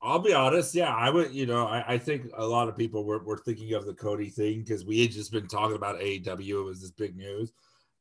I'll 0.00 0.20
be 0.20 0.32
honest. 0.32 0.74
Yeah, 0.74 0.94
I 0.94 1.10
would. 1.10 1.32
You 1.32 1.46
know, 1.46 1.66
I, 1.66 1.94
I 1.94 1.98
think 1.98 2.30
a 2.36 2.46
lot 2.46 2.68
of 2.68 2.76
people 2.76 3.04
were, 3.04 3.18
were 3.18 3.38
thinking 3.38 3.74
of 3.74 3.84
the 3.84 3.94
Cody 3.94 4.28
thing 4.28 4.60
because 4.60 4.84
we 4.84 5.00
had 5.00 5.10
just 5.10 5.32
been 5.32 5.48
talking 5.48 5.76
about 5.76 6.00
AEW. 6.00 6.60
It 6.60 6.64
was 6.64 6.80
this 6.80 6.92
big 6.92 7.16
news, 7.16 7.52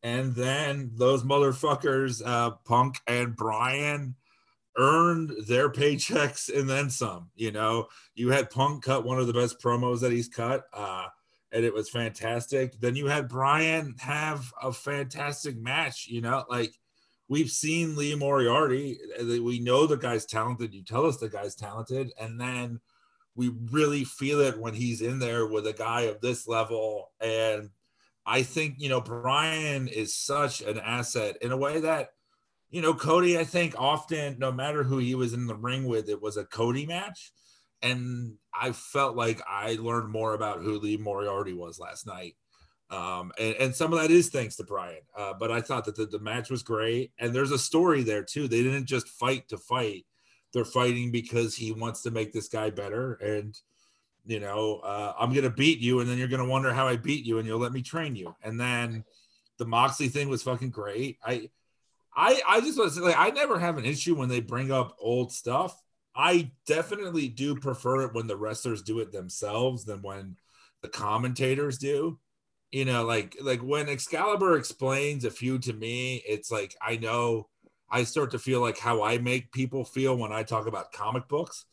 and 0.03 0.35
then 0.35 0.91
those 0.93 1.23
motherfuckers, 1.23 2.21
uh, 2.25 2.51
Punk 2.65 2.99
and 3.07 3.35
Bryan, 3.35 4.15
earned 4.77 5.31
their 5.47 5.71
paychecks 5.71 6.55
and 6.55 6.69
then 6.69 6.89
some. 6.89 7.29
You 7.35 7.51
know, 7.51 7.87
you 8.13 8.29
had 8.29 8.51
Punk 8.51 8.83
cut 8.83 9.05
one 9.05 9.19
of 9.19 9.27
the 9.27 9.33
best 9.33 9.59
promos 9.59 10.01
that 10.01 10.11
he's 10.11 10.27
cut. 10.27 10.65
Uh, 10.73 11.07
and 11.51 11.63
it 11.63 11.73
was 11.73 11.89
fantastic. 11.89 12.79
Then 12.79 12.95
you 12.95 13.07
had 13.07 13.29
Bryan 13.29 13.95
have 13.99 14.51
a 14.61 14.71
fantastic 14.71 15.57
match, 15.57 16.07
you 16.07 16.21
know, 16.21 16.45
like 16.49 16.73
we've 17.27 17.49
seen 17.51 17.95
Lee 17.95 18.15
Moriarty. 18.15 18.99
uh, 19.19 19.41
We 19.41 19.59
know 19.59 19.85
the 19.85 19.97
guy's 19.97 20.25
talented. 20.25 20.73
You 20.73 20.83
tell 20.83 21.05
us 21.05 21.17
the 21.17 21.29
guy's 21.29 21.55
talented, 21.55 22.11
and 22.19 22.39
then 22.39 22.79
we 23.35 23.49
really 23.71 24.03
feel 24.03 24.39
it 24.41 24.59
when 24.59 24.73
he's 24.73 25.01
in 25.01 25.19
there 25.19 25.45
with 25.45 25.67
a 25.67 25.73
guy 25.73 26.01
of 26.01 26.21
this 26.21 26.47
level. 26.47 27.11
And 27.21 27.69
I 28.25 28.43
think 28.43 28.75
you 28.77 28.89
know 28.89 29.01
Bryan 29.01 29.87
is 29.87 30.13
such 30.13 30.61
an 30.61 30.79
asset 30.79 31.37
in 31.41 31.51
a 31.51 31.57
way 31.57 31.79
that 31.81 32.09
you 32.69 32.81
know 32.81 32.93
Cody. 32.93 33.37
I 33.37 33.43
think 33.43 33.75
often, 33.77 34.37
no 34.39 34.51
matter 34.51 34.83
who 34.83 34.97
he 34.97 35.15
was 35.15 35.33
in 35.33 35.47
the 35.47 35.55
ring 35.55 35.85
with, 35.85 36.09
it 36.09 36.21
was 36.21 36.37
a 36.37 36.45
Cody 36.45 36.85
match. 36.85 37.31
And 37.83 38.35
I 38.59 38.71
felt 38.71 39.15
like 39.15 39.39
I 39.47 39.73
learned 39.79 40.09
more 40.09 40.33
about 40.33 40.63
who 40.63 40.79
Lee 40.79 40.97
Moriarty 40.97 41.53
was 41.53 41.79
last 41.79 42.07
night 42.07 42.35
um, 42.89 43.31
and, 43.37 43.55
and 43.55 43.75
some 43.75 43.91
of 43.91 43.99
that 43.99 44.11
is 44.11 44.29
thanks 44.29 44.55
to 44.57 44.63
Bryan. 44.63 45.01
Uh, 45.15 45.33
but 45.37 45.51
I 45.51 45.61
thought 45.61 45.85
that 45.85 45.95
the, 45.95 46.05
the 46.05 46.19
match 46.19 46.49
was 46.49 46.63
great, 46.63 47.11
and 47.19 47.33
there's 47.33 47.51
a 47.51 47.59
story 47.59 48.03
there 48.03 48.23
too. 48.23 48.47
They 48.47 48.63
didn't 48.63 48.85
just 48.85 49.09
fight 49.09 49.49
to 49.49 49.57
fight; 49.57 50.05
they're 50.53 50.65
fighting 50.65 51.11
because 51.11 51.55
he 51.55 51.71
wants 51.71 52.01
to 52.03 52.11
make 52.11 52.31
this 52.31 52.47
guy 52.47 52.69
better. 52.69 53.13
And 53.15 53.57
you 54.25 54.39
know, 54.39 54.79
uh, 54.83 55.13
I'm 55.19 55.33
gonna 55.33 55.49
beat 55.49 55.79
you, 55.79 55.99
and 55.99 56.09
then 56.09 56.17
you're 56.17 56.29
gonna 56.29 56.45
wonder 56.45 56.73
how 56.73 56.87
I 56.87 56.95
beat 56.95 57.25
you, 57.25 57.39
and 57.39 57.47
you'll 57.47 57.59
let 57.59 57.73
me 57.73 57.81
train 57.81 58.15
you. 58.15 58.33
And 58.41 58.59
then 58.59 59.03
the 59.57 59.65
Moxley 59.65 60.07
thing 60.07 60.29
was 60.29 60.43
fucking 60.43 60.69
great. 60.69 61.17
I, 61.25 61.49
I, 62.15 62.41
I 62.47 62.61
just 62.61 62.77
want 62.77 62.91
to 62.91 62.95
say, 62.95 63.01
like, 63.01 63.17
I 63.17 63.29
never 63.29 63.59
have 63.59 63.77
an 63.77 63.85
issue 63.85 64.15
when 64.15 64.29
they 64.29 64.39
bring 64.39 64.71
up 64.71 64.95
old 64.99 65.31
stuff. 65.31 65.79
I 66.15 66.51
definitely 66.65 67.27
do 67.27 67.55
prefer 67.55 68.03
it 68.03 68.13
when 68.13 68.25
the 68.25 68.37
wrestlers 68.37 68.81
do 68.81 68.99
it 68.99 69.11
themselves 69.11 69.85
than 69.85 70.01
when 70.01 70.37
the 70.81 70.89
commentators 70.89 71.77
do 71.77 72.19
you 72.71 72.85
know 72.85 73.05
like 73.05 73.35
like 73.41 73.61
when 73.61 73.87
excalibur 73.87 74.57
explains 74.57 75.23
a 75.25 75.31
few 75.31 75.57
to 75.57 75.71
me 75.73 76.21
it's 76.27 76.51
like 76.51 76.75
i 76.81 76.97
know 76.97 77.47
i 77.89 78.03
start 78.03 78.31
to 78.31 78.39
feel 78.39 78.59
like 78.59 78.77
how 78.77 79.03
i 79.03 79.17
make 79.17 79.51
people 79.51 79.85
feel 79.85 80.17
when 80.17 80.33
i 80.33 80.43
talk 80.43 80.67
about 80.67 80.91
comic 80.91 81.27
books 81.27 81.65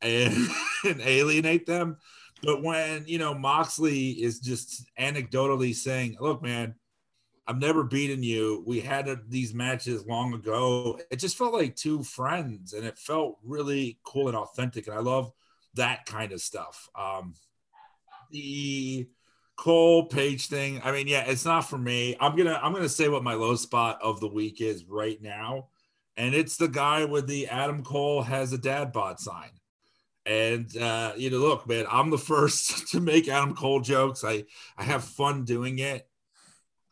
and, 0.00 0.48
and 0.84 1.00
alienate 1.00 1.66
them. 1.66 1.96
But 2.42 2.62
when 2.62 3.04
you 3.06 3.18
know 3.18 3.34
moxley 3.34 4.10
is 4.10 4.40
just 4.40 4.84
anecdotally 4.98 5.74
saying 5.74 6.16
look 6.20 6.42
man 6.42 6.74
i've 7.46 7.58
never 7.58 7.82
beaten 7.82 8.22
you. 8.22 8.62
We 8.66 8.80
had 8.80 9.08
a, 9.08 9.18
these 9.28 9.54
matches 9.54 10.04
long 10.04 10.34
ago. 10.34 10.98
It 11.10 11.16
just 11.16 11.38
felt 11.38 11.54
like 11.54 11.76
two 11.76 12.02
friends 12.02 12.72
and 12.72 12.84
it 12.84 12.98
felt 12.98 13.38
really 13.42 13.98
cool 14.04 14.28
and 14.28 14.36
authentic 14.36 14.86
and 14.86 14.96
i 14.96 15.00
love 15.00 15.32
that 15.74 16.06
kind 16.06 16.32
of 16.32 16.40
stuff. 16.40 16.88
Um 16.94 17.34
the 18.30 19.08
Cole 19.56 20.06
Page 20.06 20.48
thing. 20.48 20.80
I 20.84 20.92
mean, 20.92 21.08
yeah, 21.08 21.24
it's 21.26 21.44
not 21.44 21.62
for 21.62 21.78
me. 21.78 22.16
I'm 22.20 22.36
gonna 22.36 22.60
I'm 22.62 22.72
gonna 22.72 22.88
say 22.88 23.08
what 23.08 23.24
my 23.24 23.34
low 23.34 23.56
spot 23.56 23.98
of 24.02 24.20
the 24.20 24.28
week 24.28 24.60
is 24.60 24.84
right 24.84 25.20
now, 25.20 25.68
and 26.16 26.34
it's 26.34 26.56
the 26.56 26.68
guy 26.68 27.04
with 27.04 27.26
the 27.26 27.48
Adam 27.48 27.82
Cole 27.82 28.22
has 28.22 28.52
a 28.52 28.58
dad 28.58 28.92
bod 28.92 29.18
sign. 29.18 29.50
And 30.26 30.76
uh, 30.76 31.12
you 31.16 31.30
know, 31.30 31.38
look, 31.38 31.66
man, 31.68 31.86
I'm 31.90 32.10
the 32.10 32.18
first 32.32 32.88
to 32.88 33.00
make 33.00 33.28
Adam 33.28 33.54
Cole 33.54 33.80
jokes. 33.80 34.24
I 34.24 34.44
I 34.76 34.84
have 34.84 35.04
fun 35.04 35.44
doing 35.44 35.78
it. 35.78 36.06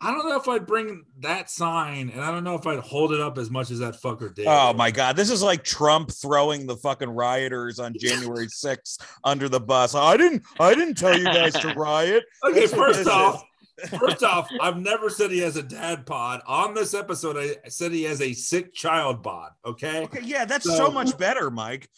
I 0.05 0.10
don't 0.12 0.28
know 0.28 0.36
if 0.36 0.47
I'd 0.48 0.66
bring 0.66 1.05
that 1.20 1.51
sign, 1.51 2.10
and 2.10 2.20
I 2.20 2.31
don't 2.31 2.44
know 2.44 2.55
if 2.55 2.66
I'd 2.66 2.81
hold 2.81 3.12
it 3.12 3.20
up 3.20 3.39
as 3.39 3.51
much 3.51 3.70
as 3.70 3.78
that 3.78 3.94
fucker 4.01 4.32
did. 4.35 4.47
Oh 4.47 4.72
my 4.74 4.90
god, 4.90 5.16
this 5.16 5.31
is 5.31 5.43
like 5.43 5.64
Trump 5.64 6.10
throwing 6.12 6.66
the 6.66 6.76
fucking 6.76 7.09
rioters 7.10 7.78
on 7.78 7.94
January 7.98 8.47
6th 8.64 8.98
under 9.24 9.48
the 9.48 9.60
bus. 9.60 9.94
I 9.94 10.16
didn't 10.16 10.43
I 10.60 10.74
didn't 10.74 10.97
tell 10.97 11.16
you 11.18 11.24
guys 11.24 11.55
to 11.55 11.72
riot. 11.74 12.24
Okay, 12.44 12.60
That's 12.60 12.74
first 12.74 13.09
off, 13.09 13.43
first 13.98 14.22
off, 14.22 14.48
I've 14.60 14.76
never 14.76 15.09
said 15.09 15.31
he 15.31 15.39
has 15.39 15.56
a 15.56 15.62
dad 15.62 16.05
bod. 16.05 16.43
On 16.47 16.74
this 16.74 16.93
episode, 16.94 17.36
I 17.64 17.68
said 17.68 17.90
he 17.93 18.02
has 18.05 18.20
a 18.20 18.32
sick 18.35 18.74
child 18.74 19.22
bod. 19.22 19.52
Okay. 19.64 20.02
Okay, 20.05 20.20
yeah, 20.22 20.44
that's 20.44 20.64
So- 20.66 20.76
so 20.76 20.90
much 20.90 21.16
better, 21.16 21.51
Mike. 21.51 21.89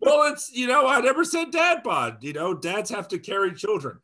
Well, 0.00 0.32
it's 0.32 0.50
you 0.52 0.66
know, 0.66 0.86
I 0.86 1.00
never 1.00 1.24
said 1.24 1.50
dad 1.50 1.82
bod. 1.82 2.18
You 2.22 2.32
know, 2.32 2.54
dads 2.54 2.90
have 2.90 3.08
to 3.08 3.18
carry 3.18 3.52
children. 3.54 3.98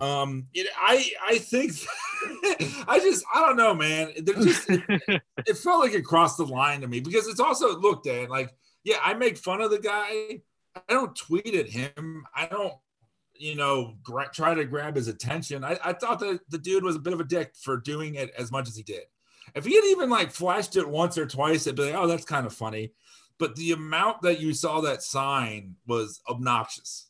Um, 0.00 0.46
you 0.52 0.64
know, 0.64 0.70
I 0.76 1.10
I 1.24 1.38
think 1.38 1.72
I 2.88 2.98
just 3.00 3.24
I 3.34 3.40
don't 3.40 3.56
know, 3.56 3.74
man. 3.74 4.12
They're 4.22 4.34
just 4.34 4.66
it 4.68 5.56
felt 5.56 5.80
like 5.80 5.94
it 5.94 6.02
crossed 6.02 6.38
the 6.38 6.46
line 6.46 6.80
to 6.80 6.88
me 6.88 7.00
because 7.00 7.28
it's 7.28 7.40
also 7.40 7.78
look, 7.78 8.04
Dan, 8.04 8.28
like, 8.28 8.54
yeah, 8.84 8.98
I 9.02 9.14
make 9.14 9.36
fun 9.36 9.60
of 9.60 9.70
the 9.70 9.78
guy. 9.78 10.40
I 10.74 10.80
don't 10.88 11.16
tweet 11.16 11.54
at 11.54 11.68
him. 11.68 12.24
I 12.34 12.46
don't, 12.46 12.74
you 13.34 13.56
know, 13.56 13.96
gra- 14.02 14.30
try 14.32 14.54
to 14.54 14.64
grab 14.64 14.96
his 14.96 15.08
attention. 15.08 15.64
I, 15.64 15.78
I 15.84 15.92
thought 15.92 16.20
that 16.20 16.40
the 16.48 16.58
dude 16.58 16.84
was 16.84 16.96
a 16.96 17.00
bit 17.00 17.12
of 17.12 17.20
a 17.20 17.24
dick 17.24 17.54
for 17.60 17.76
doing 17.76 18.14
it 18.14 18.30
as 18.38 18.52
much 18.52 18.68
as 18.68 18.76
he 18.76 18.82
did. 18.82 19.02
If 19.54 19.64
he 19.64 19.74
had 19.74 19.84
even 19.86 20.10
like 20.10 20.30
flashed 20.30 20.76
it 20.76 20.88
once 20.88 21.18
or 21.18 21.26
twice, 21.26 21.66
it'd 21.66 21.76
be 21.76 21.90
like, 21.90 21.94
oh, 21.94 22.06
that's 22.06 22.24
kind 22.24 22.46
of 22.46 22.52
funny. 22.52 22.92
But 23.40 23.56
the 23.56 23.72
amount 23.72 24.22
that 24.22 24.38
you 24.38 24.54
saw 24.54 24.80
that 24.82 25.02
sign 25.02 25.74
was 25.86 26.20
obnoxious. 26.28 27.08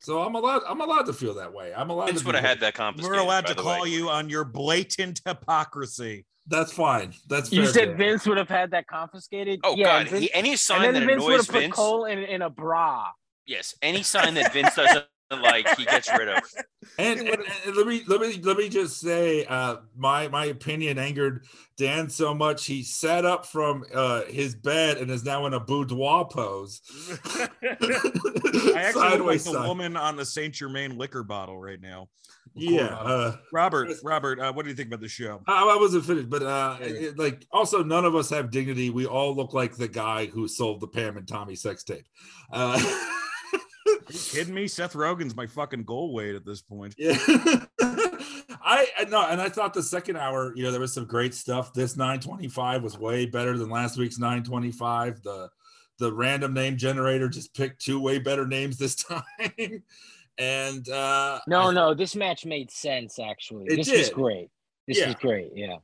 So 0.00 0.20
I'm 0.20 0.34
allowed. 0.34 0.62
I'm 0.68 0.82
allowed 0.82 1.06
to 1.06 1.14
feel 1.14 1.32
that 1.34 1.54
way. 1.54 1.72
I'm 1.74 1.88
allowed. 1.88 2.08
Vince 2.08 2.20
to 2.20 2.26
would 2.26 2.34
have 2.34 2.44
had 2.44 2.60
that 2.60 2.74
confiscated. 2.74 3.10
We're 3.10 3.22
allowed 3.22 3.44
by 3.44 3.50
to 3.50 3.54
the 3.54 3.62
call 3.62 3.82
way. 3.84 3.88
you 3.88 4.10
on 4.10 4.28
your 4.28 4.44
blatant 4.44 5.22
hypocrisy. 5.24 6.26
That's 6.46 6.72
fine. 6.72 7.14
That's 7.26 7.50
You 7.50 7.64
said 7.66 7.90
game. 7.90 7.96
Vince 7.96 8.26
would 8.26 8.36
have 8.36 8.50
had 8.50 8.72
that 8.72 8.86
confiscated. 8.86 9.60
Oh 9.64 9.76
yeah, 9.76 9.84
God! 9.84 10.08
Vince, 10.08 10.22
he, 10.24 10.34
any 10.34 10.50
and 10.50 10.58
sign 10.58 10.82
then 10.82 10.94
that 10.94 11.06
Vince 11.06 11.22
would 11.22 11.32
annoys 11.32 11.46
have 11.46 11.54
put 11.54 11.60
Vince, 11.60 11.74
Cole 11.74 12.04
in, 12.04 12.18
in 12.18 12.42
a 12.42 12.50
bra. 12.50 13.06
yes, 13.46 13.74
any 13.80 14.02
sign 14.02 14.34
that 14.34 14.52
Vince 14.52 14.74
doesn't 14.74 15.06
like, 15.42 15.68
he 15.76 15.84
gets 15.84 16.10
rid 16.16 16.28
of. 16.28 16.42
And, 16.98 17.18
and, 17.18 17.42
and 17.66 17.76
let 17.76 17.86
me 17.86 18.02
let 18.06 18.20
me 18.20 18.40
let 18.42 18.56
me 18.56 18.68
just 18.68 19.00
say, 19.00 19.44
uh, 19.46 19.76
my 19.96 20.28
my 20.28 20.44
opinion 20.44 20.98
angered 20.98 21.44
Dan 21.76 22.08
so 22.08 22.34
much 22.34 22.66
he 22.66 22.82
sat 22.84 23.24
up 23.24 23.46
from 23.46 23.84
uh, 23.92 24.22
his 24.26 24.54
bed 24.54 24.98
and 24.98 25.10
is 25.10 25.24
now 25.24 25.46
in 25.46 25.54
a 25.54 25.60
boudoir 25.60 26.26
pose. 26.26 26.82
I 27.34 27.48
actually 28.76 29.18
look 29.18 29.26
like 29.26 29.42
the 29.42 29.64
woman 29.66 29.96
on 29.96 30.16
the 30.16 30.24
Saint 30.24 30.54
Germain 30.54 30.96
liquor 30.96 31.24
bottle 31.24 31.58
right 31.58 31.80
now. 31.80 32.08
Yeah, 32.54 32.94
uh, 32.94 33.36
Robert, 33.52 33.90
Robert, 34.04 34.38
uh, 34.38 34.52
what 34.52 34.64
do 34.64 34.68
you 34.70 34.76
think 34.76 34.88
about 34.88 35.00
the 35.00 35.08
show? 35.08 35.40
I, 35.48 35.64
I 35.64 35.76
wasn't 35.76 36.04
finished, 36.04 36.30
but 36.30 36.42
uh, 36.42 36.76
it- 36.80 37.18
like 37.18 37.44
also 37.50 37.82
none 37.82 38.04
of 38.04 38.14
us 38.14 38.30
have 38.30 38.50
dignity. 38.50 38.90
We 38.90 39.06
all 39.06 39.34
look 39.34 39.52
like 39.54 39.74
the 39.76 39.88
guy 39.88 40.26
who 40.26 40.46
sold 40.46 40.80
the 40.80 40.86
Pam 40.86 41.16
and 41.16 41.26
Tommy 41.26 41.56
sex 41.56 41.82
tape. 41.82 42.06
Uh, 42.52 42.78
Are 42.78 43.23
you 44.10 44.18
kidding 44.18 44.54
me? 44.54 44.68
Seth 44.68 44.94
Rogen's 44.94 45.34
my 45.36 45.46
fucking 45.46 45.84
goal 45.84 46.12
weight 46.12 46.34
at 46.34 46.44
this 46.44 46.62
point. 46.62 46.94
Yeah. 46.98 47.16
I 48.66 48.86
I- 48.98 49.04
no, 49.08 49.26
and 49.26 49.40
I 49.40 49.48
thought 49.48 49.74
the 49.74 49.82
second 49.82 50.16
hour, 50.16 50.52
you 50.56 50.62
know, 50.64 50.70
there 50.70 50.80
was 50.80 50.92
some 50.94 51.04
great 51.06 51.34
stuff. 51.34 51.72
This 51.74 51.96
925 51.96 52.82
was 52.82 52.98
way 52.98 53.26
better 53.26 53.56
than 53.58 53.68
last 53.70 53.98
week's 53.98 54.18
925. 54.18 55.22
The 55.22 55.48
the 55.98 56.12
random 56.12 56.52
name 56.54 56.76
generator 56.76 57.28
just 57.28 57.54
picked 57.54 57.80
two 57.84 58.00
way 58.00 58.18
better 58.18 58.46
names 58.46 58.76
this 58.78 58.94
time. 59.04 59.22
and 60.38 60.88
uh 60.88 61.40
No, 61.46 61.68
I- 61.70 61.72
no, 61.74 61.94
this 61.94 62.16
match 62.16 62.44
made 62.46 62.70
sense 62.70 63.18
actually. 63.18 63.66
It 63.66 63.76
this 63.76 63.90
was 63.90 64.08
did. 64.08 64.14
great. 64.14 64.48
This 64.88 64.98
Yeah. 64.98 65.06
was 65.06 65.14
great. 65.16 65.50
Yeah. 65.54 65.76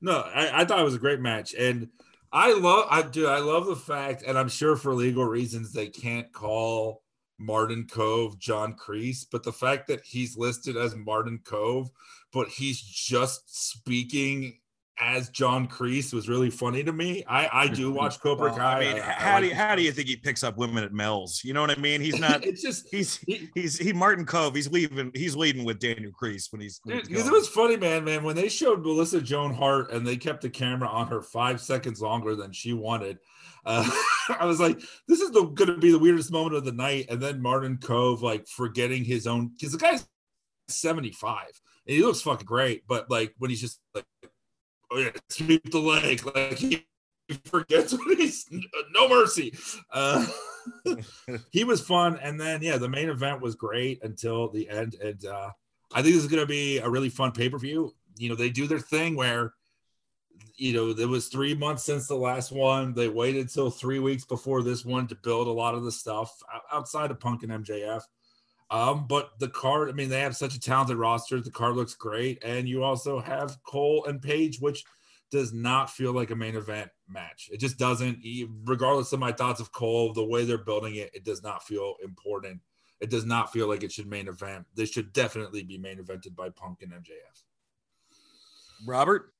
No, 0.00 0.18
I, 0.20 0.62
I 0.62 0.64
thought 0.64 0.80
it 0.80 0.84
was 0.84 0.94
a 0.94 0.98
great 0.98 1.20
match, 1.20 1.54
and 1.54 1.88
I 2.32 2.52
love 2.54 2.86
I 2.90 3.02
do 3.02 3.26
I 3.26 3.38
love 3.38 3.66
the 3.66 3.76
fact, 3.76 4.24
and 4.26 4.36
I'm 4.38 4.48
sure 4.48 4.76
for 4.76 4.92
legal 4.94 5.24
reasons 5.24 5.72
they 5.72 5.86
can't 5.88 6.32
call 6.32 7.02
Martin 7.38 7.84
Kove 7.84 8.38
John 8.38 8.74
Kreese, 8.74 9.26
but 9.30 9.42
the 9.42 9.52
fact 9.52 9.88
that 9.88 10.02
he's 10.04 10.36
listed 10.36 10.76
as 10.76 10.94
Martin 10.94 11.40
Kove, 11.44 11.88
but 12.32 12.48
he's 12.48 12.80
just 12.80 13.42
speaking 13.72 14.60
as 15.00 15.28
John 15.30 15.66
Kreese 15.66 16.14
was 16.14 16.28
really 16.28 16.50
funny 16.50 16.84
to 16.84 16.92
me. 16.92 17.24
I 17.26 17.48
I 17.52 17.66
do 17.66 17.90
watch 18.00 18.20
Cobra 18.20 18.52
Kai. 18.54 18.76
I 18.76 18.80
mean, 18.80 19.02
I- 19.02 19.08
I 19.08 19.12
how 19.12 19.32
like 19.34 19.42
do 19.42 19.48
you, 19.48 19.54
how 19.56 19.74
do 19.74 19.82
you 19.82 19.90
think 19.90 20.06
he 20.06 20.14
picks 20.16 20.44
up 20.44 20.56
women 20.56 20.84
at 20.84 20.92
Mel's? 20.92 21.42
You 21.42 21.52
know 21.52 21.60
what 21.62 21.76
I 21.76 21.80
mean? 21.80 22.00
He's 22.00 22.20
not. 22.20 22.44
it's 22.46 22.62
just 22.62 22.86
He's 22.88 23.16
he- 23.26 23.48
he's 23.56 23.76
he 23.76 23.92
Martin 23.92 24.24
Kove. 24.24 24.54
He's 24.54 24.70
leaving. 24.70 25.10
He's 25.14 25.34
leading 25.34 25.64
with 25.64 25.80
Daniel 25.80 26.12
Kreese 26.12 26.52
when 26.52 26.60
he's. 26.60 26.78
Dude, 26.86 27.10
it 27.10 27.32
was 27.32 27.48
funny, 27.48 27.76
man, 27.76 28.04
man. 28.04 28.22
When 28.22 28.36
they 28.36 28.48
showed 28.48 28.82
Melissa 28.82 29.20
Joan 29.20 29.52
Hart 29.52 29.90
and 29.90 30.06
they 30.06 30.16
kept 30.16 30.42
the 30.42 30.50
camera 30.50 30.88
on 30.88 31.08
her 31.08 31.22
five 31.22 31.60
seconds 31.60 32.00
longer 32.00 32.36
than 32.36 32.52
she 32.52 32.72
wanted, 32.72 33.18
uh, 33.64 33.88
I 34.38 34.46
was 34.46 34.60
like, 34.60 34.80
"This 35.08 35.20
is 35.20 35.30
going 35.30 35.54
to 35.56 35.78
be 35.78 35.90
the 35.90 35.98
weirdest 35.98 36.32
moment 36.32 36.56
of 36.56 36.64
the 36.64 36.72
night." 36.72 37.06
And 37.08 37.20
then 37.20 37.42
Martin 37.42 37.78
Kove 37.78 38.22
like 38.22 38.46
forgetting 38.46 39.04
his 39.04 39.26
own 39.26 39.48
because 39.48 39.72
the 39.72 39.78
guy's 39.78 40.06
seventy 40.68 41.12
five 41.12 41.60
and 41.86 41.96
he 41.96 42.02
looks 42.02 42.22
fucking 42.22 42.46
great, 42.46 42.86
but 42.86 43.10
like 43.10 43.34
when 43.38 43.50
he's 43.50 43.60
just 43.60 43.80
like, 43.94 44.04
"Oh 44.90 44.98
yeah, 44.98 45.10
sweep 45.28 45.70
the 45.70 45.78
leg," 45.78 46.24
like 46.34 46.58
he 46.58 46.84
forgets 47.44 47.92
when 47.92 48.16
he's 48.16 48.46
no 48.92 49.08
mercy. 49.08 49.54
Uh, 49.92 50.26
he 51.50 51.64
was 51.64 51.80
fun, 51.80 52.18
and 52.22 52.40
then 52.40 52.62
yeah, 52.62 52.78
the 52.78 52.88
main 52.88 53.08
event 53.08 53.42
was 53.42 53.54
great 53.54 54.02
until 54.02 54.48
the 54.48 54.68
end, 54.68 54.94
and 54.94 55.24
uh, 55.26 55.50
I 55.92 56.02
think 56.02 56.14
this 56.14 56.24
is 56.24 56.30
going 56.30 56.42
to 56.42 56.46
be 56.46 56.78
a 56.78 56.88
really 56.88 57.10
fun 57.10 57.32
pay 57.32 57.48
per 57.48 57.58
view. 57.58 57.94
You 58.16 58.28
know, 58.28 58.34
they 58.34 58.50
do 58.50 58.66
their 58.66 58.78
thing 58.78 59.16
where, 59.16 59.52
you 60.56 60.72
know, 60.72 60.92
there 60.92 61.08
was 61.08 61.28
three 61.28 61.54
months 61.54 61.84
since 61.84 62.06
the 62.06 62.14
last 62.14 62.52
one. 62.52 62.94
They 62.94 63.08
waited 63.08 63.48
till 63.48 63.70
three 63.70 63.98
weeks 63.98 64.24
before 64.24 64.62
this 64.62 64.84
one 64.84 65.06
to 65.08 65.14
build 65.16 65.48
a 65.48 65.52
lot 65.52 65.74
of 65.74 65.84
the 65.84 65.92
stuff 65.92 66.42
outside 66.72 67.10
of 67.10 67.20
Punk 67.20 67.42
and 67.42 67.52
MJF. 67.64 68.02
Um, 68.70 69.06
but 69.06 69.38
the 69.38 69.48
card, 69.48 69.88
I 69.88 69.92
mean, 69.92 70.08
they 70.08 70.20
have 70.20 70.36
such 70.36 70.54
a 70.54 70.60
talented 70.60 70.96
roster. 70.96 71.40
The 71.40 71.50
card 71.50 71.76
looks 71.76 71.94
great, 71.94 72.42
and 72.42 72.68
you 72.68 72.82
also 72.82 73.20
have 73.20 73.62
Cole 73.64 74.04
and 74.06 74.22
Page, 74.22 74.58
which 74.60 74.84
does 75.30 75.52
not 75.52 75.90
feel 75.90 76.12
like 76.12 76.30
a 76.30 76.36
main 76.36 76.56
event 76.56 76.90
match. 77.08 77.50
It 77.52 77.60
just 77.60 77.78
doesn't. 77.78 78.20
Regardless 78.64 79.12
of 79.12 79.20
my 79.20 79.32
thoughts 79.32 79.60
of 79.60 79.72
Cole, 79.72 80.12
the 80.12 80.24
way 80.24 80.44
they're 80.44 80.58
building 80.58 80.94
it, 80.96 81.10
it 81.14 81.24
does 81.24 81.42
not 81.42 81.62
feel 81.62 81.96
important. 82.02 82.60
It 83.00 83.10
does 83.10 83.26
not 83.26 83.52
feel 83.52 83.68
like 83.68 83.82
it 83.82 83.92
should 83.92 84.06
main 84.06 84.28
event. 84.28 84.66
This 84.74 84.90
should 84.90 85.12
definitely 85.12 85.62
be 85.62 85.76
main 85.76 85.98
evented 85.98 86.34
by 86.34 86.50
Punk 86.50 86.82
and 86.82 86.92
MJF. 86.92 87.44
Robert. 88.86 89.33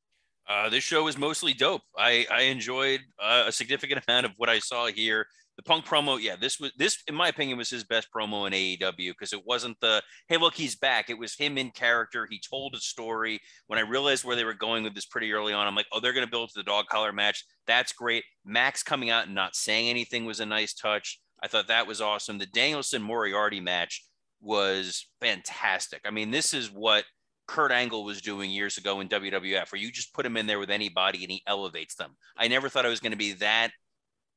Uh, 0.49 0.69
this 0.69 0.85
show 0.85 1.05
was 1.05 1.17
mostly 1.17 1.55
dope. 1.55 1.83
I 1.97 2.27
I 2.31 2.43
enjoyed 2.43 3.01
uh, 3.23 3.45
a 3.47 3.53
significant 3.53 4.03
amount 4.09 4.27
of 4.27 4.33
what 4.37 4.49
I 4.49 4.59
saw 4.59 4.87
here. 4.87 5.27
The 5.57 5.63
Punk 5.63 5.87
promo, 5.87 6.21
yeah, 6.21 6.35
this 6.35 6.59
was 6.59 6.73
this, 6.77 7.03
in 7.07 7.15
my 7.15 7.29
opinion, 7.29 7.59
was 7.59 7.71
his 7.71 7.85
best 7.85 8.09
promo 8.15 8.47
in 8.47 8.53
AEW 8.53 9.13
because 9.13 9.33
it 9.33 9.47
wasn't 9.47 9.79
the 9.81 10.03
hey 10.29 10.37
look 10.37 10.55
he's 10.55 10.75
back. 10.75 11.11
It 11.11 11.19
was 11.19 11.37
him 11.37 11.57
in 11.59 11.71
character. 11.71 12.27
He 12.29 12.41
told 12.41 12.75
a 12.75 12.81
story. 12.81 13.41
When 13.69 13.79
I 13.79 13.83
realized 13.83 14.25
where 14.25 14.37
they 14.37 14.45
were 14.45 14.55
going 14.55 14.83
with 14.83 14.95
this 14.95 15.07
pretty 15.07 15.33
early 15.33 15.53
on, 15.53 15.67
I'm 15.67 15.77
like, 15.77 15.87
oh, 15.93 16.01
they're 16.01 16.13
to 16.13 16.27
build 16.27 16.49
to 16.51 16.59
the 16.59 16.65
dog 16.65 16.87
collar 16.87 17.13
match. 17.13 17.45
That's 17.67 17.93
great. 17.93 18.25
Max 18.45 18.83
coming 18.83 19.11
out 19.11 19.27
and 19.27 19.35
not 19.35 19.55
saying 19.55 19.89
anything 19.89 20.25
was 20.25 20.41
a 20.41 20.47
nice 20.47 20.75
touch. 20.75 21.21
I 21.43 21.47
thought 21.47 21.69
that 21.69 21.87
was 21.87 22.01
awesome. 22.01 22.39
The 22.39 22.47
Danielson 22.47 23.03
Moriarty 23.03 23.61
match 23.61 24.05
was 24.41 25.07
fantastic. 25.21 26.03
I 26.05 26.11
mean, 26.11 26.31
this 26.31 26.53
is 26.53 26.71
what 26.71 27.05
Kurt 27.47 27.73
Angle 27.73 28.05
was 28.05 28.21
doing 28.23 28.51
years 28.51 28.79
ago 28.79 29.01
in 29.01 29.09
WWF, 29.09 29.71
where 29.73 29.81
you 29.81 29.91
just 29.93 30.15
put 30.15 30.25
him 30.27 30.37
in 30.37 30.47
there 30.47 30.59
with 30.59 30.71
anybody 30.71 31.23
and 31.25 31.31
he 31.31 31.43
elevates 31.47 31.95
them. 31.95 32.17
I 32.37 32.49
never 32.49 32.69
thought 32.69 32.87
I 32.87 32.91
was 32.91 33.01
going 33.01 33.13
to 33.13 33.19
be 33.19 33.33
that 33.35 33.71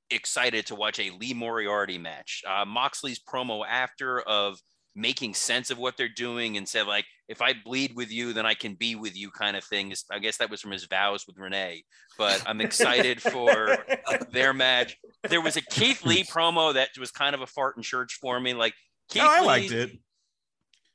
excited 0.09 0.65
to 0.67 0.75
watch 0.75 0.99
a 0.99 1.11
Lee 1.11 1.33
Moriarty 1.33 1.97
match. 1.97 2.43
Uh, 2.47 2.65
Moxley's 2.65 3.19
promo 3.19 3.65
after 3.67 4.21
of 4.21 4.59
making 4.95 5.33
sense 5.33 5.69
of 5.69 5.77
what 5.77 5.95
they're 5.95 6.07
doing 6.09 6.57
and 6.57 6.67
said 6.67 6.87
like, 6.87 7.05
if 7.27 7.41
I 7.41 7.53
bleed 7.53 7.93
with 7.95 8.09
you, 8.11 8.33
then 8.33 8.45
I 8.45 8.53
can 8.53 8.73
be 8.75 8.95
with 8.95 9.15
you, 9.17 9.29
kind 9.31 9.57
of 9.57 9.63
thing. 9.63 9.93
I 10.09 10.19
guess 10.19 10.37
that 10.37 10.49
was 10.49 10.61
from 10.61 10.71
his 10.71 10.85
vows 10.85 11.25
with 11.27 11.37
Renee. 11.37 11.83
But 12.17 12.41
I'm 12.47 12.61
excited 12.61 13.21
for 13.21 13.77
their 14.31 14.53
match. 14.53 14.97
There 15.27 15.41
was 15.41 15.57
a 15.57 15.61
Keith 15.61 16.05
Lee 16.05 16.23
promo 16.23 16.73
that 16.73 16.89
was 16.99 17.11
kind 17.11 17.35
of 17.35 17.41
a 17.41 17.47
fart 17.47 17.75
in 17.77 17.83
church 17.83 18.17
for 18.21 18.39
me. 18.39 18.53
Like 18.53 18.73
Keith 19.09 19.23
Oh, 19.25 19.29
I 19.29 19.39
Lee- 19.41 19.45
liked 19.45 19.71
it. 19.71 19.91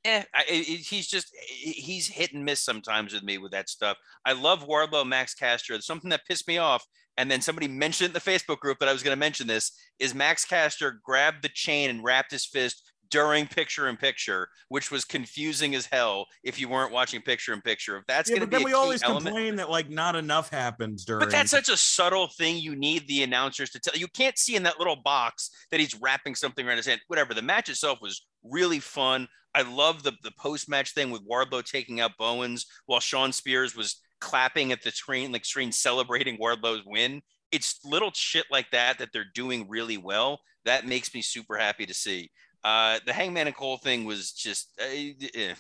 Eh, 0.05 0.23
I, 0.35 0.43
he's 0.43 1.07
just 1.07 1.29
he's 1.35 2.09
hit 2.09 2.33
and 2.33 2.45
miss 2.45 2.62
sometimes 2.62 3.12
with 3.12 3.23
me 3.23 3.39
with 3.39 3.53
that 3.53 3.69
stuff. 3.69 3.97
I 4.24 4.33
love 4.33 4.66
Wardlow, 4.66 5.07
Max 5.07 5.35
Caster. 5.35 5.81
Something 5.81 6.11
that 6.11 6.27
pissed 6.27 6.49
me 6.49 6.59
off, 6.59 6.87
and 7.16 7.31
then 7.31 7.41
somebody 7.41 7.69
mentioned 7.69 8.09
in 8.09 8.15
the 8.15 8.20
Facebook 8.20 8.59
group 8.59 8.79
that 8.79 8.89
I 8.89 8.93
was 8.93 9.03
going 9.03 9.16
to 9.16 9.20
mention 9.20 9.47
this 9.47 9.73
is 9.99 10.15
Max 10.15 10.45
Caster 10.45 11.01
grabbed 11.05 11.43
the 11.43 11.49
chain 11.49 11.91
and 11.91 12.05
wrapped 12.05 12.33
his 12.33 12.47
fist 12.47 12.91
during 13.12 13.47
picture 13.47 13.89
in 13.89 13.97
picture, 13.97 14.48
which 14.68 14.90
was 14.90 15.05
confusing 15.05 15.74
as 15.76 15.86
hell 15.86 16.26
if 16.43 16.59
you 16.59 16.68
weren't 16.68 16.93
watching 16.93 17.20
picture 17.20 17.52
in 17.52 17.60
picture. 17.60 17.97
If 17.98 18.05
that's 18.09 18.28
Yeah, 18.28 18.39
going 18.39 18.48
to 18.51 18.56
be 18.56 18.56
then 18.56 18.62
a 18.62 18.64
we 18.64 18.70
key 18.72 18.76
always 18.76 19.02
element, 19.02 19.26
complain 19.26 19.56
that 19.56 19.70
like 19.70 19.90
not 19.90 20.16
enough 20.16 20.48
happens 20.51 21.05
during. 21.05 21.20
but 21.20 21.30
that's 21.30 21.51
such 21.51 21.68
a 21.68 21.76
subtle 21.76 22.26
thing 22.26 22.56
you 22.56 22.74
need 22.74 23.06
the 23.06 23.22
announcers 23.22 23.70
to 23.70 23.78
tell. 23.78 23.94
You 23.94 24.09
can't 24.09 24.36
see 24.36 24.56
in 24.56 24.62
that 24.64 24.78
little 24.78 24.97
box 24.97 25.51
that 25.70 25.78
he's 25.78 25.94
wrapping 26.01 26.34
something 26.34 26.66
around 26.66 26.78
his 26.78 26.86
hand. 26.86 27.01
Whatever. 27.06 27.34
The 27.34 27.43
match 27.43 27.68
itself 27.68 27.98
was 28.01 28.26
really 28.43 28.80
fun. 28.80 29.28
I 29.55 29.62
love 29.62 30.02
the, 30.02 30.12
the 30.22 30.32
post 30.39 30.68
match 30.68 30.94
thing 30.94 31.10
with 31.10 31.28
Wardlow 31.28 31.62
taking 31.64 32.01
out 32.01 32.12
Bowens 32.18 32.64
while 32.86 33.01
Shawn 33.01 33.30
Spears 33.32 33.76
was 33.76 34.01
clapping 34.22 34.72
at 34.72 34.82
the 34.82 34.90
screen, 34.90 35.32
like 35.32 35.44
screen 35.44 35.70
celebrating 35.70 36.39
Wardlow's 36.39 36.82
win. 36.86 37.20
It's 37.51 37.78
little 37.84 38.10
shit 38.14 38.47
like 38.51 38.70
that 38.70 38.98
that 38.98 39.10
they're 39.12 39.26
doing 39.34 39.68
really 39.68 39.98
well. 39.98 40.40
That 40.64 40.86
makes 40.86 41.12
me 41.12 41.20
super 41.20 41.59
happy 41.59 41.84
to 41.84 41.93
see. 41.93 42.30
Uh, 42.64 42.98
the 43.06 43.12
Hangman 43.12 43.47
and 43.47 43.56
Cole 43.56 43.76
thing 43.76 44.05
was 44.05 44.32
just, 44.32 44.68
uh, 44.80 44.84
eh, 44.84 45.55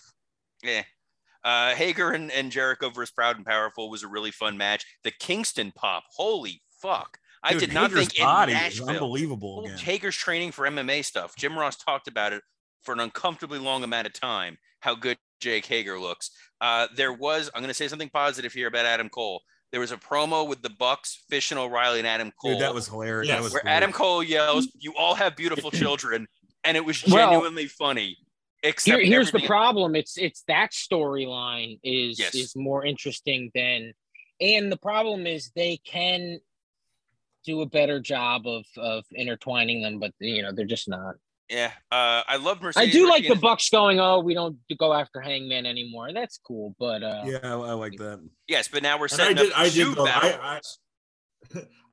eh. 0.64 0.82
Uh, 1.44 1.74
Hager 1.74 2.12
and, 2.12 2.30
and 2.30 2.52
Jericho 2.52 2.88
versus 2.90 3.10
Proud 3.12 3.36
and 3.36 3.44
Powerful 3.44 3.90
was 3.90 4.04
a 4.04 4.08
really 4.08 4.30
fun 4.30 4.56
match. 4.56 4.86
The 5.02 5.10
Kingston 5.10 5.72
pop, 5.74 6.04
holy 6.14 6.62
fuck! 6.80 7.18
I 7.42 7.52
Dude, 7.52 7.60
did 7.60 7.72
not 7.72 7.90
Hager's 7.90 8.06
think 8.06 8.18
in 8.20 8.24
body 8.24 8.52
is 8.52 8.58
Nashville. 8.58 8.88
unbelievable 8.90 9.64
again. 9.64 9.78
Hager's 9.78 10.14
training 10.16 10.52
for 10.52 10.64
MMA 10.64 11.04
stuff. 11.04 11.34
Jim 11.36 11.58
Ross 11.58 11.76
talked 11.76 12.06
about 12.06 12.32
it 12.32 12.42
for 12.82 12.92
an 12.92 13.00
uncomfortably 13.00 13.58
long 13.58 13.82
amount 13.82 14.06
of 14.06 14.12
time. 14.12 14.56
How 14.80 14.94
good 14.94 15.18
Jake 15.40 15.66
Hager 15.66 15.98
looks. 15.98 16.30
Uh, 16.60 16.86
there 16.94 17.12
was, 17.12 17.50
I'm 17.54 17.60
going 17.62 17.68
to 17.68 17.74
say 17.74 17.88
something 17.88 18.10
positive 18.10 18.52
here 18.52 18.68
about 18.68 18.86
Adam 18.86 19.08
Cole. 19.08 19.42
There 19.72 19.80
was 19.80 19.90
a 19.90 19.96
promo 19.96 20.46
with 20.46 20.62
the 20.62 20.70
Bucks, 20.70 21.24
Fish 21.28 21.50
and 21.50 21.58
O'Reilly, 21.58 21.98
and 21.98 22.06
Adam 22.06 22.30
Cole. 22.40 22.52
Dude, 22.52 22.60
that 22.62 22.74
was 22.74 22.86
hilarious. 22.86 23.26
Yes. 23.28 23.38
That 23.38 23.42
was 23.42 23.52
where 23.52 23.62
great. 23.62 23.72
Adam 23.72 23.90
Cole 23.90 24.22
yells, 24.22 24.68
"You 24.78 24.94
all 24.96 25.14
have 25.14 25.34
beautiful 25.34 25.70
children," 25.72 26.28
and 26.64 26.76
it 26.76 26.84
was 26.84 27.04
Well, 27.06 27.30
genuinely 27.30 27.66
funny. 27.66 28.18
Except 28.64 28.98
Here, 29.00 29.04
here's 29.04 29.32
the 29.32 29.40
problem. 29.40 29.96
It's 29.96 30.16
it's 30.16 30.42
that 30.46 30.70
storyline 30.70 31.80
is 31.82 32.18
Yes. 32.18 32.34
is 32.34 32.54
more 32.56 32.84
interesting 32.84 33.50
than 33.54 33.92
and 34.40 34.70
the 34.70 34.76
problem 34.76 35.26
is 35.26 35.50
they 35.56 35.78
can 35.78 36.38
do 37.44 37.60
a 37.62 37.66
better 37.66 37.98
job 38.00 38.46
of 38.46 38.64
of 38.76 39.04
intertwining 39.14 39.82
them, 39.82 39.98
but 39.98 40.12
you 40.20 40.42
know 40.42 40.52
they're 40.52 40.64
just 40.64 40.88
not. 40.88 41.16
Yeah, 41.50 41.72
uh, 41.90 42.22
I 42.26 42.36
love 42.36 42.58
I 42.60 42.64
Mercedes. 42.66 42.92
do 42.94 43.08
like 43.10 43.26
the 43.26 43.34
Bucks 43.34 43.68
going. 43.68 43.98
Oh, 44.00 44.20
we 44.20 44.32
don't 44.32 44.56
go 44.78 44.94
after 44.94 45.20
Hangman 45.20 45.66
anymore. 45.66 46.12
That's 46.12 46.38
cool, 46.46 46.74
but 46.78 47.02
uh, 47.02 47.24
Yeah, 47.26 47.40
I, 47.42 47.50
I 47.50 47.72
like 47.72 47.96
that. 47.98 48.20
Yes, 48.48 48.68
but 48.68 48.82
now 48.82 48.96
we're 48.98 49.06
And 49.06 49.12
I 49.12 49.16
setting 49.16 49.36
did. 49.36 49.52
up 49.52 49.58
I 49.58 49.68
two 49.68 49.88
did. 49.88 49.96
Though, 49.96 50.04
I, 50.06 50.38
I, 50.40 50.50
royals. 50.52 50.78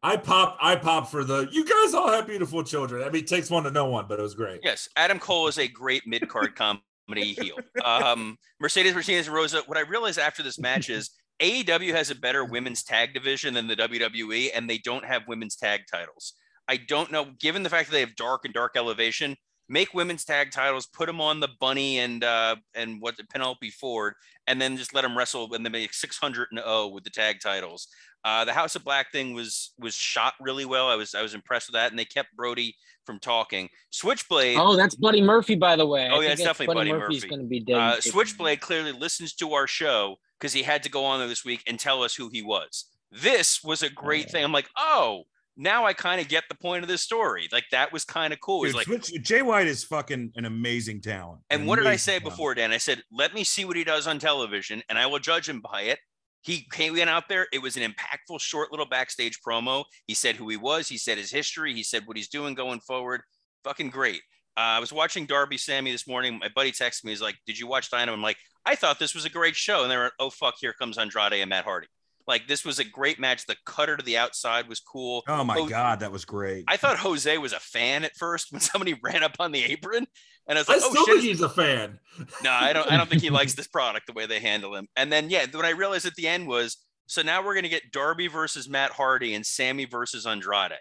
I 0.02 0.18
pop. 0.18 0.58
I 0.62 0.76
pop 0.76 1.10
for 1.10 1.24
the. 1.24 1.48
You 1.52 1.66
guys 1.66 1.94
all 1.94 2.10
have 2.10 2.28
beautiful 2.28 2.64
children. 2.64 3.04
I 3.04 3.10
mean, 3.10 3.24
it 3.24 3.28
takes 3.28 3.50
one 3.50 3.64
to 3.64 3.72
know 3.72 3.90
one, 3.90 4.06
but 4.08 4.20
it 4.20 4.22
was 4.22 4.34
great. 4.34 4.62
Yes, 4.64 4.88
Adam 4.96 5.20
Cole 5.20 5.48
is 5.48 5.58
a 5.58 5.68
great 5.68 6.04
mid 6.06 6.28
card 6.30 6.56
comedy 6.56 7.34
heel. 7.34 7.58
Um, 7.84 8.38
Mercedes 8.60 8.94
Martinez 8.94 9.28
and 9.28 9.36
Rosa. 9.36 9.62
What 9.66 9.78
I 9.78 9.82
realized 9.82 10.20
after 10.20 10.42
this 10.42 10.60
match 10.60 10.90
is 10.90 11.10
AEW 11.42 11.92
has 11.94 12.12
a 12.12 12.16
better 12.16 12.46
women's 12.46 12.84
tag 12.84 13.14
division 13.14 13.54
than 13.54 13.68
the 13.68 13.76
WWE, 13.76 14.50
and 14.54 14.70
they 14.70 14.78
don't 14.78 15.06
have 15.06 15.24
women's 15.28 15.56
tag 15.56 15.82
titles. 15.92 16.34
I 16.68 16.78
don't 16.78 17.12
know, 17.12 17.32
given 17.40 17.64
the 17.64 17.70
fact 17.70 17.90
that 17.90 17.94
they 17.94 18.02
have 18.02 18.16
dark 18.16 18.46
and 18.46 18.54
dark 18.54 18.74
elevation, 18.76 19.36
make 19.70 19.94
women's 19.94 20.26
tag 20.26 20.52
titles, 20.52 20.86
put 20.88 21.08
them 21.08 21.22
on 21.22 21.40
the 21.40 21.50
bunny 21.60 22.00
and 22.00 22.24
uh 22.24 22.58
and 22.74 23.02
what 23.02 23.16
Penelope 23.30 23.70
Ford, 23.72 24.14
and 24.48 24.62
then 24.62 24.78
just 24.78 24.94
let 24.94 25.02
them 25.02 25.18
wrestle 25.18 25.54
and 25.54 25.66
then 25.66 25.72
make 25.72 25.94
600 25.94 26.50
and 26.52 26.60
0 26.60 26.88
with 26.88 27.04
the 27.04 27.10
tag 27.10 27.38
titles. 27.42 27.88
Uh, 28.26 28.46
the 28.46 28.54
House 28.54 28.76
of 28.76 28.84
Black 28.84 29.12
thing 29.12 29.34
was 29.34 29.74
was 29.80 29.96
shot 29.96 30.34
really 30.40 30.66
well. 30.66 30.88
I 30.88 30.96
was 30.96 31.16
I 31.16 31.22
was 31.22 31.34
impressed 31.34 31.70
with 31.70 31.74
that, 31.76 31.92
and 31.92 31.98
they 32.00 32.06
kept 32.06 32.36
Brodie 32.36 32.76
from 33.06 33.20
talking. 33.20 33.70
Switchblade. 33.92 34.58
oh, 34.60 34.76
that's 34.76 34.96
Buddy 34.96 35.22
Murphy, 35.22 35.56
by 35.56 35.76
the 35.76 35.86
way. 35.86 36.08
I 36.08 36.12
Oh, 36.12 36.20
yeah, 36.20 36.32
it's 36.32 36.44
definitely 36.44 36.76
Buddy 36.76 36.92
Murphy's 36.92 37.24
Murphy. 37.24 37.30
going 37.30 37.42
to 37.42 37.48
be 37.48 37.60
dead. 37.60 37.78
Uh, 37.78 38.02
Switchblade 38.02 38.62
clearly 38.62 38.92
listens 38.92 39.34
to 39.36 39.54
our 39.54 39.66
show 39.68 40.18
because 40.40 40.54
he 40.54 40.64
had 40.64 40.84
to 40.84 40.90
go 40.90 41.06
on 41.06 41.20
there 41.20 41.28
this 41.28 41.44
week 41.44 41.64
and 41.66 41.80
tell 41.80 42.04
us 42.04 42.14
who 42.14 42.30
he 42.32 42.42
was. 42.42 42.86
This 43.12 43.64
was 43.64 43.82
a 43.82 43.90
great 43.90 44.30
thing. 44.30 44.44
I'm 44.44 44.52
like, 44.52 44.70
oh, 44.78 45.24
now 45.58 45.86
I 45.86 45.94
kind 45.94 46.22
of 46.22 46.28
get 46.28 46.44
the 46.50 46.56
point 46.56 46.84
of 46.84 46.88
this 46.88 47.02
story. 47.02 47.48
Like 47.52 47.66
that 47.72 47.92
was 47.92 48.06
kind 48.06 48.32
of 48.32 48.40
cool. 48.40 48.64
Dude, 48.64 48.76
like, 48.76 48.86
Switch, 48.86 49.12
Jay 49.24 49.42
White 49.42 49.68
is 49.68 49.84
fucking 49.84 50.34
an 50.36 50.46
amazing 50.46 51.02
talent. 51.02 51.42
and 51.50 51.62
An 51.62 51.68
what 51.68 51.78
did 51.78 51.88
I 51.88 51.96
say 51.96 52.20
talent. 52.20 52.26
before, 52.26 52.54
Dan? 52.54 52.72
I 52.72 52.78
said, 52.78 53.02
let 53.12 53.34
me 53.34 53.44
see 53.44 53.66
what 53.66 53.76
he 53.76 53.84
does 53.84 54.06
on 54.08 54.20
television, 54.20 54.84
and 54.88 55.00
I 55.00 55.08
will 55.08 55.20
judge 55.20 55.50
him 55.50 55.62
by 55.62 55.82
it. 55.84 56.00
He 56.42 56.66
came 56.72 56.96
in 56.96 57.10
out 57.10 57.28
there. 57.28 57.48
It 57.52 57.62
was 57.62 57.76
an 57.76 57.84
impactful, 57.84 58.40
short 58.40 58.72
little 58.72 58.86
backstage 58.86 59.40
promo. 59.46 59.84
He 60.08 60.14
said 60.14 60.36
who 60.36 60.50
he 60.50 60.58
was. 60.58 60.88
He 60.88 60.98
said 60.98 61.18
his 61.18 61.32
history. 61.32 61.74
He 61.74 61.84
said 61.84 62.04
what 62.06 62.18
he's 62.18 62.30
doing 62.30 62.54
going 62.54 62.80
forward. 62.80 63.22
Fucking 63.64 63.90
great. 63.90 64.22
Uh, 64.58 64.76
I 64.76 64.80
was 64.80 64.94
watching 64.94 65.26
Darby 65.26 65.58
Sammy 65.58 65.92
this 65.92 66.08
morning. 66.08 66.40
My 66.40 66.50
buddy 66.54 66.72
texted 66.72 67.04
me. 67.06 67.12
He's 67.12 67.22
like, 67.22 67.38
"Did 67.46 67.60
you 67.60 67.68
watch 67.68 67.90
Dynamo?" 67.90 68.16
I'm 68.16 68.22
like, 68.22 68.38
"I 68.66 68.76
thought 68.76 69.00
this 69.00 69.16
was 69.16 69.26
a 69.26 69.30
great 69.30 69.56
show." 69.56 69.84
And 69.84 69.92
they 69.92 69.98
were, 69.98 70.12
"Oh 70.20 70.30
fuck, 70.30 70.56
here 70.60 70.74
comes 70.74 70.98
Andrade 70.98 71.34
and 71.34 71.50
Matt 71.50 71.66
Hardy." 71.66 71.88
Like 72.30 72.48
this 72.48 72.64
was 72.64 72.78
a 72.78 72.84
great 72.84 73.20
match. 73.20 73.48
The 73.48 73.56
cutter 73.66 73.98
to 73.98 74.06
the 74.06 74.16
outside 74.18 74.70
was 74.70 74.80
cool. 74.80 75.24
Oh 75.28 75.44
my 75.44 75.58
Oh, 75.58 75.68
god, 75.68 76.02
that 76.02 76.12
was 76.12 76.26
great. 76.26 76.64
I 76.68 76.78
thought 76.78 77.00
Jose 77.00 77.36
was 77.40 77.54
a 77.54 77.60
fan 77.60 78.04
at 78.04 78.16
first 78.16 78.52
when 78.52 78.62
somebody 78.62 78.94
ran 79.04 79.24
up 79.24 79.38
on 79.40 79.52
the 79.52 79.64
apron, 79.64 80.06
and 80.48 80.58
I 80.58 80.62
was 80.62 80.70
I 80.70 80.74
like, 80.74 80.82
"Oh 80.86 80.92
still 80.92 81.06
shit!" 81.08 81.16
think 81.16 81.26
he's 81.28 81.42
a 81.42 81.50
fan. 81.50 81.98
No, 82.44 82.52
I 82.52 82.72
don't. 82.72 82.90
I 82.90 82.98
don't 82.98 83.10
think 83.10 83.24
he 83.24 83.32
likes 83.32 83.54
this 83.56 83.68
product 83.68 84.06
the 84.06 84.14
way 84.14 84.28
they 84.28 84.40
handle 84.40 84.76
him. 84.76 84.88
And 84.96 85.12
then 85.12 85.32
yeah, 85.32 85.48
what 85.52 85.66
I 85.66 85.72
realized 85.72 86.06
at 86.06 86.14
the 86.14 86.28
end 86.28 86.48
was 86.48 86.78
so 87.08 87.24
now 87.24 87.44
we're 87.44 87.56
gonna 87.56 87.68
get 87.68 87.92
Darby 87.92 88.28
versus 88.28 88.70
Matt 88.70 88.92
Hardy 88.92 89.34
and 89.34 89.44
Sammy 89.44 89.86
versus 89.86 90.28
Andrade 90.28 90.74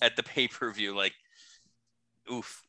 at 0.00 0.16
the 0.16 0.22
pay 0.22 0.48
per 0.48 0.72
view. 0.72 0.96
Like, 0.96 1.12
oof. 2.32 2.62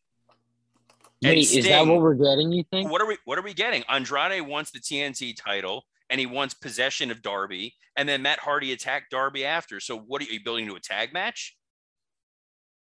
And 1.24 1.32
Wait, 1.32 1.52
is 1.54 1.66
that 1.66 1.88
what 1.88 2.02
we're 2.02 2.16
getting? 2.16 2.52
You 2.52 2.66
think? 2.70 2.92
What 2.92 3.02
are 3.02 3.08
we? 3.08 3.18
What 3.24 3.38
are 3.40 3.44
we 3.44 3.54
getting? 3.54 3.84
Andrade 3.88 4.42
wants 4.42 4.72
the 4.72 4.80
TNT 4.80 5.34
title, 5.38 5.86
and 6.10 6.20
he 6.20 6.26
wants 6.26 6.54
possession 6.54 7.12
of 7.12 7.22
Darby, 7.22 7.76
and 7.96 8.08
then 8.10 8.22
Matt 8.22 8.40
Hardy 8.40 8.72
attacked 8.72 9.12
Darby 9.12 9.46
after. 9.46 9.80
So 9.80 9.98
what 9.98 10.22
are 10.22 10.26
you, 10.26 10.32
are 10.32 10.34
you 10.34 10.44
building 10.44 10.68
to 10.68 10.76
a 10.76 10.80
tag 10.80 11.14
match? 11.14 11.56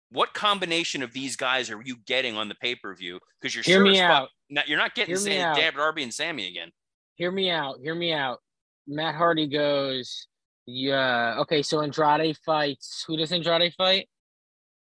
What 0.09 0.33
combination 0.33 1.03
of 1.03 1.11
these 1.11 1.35
guys 1.35 1.69
are 1.69 1.81
you 1.83 1.97
getting 2.05 2.37
on 2.37 2.47
the 2.47 2.55
pay 2.55 2.75
per 2.75 2.95
view? 2.95 3.19
Because 3.41 3.53
you're 3.53 3.63
Hear 3.63 3.79
sure 3.79 3.91
me 3.91 3.99
out. 3.99 4.29
not, 4.49 4.67
you're 4.67 4.77
not 4.77 4.95
getting 4.95 5.09
Hear 5.15 5.17
Sam. 5.17 5.55
Dab 5.55 5.75
Darby 5.75 6.03
and 6.03 6.13
Sammy 6.13 6.47
again. 6.47 6.71
Hear 7.15 7.31
me 7.31 7.49
out. 7.49 7.79
Hear 7.81 7.95
me 7.95 8.13
out. 8.13 8.39
Matt 8.87 9.15
Hardy 9.15 9.47
goes. 9.47 10.27
Yeah. 10.65 11.35
Okay. 11.39 11.61
So 11.61 11.81
Andrade 11.81 12.37
fights. 12.45 13.03
Who 13.05 13.17
does 13.17 13.33
Andrade 13.33 13.73
fight? 13.73 14.07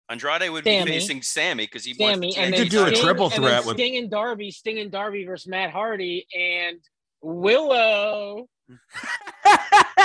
Andrade 0.10 0.52
would 0.52 0.64
Sammy. 0.64 0.86
be 0.86 0.92
facing 1.00 1.24
Sammy 1.24 1.64
because 1.66 1.84
he 1.86 1.96
Sammy. 1.96 2.28
wants 2.28 2.36
the 2.36 2.42
And 2.44 2.54
TNT 2.54 2.58
then 2.58 2.68
do 2.68 2.82
a 2.82 2.84
title. 2.86 2.96
Sting- 2.96 3.04
triple 3.06 3.26
and 3.26 3.34
threat 3.34 3.66
with- 3.66 3.78
Sting 3.78 3.98
and 3.98 4.12
Darby. 4.12 4.52
Sting 4.52 4.78
and 4.80 4.92
Darby 4.92 5.26
versus 5.26 5.48
Matt 5.48 5.72
Hardy 5.72 6.28
and 6.38 6.80
Willow. 7.26 8.48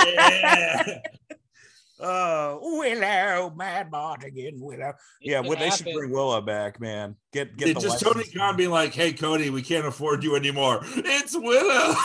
Yeah. 0.05 0.99
Oh, 2.03 2.79
Willow, 2.79 3.53
Madmartigan, 3.55 4.59
Willow. 4.59 4.89
It 4.89 4.95
Yeah, 5.21 5.41
well, 5.41 5.55
they 5.55 5.69
should 5.69 5.93
bring 5.93 6.09
Willow 6.09 6.41
back, 6.41 6.79
man. 6.79 7.15
Get 7.31 7.55
get 7.55 7.69
It's 7.69 7.83
the 7.83 7.89
just 7.89 8.01
Tony 8.03 8.15
license. 8.21 8.35
Khan 8.35 8.57
being 8.57 8.71
like, 8.71 8.91
"Hey, 8.91 9.13
Cody, 9.13 9.51
we 9.51 9.61
can't 9.61 9.85
afford 9.85 10.23
you 10.23 10.35
anymore. 10.35 10.79
It's 10.83 11.37
Willow." 11.37 11.93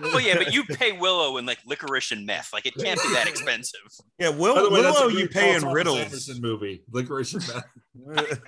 Well, 0.00 0.20
yeah, 0.20 0.36
but 0.36 0.52
you 0.52 0.62
pay 0.64 0.92
Willow 0.92 1.38
in 1.38 1.46
like 1.46 1.58
licorice 1.66 2.12
and 2.12 2.24
meth. 2.24 2.52
Like 2.52 2.66
it 2.66 2.74
can't 2.76 3.02
be 3.02 3.08
that 3.14 3.26
expensive. 3.26 3.80
Yeah, 4.18 4.30
By 4.30 4.36
Will, 4.36 4.70
way, 4.70 4.82
that's 4.82 5.00
Willow, 5.00 5.10
you 5.10 5.28
pay 5.28 5.56
in 5.56 5.64
riddles. 5.66 5.98
Anderson 5.98 6.40
movie, 6.40 6.82
Licorice 6.92 7.34
and 7.34 8.14
Meth. 8.14 8.40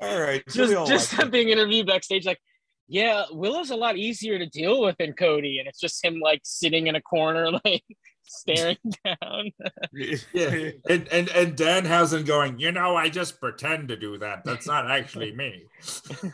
All 0.00 0.20
right, 0.20 0.42
so 0.48 0.66
Just 0.66 0.88
just 0.88 1.12
like 1.12 1.22
him 1.22 1.30
being 1.30 1.48
interviewed 1.48 1.86
backstage, 1.86 2.26
like, 2.26 2.38
yeah, 2.86 3.24
Willow's 3.30 3.70
a 3.70 3.76
lot 3.76 3.96
easier 3.96 4.38
to 4.38 4.46
deal 4.46 4.80
with 4.82 4.96
than 4.98 5.14
Cody, 5.14 5.58
and 5.58 5.68
it's 5.68 5.80
just 5.80 6.04
him 6.04 6.20
like 6.20 6.40
sitting 6.44 6.86
in 6.86 6.94
a 6.94 7.00
corner, 7.00 7.50
like 7.64 7.82
staring 8.24 8.76
down. 9.04 9.50
Yeah, 9.92 10.70
and 10.88 11.08
and 11.08 11.28
and 11.30 11.56
Danhausen 11.56 12.26
going, 12.26 12.58
you 12.58 12.72
know, 12.72 12.96
I 12.96 13.08
just 13.08 13.40
pretend 13.40 13.88
to 13.88 13.96
do 13.96 14.18
that. 14.18 14.44
That's 14.44 14.66
not 14.66 14.90
actually 14.90 15.34
me. 15.34 15.64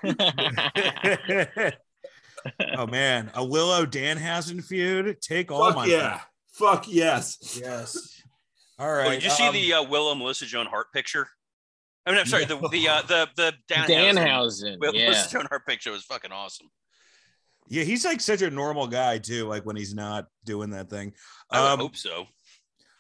oh 2.76 2.86
man, 2.86 3.30
a 3.34 3.44
Willow 3.44 3.86
Danhausen 3.86 4.64
feud. 4.64 5.20
Take 5.20 5.52
all 5.52 5.66
Fuck 5.66 5.76
my 5.76 5.86
yeah, 5.86 6.20
fuck 6.52 6.86
yes. 6.88 7.60
Yes. 7.62 8.22
All 8.78 8.90
right. 8.90 9.06
Right. 9.06 9.14
did 9.20 9.24
you 9.24 9.30
see 9.30 9.46
um, 9.46 9.54
the 9.54 9.74
uh, 9.74 9.82
Willow 9.84 10.14
Melissa 10.14 10.46
Joan 10.46 10.66
Hart 10.66 10.90
picture? 10.92 11.28
I 12.06 12.10
mean, 12.10 12.20
I'm 12.20 12.26
sorry, 12.26 12.44
the 12.46 12.56
the 12.68 12.88
uh, 12.88 13.02
the 13.02 13.28
the 13.36 13.52
Danhausen. 13.70 14.14
Danhausen, 14.16 14.76
Will- 14.80 14.94
yeah. 14.94 15.10
Melissa 15.10 15.30
Joan 15.30 15.46
Hart 15.48 15.66
picture 15.66 15.92
was 15.92 16.04
fucking 16.04 16.32
awesome. 16.32 16.68
Yeah, 17.68 17.84
he's 17.84 18.04
like 18.04 18.20
such 18.20 18.42
a 18.42 18.50
normal 18.50 18.86
guy 18.86 19.18
too. 19.18 19.46
Like 19.46 19.64
when 19.64 19.76
he's 19.76 19.94
not 19.94 20.26
doing 20.44 20.70
that 20.70 20.90
thing. 20.90 21.12
I 21.50 21.72
Um, 21.72 21.78
hope 21.78 21.96
so. 21.96 22.26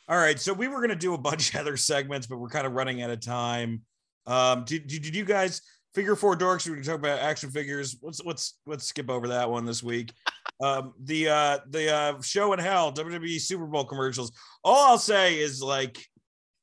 All 0.08 0.16
right, 0.16 0.38
so 0.38 0.52
we 0.52 0.68
were 0.68 0.80
gonna 0.80 0.94
do 0.96 1.14
a 1.14 1.18
bunch 1.18 1.54
of 1.54 1.60
other 1.60 1.76
segments, 1.76 2.26
but 2.26 2.38
we're 2.38 2.48
kind 2.48 2.66
of 2.66 2.72
running 2.74 3.02
out 3.02 3.10
of 3.10 3.20
time. 3.20 3.82
Um, 4.26 4.64
did, 4.64 4.86
did, 4.86 5.02
did 5.02 5.16
you 5.16 5.24
guys 5.24 5.62
figure 5.94 6.14
four 6.14 6.36
dorks? 6.36 6.68
We 6.68 6.74
can 6.74 6.84
talk 6.84 6.96
about 6.98 7.18
action 7.20 7.50
figures. 7.50 7.96
Let's 8.02 8.20
let's 8.24 8.58
let's 8.66 8.84
skip 8.84 9.08
over 9.10 9.28
that 9.28 9.50
one 9.50 9.64
this 9.64 9.82
week. 9.82 10.12
Um, 10.62 10.92
the 11.02 11.26
uh 11.26 11.58
the 11.70 11.90
uh 11.90 12.20
show 12.20 12.52
in 12.52 12.58
hell, 12.58 12.92
WWE 12.92 13.40
Super 13.40 13.64
Bowl 13.66 13.84
commercials. 13.84 14.30
All 14.62 14.90
I'll 14.90 14.98
say 14.98 15.38
is 15.38 15.62
like, 15.62 16.04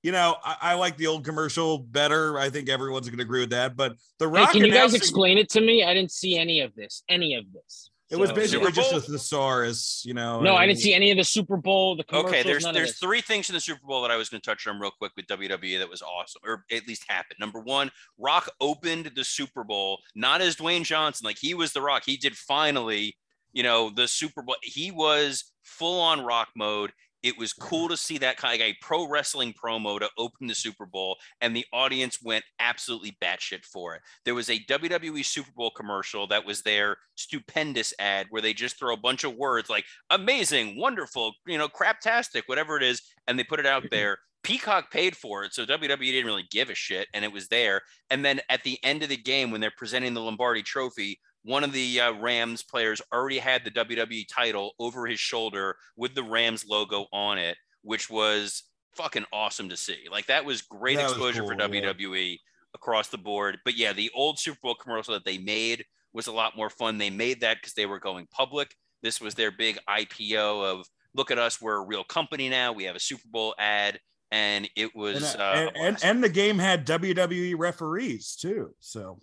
you 0.04 0.12
know, 0.12 0.36
I, 0.44 0.56
I 0.62 0.74
like 0.76 0.98
the 0.98 1.08
old 1.08 1.26
commercial 1.26 1.80
better. 1.80 2.38
I 2.38 2.50
think 2.50 2.70
everyone's 2.70 3.10
gonna 3.10 3.24
agree 3.24 3.42
with 3.42 3.52
that. 3.52 3.76
But 3.76 3.94
the 4.20 4.26
Hey, 4.26 4.32
Rock 4.32 4.52
can 4.52 4.66
you 4.66 4.72
guys 4.72 4.94
explain 4.94 5.38
it 5.38 5.50
to 5.50 5.62
me? 5.62 5.84
I 5.84 5.94
didn't 5.94 6.12
see 6.12 6.38
any 6.38 6.62
of 6.62 6.76
this. 6.76 7.04
Any 7.10 7.36
of 7.36 7.46
this. 7.52 7.90
It 8.10 8.18
was 8.18 8.32
basically 8.32 8.72
just 8.72 8.92
Bowl? 8.92 9.00
a 9.00 9.02
thesaurus, 9.02 10.04
you 10.06 10.14
know. 10.14 10.40
No, 10.40 10.56
I 10.56 10.66
didn't 10.66 10.80
see 10.80 10.94
any 10.94 11.12
of 11.12 11.18
the 11.18 11.26
Super 11.26 11.58
Bowl. 11.58 11.98
The. 11.98 12.06
Okay, 12.14 12.42
there's 12.42 12.64
none 12.64 12.74
there's 12.74 12.92
this. 12.92 13.00
three 13.00 13.20
things 13.20 13.50
in 13.50 13.54
the 13.54 13.60
Super 13.60 13.86
Bowl 13.86 14.02
that 14.02 14.12
I 14.12 14.16
was 14.16 14.30
going 14.30 14.40
to 14.40 14.50
touch 14.50 14.66
on 14.66 14.80
real 14.80 14.92
quick 14.92 15.12
with 15.18 15.28
WWE 15.28 15.80
that 15.80 15.90
was 15.90 16.02
awesome, 16.02 16.42
or 16.46 16.64
at 16.72 16.88
least 16.88 17.04
happened. 17.10 17.38
Number 17.40 17.60
one, 17.60 17.92
Rock 18.18 18.50
opened 18.62 19.12
the 19.16 19.26
Super 19.26 19.66
Bowl 19.66 20.00
not 20.16 20.40
as 20.40 20.56
Dwayne 20.56 20.86
Johnson, 20.86 21.26
like 21.26 21.38
he 21.38 21.54
was 21.54 21.74
the 21.74 21.82
Rock. 21.82 22.04
He 22.06 22.16
did 22.16 22.38
finally, 22.38 23.18
you 23.52 23.64
know, 23.64 23.90
the 23.90 24.08
Super 24.08 24.42
Bowl. 24.42 24.56
He 24.64 24.90
was 24.90 25.52
full 25.64 26.00
on 26.00 26.22
Rock 26.22 26.48
mode. 26.56 26.94
It 27.24 27.38
was 27.38 27.54
cool 27.54 27.90
to 27.90 27.98
see 27.98 28.18
that 28.20 28.38
kind 28.38 28.62
of 28.62 28.68
a 28.68 28.78
pro 28.82 29.08
wrestling 29.08 29.54
promo 29.54 30.00
to 30.00 30.10
open 30.18 30.48
the 30.48 30.56
Super 30.56 30.86
Bowl, 30.86 31.18
and 31.42 31.56
the 31.56 31.66
audience 31.74 32.20
went 32.22 32.46
absolutely 32.60 33.18
batshit 33.22 33.66
for 33.66 33.96
it. 33.96 34.02
There 34.26 34.36
was 34.36 34.50
a 34.50 34.60
WWE 34.60 35.26
Super 35.26 35.52
Bowl 35.56 35.72
commercial 35.72 36.28
that 36.28 36.46
was 36.46 36.62
their 36.62 36.98
stupendous 37.16 37.94
ad 38.00 38.28
where 38.30 38.42
they 38.42 38.54
just 38.54 38.78
throw 38.78 38.94
a 38.94 38.98
bunch 38.98 39.24
of 39.24 39.36
words 39.36 39.70
like 39.70 39.86
amazing, 40.10 40.78
wonderful, 40.78 41.34
you 41.46 41.58
know, 41.58 41.68
craptastic, 41.68 42.44
whatever 42.46 42.78
it 42.78 42.84
is, 42.84 43.02
and 43.28 43.38
they 43.38 43.44
put 43.44 43.60
it 43.60 43.66
out 43.66 43.84
mm-hmm. 43.84 43.96
there. 43.96 44.18
Peacock 44.44 44.92
paid 44.92 45.18
for 45.18 45.44
it, 45.44 45.54
so 45.54 45.66
WWE 45.66 46.00
didn't 46.00 46.26
really 46.26 46.48
give 46.50 46.70
a 46.70 46.76
shit, 46.76 47.08
and 47.14 47.26
it 47.26 47.32
was 47.34 47.50
there. 47.50 47.82
And 48.10 48.24
then 48.24 48.40
at 48.50 48.64
the 48.64 48.78
end 48.84 49.04
of 49.04 49.10
the 49.10 49.18
game, 49.18 49.52
when 49.52 49.60
they're 49.60 49.74
presenting 49.76 50.14
the 50.14 50.22
Lombardi 50.22 50.64
Trophy, 50.64 51.20
one 51.48 51.64
of 51.64 51.72
the 51.72 52.02
uh, 52.02 52.12
Rams 52.16 52.62
players 52.62 53.02
already 53.14 53.38
had 53.38 53.64
the 53.64 53.72
WWE 53.72 54.26
title 54.28 54.74
over 54.80 55.08
his 55.08 55.18
shoulder 55.18 55.78
with 55.96 56.14
the 56.14 56.24
Rams 56.24 56.66
logo 56.68 57.06
on 57.14 57.38
it, 57.38 57.56
which 57.84 58.10
was 58.10 58.64
fucking 58.98 59.24
awesome 59.32 59.70
to 59.70 59.78
see. 59.78 60.08
Like 60.12 60.26
that 60.26 60.44
was 60.44 60.62
great 60.64 60.98
That 60.98 61.04
was 61.04 61.14
exposure 61.14 61.44
cool, 61.44 61.52
for 61.52 61.74
yeah. 61.74 61.94
WWE 61.94 62.38
across 62.76 63.08
the 63.08 63.18
board. 63.18 63.60
But 63.64 63.78
yeah, 63.78 63.94
the 63.94 64.12
old 64.14 64.40
Super 64.40 64.60
Bowl 64.62 64.76
commercial 64.76 65.14
that 65.14 65.24
they 65.24 65.38
made 65.38 65.86
was 66.12 66.28
a 66.28 66.34
lot 66.34 66.58
more 66.58 66.70
fun. 66.70 66.98
They 66.98 67.10
made 67.10 67.40
that 67.40 67.60
because 67.62 67.74
they 67.76 67.86
were 67.86 68.00
going 68.00 68.28
public. 68.30 68.76
This 69.02 69.22
was 69.22 69.34
their 69.34 69.52
big 69.52 69.80
IPO 69.90 70.66
of 70.66 70.86
look 71.16 71.32
at 71.32 71.40
us, 71.40 71.62
we're 71.62 71.82
a 71.82 71.86
real 71.86 72.04
company 72.04 72.50
now. 72.50 72.74
We 72.74 72.84
have 72.84 72.98
a 72.98 73.00
Super 73.00 73.28
Bowl 73.32 73.56
ad, 73.58 74.02
and 74.32 74.70
it 74.76 74.94
was 74.94 75.34
uh, 75.36 75.40
uh, 75.40 75.56
and, 75.56 75.78
and 75.78 76.04
and 76.04 76.24
the 76.24 76.30
game 76.30 76.60
had 76.60 76.86
WWE 76.86 77.56
referees 77.58 78.36
too. 78.36 78.76
So 78.82 79.22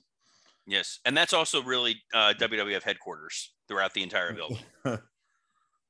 yes, 0.66 1.00
and 1.04 1.16
that's 1.16 1.32
also 1.32 1.62
really 1.62 1.96
uh, 2.12 2.34
WWF 2.38 2.82
headquarters 2.82 3.52
throughout 3.68 3.94
the 3.94 4.02
entire 4.02 4.32
building. 4.34 4.58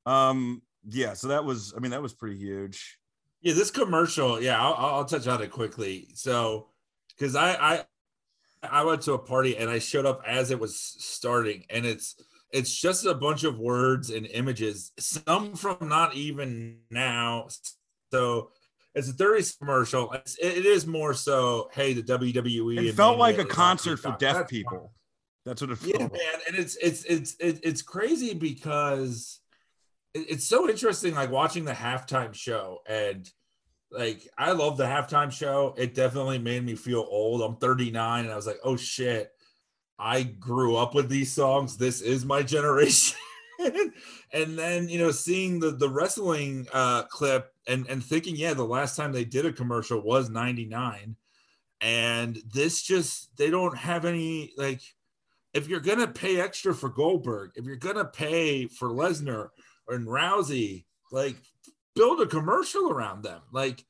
um 0.07 0.63
yeah, 0.87 1.15
so 1.15 1.29
that 1.29 1.45
was 1.45 1.73
I 1.77 1.81
mean 1.81 1.93
that 1.93 2.03
was 2.03 2.13
pretty 2.13 2.37
huge. 2.37 2.99
Yeah, 3.41 3.53
this 3.53 3.71
commercial. 3.71 4.41
Yeah, 4.41 4.61
I'll, 4.61 4.75
I'll 4.75 5.05
touch 5.05 5.27
on 5.27 5.43
it 5.43 5.51
quickly. 5.51 6.09
So, 6.15 6.69
because 7.11 7.37
I 7.37 7.55
I 7.55 7.85
I 8.63 8.85
went 8.85 9.03
to 9.03 9.13
a 9.13 9.19
party 9.19 9.57
and 9.57 9.69
I 9.71 9.79
showed 9.79 10.07
up 10.07 10.23
as 10.27 10.51
it 10.51 10.59
was 10.59 10.79
starting, 10.79 11.65
and 11.69 11.85
it's 11.85 12.21
it's 12.53 12.75
just 12.75 13.05
a 13.05 13.15
bunch 13.15 13.45
of 13.45 13.59
words 13.59 14.11
and 14.11 14.27
images, 14.27 14.93
some 14.99 15.55
from 15.57 15.77
not 15.89 16.15
even 16.15 16.79
now. 16.91 17.49
So 18.11 18.51
it's 18.95 19.09
a 19.09 19.13
30s 19.13 19.59
commercial. 19.59 20.13
It's, 20.13 20.39
it 20.39 20.65
is 20.67 20.87
more 20.87 21.15
so, 21.15 21.69
hey, 21.73 21.93
the 21.95 22.03
WWE. 22.03 22.79
It 22.87 22.95
felt 22.95 23.19
like 23.19 23.39
a 23.39 23.45
concert 23.45 23.97
for 23.99 24.17
deaf 24.19 24.37
That's 24.37 24.51
people. 24.51 24.93
That's 25.45 25.61
what 25.61 25.71
it 25.71 25.77
felt 25.79 25.93
like. 26.01 26.01
yeah, 26.01 26.07
man, 26.19 26.41
and 26.49 26.57
it's 26.57 26.77
it's 26.77 27.05
it's 27.05 27.35
it- 27.39 27.61
it's 27.63 27.83
crazy 27.83 28.33
because 28.35 29.41
it- 30.15 30.27
it's 30.31 30.47
so 30.47 30.69
interesting. 30.71 31.15
Like 31.15 31.31
watching 31.31 31.65
the 31.65 31.73
halftime 31.73 32.33
show, 32.35 32.79
and 32.89 33.29
like 33.91 34.27
I 34.39 34.53
love 34.53 34.77
the 34.79 34.85
halftime 34.85 35.31
show. 35.31 35.75
It 35.77 35.95
definitely 35.95 36.39
made 36.39 36.65
me 36.65 36.77
feel 36.77 37.07
old. 37.09 37.43
I'm 37.43 37.57
39, 37.57 38.25
and 38.25 38.33
I 38.33 38.37
was 38.37 38.47
like, 38.47 38.61
oh 38.65 38.77
shit, 38.77 39.31
I 39.99 40.23
grew 40.23 40.77
up 40.77 40.95
with 40.95 41.09
these 41.11 41.33
songs. 41.33 41.77
This 41.77 42.01
is 42.01 42.25
my 42.25 42.43
generation. 42.55 43.19
and 44.33 44.59
then 44.59 44.89
you 44.89 44.99
know, 44.99 45.11
seeing 45.11 45.61
the 45.61 45.73
the 45.73 45.89
wrestling 45.91 46.67
uh, 46.73 47.03
clip 47.05 47.54
and 47.67 47.87
and 47.89 48.05
thinking, 48.05 48.37
yeah, 48.37 48.55
the 48.55 48.65
last 48.65 48.97
time 48.97 49.13
they 49.13 49.25
did 49.25 49.47
a 49.47 49.53
commercial 49.53 50.01
was 50.01 50.31
99 50.31 51.17
and 51.85 52.39
this 52.53 52.83
just 52.83 53.37
they 53.37 53.51
don't 53.51 53.77
have 53.77 54.05
any 54.05 54.53
like 54.57 54.81
if 55.53 55.69
you're 55.69 55.81
gonna 55.81 56.09
pay 56.09 56.41
extra 56.41 56.75
for 56.75 56.89
Goldberg, 56.89 57.53
if 57.57 57.65
you're 57.65 57.77
gonna 57.77 58.07
pay 58.07 58.67
for 58.67 58.89
Lesnar 58.89 59.51
and 59.89 60.07
Rousey, 60.07 60.85
like 61.13 61.37
build 61.95 62.21
a 62.21 62.27
commercial 62.27 62.91
around 62.91 63.23
them. 63.23 63.41
Like 63.53 63.85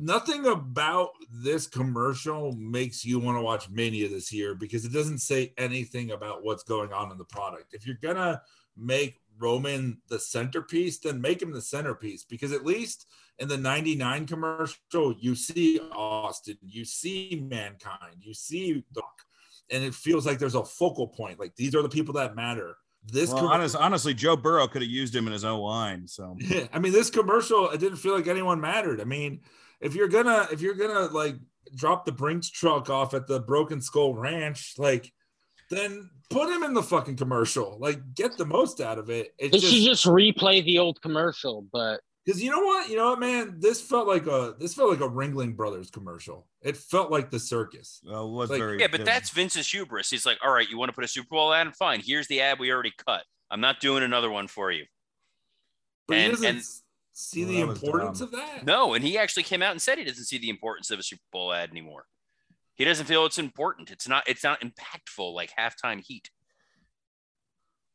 nothing 0.00 0.46
about 0.46 1.10
this 1.30 1.66
commercial 1.66 2.52
makes 2.52 3.04
you 3.04 3.18
want 3.18 3.36
to 3.36 3.42
watch 3.42 3.68
Mania 3.68 4.08
this 4.08 4.32
year 4.32 4.54
because 4.54 4.84
it 4.84 4.92
doesn't 4.92 5.18
say 5.18 5.52
anything 5.58 6.10
about 6.12 6.42
what's 6.42 6.64
going 6.64 6.92
on 6.92 7.12
in 7.12 7.18
the 7.18 7.24
product. 7.24 7.74
If 7.74 7.86
you're 7.86 7.98
gonna 8.02 8.40
make 8.76 9.20
Roman 9.38 9.98
the 10.08 10.18
centerpiece, 10.18 10.98
then 10.98 11.20
make 11.20 11.42
him 11.42 11.52
the 11.52 11.60
centerpiece 11.60 12.24
because 12.24 12.52
at 12.52 12.64
least 12.64 13.06
in 13.38 13.48
the 13.48 13.56
99 13.56 14.26
commercial, 14.26 15.14
you 15.18 15.34
see 15.34 15.80
Austin, 15.92 16.56
you 16.62 16.84
see 16.84 17.44
Mankind, 17.48 18.16
you 18.20 18.34
see 18.34 18.84
Doc, 18.92 19.22
and 19.70 19.82
it 19.82 19.94
feels 19.94 20.26
like 20.26 20.38
there's 20.38 20.54
a 20.54 20.64
focal 20.64 21.08
point. 21.08 21.40
Like 21.40 21.56
these 21.56 21.74
are 21.74 21.82
the 21.82 21.88
people 21.88 22.14
that 22.14 22.36
matter. 22.36 22.76
This 23.06 23.30
Well, 23.30 23.48
honest, 23.48 23.76
honestly, 23.76 24.14
Joe 24.14 24.36
Burrow 24.36 24.66
could 24.66 24.82
have 24.82 24.90
used 24.90 25.14
him 25.14 25.26
in 25.26 25.32
his 25.32 25.44
own 25.44 25.60
line. 25.60 26.06
So 26.08 26.36
yeah, 26.38 26.66
I 26.72 26.78
mean, 26.78 26.92
this 26.92 27.10
commercial, 27.10 27.70
it 27.70 27.80
didn't 27.80 27.98
feel 27.98 28.14
like 28.14 28.28
anyone 28.28 28.60
mattered. 28.60 29.00
I 29.00 29.04
mean, 29.04 29.40
if 29.80 29.94
you're 29.94 30.08
gonna 30.08 30.48
if 30.50 30.60
you're 30.60 30.74
gonna 30.74 31.12
like 31.12 31.36
drop 31.74 32.04
the 32.04 32.12
Brinks 32.12 32.50
truck 32.50 32.88
off 32.88 33.14
at 33.14 33.26
the 33.26 33.40
Broken 33.40 33.80
Skull 33.80 34.14
Ranch, 34.14 34.74
like 34.78 35.12
then 35.76 36.10
put 36.30 36.48
him 36.50 36.62
in 36.62 36.74
the 36.74 36.82
fucking 36.82 37.16
commercial. 37.16 37.76
Like 37.78 38.14
get 38.14 38.36
the 38.36 38.44
most 38.46 38.80
out 38.80 38.98
of 38.98 39.10
it. 39.10 39.34
It 39.38 39.52
They 39.52 39.58
should 39.58 39.70
just 39.70 39.84
just 39.86 40.04
replay 40.06 40.64
the 40.64 40.78
old 40.78 41.00
commercial, 41.02 41.66
but 41.72 42.00
because 42.24 42.42
you 42.42 42.50
know 42.50 42.60
what, 42.60 42.88
you 42.88 42.96
know 42.96 43.10
what, 43.10 43.20
man, 43.20 43.56
this 43.58 43.82
felt 43.82 44.08
like 44.08 44.26
a 44.26 44.54
this 44.58 44.74
felt 44.74 44.90
like 44.90 45.00
a 45.00 45.08
Ringling 45.08 45.54
Brothers 45.56 45.90
commercial. 45.90 46.46
It 46.62 46.76
felt 46.76 47.10
like 47.10 47.30
the 47.30 47.38
circus. 47.38 48.00
uh, 48.10 48.26
was 48.26 48.48
Like, 48.50 48.58
very 48.58 48.80
Yeah, 48.80 48.86
but 48.90 49.04
that's 49.04 49.28
Vince's 49.30 49.70
hubris. 49.70 50.08
He's 50.10 50.24
like, 50.24 50.38
all 50.42 50.50
right, 50.52 50.68
you 50.68 50.78
want 50.78 50.88
to 50.88 50.94
put 50.94 51.04
a 51.04 51.08
Super 51.08 51.28
Bowl 51.30 51.52
ad? 51.52 51.74
Fine. 51.76 52.00
Here's 52.04 52.26
the 52.28 52.40
ad 52.40 52.58
we 52.58 52.70
already 52.72 52.92
cut. 53.06 53.24
I'm 53.50 53.60
not 53.60 53.78
doing 53.80 54.02
another 54.02 54.30
one 54.30 54.48
for 54.48 54.70
you. 54.72 54.86
But 56.08 56.16
he 56.16 56.22
And- 56.24 56.32
doesn't 56.32 56.46
and- 56.56 56.64
see 57.12 57.44
Well, 57.44 57.52
the 57.52 57.60
importance 57.60 58.18
dumb. 58.20 58.28
of 58.28 58.32
that. 58.32 58.64
No, 58.66 58.94
and 58.94 59.04
he 59.04 59.16
actually 59.18 59.42
came 59.44 59.62
out 59.62 59.70
and 59.72 59.80
said 59.82 59.98
he 59.98 60.04
doesn't 60.04 60.24
see 60.24 60.38
the 60.38 60.48
importance 60.50 60.90
of 60.90 60.98
a 60.98 61.02
Super 61.02 61.22
Bowl 61.30 61.52
ad 61.52 61.70
anymore. 61.70 62.06
He 62.76 62.84
doesn't 62.84 63.06
feel 63.06 63.24
it's 63.24 63.38
important. 63.38 63.90
It's 63.90 64.08
not. 64.08 64.24
It's 64.28 64.42
not 64.42 64.60
impactful 64.60 65.32
like 65.32 65.50
halftime 65.58 66.00
heat. 66.00 66.30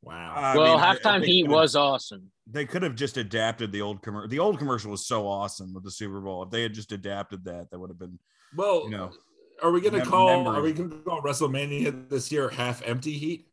Wow. 0.02 0.34
I 0.36 0.58
well, 0.58 0.78
mean, 0.78 0.86
halftime 0.86 1.26
heat 1.26 1.48
was 1.48 1.76
awesome. 1.76 2.32
They 2.48 2.66
could 2.66 2.84
have 2.84 2.96
just 2.96 3.18
adapted 3.18 3.72
the 3.72 3.82
old 3.82 4.02
commercial. 4.02 4.30
The 4.30 4.40
old 4.40 4.58
commercial 4.58 4.92
was 4.92 5.06
so 5.06 5.28
awesome 5.28 5.74
with 5.74 5.84
the 5.84 5.92
Super 5.92 6.22
Bowl. 6.22 6.44
If 6.44 6.50
they 6.50 6.62
had 6.64 6.74
just 6.74 6.92
adapted 6.94 7.44
that, 7.46 7.70
that 7.70 7.80
would 7.80 7.90
have 7.90 8.00
been. 8.00 8.18
well, 8.56 8.84
you 8.86 8.92
know, 8.92 9.12
are 9.62 9.72
we 9.72 9.82
gonna 9.82 9.98
mem- 9.98 10.08
call 10.08 10.44
memories. 10.44 10.58
are 10.58 10.62
we 10.62 10.74
gonna 10.74 11.02
call 11.02 11.22
WrestleMania 11.22 12.10
this 12.10 12.32
year 12.32 12.50
half 12.50 12.82
empty 12.86 13.18
heat? 13.18 13.48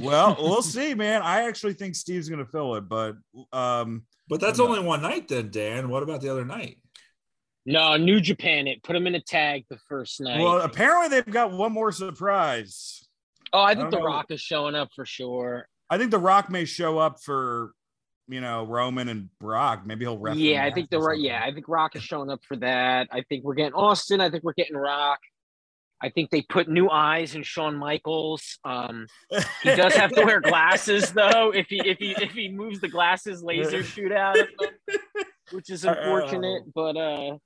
Well, 0.00 0.36
we'll 0.40 0.62
see, 0.62 0.94
man. 0.94 1.22
I 1.22 1.46
actually 1.46 1.74
think 1.74 1.94
Steve's 1.94 2.28
going 2.28 2.44
to 2.44 2.50
fill 2.50 2.74
it, 2.76 2.88
but 2.88 3.16
um, 3.52 4.04
But 4.28 4.40
that's 4.40 4.60
only 4.60 4.80
one 4.80 5.02
night 5.02 5.28
then, 5.28 5.50
Dan. 5.50 5.88
What 5.88 6.02
about 6.02 6.20
the 6.20 6.28
other 6.28 6.44
night? 6.44 6.78
No, 7.66 7.96
New 7.96 8.20
Japan 8.20 8.66
it. 8.68 8.82
Put 8.84 8.92
them 8.92 9.06
in 9.08 9.14
a 9.16 9.20
tag 9.20 9.64
the 9.68 9.78
first 9.88 10.20
night. 10.20 10.40
well, 10.40 10.60
apparently 10.60 11.08
they've 11.08 11.26
got 11.34 11.52
one 11.52 11.72
more 11.72 11.90
surprise. 11.92 13.06
oh, 13.52 13.58
I 13.58 13.70
I 13.70 13.74
think 13.74 13.90
don't 13.90 13.90
The 13.90 13.98
know. 13.98 14.04
Rock 14.06 14.26
is 14.30 14.40
showing 14.40 14.74
up 14.76 14.88
for 14.94 15.04
sure. 15.04 15.68
I 15.90 15.98
think 15.98 16.10
The 16.12 16.18
Rock 16.18 16.48
may 16.50 16.64
show 16.64 16.98
up 16.98 17.20
for, 17.22 17.72
you 18.28 18.40
know, 18.40 18.64
Roman 18.64 19.08
and 19.08 19.28
Brock. 19.40 19.84
Maybe 19.84 20.04
he'll 20.04 20.18
ref. 20.18 20.36
yeah, 20.36 20.64
I 20.64 20.72
think 20.72 20.90
the 20.90 20.98
right. 21.00 21.18
Yeah, 21.18 21.42
I 21.44 21.52
think 21.52 21.68
Rock 21.68 21.96
is 21.96 22.02
showing 22.02 22.30
up 22.30 22.40
for 22.46 22.56
that. 22.58 23.08
I 23.12 23.22
think 23.28 23.44
we're 23.44 23.54
getting 23.54 23.74
Austin. 23.74 24.20
I 24.20 24.30
think 24.30 24.44
we're 24.44 24.52
getting 24.54 24.76
Rock. 24.76 25.18
I 26.02 26.10
think 26.10 26.30
they 26.30 26.42
put 26.42 26.68
new 26.68 26.90
eyes 26.90 27.34
in 27.34 27.42
Shawn 27.42 27.74
Michaels. 27.76 28.58
Um, 28.64 29.06
he 29.62 29.74
does 29.74 29.94
have 29.94 30.10
to 30.12 30.24
wear 30.24 30.40
glasses 30.40 31.10
though. 31.14 31.52
If 31.54 31.68
he 31.68 31.80
if 31.88 31.98
he 31.98 32.10
if 32.20 32.32
he 32.32 32.48
moves 32.48 32.80
the 32.80 32.88
glasses, 32.88 33.42
laser 33.42 33.82
shoot 33.94 34.12
out 34.12 34.38
of 34.38 34.46
them, 34.58 34.94
which 35.52 35.70
is 35.70 35.84
unfortunate. 35.84 36.64
But 36.74 36.96
uh, 36.98 37.38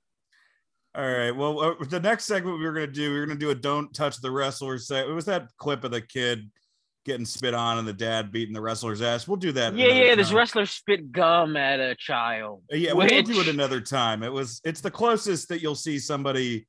All 0.93 1.09
right. 1.09 1.31
Well, 1.31 1.59
uh, 1.59 1.73
the 1.89 1.99
next 1.99 2.25
segment 2.25 2.59
we 2.59 2.65
were 2.65 2.73
going 2.73 2.87
to 2.87 2.91
do, 2.91 3.11
we 3.13 3.19
were 3.19 3.25
going 3.25 3.39
to 3.39 3.45
do 3.45 3.51
a 3.51 3.55
"Don't 3.55 3.93
Touch 3.93 4.19
the 4.21 4.29
Wrestler" 4.31 4.77
set. 4.77 5.07
It 5.07 5.13
was 5.13 5.25
that 5.25 5.47
clip 5.57 5.83
of 5.83 5.91
the 5.91 6.01
kid 6.01 6.49
getting 7.05 7.25
spit 7.25 7.53
on 7.53 7.79
and 7.79 7.87
the 7.87 7.93
dad 7.93 8.31
beating 8.31 8.53
the 8.53 8.61
wrestler's 8.61 9.01
ass. 9.01 9.27
We'll 9.27 9.37
do 9.37 9.51
that. 9.53 9.75
yeah, 9.75 9.87
yeah, 9.87 10.15
this 10.15 10.31
wrestler 10.31 10.67
spit 10.67 11.11
gum 11.11 11.57
at 11.57 11.79
a 11.79 11.95
child. 11.95 12.61
Uh, 12.71 12.75
Yeah, 12.75 12.93
we'll 12.93 13.07
do 13.23 13.39
it 13.39 13.47
another 13.47 13.81
time. 13.81 14.21
It 14.21 14.31
was 14.31 14.61
it's 14.63 14.81
the 14.81 14.91
closest 14.91 15.49
that 15.49 15.61
you'll 15.61 15.73
see 15.75 15.97
somebody 15.97 16.67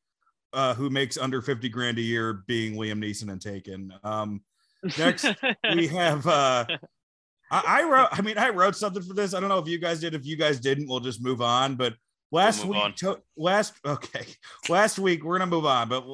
uh, 0.55 0.73
who 0.74 0.89
makes 0.89 1.19
under 1.19 1.43
50 1.43 1.69
grand 1.69 1.99
a 1.99 2.03
year 2.03 2.44
being 2.47 2.74
Liam 2.77 3.03
Neeson 3.05 3.31
and 3.31 3.40
Taken. 3.40 3.93
Um, 4.05 4.43
Next, 4.99 5.27
we 5.74 5.86
have 5.89 6.27
uh 6.27 6.65
I, 7.51 7.62
I 7.66 7.82
wrote 7.85 8.09
I 8.12 8.23
mean 8.23 8.39
I 8.39 8.49
wrote 8.49 8.74
something 8.77 9.03
for 9.03 9.15
this. 9.15 9.35
I 9.35 9.40
don't 9.40 9.49
know 9.49 9.59
if 9.59 9.69
you 9.69 9.78
guys 9.78 10.01
did. 10.01 10.15
If 10.15 10.24
you 10.24 10.36
guys 10.36 10.59
didn't, 10.61 10.89
we'll 10.89 11.01
just 11.01 11.23
move 11.23 11.40
on. 11.43 11.77
But 11.77 11.94
last 12.33 12.65
move 12.65 12.75
week 12.75 12.97
to, 12.97 13.21
last 13.37 13.75
okay. 13.87 14.27
Last 14.69 14.99
week 14.99 15.23
we're 15.25 15.39
gonna 15.39 15.51
move 15.51 15.67
on, 15.67 15.89
but 15.89 16.05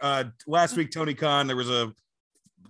uh 0.00 0.24
last 0.46 0.76
week 0.76 0.90
Tony 0.92 1.14
Khan 1.14 1.46
there 1.48 1.56
was 1.56 1.68
a 1.70 1.92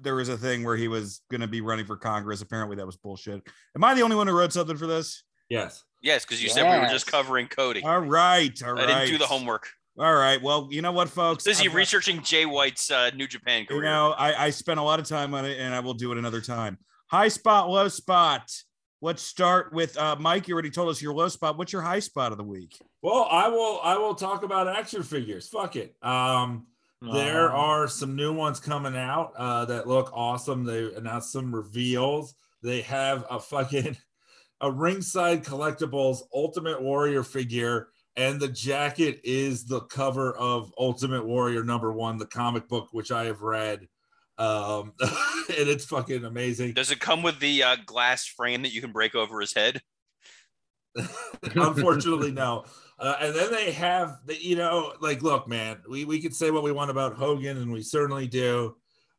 there 0.00 0.14
was 0.14 0.28
a 0.28 0.36
thing 0.38 0.64
where 0.64 0.76
he 0.76 0.88
was 0.88 1.20
gonna 1.30 1.46
be 1.46 1.60
running 1.60 1.84
for 1.84 1.96
Congress. 1.96 2.40
Apparently 2.40 2.76
that 2.76 2.86
was 2.86 2.96
bullshit. 2.96 3.42
Am 3.76 3.84
I 3.84 3.94
the 3.94 4.02
only 4.02 4.16
one 4.16 4.26
who 4.26 4.32
wrote 4.36 4.52
something 4.52 4.76
for 4.76 4.86
this? 4.86 5.22
Yes. 5.50 5.84
Yes, 6.00 6.24
because 6.24 6.42
you 6.42 6.48
said 6.48 6.64
we 6.64 6.78
were 6.84 6.90
just 6.90 7.06
covering 7.06 7.46
Cody. 7.46 7.82
All 7.84 8.00
right, 8.00 8.60
all 8.64 8.76
I 8.78 8.86
didn't 8.86 9.08
do 9.08 9.18
the 9.18 9.26
homework. 9.26 9.68
All 9.98 10.14
right. 10.14 10.40
Well, 10.42 10.68
you 10.70 10.80
know 10.82 10.90
what, 10.90 11.10
folks? 11.10 11.44
Busy 11.44 11.64
I've 11.66 11.70
got- 11.72 11.76
researching 11.76 12.22
Jay 12.22 12.46
White's 12.46 12.90
uh, 12.90 13.10
New 13.14 13.26
Japan 13.28 13.60
You 13.60 13.66
career. 13.66 13.82
know, 13.82 14.12
I, 14.12 14.46
I 14.46 14.50
spent 14.50 14.80
a 14.80 14.82
lot 14.82 14.98
of 14.98 15.06
time 15.06 15.34
on 15.34 15.44
it 15.44 15.60
and 15.60 15.74
I 15.74 15.80
will 15.80 15.92
do 15.94 16.10
it 16.10 16.16
another 16.18 16.40
time. 16.40 16.78
High 17.08 17.28
spot, 17.28 17.68
low 17.68 17.88
spot. 17.88 18.50
Let's 19.04 19.22
start 19.22 19.72
with 19.72 19.98
uh, 19.98 20.14
Mike. 20.14 20.46
You 20.46 20.54
already 20.54 20.70
told 20.70 20.88
us 20.88 21.02
your 21.02 21.12
low 21.12 21.26
spot. 21.26 21.58
What's 21.58 21.72
your 21.72 21.82
high 21.82 21.98
spot 21.98 22.30
of 22.30 22.38
the 22.38 22.44
week? 22.44 22.78
Well, 23.02 23.26
I 23.28 23.48
will 23.48 23.80
I 23.82 23.98
will 23.98 24.14
talk 24.14 24.44
about 24.44 24.68
action 24.68 25.02
figures. 25.02 25.48
Fuck 25.48 25.74
it. 25.74 25.96
Um 26.02 26.66
there 27.12 27.50
are 27.50 27.88
some 27.88 28.14
new 28.14 28.32
ones 28.32 28.60
coming 28.60 28.96
out 28.96 29.32
uh, 29.36 29.64
that 29.64 29.88
look 29.88 30.12
awesome. 30.14 30.62
They 30.62 30.94
announced 30.94 31.32
some 31.32 31.52
reveals. 31.52 32.36
They 32.62 32.82
have 32.82 33.24
a 33.28 33.40
fucking 33.40 33.96
a 34.60 34.70
ringside 34.70 35.44
collectibles 35.44 36.20
Ultimate 36.32 36.80
Warrior 36.80 37.24
figure, 37.24 37.88
and 38.14 38.38
the 38.38 38.46
jacket 38.46 39.20
is 39.24 39.64
the 39.64 39.80
cover 39.80 40.32
of 40.36 40.72
Ultimate 40.78 41.26
Warrior 41.26 41.64
number 41.64 41.92
one, 41.92 42.18
the 42.18 42.26
comic 42.26 42.68
book, 42.68 42.90
which 42.92 43.10
I 43.10 43.24
have 43.24 43.42
read. 43.42 43.88
Um, 44.42 44.92
and 45.00 45.68
it's 45.68 45.84
fucking 45.84 46.24
amazing. 46.24 46.72
Does 46.72 46.90
it 46.90 46.98
come 46.98 47.22
with 47.22 47.38
the 47.38 47.62
uh, 47.62 47.76
glass 47.86 48.26
frame 48.26 48.62
that 48.62 48.72
you 48.72 48.80
can 48.80 48.90
break 48.90 49.14
over 49.14 49.40
his 49.40 49.54
head? 49.54 49.80
Unfortunately, 51.54 52.32
no. 52.32 52.64
Uh, 52.98 53.16
and 53.20 53.34
then 53.36 53.52
they 53.52 53.70
have 53.70 54.18
the, 54.26 54.42
you 54.42 54.56
know, 54.56 54.94
like, 55.00 55.22
look, 55.22 55.46
man, 55.46 55.78
we 55.88 56.04
we 56.04 56.20
could 56.20 56.34
say 56.34 56.50
what 56.50 56.64
we 56.64 56.72
want 56.72 56.90
about 56.90 57.14
Hogan, 57.14 57.56
and 57.58 57.72
we 57.72 57.82
certainly 57.82 58.26
do, 58.26 58.76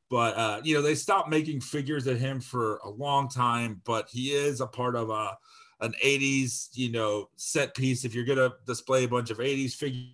But 0.09 0.35
uh, 0.37 0.61
you 0.63 0.75
know, 0.75 0.81
they 0.81 0.95
stopped 0.95 1.29
making 1.29 1.61
figures 1.61 2.05
of 2.05 2.19
him 2.19 2.41
for 2.41 2.77
a 2.83 2.89
long 2.89 3.29
time, 3.29 3.81
but 3.85 4.09
he 4.09 4.31
is 4.31 4.59
a 4.61 4.67
part 4.67 4.95
of 4.95 5.09
a 5.09 5.37
an 5.79 5.93
80s, 6.03 6.69
you 6.73 6.91
know, 6.91 7.29
set 7.35 7.75
piece. 7.75 8.05
If 8.05 8.13
you're 8.13 8.25
gonna 8.25 8.51
display 8.67 9.05
a 9.05 9.07
bunch 9.07 9.31
of 9.31 9.39
80s 9.39 9.73
figures, 9.73 10.11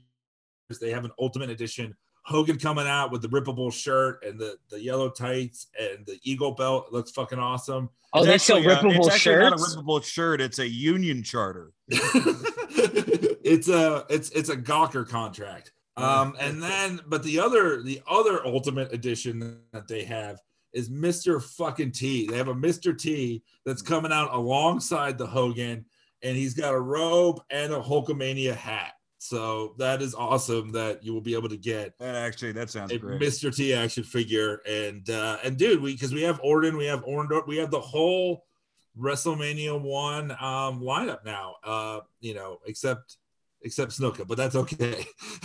they 0.79 0.91
have 0.91 1.05
an 1.05 1.11
ultimate 1.19 1.49
edition. 1.49 1.95
Hogan 2.29 2.59
coming 2.59 2.85
out 2.85 3.11
with 3.11 3.23
the 3.23 3.27
rippable 3.27 3.73
shirt 3.73 4.23
and 4.23 4.39
the, 4.39 4.55
the 4.69 4.79
yellow 4.79 5.09
tights 5.09 5.67
and 5.79 6.05
the 6.05 6.19
eagle 6.23 6.51
belt. 6.51 6.85
It 6.87 6.93
looks 6.93 7.09
fucking 7.09 7.39
awesome. 7.39 7.89
Oh, 8.13 8.23
that's 8.23 8.47
a 8.47 8.53
actually, 8.55 8.67
uh, 8.67 8.77
rippable 8.77 8.97
it's 8.97 9.09
actually 9.09 9.35
not 9.37 9.53
a 9.53 9.57
shirt. 9.57 9.67
rippable 9.77 10.03
shirt. 10.03 10.41
It's 10.41 10.59
a 10.59 10.67
union 10.67 11.23
charter. 11.23 11.73
it's 11.87 13.67
a 13.67 14.05
it's 14.09 14.29
it's 14.29 14.49
a 14.49 14.55
Gawker 14.55 15.09
contract. 15.09 15.71
Um, 15.97 16.35
and 16.39 16.61
then 16.61 17.01
but 17.07 17.23
the 17.23 17.39
other 17.39 17.81
the 17.81 17.99
other 18.07 18.45
ultimate 18.45 18.93
edition 18.93 19.59
that 19.73 19.87
they 19.87 20.03
have 20.03 20.39
is 20.71 20.87
Mr. 20.87 21.41
fucking 21.41 21.93
T. 21.93 22.27
They 22.27 22.37
have 22.37 22.47
a 22.47 22.53
Mr. 22.53 22.97
T 22.97 23.41
that's 23.65 23.81
coming 23.81 24.11
out 24.11 24.33
alongside 24.35 25.17
the 25.17 25.25
Hogan, 25.25 25.83
and 26.21 26.37
he's 26.37 26.53
got 26.53 26.75
a 26.75 26.79
robe 26.79 27.41
and 27.49 27.73
a 27.73 27.79
Hulkamania 27.79 28.53
hat. 28.53 28.93
So 29.21 29.75
that 29.77 30.01
is 30.01 30.15
awesome 30.15 30.71
that 30.71 31.03
you 31.03 31.13
will 31.13 31.21
be 31.21 31.35
able 31.35 31.49
to 31.49 31.57
get 31.57 31.99
That 31.99 32.15
actually, 32.15 32.53
that 32.53 32.69
sounds 32.69 32.93
a 32.93 32.97
great. 32.97 33.21
Mr. 33.21 33.53
T 33.53 33.73
action 33.73 34.03
figure. 34.03 34.61
And 34.65 35.07
uh 35.09 35.37
and 35.43 35.57
dude, 35.57 35.81
we 35.81 35.93
because 35.93 36.13
we 36.13 36.23
have 36.23 36.39
Orton, 36.41 36.77
we 36.77 36.85
have 36.85 37.03
Orndorff, 37.03 37.45
we 37.45 37.57
have 37.57 37.69
the 37.69 37.81
whole 37.81 38.45
WrestleMania 38.97 39.79
one 39.79 40.31
um 40.31 40.81
lineup 40.81 41.25
now. 41.25 41.55
Uh, 41.63 41.99
you 42.21 42.33
know, 42.33 42.59
except 42.65 43.17
except 43.61 43.91
Snuka, 43.91 44.25
but 44.25 44.37
that's 44.37 44.55
okay. 44.55 45.05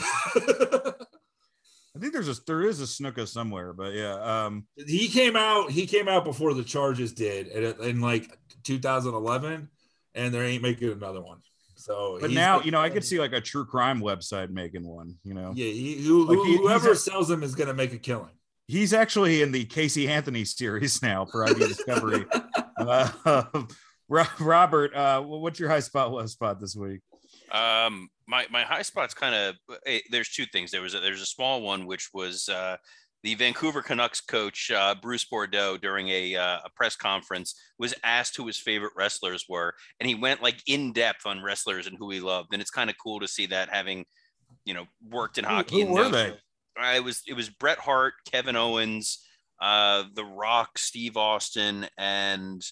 I 1.97 2.01
think 2.01 2.13
there's 2.13 2.29
a 2.29 2.37
there 2.47 2.63
is 2.63 2.81
a 2.81 2.85
Snuka 2.85 3.27
somewhere, 3.27 3.73
but 3.73 3.93
yeah. 3.93 4.15
Um, 4.15 4.67
he 4.77 5.09
came 5.09 5.35
out, 5.35 5.73
he 5.73 5.87
came 5.87 6.09
out 6.09 6.25
before 6.25 6.55
the 6.55 6.65
charges 6.65 7.13
did 7.13 7.49
in, 7.49 7.83
in 7.83 8.01
like 8.01 8.39
2011, 8.63 9.69
and 10.15 10.35
there 10.35 10.45
ain't 10.45 10.63
making 10.63 10.93
another 10.93 11.21
one. 11.21 11.39
So 11.85 12.17
but 12.19 12.31
now 12.31 12.63
you 12.63 12.71
know 12.71 12.81
I 12.81 12.89
could 12.89 13.05
see 13.05 13.19
like 13.21 13.35
a 13.35 13.43
true 13.43 13.67
crime 13.67 14.01
website 14.01 14.49
making 14.49 14.87
one. 14.87 15.17
You 15.23 15.35
know, 15.35 15.53
yeah, 15.55 15.67
he, 15.67 16.03
who, 16.03 16.25
Like, 16.25 16.47
he- 16.47 16.57
whoever 16.57 16.95
sells 16.95 17.29
them 17.29 17.43
is 17.43 17.55
gonna 17.55 17.75
make 17.75 17.93
a 17.93 17.99
killing. 17.99 18.33
he's 18.69 18.95
actually 18.95 19.43
in 19.43 19.53
the 19.53 19.67
Casey 19.67 20.09
Anthony 20.09 20.47
series 20.47 21.03
now 21.03 21.27
for 21.27 21.45
ID 21.45 21.59
Discovery. 21.59 22.25
uh, 22.79 23.43
Robert, 24.09 24.95
uh, 24.95 25.21
what's 25.21 25.61
your 25.61 25.69
high 25.69 25.81
spot 25.81 26.11
low 26.11 26.25
spot 26.27 26.59
this 26.59 26.75
week? 26.75 27.01
Um, 27.53 28.09
my 28.27 28.47
my 28.51 28.63
high 28.63 28.81
spot's 28.83 29.13
kind 29.13 29.35
of 29.35 29.77
eh, 29.87 30.01
there's 30.11 30.31
two 30.31 30.47
things. 30.47 30.71
There 30.71 30.81
was 30.81 30.95
a, 30.95 31.01
there's 31.01 31.21
a 31.21 31.27
small 31.27 31.61
one 31.61 31.85
which 31.85 32.09
was 32.15 32.49
uh, 32.49 32.79
the 33.25 33.35
Vancouver 33.35 33.81
Canucks 33.81 34.21
coach 34.21 34.71
uh, 34.71 34.95
Bruce 35.01 35.25
Boudreau 35.25 35.81
during 35.81 36.11
a 36.11 36.37
uh, 36.37 36.59
a 36.63 36.71
press 36.77 36.95
conference 36.95 37.59
was 37.79 37.95
asked 38.05 38.37
who 38.37 38.47
his 38.47 38.59
favorite 38.59 38.93
wrestlers 38.95 39.47
were, 39.49 39.75
and 39.99 40.09
he 40.09 40.15
went 40.15 40.43
like 40.43 40.63
in 40.67 40.93
depth 40.93 41.27
on 41.27 41.43
wrestlers 41.43 41.87
and 41.87 41.97
who 41.99 42.11
he 42.11 42.21
loved. 42.21 42.53
And 42.53 42.61
it's 42.61 42.71
kind 42.71 42.91
of 42.91 42.97
cool 43.03 43.21
to 43.21 43.27
see 43.27 43.47
that 43.47 43.71
having 43.71 44.05
you 44.67 44.75
know 44.75 44.85
worked 45.11 45.39
in 45.39 45.45
hockey. 45.45 45.81
Who 45.81 45.87
and 45.87 45.95
were 45.95 46.09
they? 46.11 46.35
I 46.77 47.01
was 47.01 47.23
it 47.27 47.33
was 47.33 47.49
Bret 47.49 47.79
Hart, 47.79 48.13
Kevin 48.31 48.57
Owens, 48.57 49.25
uh, 49.61 50.05
The 50.15 50.25
Rock, 50.25 50.77
Steve 50.77 51.17
Austin, 51.17 51.87
and 51.97 52.63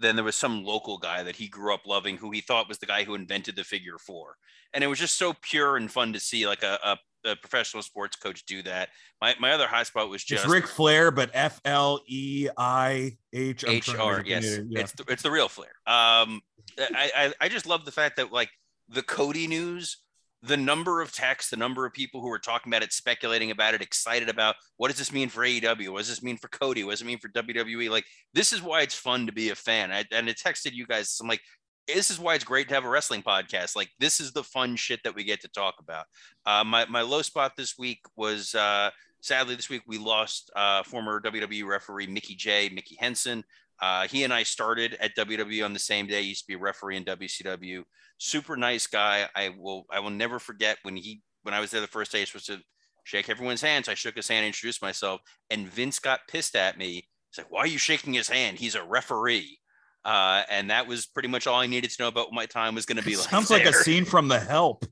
then 0.00 0.16
there 0.16 0.24
was 0.24 0.34
some 0.34 0.64
local 0.64 0.98
guy 0.98 1.22
that 1.22 1.36
he 1.36 1.46
grew 1.46 1.72
up 1.72 1.86
loving 1.86 2.16
who 2.16 2.32
he 2.32 2.40
thought 2.40 2.68
was 2.68 2.78
the 2.78 2.86
guy 2.86 3.04
who 3.04 3.14
invented 3.14 3.54
the 3.54 3.62
figure 3.62 3.98
four. 3.98 4.34
And 4.74 4.82
it 4.82 4.88
was 4.88 4.98
just 4.98 5.16
so 5.16 5.34
pure 5.42 5.76
and 5.76 5.92
fun 5.92 6.12
to 6.14 6.18
see 6.18 6.48
like 6.48 6.64
a, 6.64 6.78
a, 6.82 6.98
a 7.24 7.36
professional 7.36 7.82
sports 7.82 8.16
coach 8.16 8.44
do 8.46 8.62
that. 8.62 8.88
My, 9.20 9.34
my 9.38 9.52
other 9.52 9.66
high 9.66 9.82
spot 9.82 10.08
was 10.08 10.22
just 10.24 10.44
It's 10.44 10.52
Ric 10.52 10.66
Flair, 10.66 11.10
but 11.10 11.30
F 11.32 11.60
L 11.64 12.00
E 12.06 12.48
I 12.56 13.16
H. 13.32 13.64
I'm 13.64 13.80
trying 13.80 13.96
to 13.96 14.20
HR. 14.20 14.22
get 14.22 14.42
Yes, 14.42 14.52
it, 14.52 14.66
yeah. 14.68 14.80
it's 14.80 14.92
the, 14.92 15.04
it's 15.08 15.22
the 15.22 15.30
real 15.30 15.48
Flair. 15.48 15.70
Um, 15.86 16.40
I, 16.78 17.10
I 17.16 17.32
I 17.40 17.48
just 17.48 17.66
love 17.66 17.84
the 17.84 17.92
fact 17.92 18.16
that 18.16 18.32
like 18.32 18.50
the 18.88 19.02
Cody 19.02 19.46
news, 19.46 19.98
the 20.42 20.56
number 20.56 21.00
of 21.00 21.12
texts, 21.12 21.50
the 21.50 21.56
number 21.56 21.86
of 21.86 21.92
people 21.92 22.20
who 22.20 22.30
are 22.30 22.38
talking 22.38 22.72
about 22.72 22.82
it, 22.82 22.92
speculating 22.92 23.50
about 23.50 23.74
it, 23.74 23.82
excited 23.82 24.28
about 24.28 24.56
what 24.76 24.88
does 24.88 24.98
this 24.98 25.12
mean 25.12 25.28
for 25.28 25.42
AEW? 25.42 25.90
What 25.90 25.98
does 25.98 26.08
this 26.08 26.22
mean 26.22 26.36
for 26.36 26.48
Cody? 26.48 26.84
What 26.84 26.92
does 26.92 27.02
it 27.02 27.06
mean 27.06 27.18
for 27.18 27.28
WWE? 27.28 27.90
Like 27.90 28.04
this 28.34 28.52
is 28.52 28.62
why 28.62 28.82
it's 28.82 28.94
fun 28.94 29.26
to 29.26 29.32
be 29.32 29.50
a 29.50 29.54
fan. 29.54 29.92
I, 29.92 30.04
and 30.12 30.28
I 30.28 30.32
texted 30.32 30.72
you 30.72 30.86
guys. 30.86 31.18
I'm 31.20 31.28
like. 31.28 31.40
This 31.88 32.10
is 32.10 32.20
why 32.20 32.34
it's 32.34 32.44
great 32.44 32.68
to 32.68 32.74
have 32.74 32.84
a 32.84 32.88
wrestling 32.88 33.22
podcast. 33.22 33.74
Like 33.76 33.90
this 33.98 34.20
is 34.20 34.32
the 34.32 34.44
fun 34.44 34.76
shit 34.76 35.00
that 35.04 35.14
we 35.14 35.24
get 35.24 35.40
to 35.42 35.48
talk 35.48 35.74
about. 35.80 36.06
Uh, 36.46 36.64
my 36.64 36.86
my 36.86 37.02
low 37.02 37.22
spot 37.22 37.52
this 37.56 37.76
week 37.78 38.00
was 38.16 38.54
uh, 38.54 38.90
sadly 39.20 39.54
this 39.54 39.68
week 39.68 39.82
we 39.86 39.98
lost 39.98 40.50
uh, 40.54 40.82
former 40.84 41.20
WWE 41.20 41.66
referee 41.66 42.06
Mickey 42.06 42.34
Jay, 42.34 42.70
Mickey 42.72 42.96
Henson. 42.98 43.44
Uh, 43.80 44.06
he 44.06 44.22
and 44.22 44.32
I 44.32 44.44
started 44.44 44.96
at 45.00 45.16
WWE 45.16 45.64
on 45.64 45.72
the 45.72 45.78
same 45.78 46.06
day. 46.06 46.22
He 46.22 46.28
used 46.28 46.42
to 46.42 46.46
be 46.46 46.54
a 46.54 46.58
referee 46.58 46.96
in 46.96 47.04
WCW. 47.04 47.82
Super 48.18 48.56
nice 48.56 48.86
guy. 48.86 49.26
I 49.34 49.50
will 49.58 49.86
I 49.90 49.98
will 49.98 50.10
never 50.10 50.38
forget 50.38 50.78
when 50.82 50.96
he 50.96 51.20
when 51.42 51.52
I 51.52 51.60
was 51.60 51.72
there 51.72 51.80
the 51.80 51.88
first 51.88 52.12
day. 52.12 52.20
I 52.20 52.26
was 52.32 52.44
to 52.44 52.60
shake 53.04 53.28
everyone's 53.28 53.62
hands. 53.62 53.88
I 53.88 53.94
shook 53.94 54.14
his 54.14 54.28
hand, 54.28 54.46
introduced 54.46 54.82
myself, 54.82 55.20
and 55.50 55.66
Vince 55.66 55.98
got 55.98 56.28
pissed 56.28 56.54
at 56.54 56.78
me. 56.78 57.08
He's 57.30 57.38
like, 57.38 57.50
"Why 57.50 57.60
are 57.60 57.66
you 57.66 57.78
shaking 57.78 58.12
his 58.12 58.28
hand? 58.28 58.58
He's 58.58 58.76
a 58.76 58.84
referee." 58.84 59.58
Uh, 60.04 60.42
and 60.50 60.70
that 60.70 60.86
was 60.86 61.06
pretty 61.06 61.28
much 61.28 61.46
all 61.46 61.60
I 61.60 61.66
needed 61.66 61.90
to 61.90 62.02
know 62.02 62.08
about 62.08 62.26
what 62.26 62.34
my 62.34 62.46
time 62.46 62.74
was 62.74 62.86
going 62.86 62.96
to 62.98 63.04
be 63.04 63.16
like. 63.16 63.28
Sounds 63.28 63.50
like 63.50 63.64
a 63.64 63.72
scene 63.72 64.04
from 64.04 64.28
The 64.28 64.40
Help. 64.40 64.84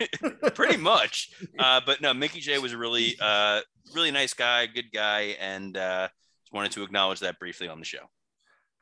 pretty 0.54 0.76
much. 0.78 1.30
Uh, 1.58 1.80
but 1.84 2.00
no, 2.00 2.14
Mickey 2.14 2.38
Jay 2.40 2.58
was 2.58 2.72
a 2.72 2.78
really, 2.78 3.16
uh, 3.20 3.60
really 3.92 4.10
nice 4.12 4.32
guy, 4.32 4.66
good 4.66 4.92
guy, 4.92 5.36
and 5.40 5.76
uh, 5.76 6.08
just 6.44 6.52
wanted 6.52 6.70
to 6.72 6.82
acknowledge 6.84 7.18
that 7.20 7.38
briefly 7.40 7.66
on 7.68 7.78
the 7.80 7.84
show. 7.84 7.98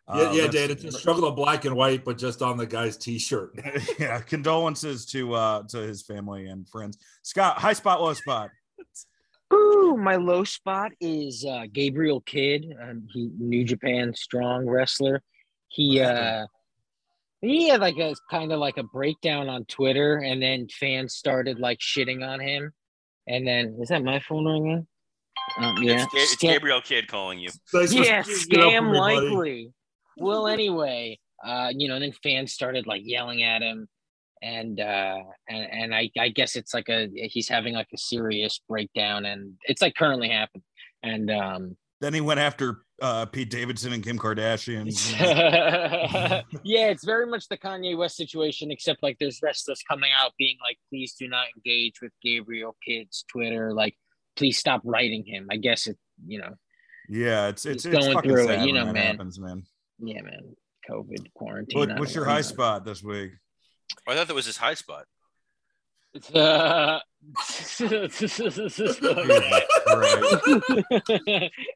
Yeah, 0.08 0.14
Uh, 0.14 0.32
yeah, 0.32 0.42
that's- 0.46 0.52
Dan. 0.52 0.70
It's 0.70 0.84
a 0.84 0.92
struggle 0.92 1.26
of 1.26 1.34
black 1.36 1.64
and 1.64 1.74
white, 1.74 2.04
but 2.04 2.18
just 2.18 2.42
on 2.42 2.58
the 2.58 2.66
guy's 2.66 2.96
t-shirt. 2.98 3.58
yeah, 3.98 4.20
condolences 4.20 5.06
to 5.06 5.32
uh 5.34 5.62
to 5.68 5.78
his 5.78 6.02
family 6.02 6.46
and 6.46 6.68
friends. 6.68 6.98
Scott, 7.22 7.56
high 7.58 7.72
spot, 7.72 8.02
low 8.02 8.12
spot. 8.12 8.50
Ooh, 9.54 9.96
my 9.98 10.16
low 10.16 10.44
spot 10.44 10.92
is 11.00 11.44
uh, 11.48 11.64
Gabriel 11.72 12.20
Kidd. 12.20 12.66
Um, 12.80 13.06
he 13.12 13.30
New 13.38 13.64
Japan 13.64 14.12
strong 14.14 14.66
wrestler. 14.68 15.22
He 15.76 16.00
uh, 16.00 16.46
he 17.42 17.68
had 17.68 17.80
like 17.82 17.98
a 17.98 18.14
kind 18.30 18.50
of 18.50 18.58
like 18.58 18.78
a 18.78 18.82
breakdown 18.82 19.48
on 19.50 19.66
Twitter, 19.66 20.16
and 20.16 20.42
then 20.42 20.68
fans 20.68 21.14
started 21.14 21.58
like 21.60 21.78
shitting 21.80 22.26
on 22.26 22.40
him. 22.40 22.72
And 23.28 23.46
then 23.46 23.76
is 23.80 23.88
that 23.88 24.02
my 24.02 24.20
phone 24.20 24.46
ringing? 24.46 24.86
Um, 25.58 25.76
yeah, 25.82 26.04
It's, 26.04 26.14
it's 26.14 26.36
Scam- 26.36 26.48
Gabriel 26.54 26.80
Kidd 26.80 27.08
calling 27.08 27.38
you. 27.38 27.50
Thanks 27.72 27.92
for 27.94 28.02
yeah, 28.02 28.22
speaking 28.22 28.60
up 28.60 28.64
for 28.64 28.70
scam 28.80 28.92
me, 28.92 28.98
buddy. 28.98 29.28
likely. 29.28 29.72
well, 30.16 30.46
anyway, 30.46 31.18
uh, 31.44 31.68
you 31.76 31.88
know, 31.88 32.00
then 32.00 32.12
fans 32.22 32.52
started 32.54 32.86
like 32.86 33.02
yelling 33.04 33.42
at 33.42 33.60
him, 33.60 33.86
and 34.42 34.80
uh, 34.80 35.18
and 35.48 35.70
and 35.70 35.94
I 35.94 36.10
I 36.18 36.30
guess 36.30 36.56
it's 36.56 36.72
like 36.72 36.88
a 36.88 37.08
he's 37.12 37.48
having 37.50 37.74
like 37.74 37.88
a 37.92 37.98
serious 37.98 38.60
breakdown, 38.66 39.26
and 39.26 39.54
it's 39.64 39.82
like 39.82 39.94
currently 39.94 40.30
happening, 40.30 40.64
and 41.02 41.30
um, 41.30 41.76
Then 42.00 42.14
he 42.14 42.20
went 42.20 42.40
after 42.40 42.82
uh 43.02 43.26
Pete 43.26 43.50
Davidson 43.50 43.92
and 43.92 44.02
Kim 44.02 44.18
Kardashian. 44.18 44.86
yeah, 46.64 46.88
it's 46.88 47.04
very 47.04 47.26
much 47.26 47.48
the 47.48 47.56
Kanye 47.56 47.96
West 47.96 48.16
situation, 48.16 48.70
except 48.70 49.02
like 49.02 49.16
there's 49.18 49.40
wrestlers 49.42 49.82
coming 49.88 50.10
out 50.16 50.32
being 50.38 50.56
like, 50.62 50.78
please 50.90 51.14
do 51.14 51.28
not 51.28 51.46
engage 51.56 52.00
with 52.00 52.12
Gabriel 52.22 52.76
Kidd's 52.86 53.24
Twitter, 53.30 53.72
like 53.72 53.96
please 54.36 54.58
stop 54.58 54.82
writing 54.84 55.24
him. 55.24 55.48
I 55.50 55.56
guess 55.56 55.86
it, 55.86 55.96
you 56.26 56.38
know, 56.38 56.54
yeah, 57.08 57.48
it's 57.48 57.66
it's, 57.66 57.84
it's 57.84 57.94
going 57.94 58.14
fucking 58.14 58.30
through 58.30 58.48
it, 58.50 58.66
you 58.66 58.72
know, 58.72 58.92
man. 58.92 59.16
Happens, 59.16 59.38
man. 59.38 59.62
yeah, 59.98 60.22
man, 60.22 60.54
COVID 60.90 61.32
quarantine. 61.34 61.78
What, 61.78 61.98
what's 61.98 62.12
don't 62.12 62.14
your 62.14 62.26
know. 62.26 62.32
high 62.32 62.40
spot 62.42 62.84
this 62.84 63.02
week? 63.02 63.32
I 64.06 64.14
thought 64.14 64.28
that 64.28 64.34
was 64.34 64.46
his 64.46 64.56
high 64.56 64.74
spot. 64.74 65.04
Uh, 66.34 66.98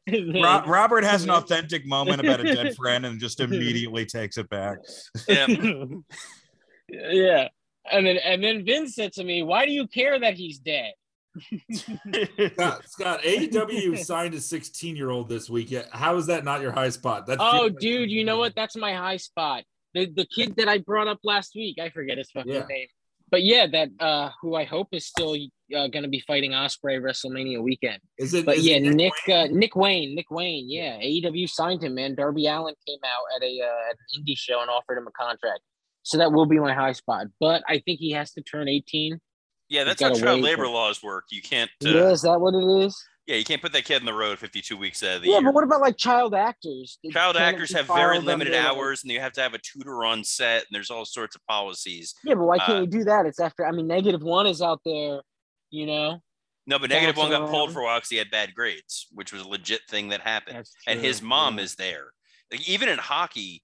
Ro- 0.08 0.62
Robert 0.66 1.04
has 1.04 1.24
an 1.24 1.30
authentic 1.30 1.86
moment 1.86 2.20
about 2.20 2.40
a 2.40 2.54
dead 2.54 2.74
friend 2.80 3.06
and 3.06 3.20
just 3.20 3.40
immediately 3.40 4.06
takes 4.06 4.38
it 4.38 4.48
back. 4.48 4.78
Yeah. 5.28 5.46
yeah. 6.88 7.48
And 7.90 8.06
then 8.06 8.18
and 8.18 8.42
then 8.42 8.64
Vince 8.64 8.94
said 8.94 9.12
to 9.14 9.24
me, 9.24 9.42
Why 9.42 9.66
do 9.66 9.72
you 9.72 9.86
care 9.88 10.18
that 10.20 10.34
he's 10.34 10.58
dead? 10.58 10.92
Scott, 11.72 12.82
Scott, 12.88 13.22
AEW 13.22 13.96
signed 13.98 14.34
a 14.34 14.40
16 14.40 14.96
year 14.96 15.10
old 15.10 15.28
this 15.28 15.48
week. 15.48 15.74
How 15.92 16.16
is 16.16 16.26
that 16.26 16.44
not 16.44 16.60
your 16.60 16.72
high 16.72 16.88
spot? 16.90 17.26
That 17.26 17.38
Oh, 17.40 17.68
feels 17.68 17.80
dude, 17.80 18.10
you 18.10 18.24
know 18.24 18.38
what? 18.38 18.54
That's 18.54 18.76
my 18.76 18.94
high 18.94 19.16
spot. 19.16 19.64
The 19.94 20.06
the 20.06 20.26
kid 20.26 20.56
that 20.56 20.68
I 20.68 20.78
brought 20.78 21.08
up 21.08 21.18
last 21.24 21.52
week, 21.54 21.78
I 21.80 21.90
forget 21.90 22.18
his 22.18 22.30
fucking 22.30 22.52
Yeah. 22.52 22.66
name. 22.68 22.86
But 23.30 23.42
yeah, 23.44 23.66
that 23.68 23.88
uh 24.00 24.30
who 24.40 24.54
I 24.56 24.64
hope 24.64 24.88
is 24.92 25.06
still 25.06 25.34
uh, 25.34 25.86
going 25.88 26.02
to 26.02 26.08
be 26.08 26.20
fighting 26.26 26.50
Ospreay 26.52 27.00
WrestleMania 27.00 27.62
weekend. 27.62 28.00
Is 28.18 28.34
it? 28.34 28.44
But 28.44 28.56
is 28.58 28.66
yeah, 28.66 28.76
it 28.76 28.82
Nick 28.94 29.12
Wayne? 29.26 29.36
uh, 29.36 29.46
Nick 29.52 29.76
Wayne, 29.76 30.14
Nick 30.14 30.30
Wayne, 30.30 30.68
yeah, 30.68 30.98
AEW 30.98 31.48
signed 31.48 31.82
him, 31.84 31.94
man. 31.94 32.14
Darby 32.14 32.46
Allin 32.46 32.74
came 32.86 32.98
out 33.04 33.22
at 33.36 33.42
a 33.42 33.60
uh, 33.60 33.90
at 33.90 33.96
an 33.96 34.22
indie 34.22 34.36
show 34.36 34.60
and 34.60 34.70
offered 34.70 34.98
him 34.98 35.06
a 35.06 35.12
contract. 35.12 35.60
So 36.02 36.18
that 36.18 36.32
will 36.32 36.46
be 36.46 36.58
my 36.58 36.72
high 36.74 36.92
spot. 36.92 37.26
But 37.38 37.62
I 37.68 37.78
think 37.78 38.00
he 38.00 38.10
has 38.12 38.32
to 38.32 38.42
turn 38.42 38.68
18. 38.68 39.20
Yeah, 39.68 39.84
that's 39.84 40.00
not 40.00 40.18
how 40.18 40.34
wait 40.34 40.42
labor 40.42 40.64
for- 40.64 40.70
laws 40.70 41.02
work. 41.02 41.26
You 41.30 41.42
can't. 41.42 41.70
Uh, 41.84 41.90
yeah, 41.90 42.08
is 42.10 42.22
that 42.22 42.40
what 42.40 42.54
it 42.54 42.84
is? 42.86 43.00
Yeah, 43.26 43.36
you 43.36 43.44
can't 43.44 43.62
put 43.62 43.72
that 43.72 43.84
kid 43.84 44.00
on 44.00 44.06
the 44.06 44.14
road 44.14 44.38
52 44.38 44.76
weeks 44.76 45.02
out 45.02 45.16
of 45.16 45.22
the 45.22 45.28
Yeah, 45.28 45.34
year. 45.34 45.44
but 45.44 45.54
what 45.54 45.64
about 45.64 45.80
like 45.80 45.96
child 45.96 46.34
actors? 46.34 46.98
They 47.04 47.10
Child 47.10 47.36
actors 47.36 47.72
have 47.72 47.86
very 47.86 48.18
limited 48.18 48.54
hours, 48.54 49.02
and 49.04 49.12
you 49.12 49.20
have 49.20 49.32
to 49.34 49.40
have 49.40 49.54
a 49.54 49.58
tutor 49.58 50.04
on 50.04 50.24
set, 50.24 50.62
and 50.62 50.68
there's 50.72 50.90
all 50.90 51.04
sorts 51.04 51.36
of 51.36 51.42
policies. 51.46 52.14
Yeah, 52.24 52.34
but 52.34 52.44
why 52.44 52.58
can't 52.58 52.78
Uh, 52.78 52.80
you 52.80 52.86
do 52.86 53.04
that? 53.04 53.26
It's 53.26 53.38
after. 53.38 53.64
I 53.66 53.70
mean, 53.72 53.86
negative 53.86 54.22
one 54.22 54.46
is 54.46 54.62
out 54.62 54.80
there. 54.84 55.20
You 55.70 55.86
know. 55.86 56.20
No, 56.66 56.78
but 56.78 56.90
negative 56.90 57.16
one 57.16 57.30
got 57.30 57.48
pulled 57.48 57.72
for 57.72 57.80
a 57.80 57.84
while 57.84 57.98
because 57.98 58.10
he 58.10 58.16
had 58.16 58.30
bad 58.30 58.54
grades, 58.54 59.06
which 59.12 59.32
was 59.32 59.42
a 59.42 59.48
legit 59.48 59.80
thing 59.88 60.08
that 60.08 60.20
happened. 60.20 60.64
And 60.86 61.00
his 61.00 61.22
mom 61.22 61.58
yeah. 61.58 61.64
is 61.64 61.74
there. 61.74 62.12
Like, 62.50 62.68
even 62.68 62.88
in 62.88 62.98
hockey, 62.98 63.62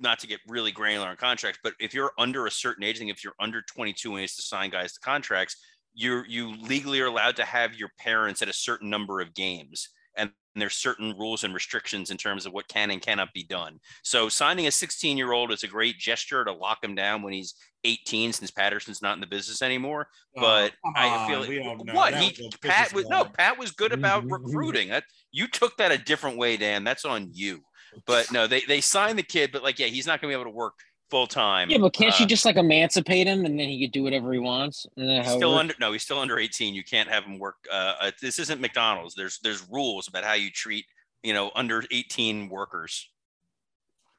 not 0.00 0.18
to 0.20 0.26
get 0.26 0.40
really 0.48 0.72
granular 0.72 1.08
on 1.08 1.16
contracts, 1.16 1.58
but 1.62 1.74
if 1.80 1.92
you're 1.92 2.12
under 2.18 2.46
a 2.46 2.50
certain 2.50 2.84
age, 2.84 2.98
think 2.98 3.10
if 3.10 3.22
you're 3.22 3.34
under 3.40 3.62
22 3.62 4.12
and 4.12 4.20
have 4.22 4.36
to 4.36 4.42
sign 4.42 4.70
guys 4.70 4.92
to 4.94 5.00
contracts, 5.00 5.56
you're 5.94 6.26
you 6.26 6.54
legally 6.56 7.00
are 7.00 7.06
allowed 7.06 7.36
to 7.36 7.44
have 7.44 7.74
your 7.74 7.90
parents 7.98 8.42
at 8.42 8.48
a 8.48 8.52
certain 8.52 8.90
number 8.90 9.20
of 9.20 9.34
games. 9.34 9.88
And 10.16 10.30
there's 10.54 10.76
certain 10.76 11.16
rules 11.18 11.44
and 11.44 11.54
restrictions 11.54 12.10
in 12.10 12.18
terms 12.18 12.44
of 12.44 12.52
what 12.52 12.68
can 12.68 12.90
and 12.90 13.00
cannot 13.00 13.32
be 13.32 13.44
done. 13.44 13.78
So 14.02 14.28
signing 14.28 14.66
a 14.66 14.70
16 14.70 15.16
year 15.16 15.32
old 15.32 15.50
is 15.52 15.62
a 15.62 15.68
great 15.68 15.96
gesture 15.98 16.44
to 16.44 16.52
lock 16.52 16.84
him 16.84 16.94
down 16.94 17.22
when 17.22 17.32
he's 17.32 17.54
18, 17.84 18.32
since 18.32 18.50
Patterson's 18.50 19.02
not 19.02 19.14
in 19.14 19.20
the 19.20 19.26
business 19.26 19.62
anymore. 19.62 20.08
Oh, 20.36 20.40
but 20.40 20.72
Oh, 20.84 20.92
I 20.94 21.26
feel 21.28 21.48
we 21.48 21.60
what 21.92 22.12
That 22.12 22.22
he 22.22 22.42
was 22.44 22.56
Pat 22.58 22.92
was 22.92 23.08
no. 23.08 23.24
Pat 23.24 23.58
was 23.58 23.70
good 23.70 23.92
about 23.92 24.24
recruiting. 24.30 24.88
That 24.90 25.04
you 25.30 25.48
took 25.48 25.76
that 25.78 25.92
a 25.92 25.98
different 25.98 26.36
way, 26.36 26.56
Dan. 26.56 26.84
That's 26.84 27.04
on 27.04 27.30
you. 27.32 27.62
But 28.06 28.30
no, 28.32 28.46
they 28.46 28.60
they 28.60 28.80
signed 28.80 29.18
the 29.18 29.22
kid, 29.22 29.50
but 29.52 29.62
like 29.62 29.78
yeah, 29.78 29.86
he's 29.86 30.06
not 30.06 30.20
gonna 30.20 30.30
be 30.30 30.34
able 30.34 30.50
to 30.50 30.56
work 30.56 30.74
full 31.12 31.26
time. 31.26 31.68
Yeah, 31.68 31.76
but 31.76 31.92
can't 31.92 32.14
Uh, 32.14 32.16
you 32.20 32.26
just 32.26 32.46
like 32.46 32.56
emancipate 32.56 33.26
him 33.26 33.44
and 33.44 33.60
then 33.60 33.68
he 33.68 33.84
could 33.84 33.92
do 33.92 34.02
whatever 34.02 34.32
he 34.32 34.38
wants? 34.38 34.86
He's 34.96 35.30
still 35.30 35.54
under 35.54 35.74
no, 35.78 35.92
he's 35.92 36.02
still 36.02 36.18
under 36.18 36.38
18. 36.38 36.74
You 36.74 36.82
can't 36.82 37.08
have 37.10 37.24
him 37.24 37.38
work. 37.38 37.56
Uh, 37.70 37.94
uh, 38.00 38.10
this 38.22 38.38
isn't 38.38 38.62
McDonald's. 38.62 39.14
There's 39.14 39.38
there's 39.42 39.62
rules 39.70 40.08
about 40.08 40.24
how 40.24 40.32
you 40.32 40.50
treat 40.50 40.86
you 41.22 41.34
know 41.34 41.50
under 41.54 41.84
18 41.90 42.48
workers. 42.48 43.10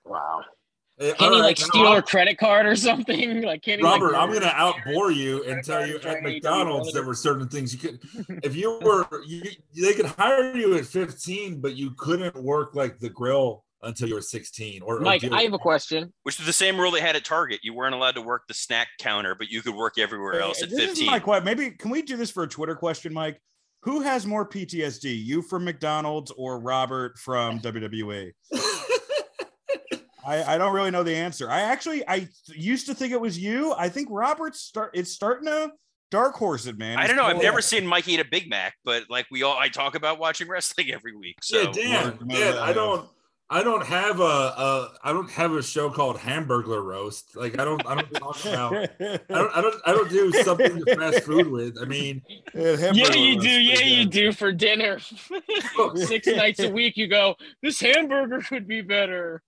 Wow. 0.06 0.42
Can 1.00 1.16
all 1.20 1.34
he 1.34 1.42
like 1.42 1.60
now 1.60 1.66
steal 1.66 1.88
I'll- 1.88 1.96
her 1.96 2.02
credit 2.04 2.38
card 2.38 2.68
or 2.68 2.76
something? 2.90 3.42
Like, 3.42 3.64
can 3.64 3.80
he? 3.80 3.84
Robert, 3.84 4.12
like, 4.14 4.22
I'm 4.22 4.30
going 4.30 4.42
to 4.44 4.48
outbore 4.50 5.14
you 5.16 5.44
and 5.46 5.66
tell 5.66 5.88
you 5.88 5.98
at 6.02 6.22
McDonald's 6.22 6.94
there 6.94 7.04
were 7.04 7.16
certain 7.16 7.48
things 7.50 7.74
you 7.74 7.80
could, 7.80 8.00
if 8.44 8.56
you 8.56 8.80
were, 8.84 9.08
you, 9.26 9.42
they 9.76 9.94
could 9.94 10.06
hire 10.06 10.56
you 10.56 10.78
at 10.78 10.86
15, 10.86 11.60
but 11.60 11.76
you 11.76 11.92
couldn't 11.98 12.36
work 12.36 12.76
like 12.76 13.00
the 13.00 13.10
grill 13.10 13.64
until 13.84 14.08
you 14.08 14.16
were 14.16 14.22
16. 14.22 14.82
Or, 14.82 14.98
or 14.98 15.02
Mike, 15.02 15.22
do- 15.22 15.32
I 15.32 15.44
have 15.44 15.54
a 15.54 15.60
question. 15.60 16.14
Which 16.24 16.40
is 16.40 16.46
the 16.46 16.54
same 16.54 16.80
rule 16.80 16.92
they 16.92 17.02
had 17.02 17.16
at 17.16 17.26
Target. 17.26 17.60
You 17.64 17.74
weren't 17.74 17.96
allowed 17.96 18.16
to 18.16 18.22
work 18.22 18.44
the 18.48 18.54
snack 18.54 18.88
counter, 19.00 19.36
but 19.36 19.50
you 19.50 19.62
could 19.62 19.76
work 19.76 19.98
everywhere 19.98 20.42
else 20.42 20.62
at 20.62 20.70
this 20.70 20.80
is 20.80 20.88
15. 20.90 21.06
my 21.08 21.20
question. 21.20 21.46
Maybe 21.46 21.72
can 21.72 21.92
we 21.92 22.02
do 22.02 22.18
this 22.18 22.32
for 22.32 22.44
a 22.44 22.48
Twitter 22.48 22.76
question, 22.76 23.14
Mike? 23.14 23.42
Who 23.82 24.02
has 24.02 24.26
more 24.26 24.48
PTSD, 24.48 25.24
you 25.24 25.42
from 25.42 25.66
McDonald's 25.66 26.32
or 26.32 26.60
Robert 26.60 27.18
from 27.18 27.60
WWE? 27.60 28.32
I, 30.26 30.56
I 30.56 30.58
don't 30.58 30.74
really 30.74 30.92
know 30.92 31.04
the 31.04 31.16
answer. 31.16 31.50
I 31.50 31.62
actually 31.62 32.08
I 32.08 32.30
used 32.48 32.86
to 32.88 32.96
think 32.96 33.12
it 33.12 33.20
was 33.20 33.38
you. 33.38 33.74
I 33.78 33.90
think 33.90 34.08
Robert's 34.10 34.62
start 34.62 34.92
it's 34.94 35.12
starting 35.12 35.48
to 35.48 35.74
dark 36.14 36.36
horse 36.36 36.68
it, 36.68 36.78
man. 36.78 37.00
I 37.00 37.08
don't 37.08 37.16
know. 37.16 37.26
I've 37.26 37.42
never 37.42 37.60
seen 37.60 37.88
Mike 37.88 38.08
eat 38.08 38.20
a 38.20 38.26
Big 38.26 38.48
Mac, 38.48 38.76
but 38.86 39.06
like 39.10 39.26
we 39.32 39.42
all, 39.42 39.58
I 39.58 39.68
talk 39.68 39.96
about 39.96 40.20
watching 40.20 40.48
wrestling 40.48 40.92
every 40.92 41.16
week. 41.16 41.38
So 41.42 41.62
yeah, 41.62 41.72
Dan, 41.72 42.20
Dan, 42.28 42.58
I 42.60 42.72
don't, 42.72 43.10
I 43.54 43.62
don't 43.62 43.86
have 43.86 44.20
a, 44.20 44.24
a, 44.24 44.94
I 45.04 45.14
don't 45.14 45.30
have 45.30 45.52
a 45.52 45.62
show 45.62 45.92
called 45.92 46.18
Hamburglar 46.18 46.84
Roast. 46.84 47.36
Like 47.36 47.60
I 47.60 47.66
don't, 47.66 47.86
I 47.86 47.94
don't 47.94 48.12
talk 48.16 48.44
about, 48.46 48.74
I 48.74 49.20
don't, 49.30 49.56
I 49.56 49.62
don't, 49.62 49.76
I 49.86 49.92
don't 49.92 50.10
do 50.10 50.32
something 50.32 50.84
to 50.84 50.96
fast 50.96 51.24
food 51.24 51.48
with. 51.48 51.78
I 51.80 51.86
mean, 51.86 52.24
Yeah, 52.56 52.92
you 52.92 53.40
do. 53.40 53.50
Yeah, 53.50 53.80
you 53.82 54.06
do 54.06 54.32
for 54.32 54.52
dinner. 54.52 55.00
Six 55.96 56.26
nights 56.26 56.62
a 56.62 56.72
week, 56.72 56.98
you 56.98 57.08
go. 57.08 57.36
This 57.62 57.80
hamburger 57.80 58.42
could 58.42 58.68
be 58.68 58.82
better. 58.82 59.44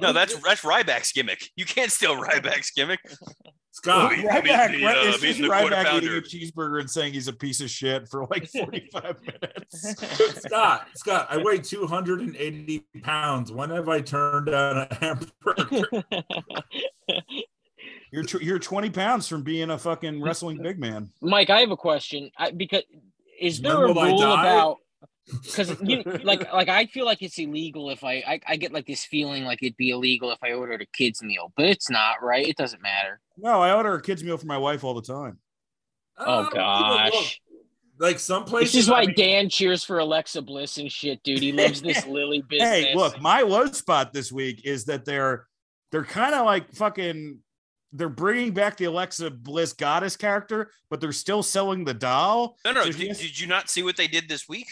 no, 0.00 0.12
that's 0.12 0.38
that's 0.42 0.62
Ryback's 0.62 1.10
gimmick. 1.10 1.50
You 1.56 1.64
can't 1.64 1.90
steal 1.90 2.14
Ryback's 2.14 2.70
gimmick. 2.70 3.00
Scott, 3.72 4.12
I'm 4.12 4.26
Right 4.26 4.44
back, 4.44 4.72
the, 4.72 4.84
right, 4.84 4.96
uh, 4.96 5.00
it's 5.04 5.20
just 5.20 5.40
right 5.48 5.60
quarter 5.60 5.76
back 5.76 5.94
eating 5.94 6.08
a 6.10 6.20
cheeseburger 6.20 6.80
and 6.80 6.90
saying 6.90 7.12
he's 7.12 7.28
a 7.28 7.32
piece 7.32 7.60
of 7.60 7.70
shit 7.70 8.08
for 8.08 8.26
like 8.26 8.48
45 8.50 9.16
minutes. 9.22 10.40
Scott, 10.42 10.88
Scott, 10.94 11.28
I 11.30 11.38
weigh 11.38 11.58
280 11.58 12.84
pounds. 13.02 13.52
When 13.52 13.70
have 13.70 13.88
I 13.88 14.00
turned 14.00 14.46
down 14.46 14.88
a 14.90 14.94
hamburger? 14.94 16.02
You're 18.12 18.24
tw- 18.24 18.42
you're 18.42 18.58
20 18.58 18.90
pounds 18.90 19.28
from 19.28 19.44
being 19.44 19.70
a 19.70 19.78
fucking 19.78 20.20
wrestling 20.20 20.60
big 20.60 20.80
man. 20.80 21.10
Mike, 21.20 21.48
I 21.48 21.60
have 21.60 21.70
a 21.70 21.76
question. 21.76 22.28
I, 22.36 22.50
because 22.50 22.82
is 23.40 23.60
there 23.60 23.86
When 23.86 23.90
a 23.90 23.94
rule 23.94 24.22
about? 24.32 24.78
Because 25.42 25.80
you 25.82 26.02
like 26.24 26.52
like 26.52 26.68
I 26.68 26.86
feel 26.86 27.04
like 27.04 27.22
it's 27.22 27.38
illegal 27.38 27.90
if 27.90 28.02
I, 28.02 28.14
I 28.26 28.40
I 28.48 28.56
get 28.56 28.72
like 28.72 28.86
this 28.86 29.04
feeling 29.04 29.44
like 29.44 29.62
it'd 29.62 29.76
be 29.76 29.90
illegal 29.90 30.32
if 30.32 30.38
I 30.42 30.52
ordered 30.52 30.82
a 30.82 30.86
kids 30.86 31.22
meal, 31.22 31.52
but 31.56 31.66
it's 31.66 31.88
not 31.88 32.16
right. 32.22 32.46
It 32.48 32.56
doesn't 32.56 32.82
matter. 32.82 33.20
No, 33.38 33.60
I 33.60 33.72
order 33.72 33.94
a 33.94 34.02
kids 34.02 34.24
meal 34.24 34.36
for 34.38 34.46
my 34.46 34.58
wife 34.58 34.82
all 34.82 34.94
the 34.94 35.02
time. 35.02 35.38
Oh 36.18 36.40
Um, 36.44 36.48
gosh, 36.52 37.40
like 37.98 38.18
some 38.18 38.44
places. 38.44 38.72
this 38.72 38.82
is 38.84 38.90
why 38.90 39.02
I 39.02 39.06
mean, 39.06 39.14
Dan 39.16 39.48
cheers 39.48 39.84
for 39.84 39.98
Alexa 39.98 40.42
Bliss 40.42 40.78
and 40.78 40.90
shit, 40.90 41.22
dude. 41.22 41.40
He 41.40 41.52
loves 41.52 41.80
this 41.80 42.04
Lily 42.08 42.42
business. 42.48 42.68
Hey, 42.68 42.94
look, 42.94 43.20
my 43.20 43.42
low 43.42 43.66
spot 43.66 44.12
this 44.12 44.32
week 44.32 44.62
is 44.64 44.86
that 44.86 45.04
they're 45.04 45.46
they're 45.92 46.04
kind 46.04 46.34
of 46.34 46.44
like 46.44 46.72
fucking 46.74 47.38
they're 47.92 48.08
bringing 48.08 48.52
back 48.52 48.76
the 48.76 48.84
Alexa 48.86 49.30
Bliss 49.30 49.72
goddess 49.74 50.16
character, 50.16 50.70
but 50.90 51.00
they're 51.00 51.12
still 51.12 51.42
selling 51.42 51.84
the 51.84 51.94
doll. 51.94 52.56
No, 52.64 52.72
no. 52.72 52.84
So 52.84 52.90
she 52.92 52.98
Did, 52.98 53.08
has- 53.08 53.18
did 53.20 53.38
you 53.40 53.46
not 53.46 53.70
see 53.70 53.82
what 53.84 53.96
they 53.96 54.06
did 54.08 54.28
this 54.28 54.48
week? 54.48 54.68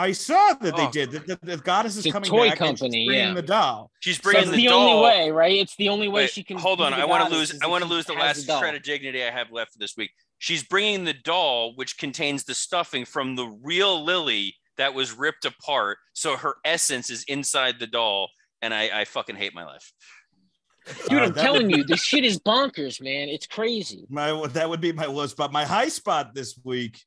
I 0.00 0.12
saw 0.12 0.54
that 0.54 0.76
they 0.76 0.86
Oh. 0.86 0.90
did. 0.90 1.10
that 1.12 1.26
the, 1.26 1.38
the 1.42 1.56
goddess 1.58 1.92
is 1.96 2.06
It's 2.06 2.06
a 2.08 2.12
coming 2.12 2.30
toy 2.30 2.48
back 2.50 2.60
and 2.60 2.70
she's 2.70 2.80
company, 2.80 3.06
bringing 3.06 3.28
yeah. 3.28 3.34
the 3.34 3.42
doll. 3.42 3.90
She's 4.00 4.16
So 4.16 4.22
bringing 4.22 4.42
it's 4.42 4.50
the, 4.52 4.56
the 4.56 4.66
doll. 4.68 4.88
only 4.88 5.02
way, 5.04 5.30
right? 5.30 5.52
It's 5.58 5.76
the 5.76 5.88
only 5.88 6.08
way 6.08 6.22
Wait, 6.22 6.30
she 6.30 6.42
can. 6.42 6.56
hold 6.58 6.80
on. 6.80 6.92
I 6.94 7.04
want 7.04 7.28
to 7.28 7.34
lose. 7.34 7.58
I 7.62 7.66
want 7.66 7.84
to 7.84 7.88
lose 7.90 8.06
the 8.06 8.14
last 8.14 8.46
doll. 8.46 8.60
shred 8.60 8.74
of 8.74 8.82
dignity 8.82 9.22
I 9.22 9.30
have 9.30 9.50
left 9.52 9.72
for 9.72 9.78
this 9.78 9.96
week. 9.96 10.10
She's 10.38 10.62
bringing 10.62 11.04
the 11.04 11.12
doll, 11.14 11.74
which 11.76 11.98
contains 11.98 12.44
the 12.44 12.54
stuffing 12.54 13.04
from 13.04 13.36
the 13.36 13.46
real 13.62 14.02
Lily 14.04 14.54
that 14.78 14.94
was 14.94 15.12
ripped 15.12 15.44
apart. 15.44 15.98
So 16.14 16.36
her 16.36 16.54
essence 16.64 17.10
is 17.10 17.24
inside 17.24 17.78
the 17.78 17.86
doll, 17.86 18.30
and 18.62 18.72
I, 18.72 19.00
I 19.00 19.04
fucking 19.04 19.36
hate 19.36 19.54
my 19.54 19.64
life. 19.66 19.92
Dude, 21.10 21.18
Uh, 21.20 21.24
I'm 21.26 21.34
telling 21.34 21.66
would- 21.66 21.76
you, 21.76 21.84
this 21.84 22.02
shit 22.02 22.24
is 22.24 22.38
bonkers, 22.38 23.02
man. 23.02 23.28
It's 23.28 23.46
crazy. 23.46 24.06
My 24.08 24.46
that 24.48 24.68
would 24.70 24.80
be 24.80 24.92
my 24.92 25.04
low 25.04 25.26
spot. 25.26 25.52
My 25.52 25.64
high 25.66 25.88
spot 25.88 26.34
this 26.34 26.58
week, 26.64 26.98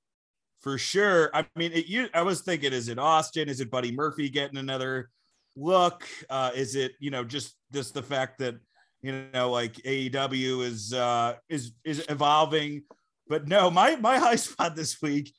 for 0.63 0.77
sure. 0.77 1.29
I 1.33 1.45
mean, 1.55 1.73
it, 1.73 1.87
you. 1.87 2.07
I 2.13 2.21
was 2.23 2.41
thinking, 2.41 2.73
is 2.73 2.87
it 2.87 2.97
Austin? 2.97 3.49
Is 3.49 3.59
it 3.59 3.69
Buddy 3.69 3.91
Murphy 3.91 4.29
getting 4.29 4.57
another 4.57 5.09
look? 5.55 6.07
Uh, 6.29 6.51
is 6.55 6.75
it 6.75 6.93
you 6.99 7.11
know 7.11 7.23
just 7.23 7.53
just 7.71 7.93
the 7.93 8.01
fact 8.01 8.39
that 8.39 8.55
you 9.01 9.25
know 9.33 9.51
like 9.51 9.73
AEW 9.73 10.63
is 10.65 10.93
uh, 10.93 11.35
is 11.49 11.73
is 11.83 12.03
evolving? 12.09 12.83
But 13.27 13.47
no, 13.47 13.69
my 13.69 13.97
my 13.97 14.17
high 14.17 14.35
spot 14.37 14.75
this 14.75 15.01
week 15.01 15.33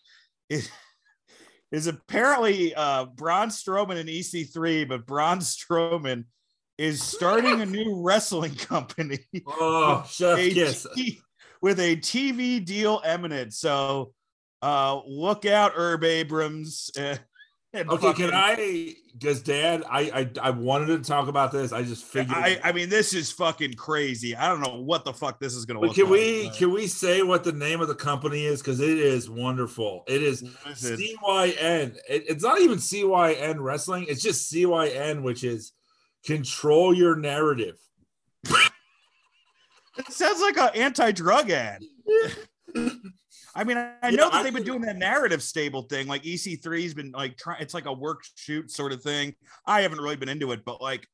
is 0.50 0.70
is 1.72 1.86
apparently 1.86 2.74
uh, 2.74 3.06
Braun 3.06 3.48
Strowman 3.48 3.96
in 3.96 4.06
EC3, 4.06 4.86
but 4.86 5.06
Braun 5.06 5.38
Strowman 5.38 6.24
is 6.76 7.02
starting 7.02 7.60
a 7.60 7.66
new 7.66 8.02
wrestling 8.02 8.54
company 8.56 9.20
Oh, 9.46 10.04
chef 10.08 10.38
kiss. 10.38 10.86
T- 10.94 11.20
with 11.62 11.80
a 11.80 11.96
TV 11.96 12.62
deal 12.62 13.00
eminent. 13.04 13.54
So 13.54 14.12
uh 14.64 15.00
look 15.06 15.44
out, 15.46 15.72
Herb 15.74 16.04
Abrams. 16.04 16.90
and 16.96 17.20
Okay, 17.74 18.06
fucking- 18.06 18.30
can 18.30 18.34
I? 18.34 18.94
Because 19.12 19.42
Dad, 19.42 19.84
I, 19.88 20.00
I 20.42 20.48
I 20.48 20.50
wanted 20.50 20.86
to 20.86 20.98
talk 20.98 21.28
about 21.28 21.52
this. 21.52 21.70
I 21.72 21.82
just 21.82 22.04
figured. 22.04 22.36
I, 22.36 22.58
I 22.64 22.72
mean, 22.72 22.88
this 22.88 23.14
is 23.14 23.30
fucking 23.30 23.74
crazy. 23.74 24.34
I 24.34 24.48
don't 24.48 24.60
know 24.60 24.80
what 24.80 25.04
the 25.04 25.12
fuck 25.12 25.38
this 25.38 25.54
is 25.54 25.64
gonna 25.64 25.78
but 25.78 25.88
look 25.88 25.94
can 25.94 26.04
like. 26.04 26.12
we 26.12 26.48
but 26.48 26.56
can 26.56 26.72
we 26.72 26.86
say 26.88 27.22
what 27.22 27.44
the 27.44 27.52
name 27.52 27.80
of 27.80 27.86
the 27.88 27.94
company 27.94 28.44
is? 28.44 28.60
Because 28.60 28.80
it 28.80 28.98
is 28.98 29.30
wonderful. 29.30 30.02
It 30.08 30.22
is 30.22 30.42
listen, 30.66 30.96
CYN. 30.96 31.96
It, 32.08 32.24
it's 32.28 32.42
not 32.42 32.60
even 32.60 32.78
CYN 32.78 33.56
wrestling. 33.60 34.06
It's 34.08 34.22
just 34.22 34.52
CYN, 34.52 35.22
which 35.22 35.44
is 35.44 35.72
control 36.24 36.92
your 36.92 37.14
narrative. 37.14 37.78
it 38.44 40.10
sounds 40.10 40.40
like 40.40 40.56
an 40.58 40.70
anti-drug 40.74 41.50
ad. 41.50 41.82
I 43.54 43.64
mean, 43.64 43.76
I, 43.76 43.92
I 44.02 44.10
Yeah, 44.10 44.16
know 44.16 44.30
that 44.30 44.34
I 44.34 44.42
they've 44.42 44.54
been 44.54 44.64
doing 44.64 44.80
that 44.82 44.96
narrative 44.96 45.42
stable 45.42 45.82
thing. 45.82 46.06
Like 46.06 46.22
EC3's 46.24 46.94
been 46.94 47.12
like 47.12 47.36
trying. 47.36 47.60
It's 47.60 47.74
like 47.74 47.86
a 47.86 47.92
work 47.92 48.24
shoot 48.36 48.70
sort 48.70 48.92
of 48.92 49.02
thing. 49.02 49.34
I 49.66 49.82
haven't 49.82 49.98
really 50.00 50.16
been 50.16 50.28
into 50.28 50.52
it, 50.52 50.64
but 50.64 50.80
like, 50.80 51.06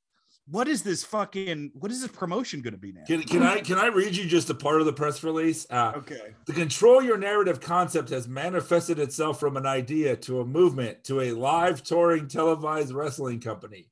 what 0.48 0.66
is 0.66 0.82
this 0.82 1.04
fucking? 1.04 1.72
What 1.74 1.92
is 1.92 2.00
this 2.00 2.10
promotion 2.10 2.62
going 2.62 2.72
to 2.72 2.78
be 2.78 2.92
now? 2.92 3.02
Can, 3.06 3.22
can 3.22 3.42
I 3.42 3.60
can 3.60 3.78
I 3.78 3.86
read 3.86 4.16
you 4.16 4.24
just 4.26 4.48
a 4.50 4.54
part 4.54 4.80
of 4.80 4.86
the 4.86 4.92
press 4.92 5.22
release? 5.22 5.66
Uh, 5.70 5.92
okay. 5.96 6.34
The 6.46 6.52
control 6.52 7.02
your 7.02 7.18
narrative 7.18 7.60
concept 7.60 8.08
has 8.08 8.26
manifested 8.26 8.98
itself 8.98 9.38
from 9.38 9.56
an 9.56 9.66
idea 9.66 10.16
to 10.16 10.40
a 10.40 10.44
movement 10.44 11.04
to 11.04 11.20
a 11.20 11.32
live 11.32 11.82
touring 11.82 12.26
televised 12.26 12.92
wrestling 12.92 13.40
company. 13.40 13.88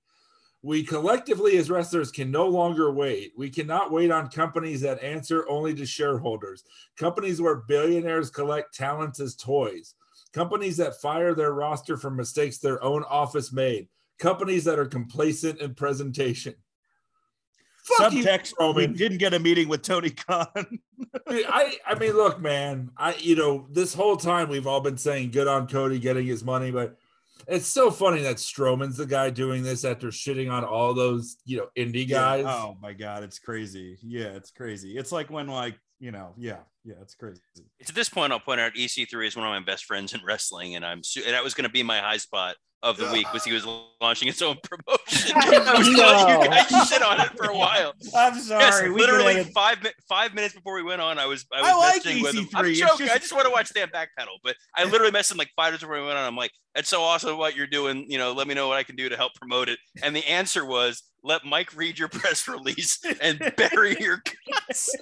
We 0.68 0.82
collectively, 0.82 1.56
as 1.56 1.70
wrestlers, 1.70 2.12
can 2.12 2.30
no 2.30 2.46
longer 2.46 2.92
wait. 2.92 3.32
We 3.38 3.48
cannot 3.48 3.90
wait 3.90 4.10
on 4.10 4.28
companies 4.28 4.82
that 4.82 5.02
answer 5.02 5.48
only 5.48 5.74
to 5.74 5.86
shareholders, 5.86 6.62
companies 6.98 7.40
where 7.40 7.62
billionaires 7.66 8.28
collect 8.28 8.74
talents 8.74 9.18
as 9.18 9.34
toys. 9.34 9.94
companies 10.34 10.76
that 10.76 11.00
fire 11.00 11.32
their 11.32 11.54
roster 11.54 11.96
for 11.96 12.10
mistakes 12.10 12.58
their 12.58 12.84
own 12.84 13.02
office 13.04 13.50
made, 13.50 13.88
companies 14.18 14.62
that 14.64 14.78
are 14.78 14.84
complacent 14.84 15.58
in 15.60 15.74
presentation. 15.74 16.54
Fuck 17.84 18.12
you, 18.12 18.22
Subtext: 18.22 18.74
We 18.74 18.88
didn't 18.88 19.16
get 19.16 19.32
a 19.32 19.38
meeting 19.38 19.70
with 19.70 19.80
Tony 19.80 20.10
Khan. 20.10 20.80
I 21.26 21.78
I 21.86 21.98
mean, 21.98 22.12
look, 22.12 22.42
man. 22.42 22.90
I 22.94 23.14
you 23.14 23.36
know 23.36 23.66
this 23.70 23.94
whole 23.94 24.18
time 24.18 24.50
we've 24.50 24.66
all 24.66 24.82
been 24.82 24.98
saying 24.98 25.30
good 25.30 25.48
on 25.48 25.66
Cody 25.66 25.98
getting 25.98 26.26
his 26.26 26.44
money, 26.44 26.70
but 26.70 26.97
it's 27.48 27.66
so 27.66 27.90
funny 27.90 28.22
that 28.22 28.36
Strowman's 28.36 28.98
the 28.98 29.06
guy 29.06 29.30
doing 29.30 29.62
this 29.62 29.84
after 29.84 30.08
shitting 30.08 30.52
on 30.52 30.64
all 30.64 30.94
those 30.94 31.38
you 31.44 31.56
know 31.56 31.66
indie 31.76 32.08
guys. 32.08 32.44
Yeah. 32.44 32.54
Oh 32.54 32.76
my 32.80 32.92
god, 32.92 33.22
it's 33.22 33.38
crazy. 33.38 33.98
Yeah, 34.02 34.28
it's 34.28 34.50
crazy. 34.50 34.96
It's 34.96 35.10
like 35.10 35.30
when 35.30 35.48
like 35.48 35.78
you 35.98 36.12
know, 36.12 36.32
yeah, 36.36 36.58
yeah, 36.84 36.94
it's 37.02 37.14
crazy. 37.14 37.40
To 37.86 37.92
this 37.92 38.08
point, 38.08 38.32
I'll 38.32 38.38
point 38.38 38.60
out 38.60 38.74
EC3 38.74 39.26
is 39.26 39.36
one 39.36 39.46
of 39.46 39.50
my 39.50 39.64
best 39.64 39.84
friends 39.84 40.14
in 40.14 40.20
wrestling, 40.24 40.76
and 40.76 40.84
I'm 40.84 41.02
su- 41.02 41.22
and 41.24 41.34
that 41.34 41.42
was 41.42 41.54
going 41.54 41.64
to 41.64 41.72
be 41.72 41.82
my 41.82 41.98
high 41.98 42.18
spot 42.18 42.54
of 42.82 42.96
the 42.96 43.10
week 43.12 43.32
was 43.32 43.42
he 43.44 43.52
was 43.52 43.66
launching 44.00 44.26
his 44.28 44.40
own 44.40 44.56
promotion. 44.62 45.32
I 45.36 45.74
was 45.76 45.88
telling 45.96 46.42
you 46.42 46.48
guys 46.48 46.88
shit 46.88 47.02
on 47.02 47.20
it 47.20 47.28
for 47.36 47.50
a 47.50 47.56
while. 47.56 47.92
I'm 48.16 48.38
sorry. 48.38 48.90
we 48.90 49.00
literally 49.00 49.34
could 49.34 49.44
have- 49.46 49.52
five 49.52 49.78
five 50.08 50.34
minutes 50.34 50.54
before 50.54 50.74
we 50.76 50.82
went 50.82 51.00
on, 51.00 51.18
I 51.18 51.26
was 51.26 51.44
I 51.52 51.60
was 51.62 51.70
I 51.70 51.76
like 51.76 52.02
messaging 52.02 52.22
with 52.22 52.34
him. 52.36 52.48
I'm 52.54 52.66
it's 52.66 52.78
joking. 52.78 53.06
just- 53.06 53.16
I 53.16 53.18
just 53.18 53.32
want 53.32 53.46
to 53.46 53.50
watch 53.50 53.72
Dan 53.74 53.88
backpedal, 53.88 54.36
but 54.44 54.54
I 54.76 54.84
literally 54.84 55.10
messaged 55.12 55.32
him 55.32 55.38
like 55.38 55.50
five 55.56 55.68
minutes 55.70 55.82
before 55.82 55.96
we 56.00 56.06
went 56.06 56.18
on. 56.18 56.24
I'm 56.26 56.36
like, 56.36 56.52
"That's 56.74 56.88
so 56.88 57.02
awesome 57.02 57.36
what 57.36 57.56
you're 57.56 57.66
doing. 57.66 58.06
You 58.08 58.18
know, 58.18 58.32
let 58.32 58.46
me 58.46 58.54
know 58.54 58.68
what 58.68 58.76
I 58.76 58.84
can 58.84 58.94
do 58.96 59.08
to 59.08 59.16
help 59.16 59.34
promote 59.34 59.68
it." 59.68 59.78
And 60.02 60.14
the 60.14 60.24
answer 60.28 60.64
was, 60.64 61.02
"Let 61.24 61.44
Mike 61.44 61.74
read 61.76 61.98
your 61.98 62.08
press 62.08 62.46
release 62.46 63.00
and 63.20 63.38
bury 63.56 63.96
your 63.98 64.22
guts." 64.50 64.94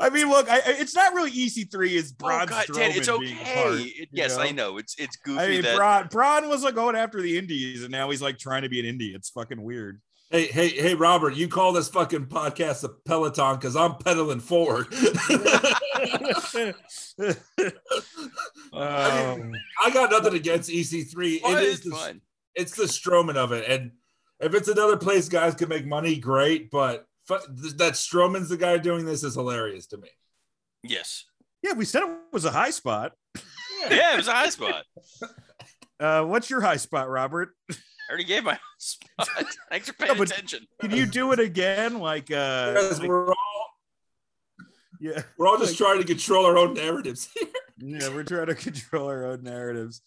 I 0.00 0.10
mean, 0.10 0.28
look, 0.28 0.48
I, 0.48 0.56
I- 0.58 0.62
it's 0.78 0.94
not 0.94 1.12
really 1.14 1.30
EC3. 1.30 1.90
It's 1.96 2.12
Oh 2.12 2.14
Braun 2.26 2.46
God, 2.46 2.66
Strowman 2.66 2.74
Dan, 2.74 2.90
it's 2.92 3.08
being 3.08 3.22
okay. 3.38 3.62
part, 3.62 3.74
It- 3.80 4.08
yes, 4.12 4.36
know? 4.36 4.42
I 4.42 4.50
know. 4.52 4.78
It's 4.78 4.94
it's 4.98 5.16
goofy 5.16 5.40
I 5.40 5.48
mean, 5.48 5.62
that 5.62 5.76
Braun, 5.76 6.06
Braun 6.08 6.48
was 6.48 6.62
like 6.62 6.74
going 6.74 6.96
after 6.96 7.20
the 7.20 7.36
Indies, 7.38 7.82
and 7.82 7.90
now 7.90 8.10
he's 8.10 8.22
like 8.22 8.38
trying 8.38 8.62
to 8.62 8.68
be 8.68 8.80
an 8.86 8.86
Indie. 8.98 9.14
It's 9.14 9.30
fucking 9.30 9.60
weird. 9.62 10.00
Hey, 10.30 10.46
hey, 10.46 10.68
hey, 10.68 10.94
Robert, 10.94 11.34
you 11.36 11.48
call 11.48 11.72
this 11.72 11.88
fucking 11.88 12.26
podcast 12.26 12.84
a 12.84 12.90
Peloton 12.90 13.56
because 13.56 13.74
I'm 13.76 13.94
pedaling 13.96 14.40
forward. 14.40 14.86
Um, 18.72 19.52
I 19.82 19.90
got 19.92 20.10
nothing 20.10 20.34
against 20.34 20.70
EC3. 20.70 21.16
It 21.16 21.62
is 21.62 21.74
it's 21.78 21.84
the, 21.84 21.90
fun. 21.90 22.20
it's 22.54 22.76
the 22.76 22.84
Strowman 22.84 23.36
of 23.36 23.52
it, 23.52 23.64
and 23.68 23.92
if 24.40 24.54
it's 24.54 24.68
another 24.68 24.96
place 24.96 25.28
guys 25.28 25.54
can 25.54 25.68
make 25.68 25.86
money, 25.86 26.16
great. 26.18 26.70
But 26.70 27.00
fu- 27.00 27.07
that 27.28 27.92
Strowman's 27.94 28.48
the 28.48 28.56
guy 28.56 28.78
doing 28.78 29.04
this 29.04 29.22
is 29.22 29.34
hilarious 29.34 29.86
to 29.88 29.98
me. 29.98 30.08
Yes. 30.82 31.24
yeah, 31.62 31.72
we 31.74 31.84
said 31.84 32.02
it 32.02 32.16
was 32.32 32.44
a 32.44 32.50
high 32.50 32.70
spot. 32.70 33.12
Yeah, 33.90 34.14
it 34.14 34.16
was 34.16 34.28
a 34.28 34.32
high 34.32 34.48
spot. 34.50 34.84
Uh, 36.00 36.22
what's 36.22 36.48
your 36.48 36.60
high 36.60 36.76
spot, 36.76 37.08
Robert? 37.10 37.56
I 37.68 37.74
already 38.08 38.22
gave 38.22 38.44
my 38.44 38.52
high 38.52 38.58
spot. 38.78 39.28
Thanks 39.68 39.88
for 39.88 39.94
paying 39.94 40.16
but- 40.16 40.30
attention. 40.30 40.64
Can 40.80 40.92
you 40.92 41.06
do 41.06 41.32
it 41.32 41.40
again? 41.40 41.98
Like, 41.98 42.30
uh, 42.30 42.72
Because 42.74 43.00
like- 43.00 43.08
we're 43.08 43.28
all 43.30 43.34
yeah, 45.00 45.22
we're 45.36 45.48
all 45.48 45.58
just 45.58 45.76
trying 45.76 45.98
to 45.98 46.04
control 46.06 46.46
our 46.46 46.56
own 46.56 46.74
narratives 46.74 47.28
here. 47.34 47.48
yeah, 47.78 48.08
we're 48.14 48.22
trying 48.22 48.46
to 48.46 48.54
control 48.54 49.08
our 49.08 49.24
own 49.26 49.42
narratives. 49.42 50.02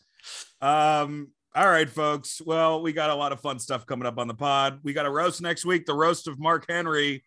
Um, 0.62 1.32
all 1.54 1.68
right, 1.68 1.90
folks. 1.90 2.42
Well, 2.46 2.82
we 2.82 2.94
got 2.94 3.10
a 3.10 3.16
lot 3.16 3.34
of 3.34 3.42
fun 3.42 3.60
stuff 3.60 3.86
coming 3.86 4.06
up 4.06 4.18
on 4.18 4.28
the 4.30 4.34
pod. 4.34 4.80
We 4.84 4.94
got 4.94 5.06
a 5.06 5.10
roast 5.10 5.42
next 5.42 5.66
week, 5.66 5.86
the 5.86 5.94
roast 5.94 6.28
of 6.30 6.40
Mark 6.40 6.66
Henry. 6.70 7.24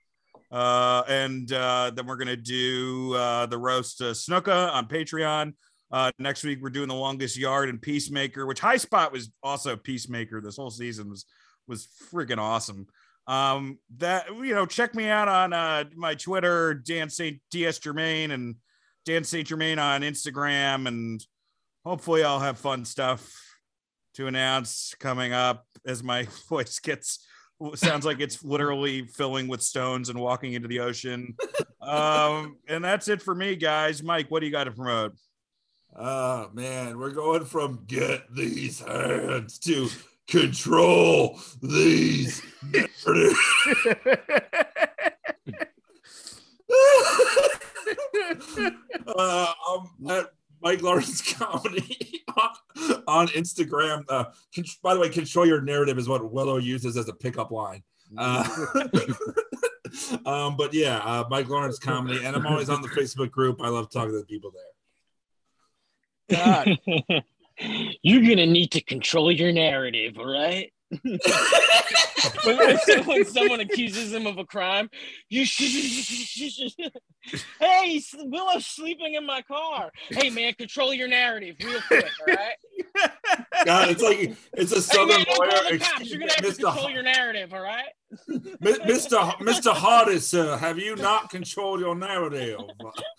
Uh, 0.51 1.03
and 1.09 1.53
uh, 1.53 1.91
then 1.95 2.07
we're 2.07 2.17
gonna 2.17 2.37
do 2.37 3.13
uh, 3.15 3.45
the 3.47 3.59
roast 3.59 4.01
uh, 4.01 4.13
Snuka 4.13 4.73
on 4.73 4.89
Patreon. 4.89 5.53
Uh, 5.91 6.11
next 6.19 6.43
week 6.43 6.61
we're 6.63 6.71
doing 6.71 6.89
the 6.89 6.95
longest 6.95 7.37
yard 7.37 7.69
and 7.69 7.83
Peacemaker, 7.83 8.47
which 8.47 8.61
High 8.61 8.79
Spot 8.79 9.13
was 9.13 9.31
also 9.43 9.77
Peacemaker. 9.77 10.41
This 10.41 10.57
whole 10.57 10.71
season 10.71 11.11
was 11.11 11.27
was 11.67 11.89
freaking 12.11 12.39
awesome. 12.39 12.87
Um, 13.27 13.79
that 13.99 14.29
you 14.29 14.55
know, 14.55 14.65
check 14.65 14.95
me 14.95 15.07
out 15.07 15.29
on 15.29 15.53
uh, 15.53 15.85
my 15.95 16.15
Twitter, 16.15 16.73
Dan 16.73 17.11
Saint 17.11 17.41
DS 17.51 17.79
Germain, 17.79 18.31
and 18.31 18.57
Dan 19.05 19.25
Saint 19.25 19.49
Germain 19.49 19.79
on 19.79 20.01
Instagram, 20.01 20.89
and 20.89 21.25
hopefully 21.85 22.25
I'll 22.25 22.41
have 22.41 22.59
fun 22.59 22.87
stuff 22.87 23.44
to 24.15 24.27
announce 24.27 24.95
coming 24.99 25.33
up 25.33 25.67
as 25.87 26.03
my 26.03 26.27
voice 26.49 26.79
gets 26.79 27.27
sounds 27.75 28.05
like 28.05 28.21
it's 28.21 28.45
literally 28.45 29.07
filling 29.07 29.47
with 29.49 29.63
stones 29.63 30.09
and 30.09 30.19
walking 30.19 30.55
into 30.55 30.69
the 30.69 30.81
ocean. 30.81 31.37
Um, 31.85 32.57
and 32.67 32.83
that's 32.83 33.09
it 33.09 33.21
for 33.21 33.35
me, 33.35 33.57
guys. 33.57 34.03
Mike, 34.03 34.31
what 34.31 34.41
do 34.41 34.47
you 34.47 34.53
got 34.53 34.65
to 34.65 34.71
promote? 34.71 35.13
Oh 35.95 36.49
man, 36.55 36.99
we're 36.99 37.11
going 37.11 37.45
from 37.45 37.85
get 37.87 38.23
these 38.35 38.81
hands 38.81 39.59
to 39.59 39.91
control 40.27 41.39
these 41.63 42.41
uh, 49.07 49.53
I'm 49.69 50.09
at 50.09 50.31
Mike 50.65 50.83
Lawrence 50.83 51.21
Comedy 51.35 52.25
on, 52.37 53.03
on 53.07 53.27
Instagram. 53.29 54.03
Uh, 54.09 54.25
con- 54.55 54.65
by 54.83 54.95
the 54.95 55.01
way, 55.01 55.11
control 55.11 55.47
your 55.47 55.61
narrative 55.61 55.99
is 55.99 56.09
what 56.09 56.33
Willow 56.33 56.57
uses 56.57 56.97
as 56.97 57.09
a 57.09 57.13
pickup 57.13 57.51
line. 57.51 57.83
Uh, 58.17 58.49
um, 60.27 60.57
but 60.57 60.73
yeah, 60.73 60.99
uh, 60.99 61.25
Mike 61.29 61.49
Lawrence 61.49 61.79
Comedy, 61.79 62.25
and 62.25 62.35
I'm 62.35 62.47
always 62.47 62.71
on 62.71 62.81
the 62.81 62.89
Facebook 62.89 63.31
group. 63.31 63.61
I 63.61 63.69
love 63.69 63.91
talking 63.91 64.13
to 64.13 64.19
the 64.19 64.25
people 64.25 64.51
there. 66.29 66.39
God. 66.45 66.79
You're 68.03 68.23
gonna 68.23 68.47
need 68.47 68.73
to 68.73 68.81
control 68.81 69.31
your 69.31 69.53
narrative, 69.53 70.19
all 70.19 70.27
right? 70.27 70.73
When, 72.45 72.57
when 73.07 73.25
someone, 73.25 73.61
accuses 73.61 74.13
him 74.13 74.27
of 74.27 74.39
a 74.39 74.45
crime, 74.45 74.91
you 75.29 75.45
hey, 77.61 78.03
Willow's 78.19 78.67
sleeping 78.67 79.15
in 79.15 79.27
my 79.27 79.43
car. 79.43 79.91
Hey 80.11 80.31
man, 80.31 80.55
control 80.55 80.93
your 80.95 81.09
narrative 81.09 81.57
real 81.65 81.81
quick, 81.89 82.11
all 82.27 82.35
right? 82.35 83.11
God, 83.65 83.91
it's 83.91 84.03
like 84.03 84.37
it's 84.55 84.73
a 84.73 84.77
Hey 84.77 84.81
southern 84.81 85.09
man, 85.09 85.25
lawyer. 85.39 85.79
cops. 85.79 86.11
You're 86.11 86.21
gonna 86.21 86.33
have 86.37 86.45
to 86.45 86.55
control 86.55 86.91
your 86.91 87.03
narrative, 87.03 87.53
all 87.55 87.63
right? 87.63 87.89
Mi- 88.29 88.39
Mr. 88.61 89.29
H- 89.29 89.39
Mr. 89.41 89.73
Hardis, 89.73 90.29
sir, 90.29 90.57
have 90.57 90.79
you 90.79 90.97
not 90.97 91.31
controlled 91.31 91.81
your 91.81 91.95
narrative? 91.95 92.61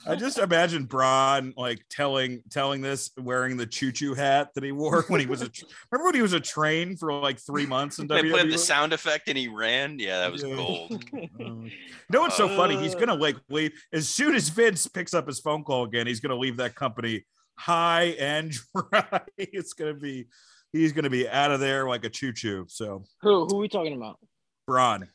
I 0.07 0.15
just 0.15 0.38
imagine 0.38 0.85
Braun 0.85 1.53
like 1.57 1.84
telling 1.89 2.41
telling 2.49 2.81
this 2.81 3.11
wearing 3.17 3.57
the 3.57 3.65
choo 3.65 3.91
choo 3.91 4.13
hat 4.13 4.49
that 4.55 4.63
he 4.63 4.72
wore 4.72 5.03
when 5.07 5.19
he 5.19 5.26
was 5.26 5.41
a 5.41 5.49
remember 5.91 6.05
when 6.05 6.15
he 6.15 6.22
was 6.22 6.34
a 6.34 6.39
train 6.39 6.95
for 6.97 7.13
like 7.13 7.39
three 7.39 7.65
months 7.65 7.99
in 7.99 8.07
They 8.07 8.22
played 8.22 8.45
WWE? 8.47 8.51
the 8.51 8.57
sound 8.57 8.93
effect 8.93 9.27
and 9.27 9.38
he 9.38 9.47
ran. 9.47 9.99
Yeah, 9.99 10.19
that 10.19 10.31
was 10.31 10.43
Yeah. 10.43 10.55
gold. 10.55 11.03
Um, 11.13 11.30
you 11.39 11.72
know 12.09 12.22
what's 12.22 12.38
so 12.38 12.47
funny? 12.55 12.77
He's 12.77 12.95
gonna 12.95 13.15
like 13.15 13.38
leave 13.49 13.72
as 13.93 14.07
soon 14.09 14.35
as 14.35 14.49
Vince 14.49 14.88
picks 14.88 15.13
up 15.13 15.27
his 15.27 15.39
phone 15.39 15.63
call 15.63 15.84
again. 15.85 16.07
He's 16.07 16.19
gonna 16.19 16.35
leave 16.38 16.57
that 16.57 16.76
company 16.76 17.26
high 17.57 18.15
and 18.19 18.53
dry. 18.91 19.22
It's 19.38 19.73
gonna 19.73 19.93
be 19.93 20.27
he's 20.73 20.91
gonna 20.91 21.09
be 21.09 21.27
out 21.27 21.51
of 21.51 21.59
there 21.59 21.88
like 21.88 22.03
a 22.05 22.09
choo 22.09 22.34
choo. 22.34 22.65
So 22.67 23.03
Who 23.22 23.45
who 23.45 23.55
are 23.57 23.59
we 23.59 23.67
talking 23.69 23.95
about? 23.95 24.19
Braun, 24.67 25.07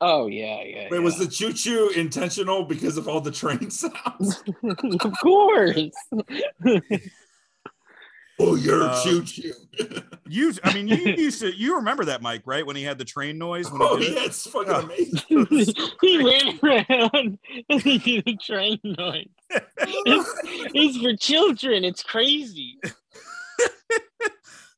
Oh 0.00 0.26
yeah, 0.26 0.62
yeah. 0.62 0.88
Wait, 0.90 0.98
yeah. 0.98 0.98
was 1.00 1.18
the 1.18 1.26
choo 1.26 1.52
choo 1.52 1.90
intentional 1.96 2.64
because 2.64 2.96
of 2.96 3.08
all 3.08 3.20
the 3.20 3.30
train 3.30 3.70
sounds? 3.72 4.42
of 5.00 5.12
course. 5.20 5.90
oh, 8.38 8.54
you're 8.56 8.82
Uh, 8.84 9.02
choo 9.02 9.22
choo. 9.24 9.52
you 10.28 10.52
I 10.62 10.74
mean 10.74 10.88
you 10.88 10.96
used 10.96 11.40
to 11.40 11.52
you 11.56 11.76
remember 11.76 12.04
that 12.06 12.22
Mike 12.22 12.42
right 12.44 12.64
when 12.66 12.76
he 12.76 12.82
had 12.82 12.98
the 12.98 13.04
train 13.04 13.38
noise 13.38 13.70
when 13.70 13.80
Oh, 13.82 13.96
did 13.98 14.10
it? 14.12 14.14
yeah, 14.16 14.24
it's 14.26 14.46
fucking 14.48 14.72
Oh. 14.72 14.80
amazing. 14.80 15.64
he 16.00 16.22
ran 16.24 16.58
around 16.62 17.38
and 17.68 17.80
he 17.82 17.98
did 17.98 18.28
a 18.28 18.36
train 18.36 18.78
noise. 18.84 19.26
It's, 19.50 20.30
it's 20.74 20.98
for 20.98 21.16
children. 21.16 21.84
It's 21.84 22.02
crazy. 22.02 22.78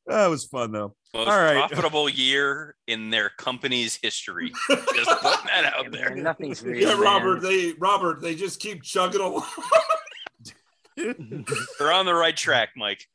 That 0.07 0.27
was 0.27 0.45
fun 0.45 0.71
though. 0.71 0.95
Most 1.13 1.27
All 1.27 1.37
right. 1.37 1.67
profitable 1.69 2.07
year 2.07 2.75
in 2.87 3.09
their 3.09 3.29
company's 3.37 3.99
history. 4.01 4.51
Just 4.69 5.09
putting 5.21 5.47
that 5.47 5.73
out 5.75 5.91
there. 5.91 6.15
Nothing's 6.15 6.63
real. 6.63 6.79
Yeah, 6.79 6.93
man. 6.95 6.99
Robert, 7.01 7.41
they 7.41 7.73
Robert, 7.79 8.21
they 8.21 8.35
just 8.35 8.59
keep 8.59 8.83
chugging 8.83 9.21
along. 9.21 9.45
They're 10.97 11.91
on 11.91 12.05
the 12.05 12.13
right 12.13 12.35
track, 12.35 12.69
Mike. 12.75 13.05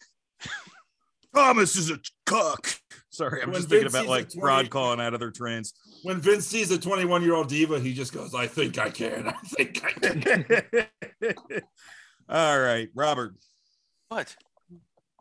Thomas 1.34 1.76
is 1.76 1.90
a 1.90 1.98
cook. 2.26 2.74
Sorry, 3.10 3.42
I'm 3.42 3.50
When 3.50 3.56
just 3.56 3.68
thinking 3.68 3.90
Vince 3.90 3.94
about 3.94 4.08
like 4.08 4.26
a 4.28 4.30
20 4.30 4.46
Rod 4.46 4.70
calling 4.70 5.00
out 5.00 5.14
other 5.14 5.30
trains. 5.30 5.74
When 6.02 6.20
Vince 6.20 6.46
sees 6.46 6.70
a 6.70 6.78
21 6.78 7.22
year 7.22 7.34
old 7.34 7.48
diva, 7.48 7.78
he 7.78 7.92
just 7.94 8.12
goes, 8.12 8.34
I 8.34 8.46
think 8.46 8.78
I 8.78 8.90
can. 8.90 9.28
I 9.28 9.36
think 9.44 9.82
I 9.84 9.92
can. 9.92 11.34
All 12.28 12.60
right, 12.60 12.88
Robert. 12.94 13.34
What? 14.08 14.34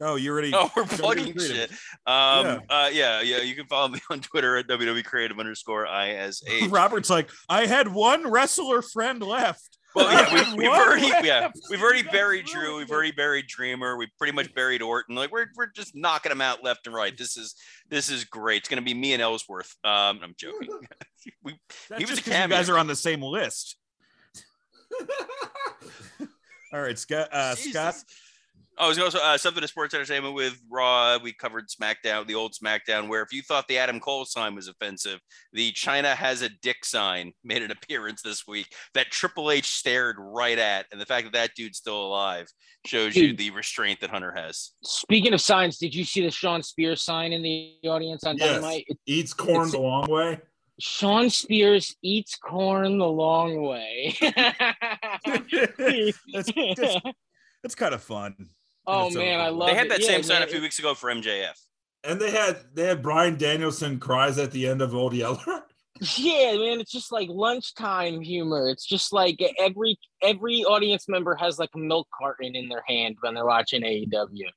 Oh, 0.02 0.16
you 0.16 0.32
already? 0.32 0.52
Oh, 0.56 0.70
we're 0.76 0.86
plugging 0.86 1.38
shit. 1.38 1.70
Um, 2.08 2.46
Yeah. 2.46 2.60
uh, 2.70 2.90
yeah, 2.92 3.22
yeah. 3.22 3.42
You 3.42 3.56
can 3.56 3.66
follow 3.68 3.88
me 3.90 4.00
on 4.10 4.20
Twitter 4.20 4.58
at 4.58 4.68
WWE 4.68 5.04
Creative 5.06 5.40
underscore 5.40 5.86
ISH. 5.86 6.42
Robert's 6.70 7.10
like, 7.10 7.30
I 7.50 7.66
had 7.68 7.88
one 7.88 8.30
wrestler 8.30 8.82
friend 8.82 9.22
left. 9.22 9.78
Well, 9.94 10.10
yeah, 10.10 10.54
we, 10.54 10.60
we've 10.60 10.70
already 10.70 11.10
What 11.10 11.26
yeah 11.26 11.50
we've 11.70 11.82
already 11.82 12.04
buried 12.04 12.46
Drew. 12.46 12.78
We've 12.78 12.90
already 12.90 13.12
buried 13.12 13.48
Dreamer. 13.48 13.98
We've 13.98 14.08
pretty 14.18 14.32
much 14.32 14.54
buried 14.54 14.82
Orton. 14.82 15.16
Like 15.16 15.34
we're 15.34 15.48
we're 15.58 15.66
just 15.76 15.98
knocking 15.98 16.30
them 16.30 16.40
out 16.40 16.64
left 16.64 16.88
and 16.88 16.96
right. 16.96 17.18
This 17.18 17.36
is 17.36 17.56
this 17.90 18.10
is 18.10 18.24
great. 18.24 18.60
It's 18.60 18.70
gonna 18.70 18.82
be 18.84 18.94
me 18.94 19.12
and 19.12 19.22
Ellsworth. 19.22 19.76
Um, 19.84 20.22
I'm 20.24 20.34
joking. 20.38 20.70
we, 21.44 21.60
That's 21.90 22.00
He 22.00 22.06
was 22.06 22.10
just 22.12 22.22
a 22.26 22.30
'cause 22.32 22.40
you 22.42 22.48
guys 22.48 22.70
are 22.70 22.78
on 22.78 22.88
the 22.88 22.96
same 22.96 23.22
list. 23.22 23.76
All 26.74 26.82
right, 26.82 26.98
Scott. 26.98 27.28
Uh. 27.34 27.56
Scott. 27.56 27.96
Oh, 28.82 28.86
I 28.86 28.88
was 28.88 28.98
also 28.98 29.20
uh, 29.20 29.38
something 29.38 29.62
to 29.62 29.68
sports 29.68 29.94
entertainment 29.94 30.34
with 30.34 30.60
Raw. 30.68 31.20
We 31.22 31.34
covered 31.34 31.68
SmackDown, 31.70 32.26
the 32.26 32.34
old 32.34 32.54
SmackDown, 32.54 33.10
where 33.10 33.22
if 33.22 33.32
you 33.32 33.44
thought 33.44 33.68
the 33.68 33.78
Adam 33.78 34.00
Cole 34.00 34.26
sign 34.26 34.56
was 34.56 34.68
offensive, 34.68 35.20
the 35.54 35.72
Chyna 35.74 36.16
has 36.16 36.42
a 36.42 36.50
dick 36.50 36.84
sign 36.84 37.32
made 37.44 37.62
an 37.62 37.70
appearance 37.70 38.24
this 38.24 38.48
week 38.48 38.74
that 38.96 39.12
Triple 39.12 39.52
H 39.52 39.68
stared 39.68 40.16
right 40.20 40.58
at, 40.58 40.88
and 40.92 41.00
the 41.00 41.06
fact 41.06 41.26
that 41.26 41.34
that 41.34 41.52
dude's 41.56 41.78
still 41.78 42.08
alive 42.08 42.48
shows 42.88 43.16
you 43.16 43.36
the 43.36 43.52
restraint 43.52 44.00
that 44.02 44.10
Hunter 44.10 44.34
has. 44.36 44.72
Speaking 44.84 45.36
of 45.36 45.42
signs, 45.42 45.78
did 45.78 45.94
you 45.94 46.04
see 46.04 46.22
the 46.22 46.32
Shawn 46.32 46.64
Spears 46.64 47.04
sign 47.04 47.34
in 47.34 47.44
the 47.44 47.76
audience 47.88 48.24
on 48.24 48.36
Yes. 48.38 48.50
Dynamite? 48.50 48.86
It- 48.88 48.98
Eats 49.06 49.36
corn 49.36 49.70
the 49.70 49.80
long 49.80 50.10
way. 50.10 50.40
Shawn 50.80 51.30
Spears 51.30 51.96
eats 52.02 52.36
corn 52.36 52.98
the 52.98 53.06
long 53.08 53.62
way. 53.62 54.16
that's, 54.22 56.18
that's, 56.34 56.52
that's 57.62 57.76
kind 57.76 57.94
of 57.94 58.02
fun. 58.02 58.50
Oh 58.88 59.08
It's 59.08 59.16
man, 59.16 59.40
I 59.40 59.48
over. 59.48 59.58
love 59.58 59.70
They 59.70 59.76
had 59.76 59.86
it. 59.88 59.90
that 59.90 60.02
Yeah, 60.02 60.08
same 60.08 60.24
sign 60.24 60.42
a 60.42 60.48
few 60.48 60.62
weeks 60.62 60.80
ago 60.80 60.94
for 60.94 61.10
MJF. 61.10 61.54
And 62.04 62.20
they 62.20 62.32
had 62.32 62.58
they 62.74 62.86
had 62.86 63.02
Bryan 63.04 63.38
Danielson 63.38 64.00
cries 64.00 64.38
at 64.38 64.52
the 64.52 64.68
end 64.68 64.82
of 64.82 64.96
Old 64.96 65.14
Yeller. 65.14 65.40
Yeah, 66.18 66.54
man, 66.58 66.80
it's 66.80 66.92
just 66.92 67.12
like 67.12 67.30
lunchtime 67.30 68.22
humor. 68.22 68.70
It's 68.70 68.88
just 68.88 69.14
like 69.14 69.40
every 69.60 70.00
every 70.24 70.64
audience 70.64 71.08
member 71.08 71.36
has 71.36 71.60
like 71.60 71.70
a 71.76 71.78
milk 71.78 72.08
carton 72.18 72.56
in 72.56 72.70
their 72.70 72.84
hand 72.88 73.18
when 73.22 73.36
they're 73.36 73.46
watching 73.46 73.84
AEW. 73.84 74.48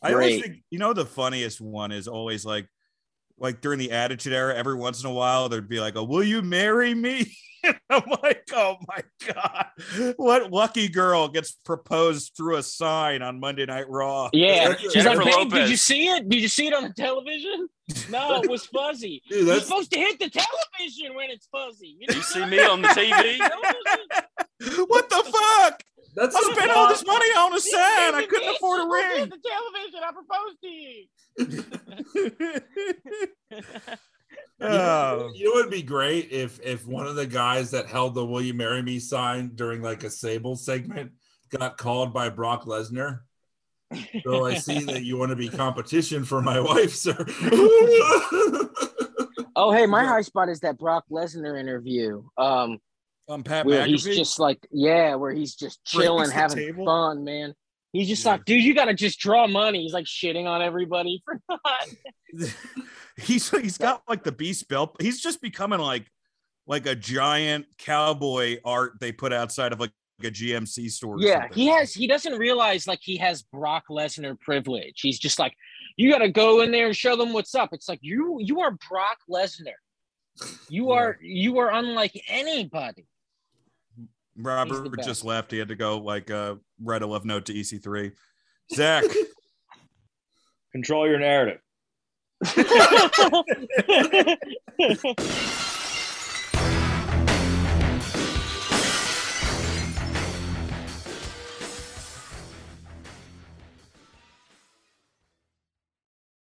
I 0.00 0.14
always 0.14 0.40
think 0.40 0.62
you 0.70 0.78
know 0.78 0.94
the 0.94 1.04
funniest 1.04 1.60
one 1.60 1.92
is 1.92 2.08
always 2.08 2.46
like 2.46 2.68
like 3.38 3.60
during 3.60 3.78
the 3.78 3.92
Attitude 3.92 4.32
Era. 4.32 4.54
Every 4.54 4.74
once 4.74 5.02
in 5.02 5.08
a 5.08 5.12
while, 5.12 5.48
there'd 5.48 5.68
be 5.68 5.80
like 5.80 5.94
a 5.96 6.02
"Will 6.04 6.24
you 6.24 6.42
marry 6.42 6.94
me?" 6.94 7.32
And 7.64 7.78
I'm 7.90 8.02
like, 8.24 8.42
"Oh 8.52 8.74
my 8.88 9.04
god, 9.32 9.66
what 10.16 10.50
lucky 10.50 10.88
girl 10.88 11.28
gets 11.28 11.52
proposed 11.52 12.32
through 12.36 12.56
a 12.56 12.62
sign 12.64 13.22
on 13.22 13.38
Monday 13.38 13.64
Night 13.66 13.88
Raw?" 13.88 14.30
Yeah, 14.32 14.74
she's 14.76 14.92
Jennifer 14.94 15.22
like, 15.22 15.48
"Babe, 15.48 15.52
did 15.52 15.68
you 15.70 15.76
see 15.76 16.08
it? 16.08 16.28
Did 16.28 16.42
you 16.42 16.48
see 16.48 16.66
it 16.66 16.74
on 16.74 16.82
the 16.82 16.92
television? 16.92 17.68
No, 18.10 18.42
it 18.42 18.50
was 18.50 18.66
fuzzy. 18.66 19.22
Dude, 19.28 19.46
You're 19.46 19.60
supposed 19.60 19.92
to 19.92 19.98
hit 19.98 20.18
the 20.18 20.28
television 20.28 21.14
when 21.14 21.30
it's 21.30 21.46
fuzzy. 21.52 21.96
You, 22.00 22.08
You 22.12 22.22
see 22.22 22.44
me 22.46 22.58
on 22.64 22.82
the 22.82 22.88
TV? 22.88 23.38
what 24.88 25.08
the 25.08 25.22
fuck? 25.32 25.82
That's 26.14 26.36
I 26.36 26.40
the 26.40 26.54
spent 26.54 26.70
all 26.72 26.88
this 26.88 27.06
money 27.06 27.26
on 27.26 27.54
a 27.54 27.60
sign. 27.60 28.14
I 28.14 28.26
couldn't 28.28 28.48
afford 28.56 28.80
a 28.80 28.84
you're 28.84 29.00
supposed 29.00 29.08
to 29.08 29.14
ring. 29.14 29.18
hit 29.18 29.30
the 29.30 29.38
television. 29.48 30.00
I 30.04 30.12
proposed 30.12 30.58
to 30.62 30.68
you. 30.68 31.06
You 34.60 34.68
know, 34.68 34.78
oh, 34.78 35.32
you 35.34 35.44
know 35.44 35.50
what 35.50 35.64
would 35.64 35.72
be 35.72 35.82
great 35.82 36.30
if 36.30 36.60
if 36.62 36.86
one 36.86 37.06
of 37.06 37.16
the 37.16 37.26
guys 37.26 37.72
that 37.72 37.86
held 37.86 38.14
the 38.14 38.24
"Will 38.24 38.40
you 38.40 38.54
marry 38.54 38.80
me" 38.80 39.00
sign 39.00 39.50
during 39.56 39.82
like 39.82 40.04
a 40.04 40.10
Sable 40.10 40.54
segment 40.54 41.12
got 41.50 41.76
called 41.76 42.14
by 42.14 42.28
Brock 42.28 42.64
Lesnar. 42.64 43.20
So 44.24 44.46
I 44.46 44.54
see 44.54 44.84
that 44.84 45.04
you 45.04 45.18
want 45.18 45.30
to 45.30 45.36
be 45.36 45.48
competition 45.48 46.24
for 46.24 46.40
my 46.40 46.60
wife, 46.60 46.94
sir. 46.94 47.16
Oh, 49.54 49.70
hey, 49.70 49.84
my 49.84 50.02
high 50.02 50.22
spot 50.22 50.48
is 50.48 50.60
that 50.60 50.78
Brock 50.78 51.04
Lesnar 51.10 51.60
interview. 51.60 52.22
Um, 52.38 52.78
I'm 53.28 53.42
Pat 53.42 53.66
where 53.66 53.86
he's 53.86 54.04
just 54.04 54.38
like, 54.38 54.66
yeah, 54.70 55.14
where 55.14 55.32
he's 55.32 55.54
just 55.54 55.84
chilling, 55.84 56.30
having 56.30 56.56
table. 56.56 56.84
fun, 56.84 57.24
man. 57.24 57.54
He's 57.92 58.08
just 58.08 58.24
Yeah. 58.24 58.32
like, 58.32 58.44
dude, 58.44 58.62
you 58.64 58.74
got 58.74 58.86
to 58.86 58.94
just 58.94 59.18
draw 59.20 59.46
money. 59.46 59.82
He's 59.82 59.92
like 59.92 60.06
shitting 60.06 60.46
on 60.46 60.62
everybody 60.62 61.22
for 61.24 61.40
not. 61.48 61.60
he's 63.16 63.50
he's 63.50 63.78
got 63.78 64.02
like 64.08 64.24
the 64.24 64.32
beast 64.32 64.68
belt. 64.68 64.96
He's 65.00 65.20
just 65.20 65.40
becoming 65.40 65.78
like 65.80 66.06
like 66.66 66.86
a 66.86 66.94
giant 66.94 67.66
cowboy 67.78 68.58
art 68.64 68.94
they 69.00 69.12
put 69.12 69.32
outside 69.32 69.72
of 69.72 69.80
like 69.80 69.90
a 70.22 70.30
GMC 70.30 70.90
store. 70.90 71.16
Yeah, 71.20 71.48
he 71.52 71.66
has. 71.66 71.92
He 71.92 72.06
doesn't 72.06 72.38
realize 72.38 72.86
like 72.86 73.00
he 73.02 73.16
has 73.18 73.42
Brock 73.42 73.84
Lesnar 73.90 74.38
privilege. 74.40 75.00
He's 75.00 75.18
just 75.18 75.38
like, 75.38 75.54
you 75.96 76.10
got 76.10 76.18
to 76.18 76.28
go 76.30 76.60
in 76.62 76.70
there 76.70 76.86
and 76.86 76.96
show 76.96 77.16
them 77.16 77.32
what's 77.32 77.54
up. 77.54 77.70
It's 77.72 77.88
like 77.88 77.98
you 78.02 78.38
you 78.40 78.60
are 78.60 78.76
Brock 78.88 79.18
Lesnar. 79.30 79.72
You 80.68 80.88
Yeah. 80.88 80.94
are 80.94 81.18
you 81.20 81.58
are 81.58 81.72
unlike 81.72 82.18
anybody. 82.28 83.06
He's 84.36 84.44
the 84.44 84.48
Robert 84.48 85.02
just 85.02 85.24
left. 85.24 85.50
He 85.50 85.58
had 85.58 85.68
to 85.68 85.74
go 85.74 85.98
like 85.98 86.30
uh 86.30 86.56
write 86.82 87.02
a 87.02 87.06
love 87.06 87.24
note 87.24 87.46
to 87.46 87.54
EC3. 87.54 88.12
Zach, 88.74 89.04
Control 90.72 91.06
your 91.06 91.18
narrative. 91.18 91.58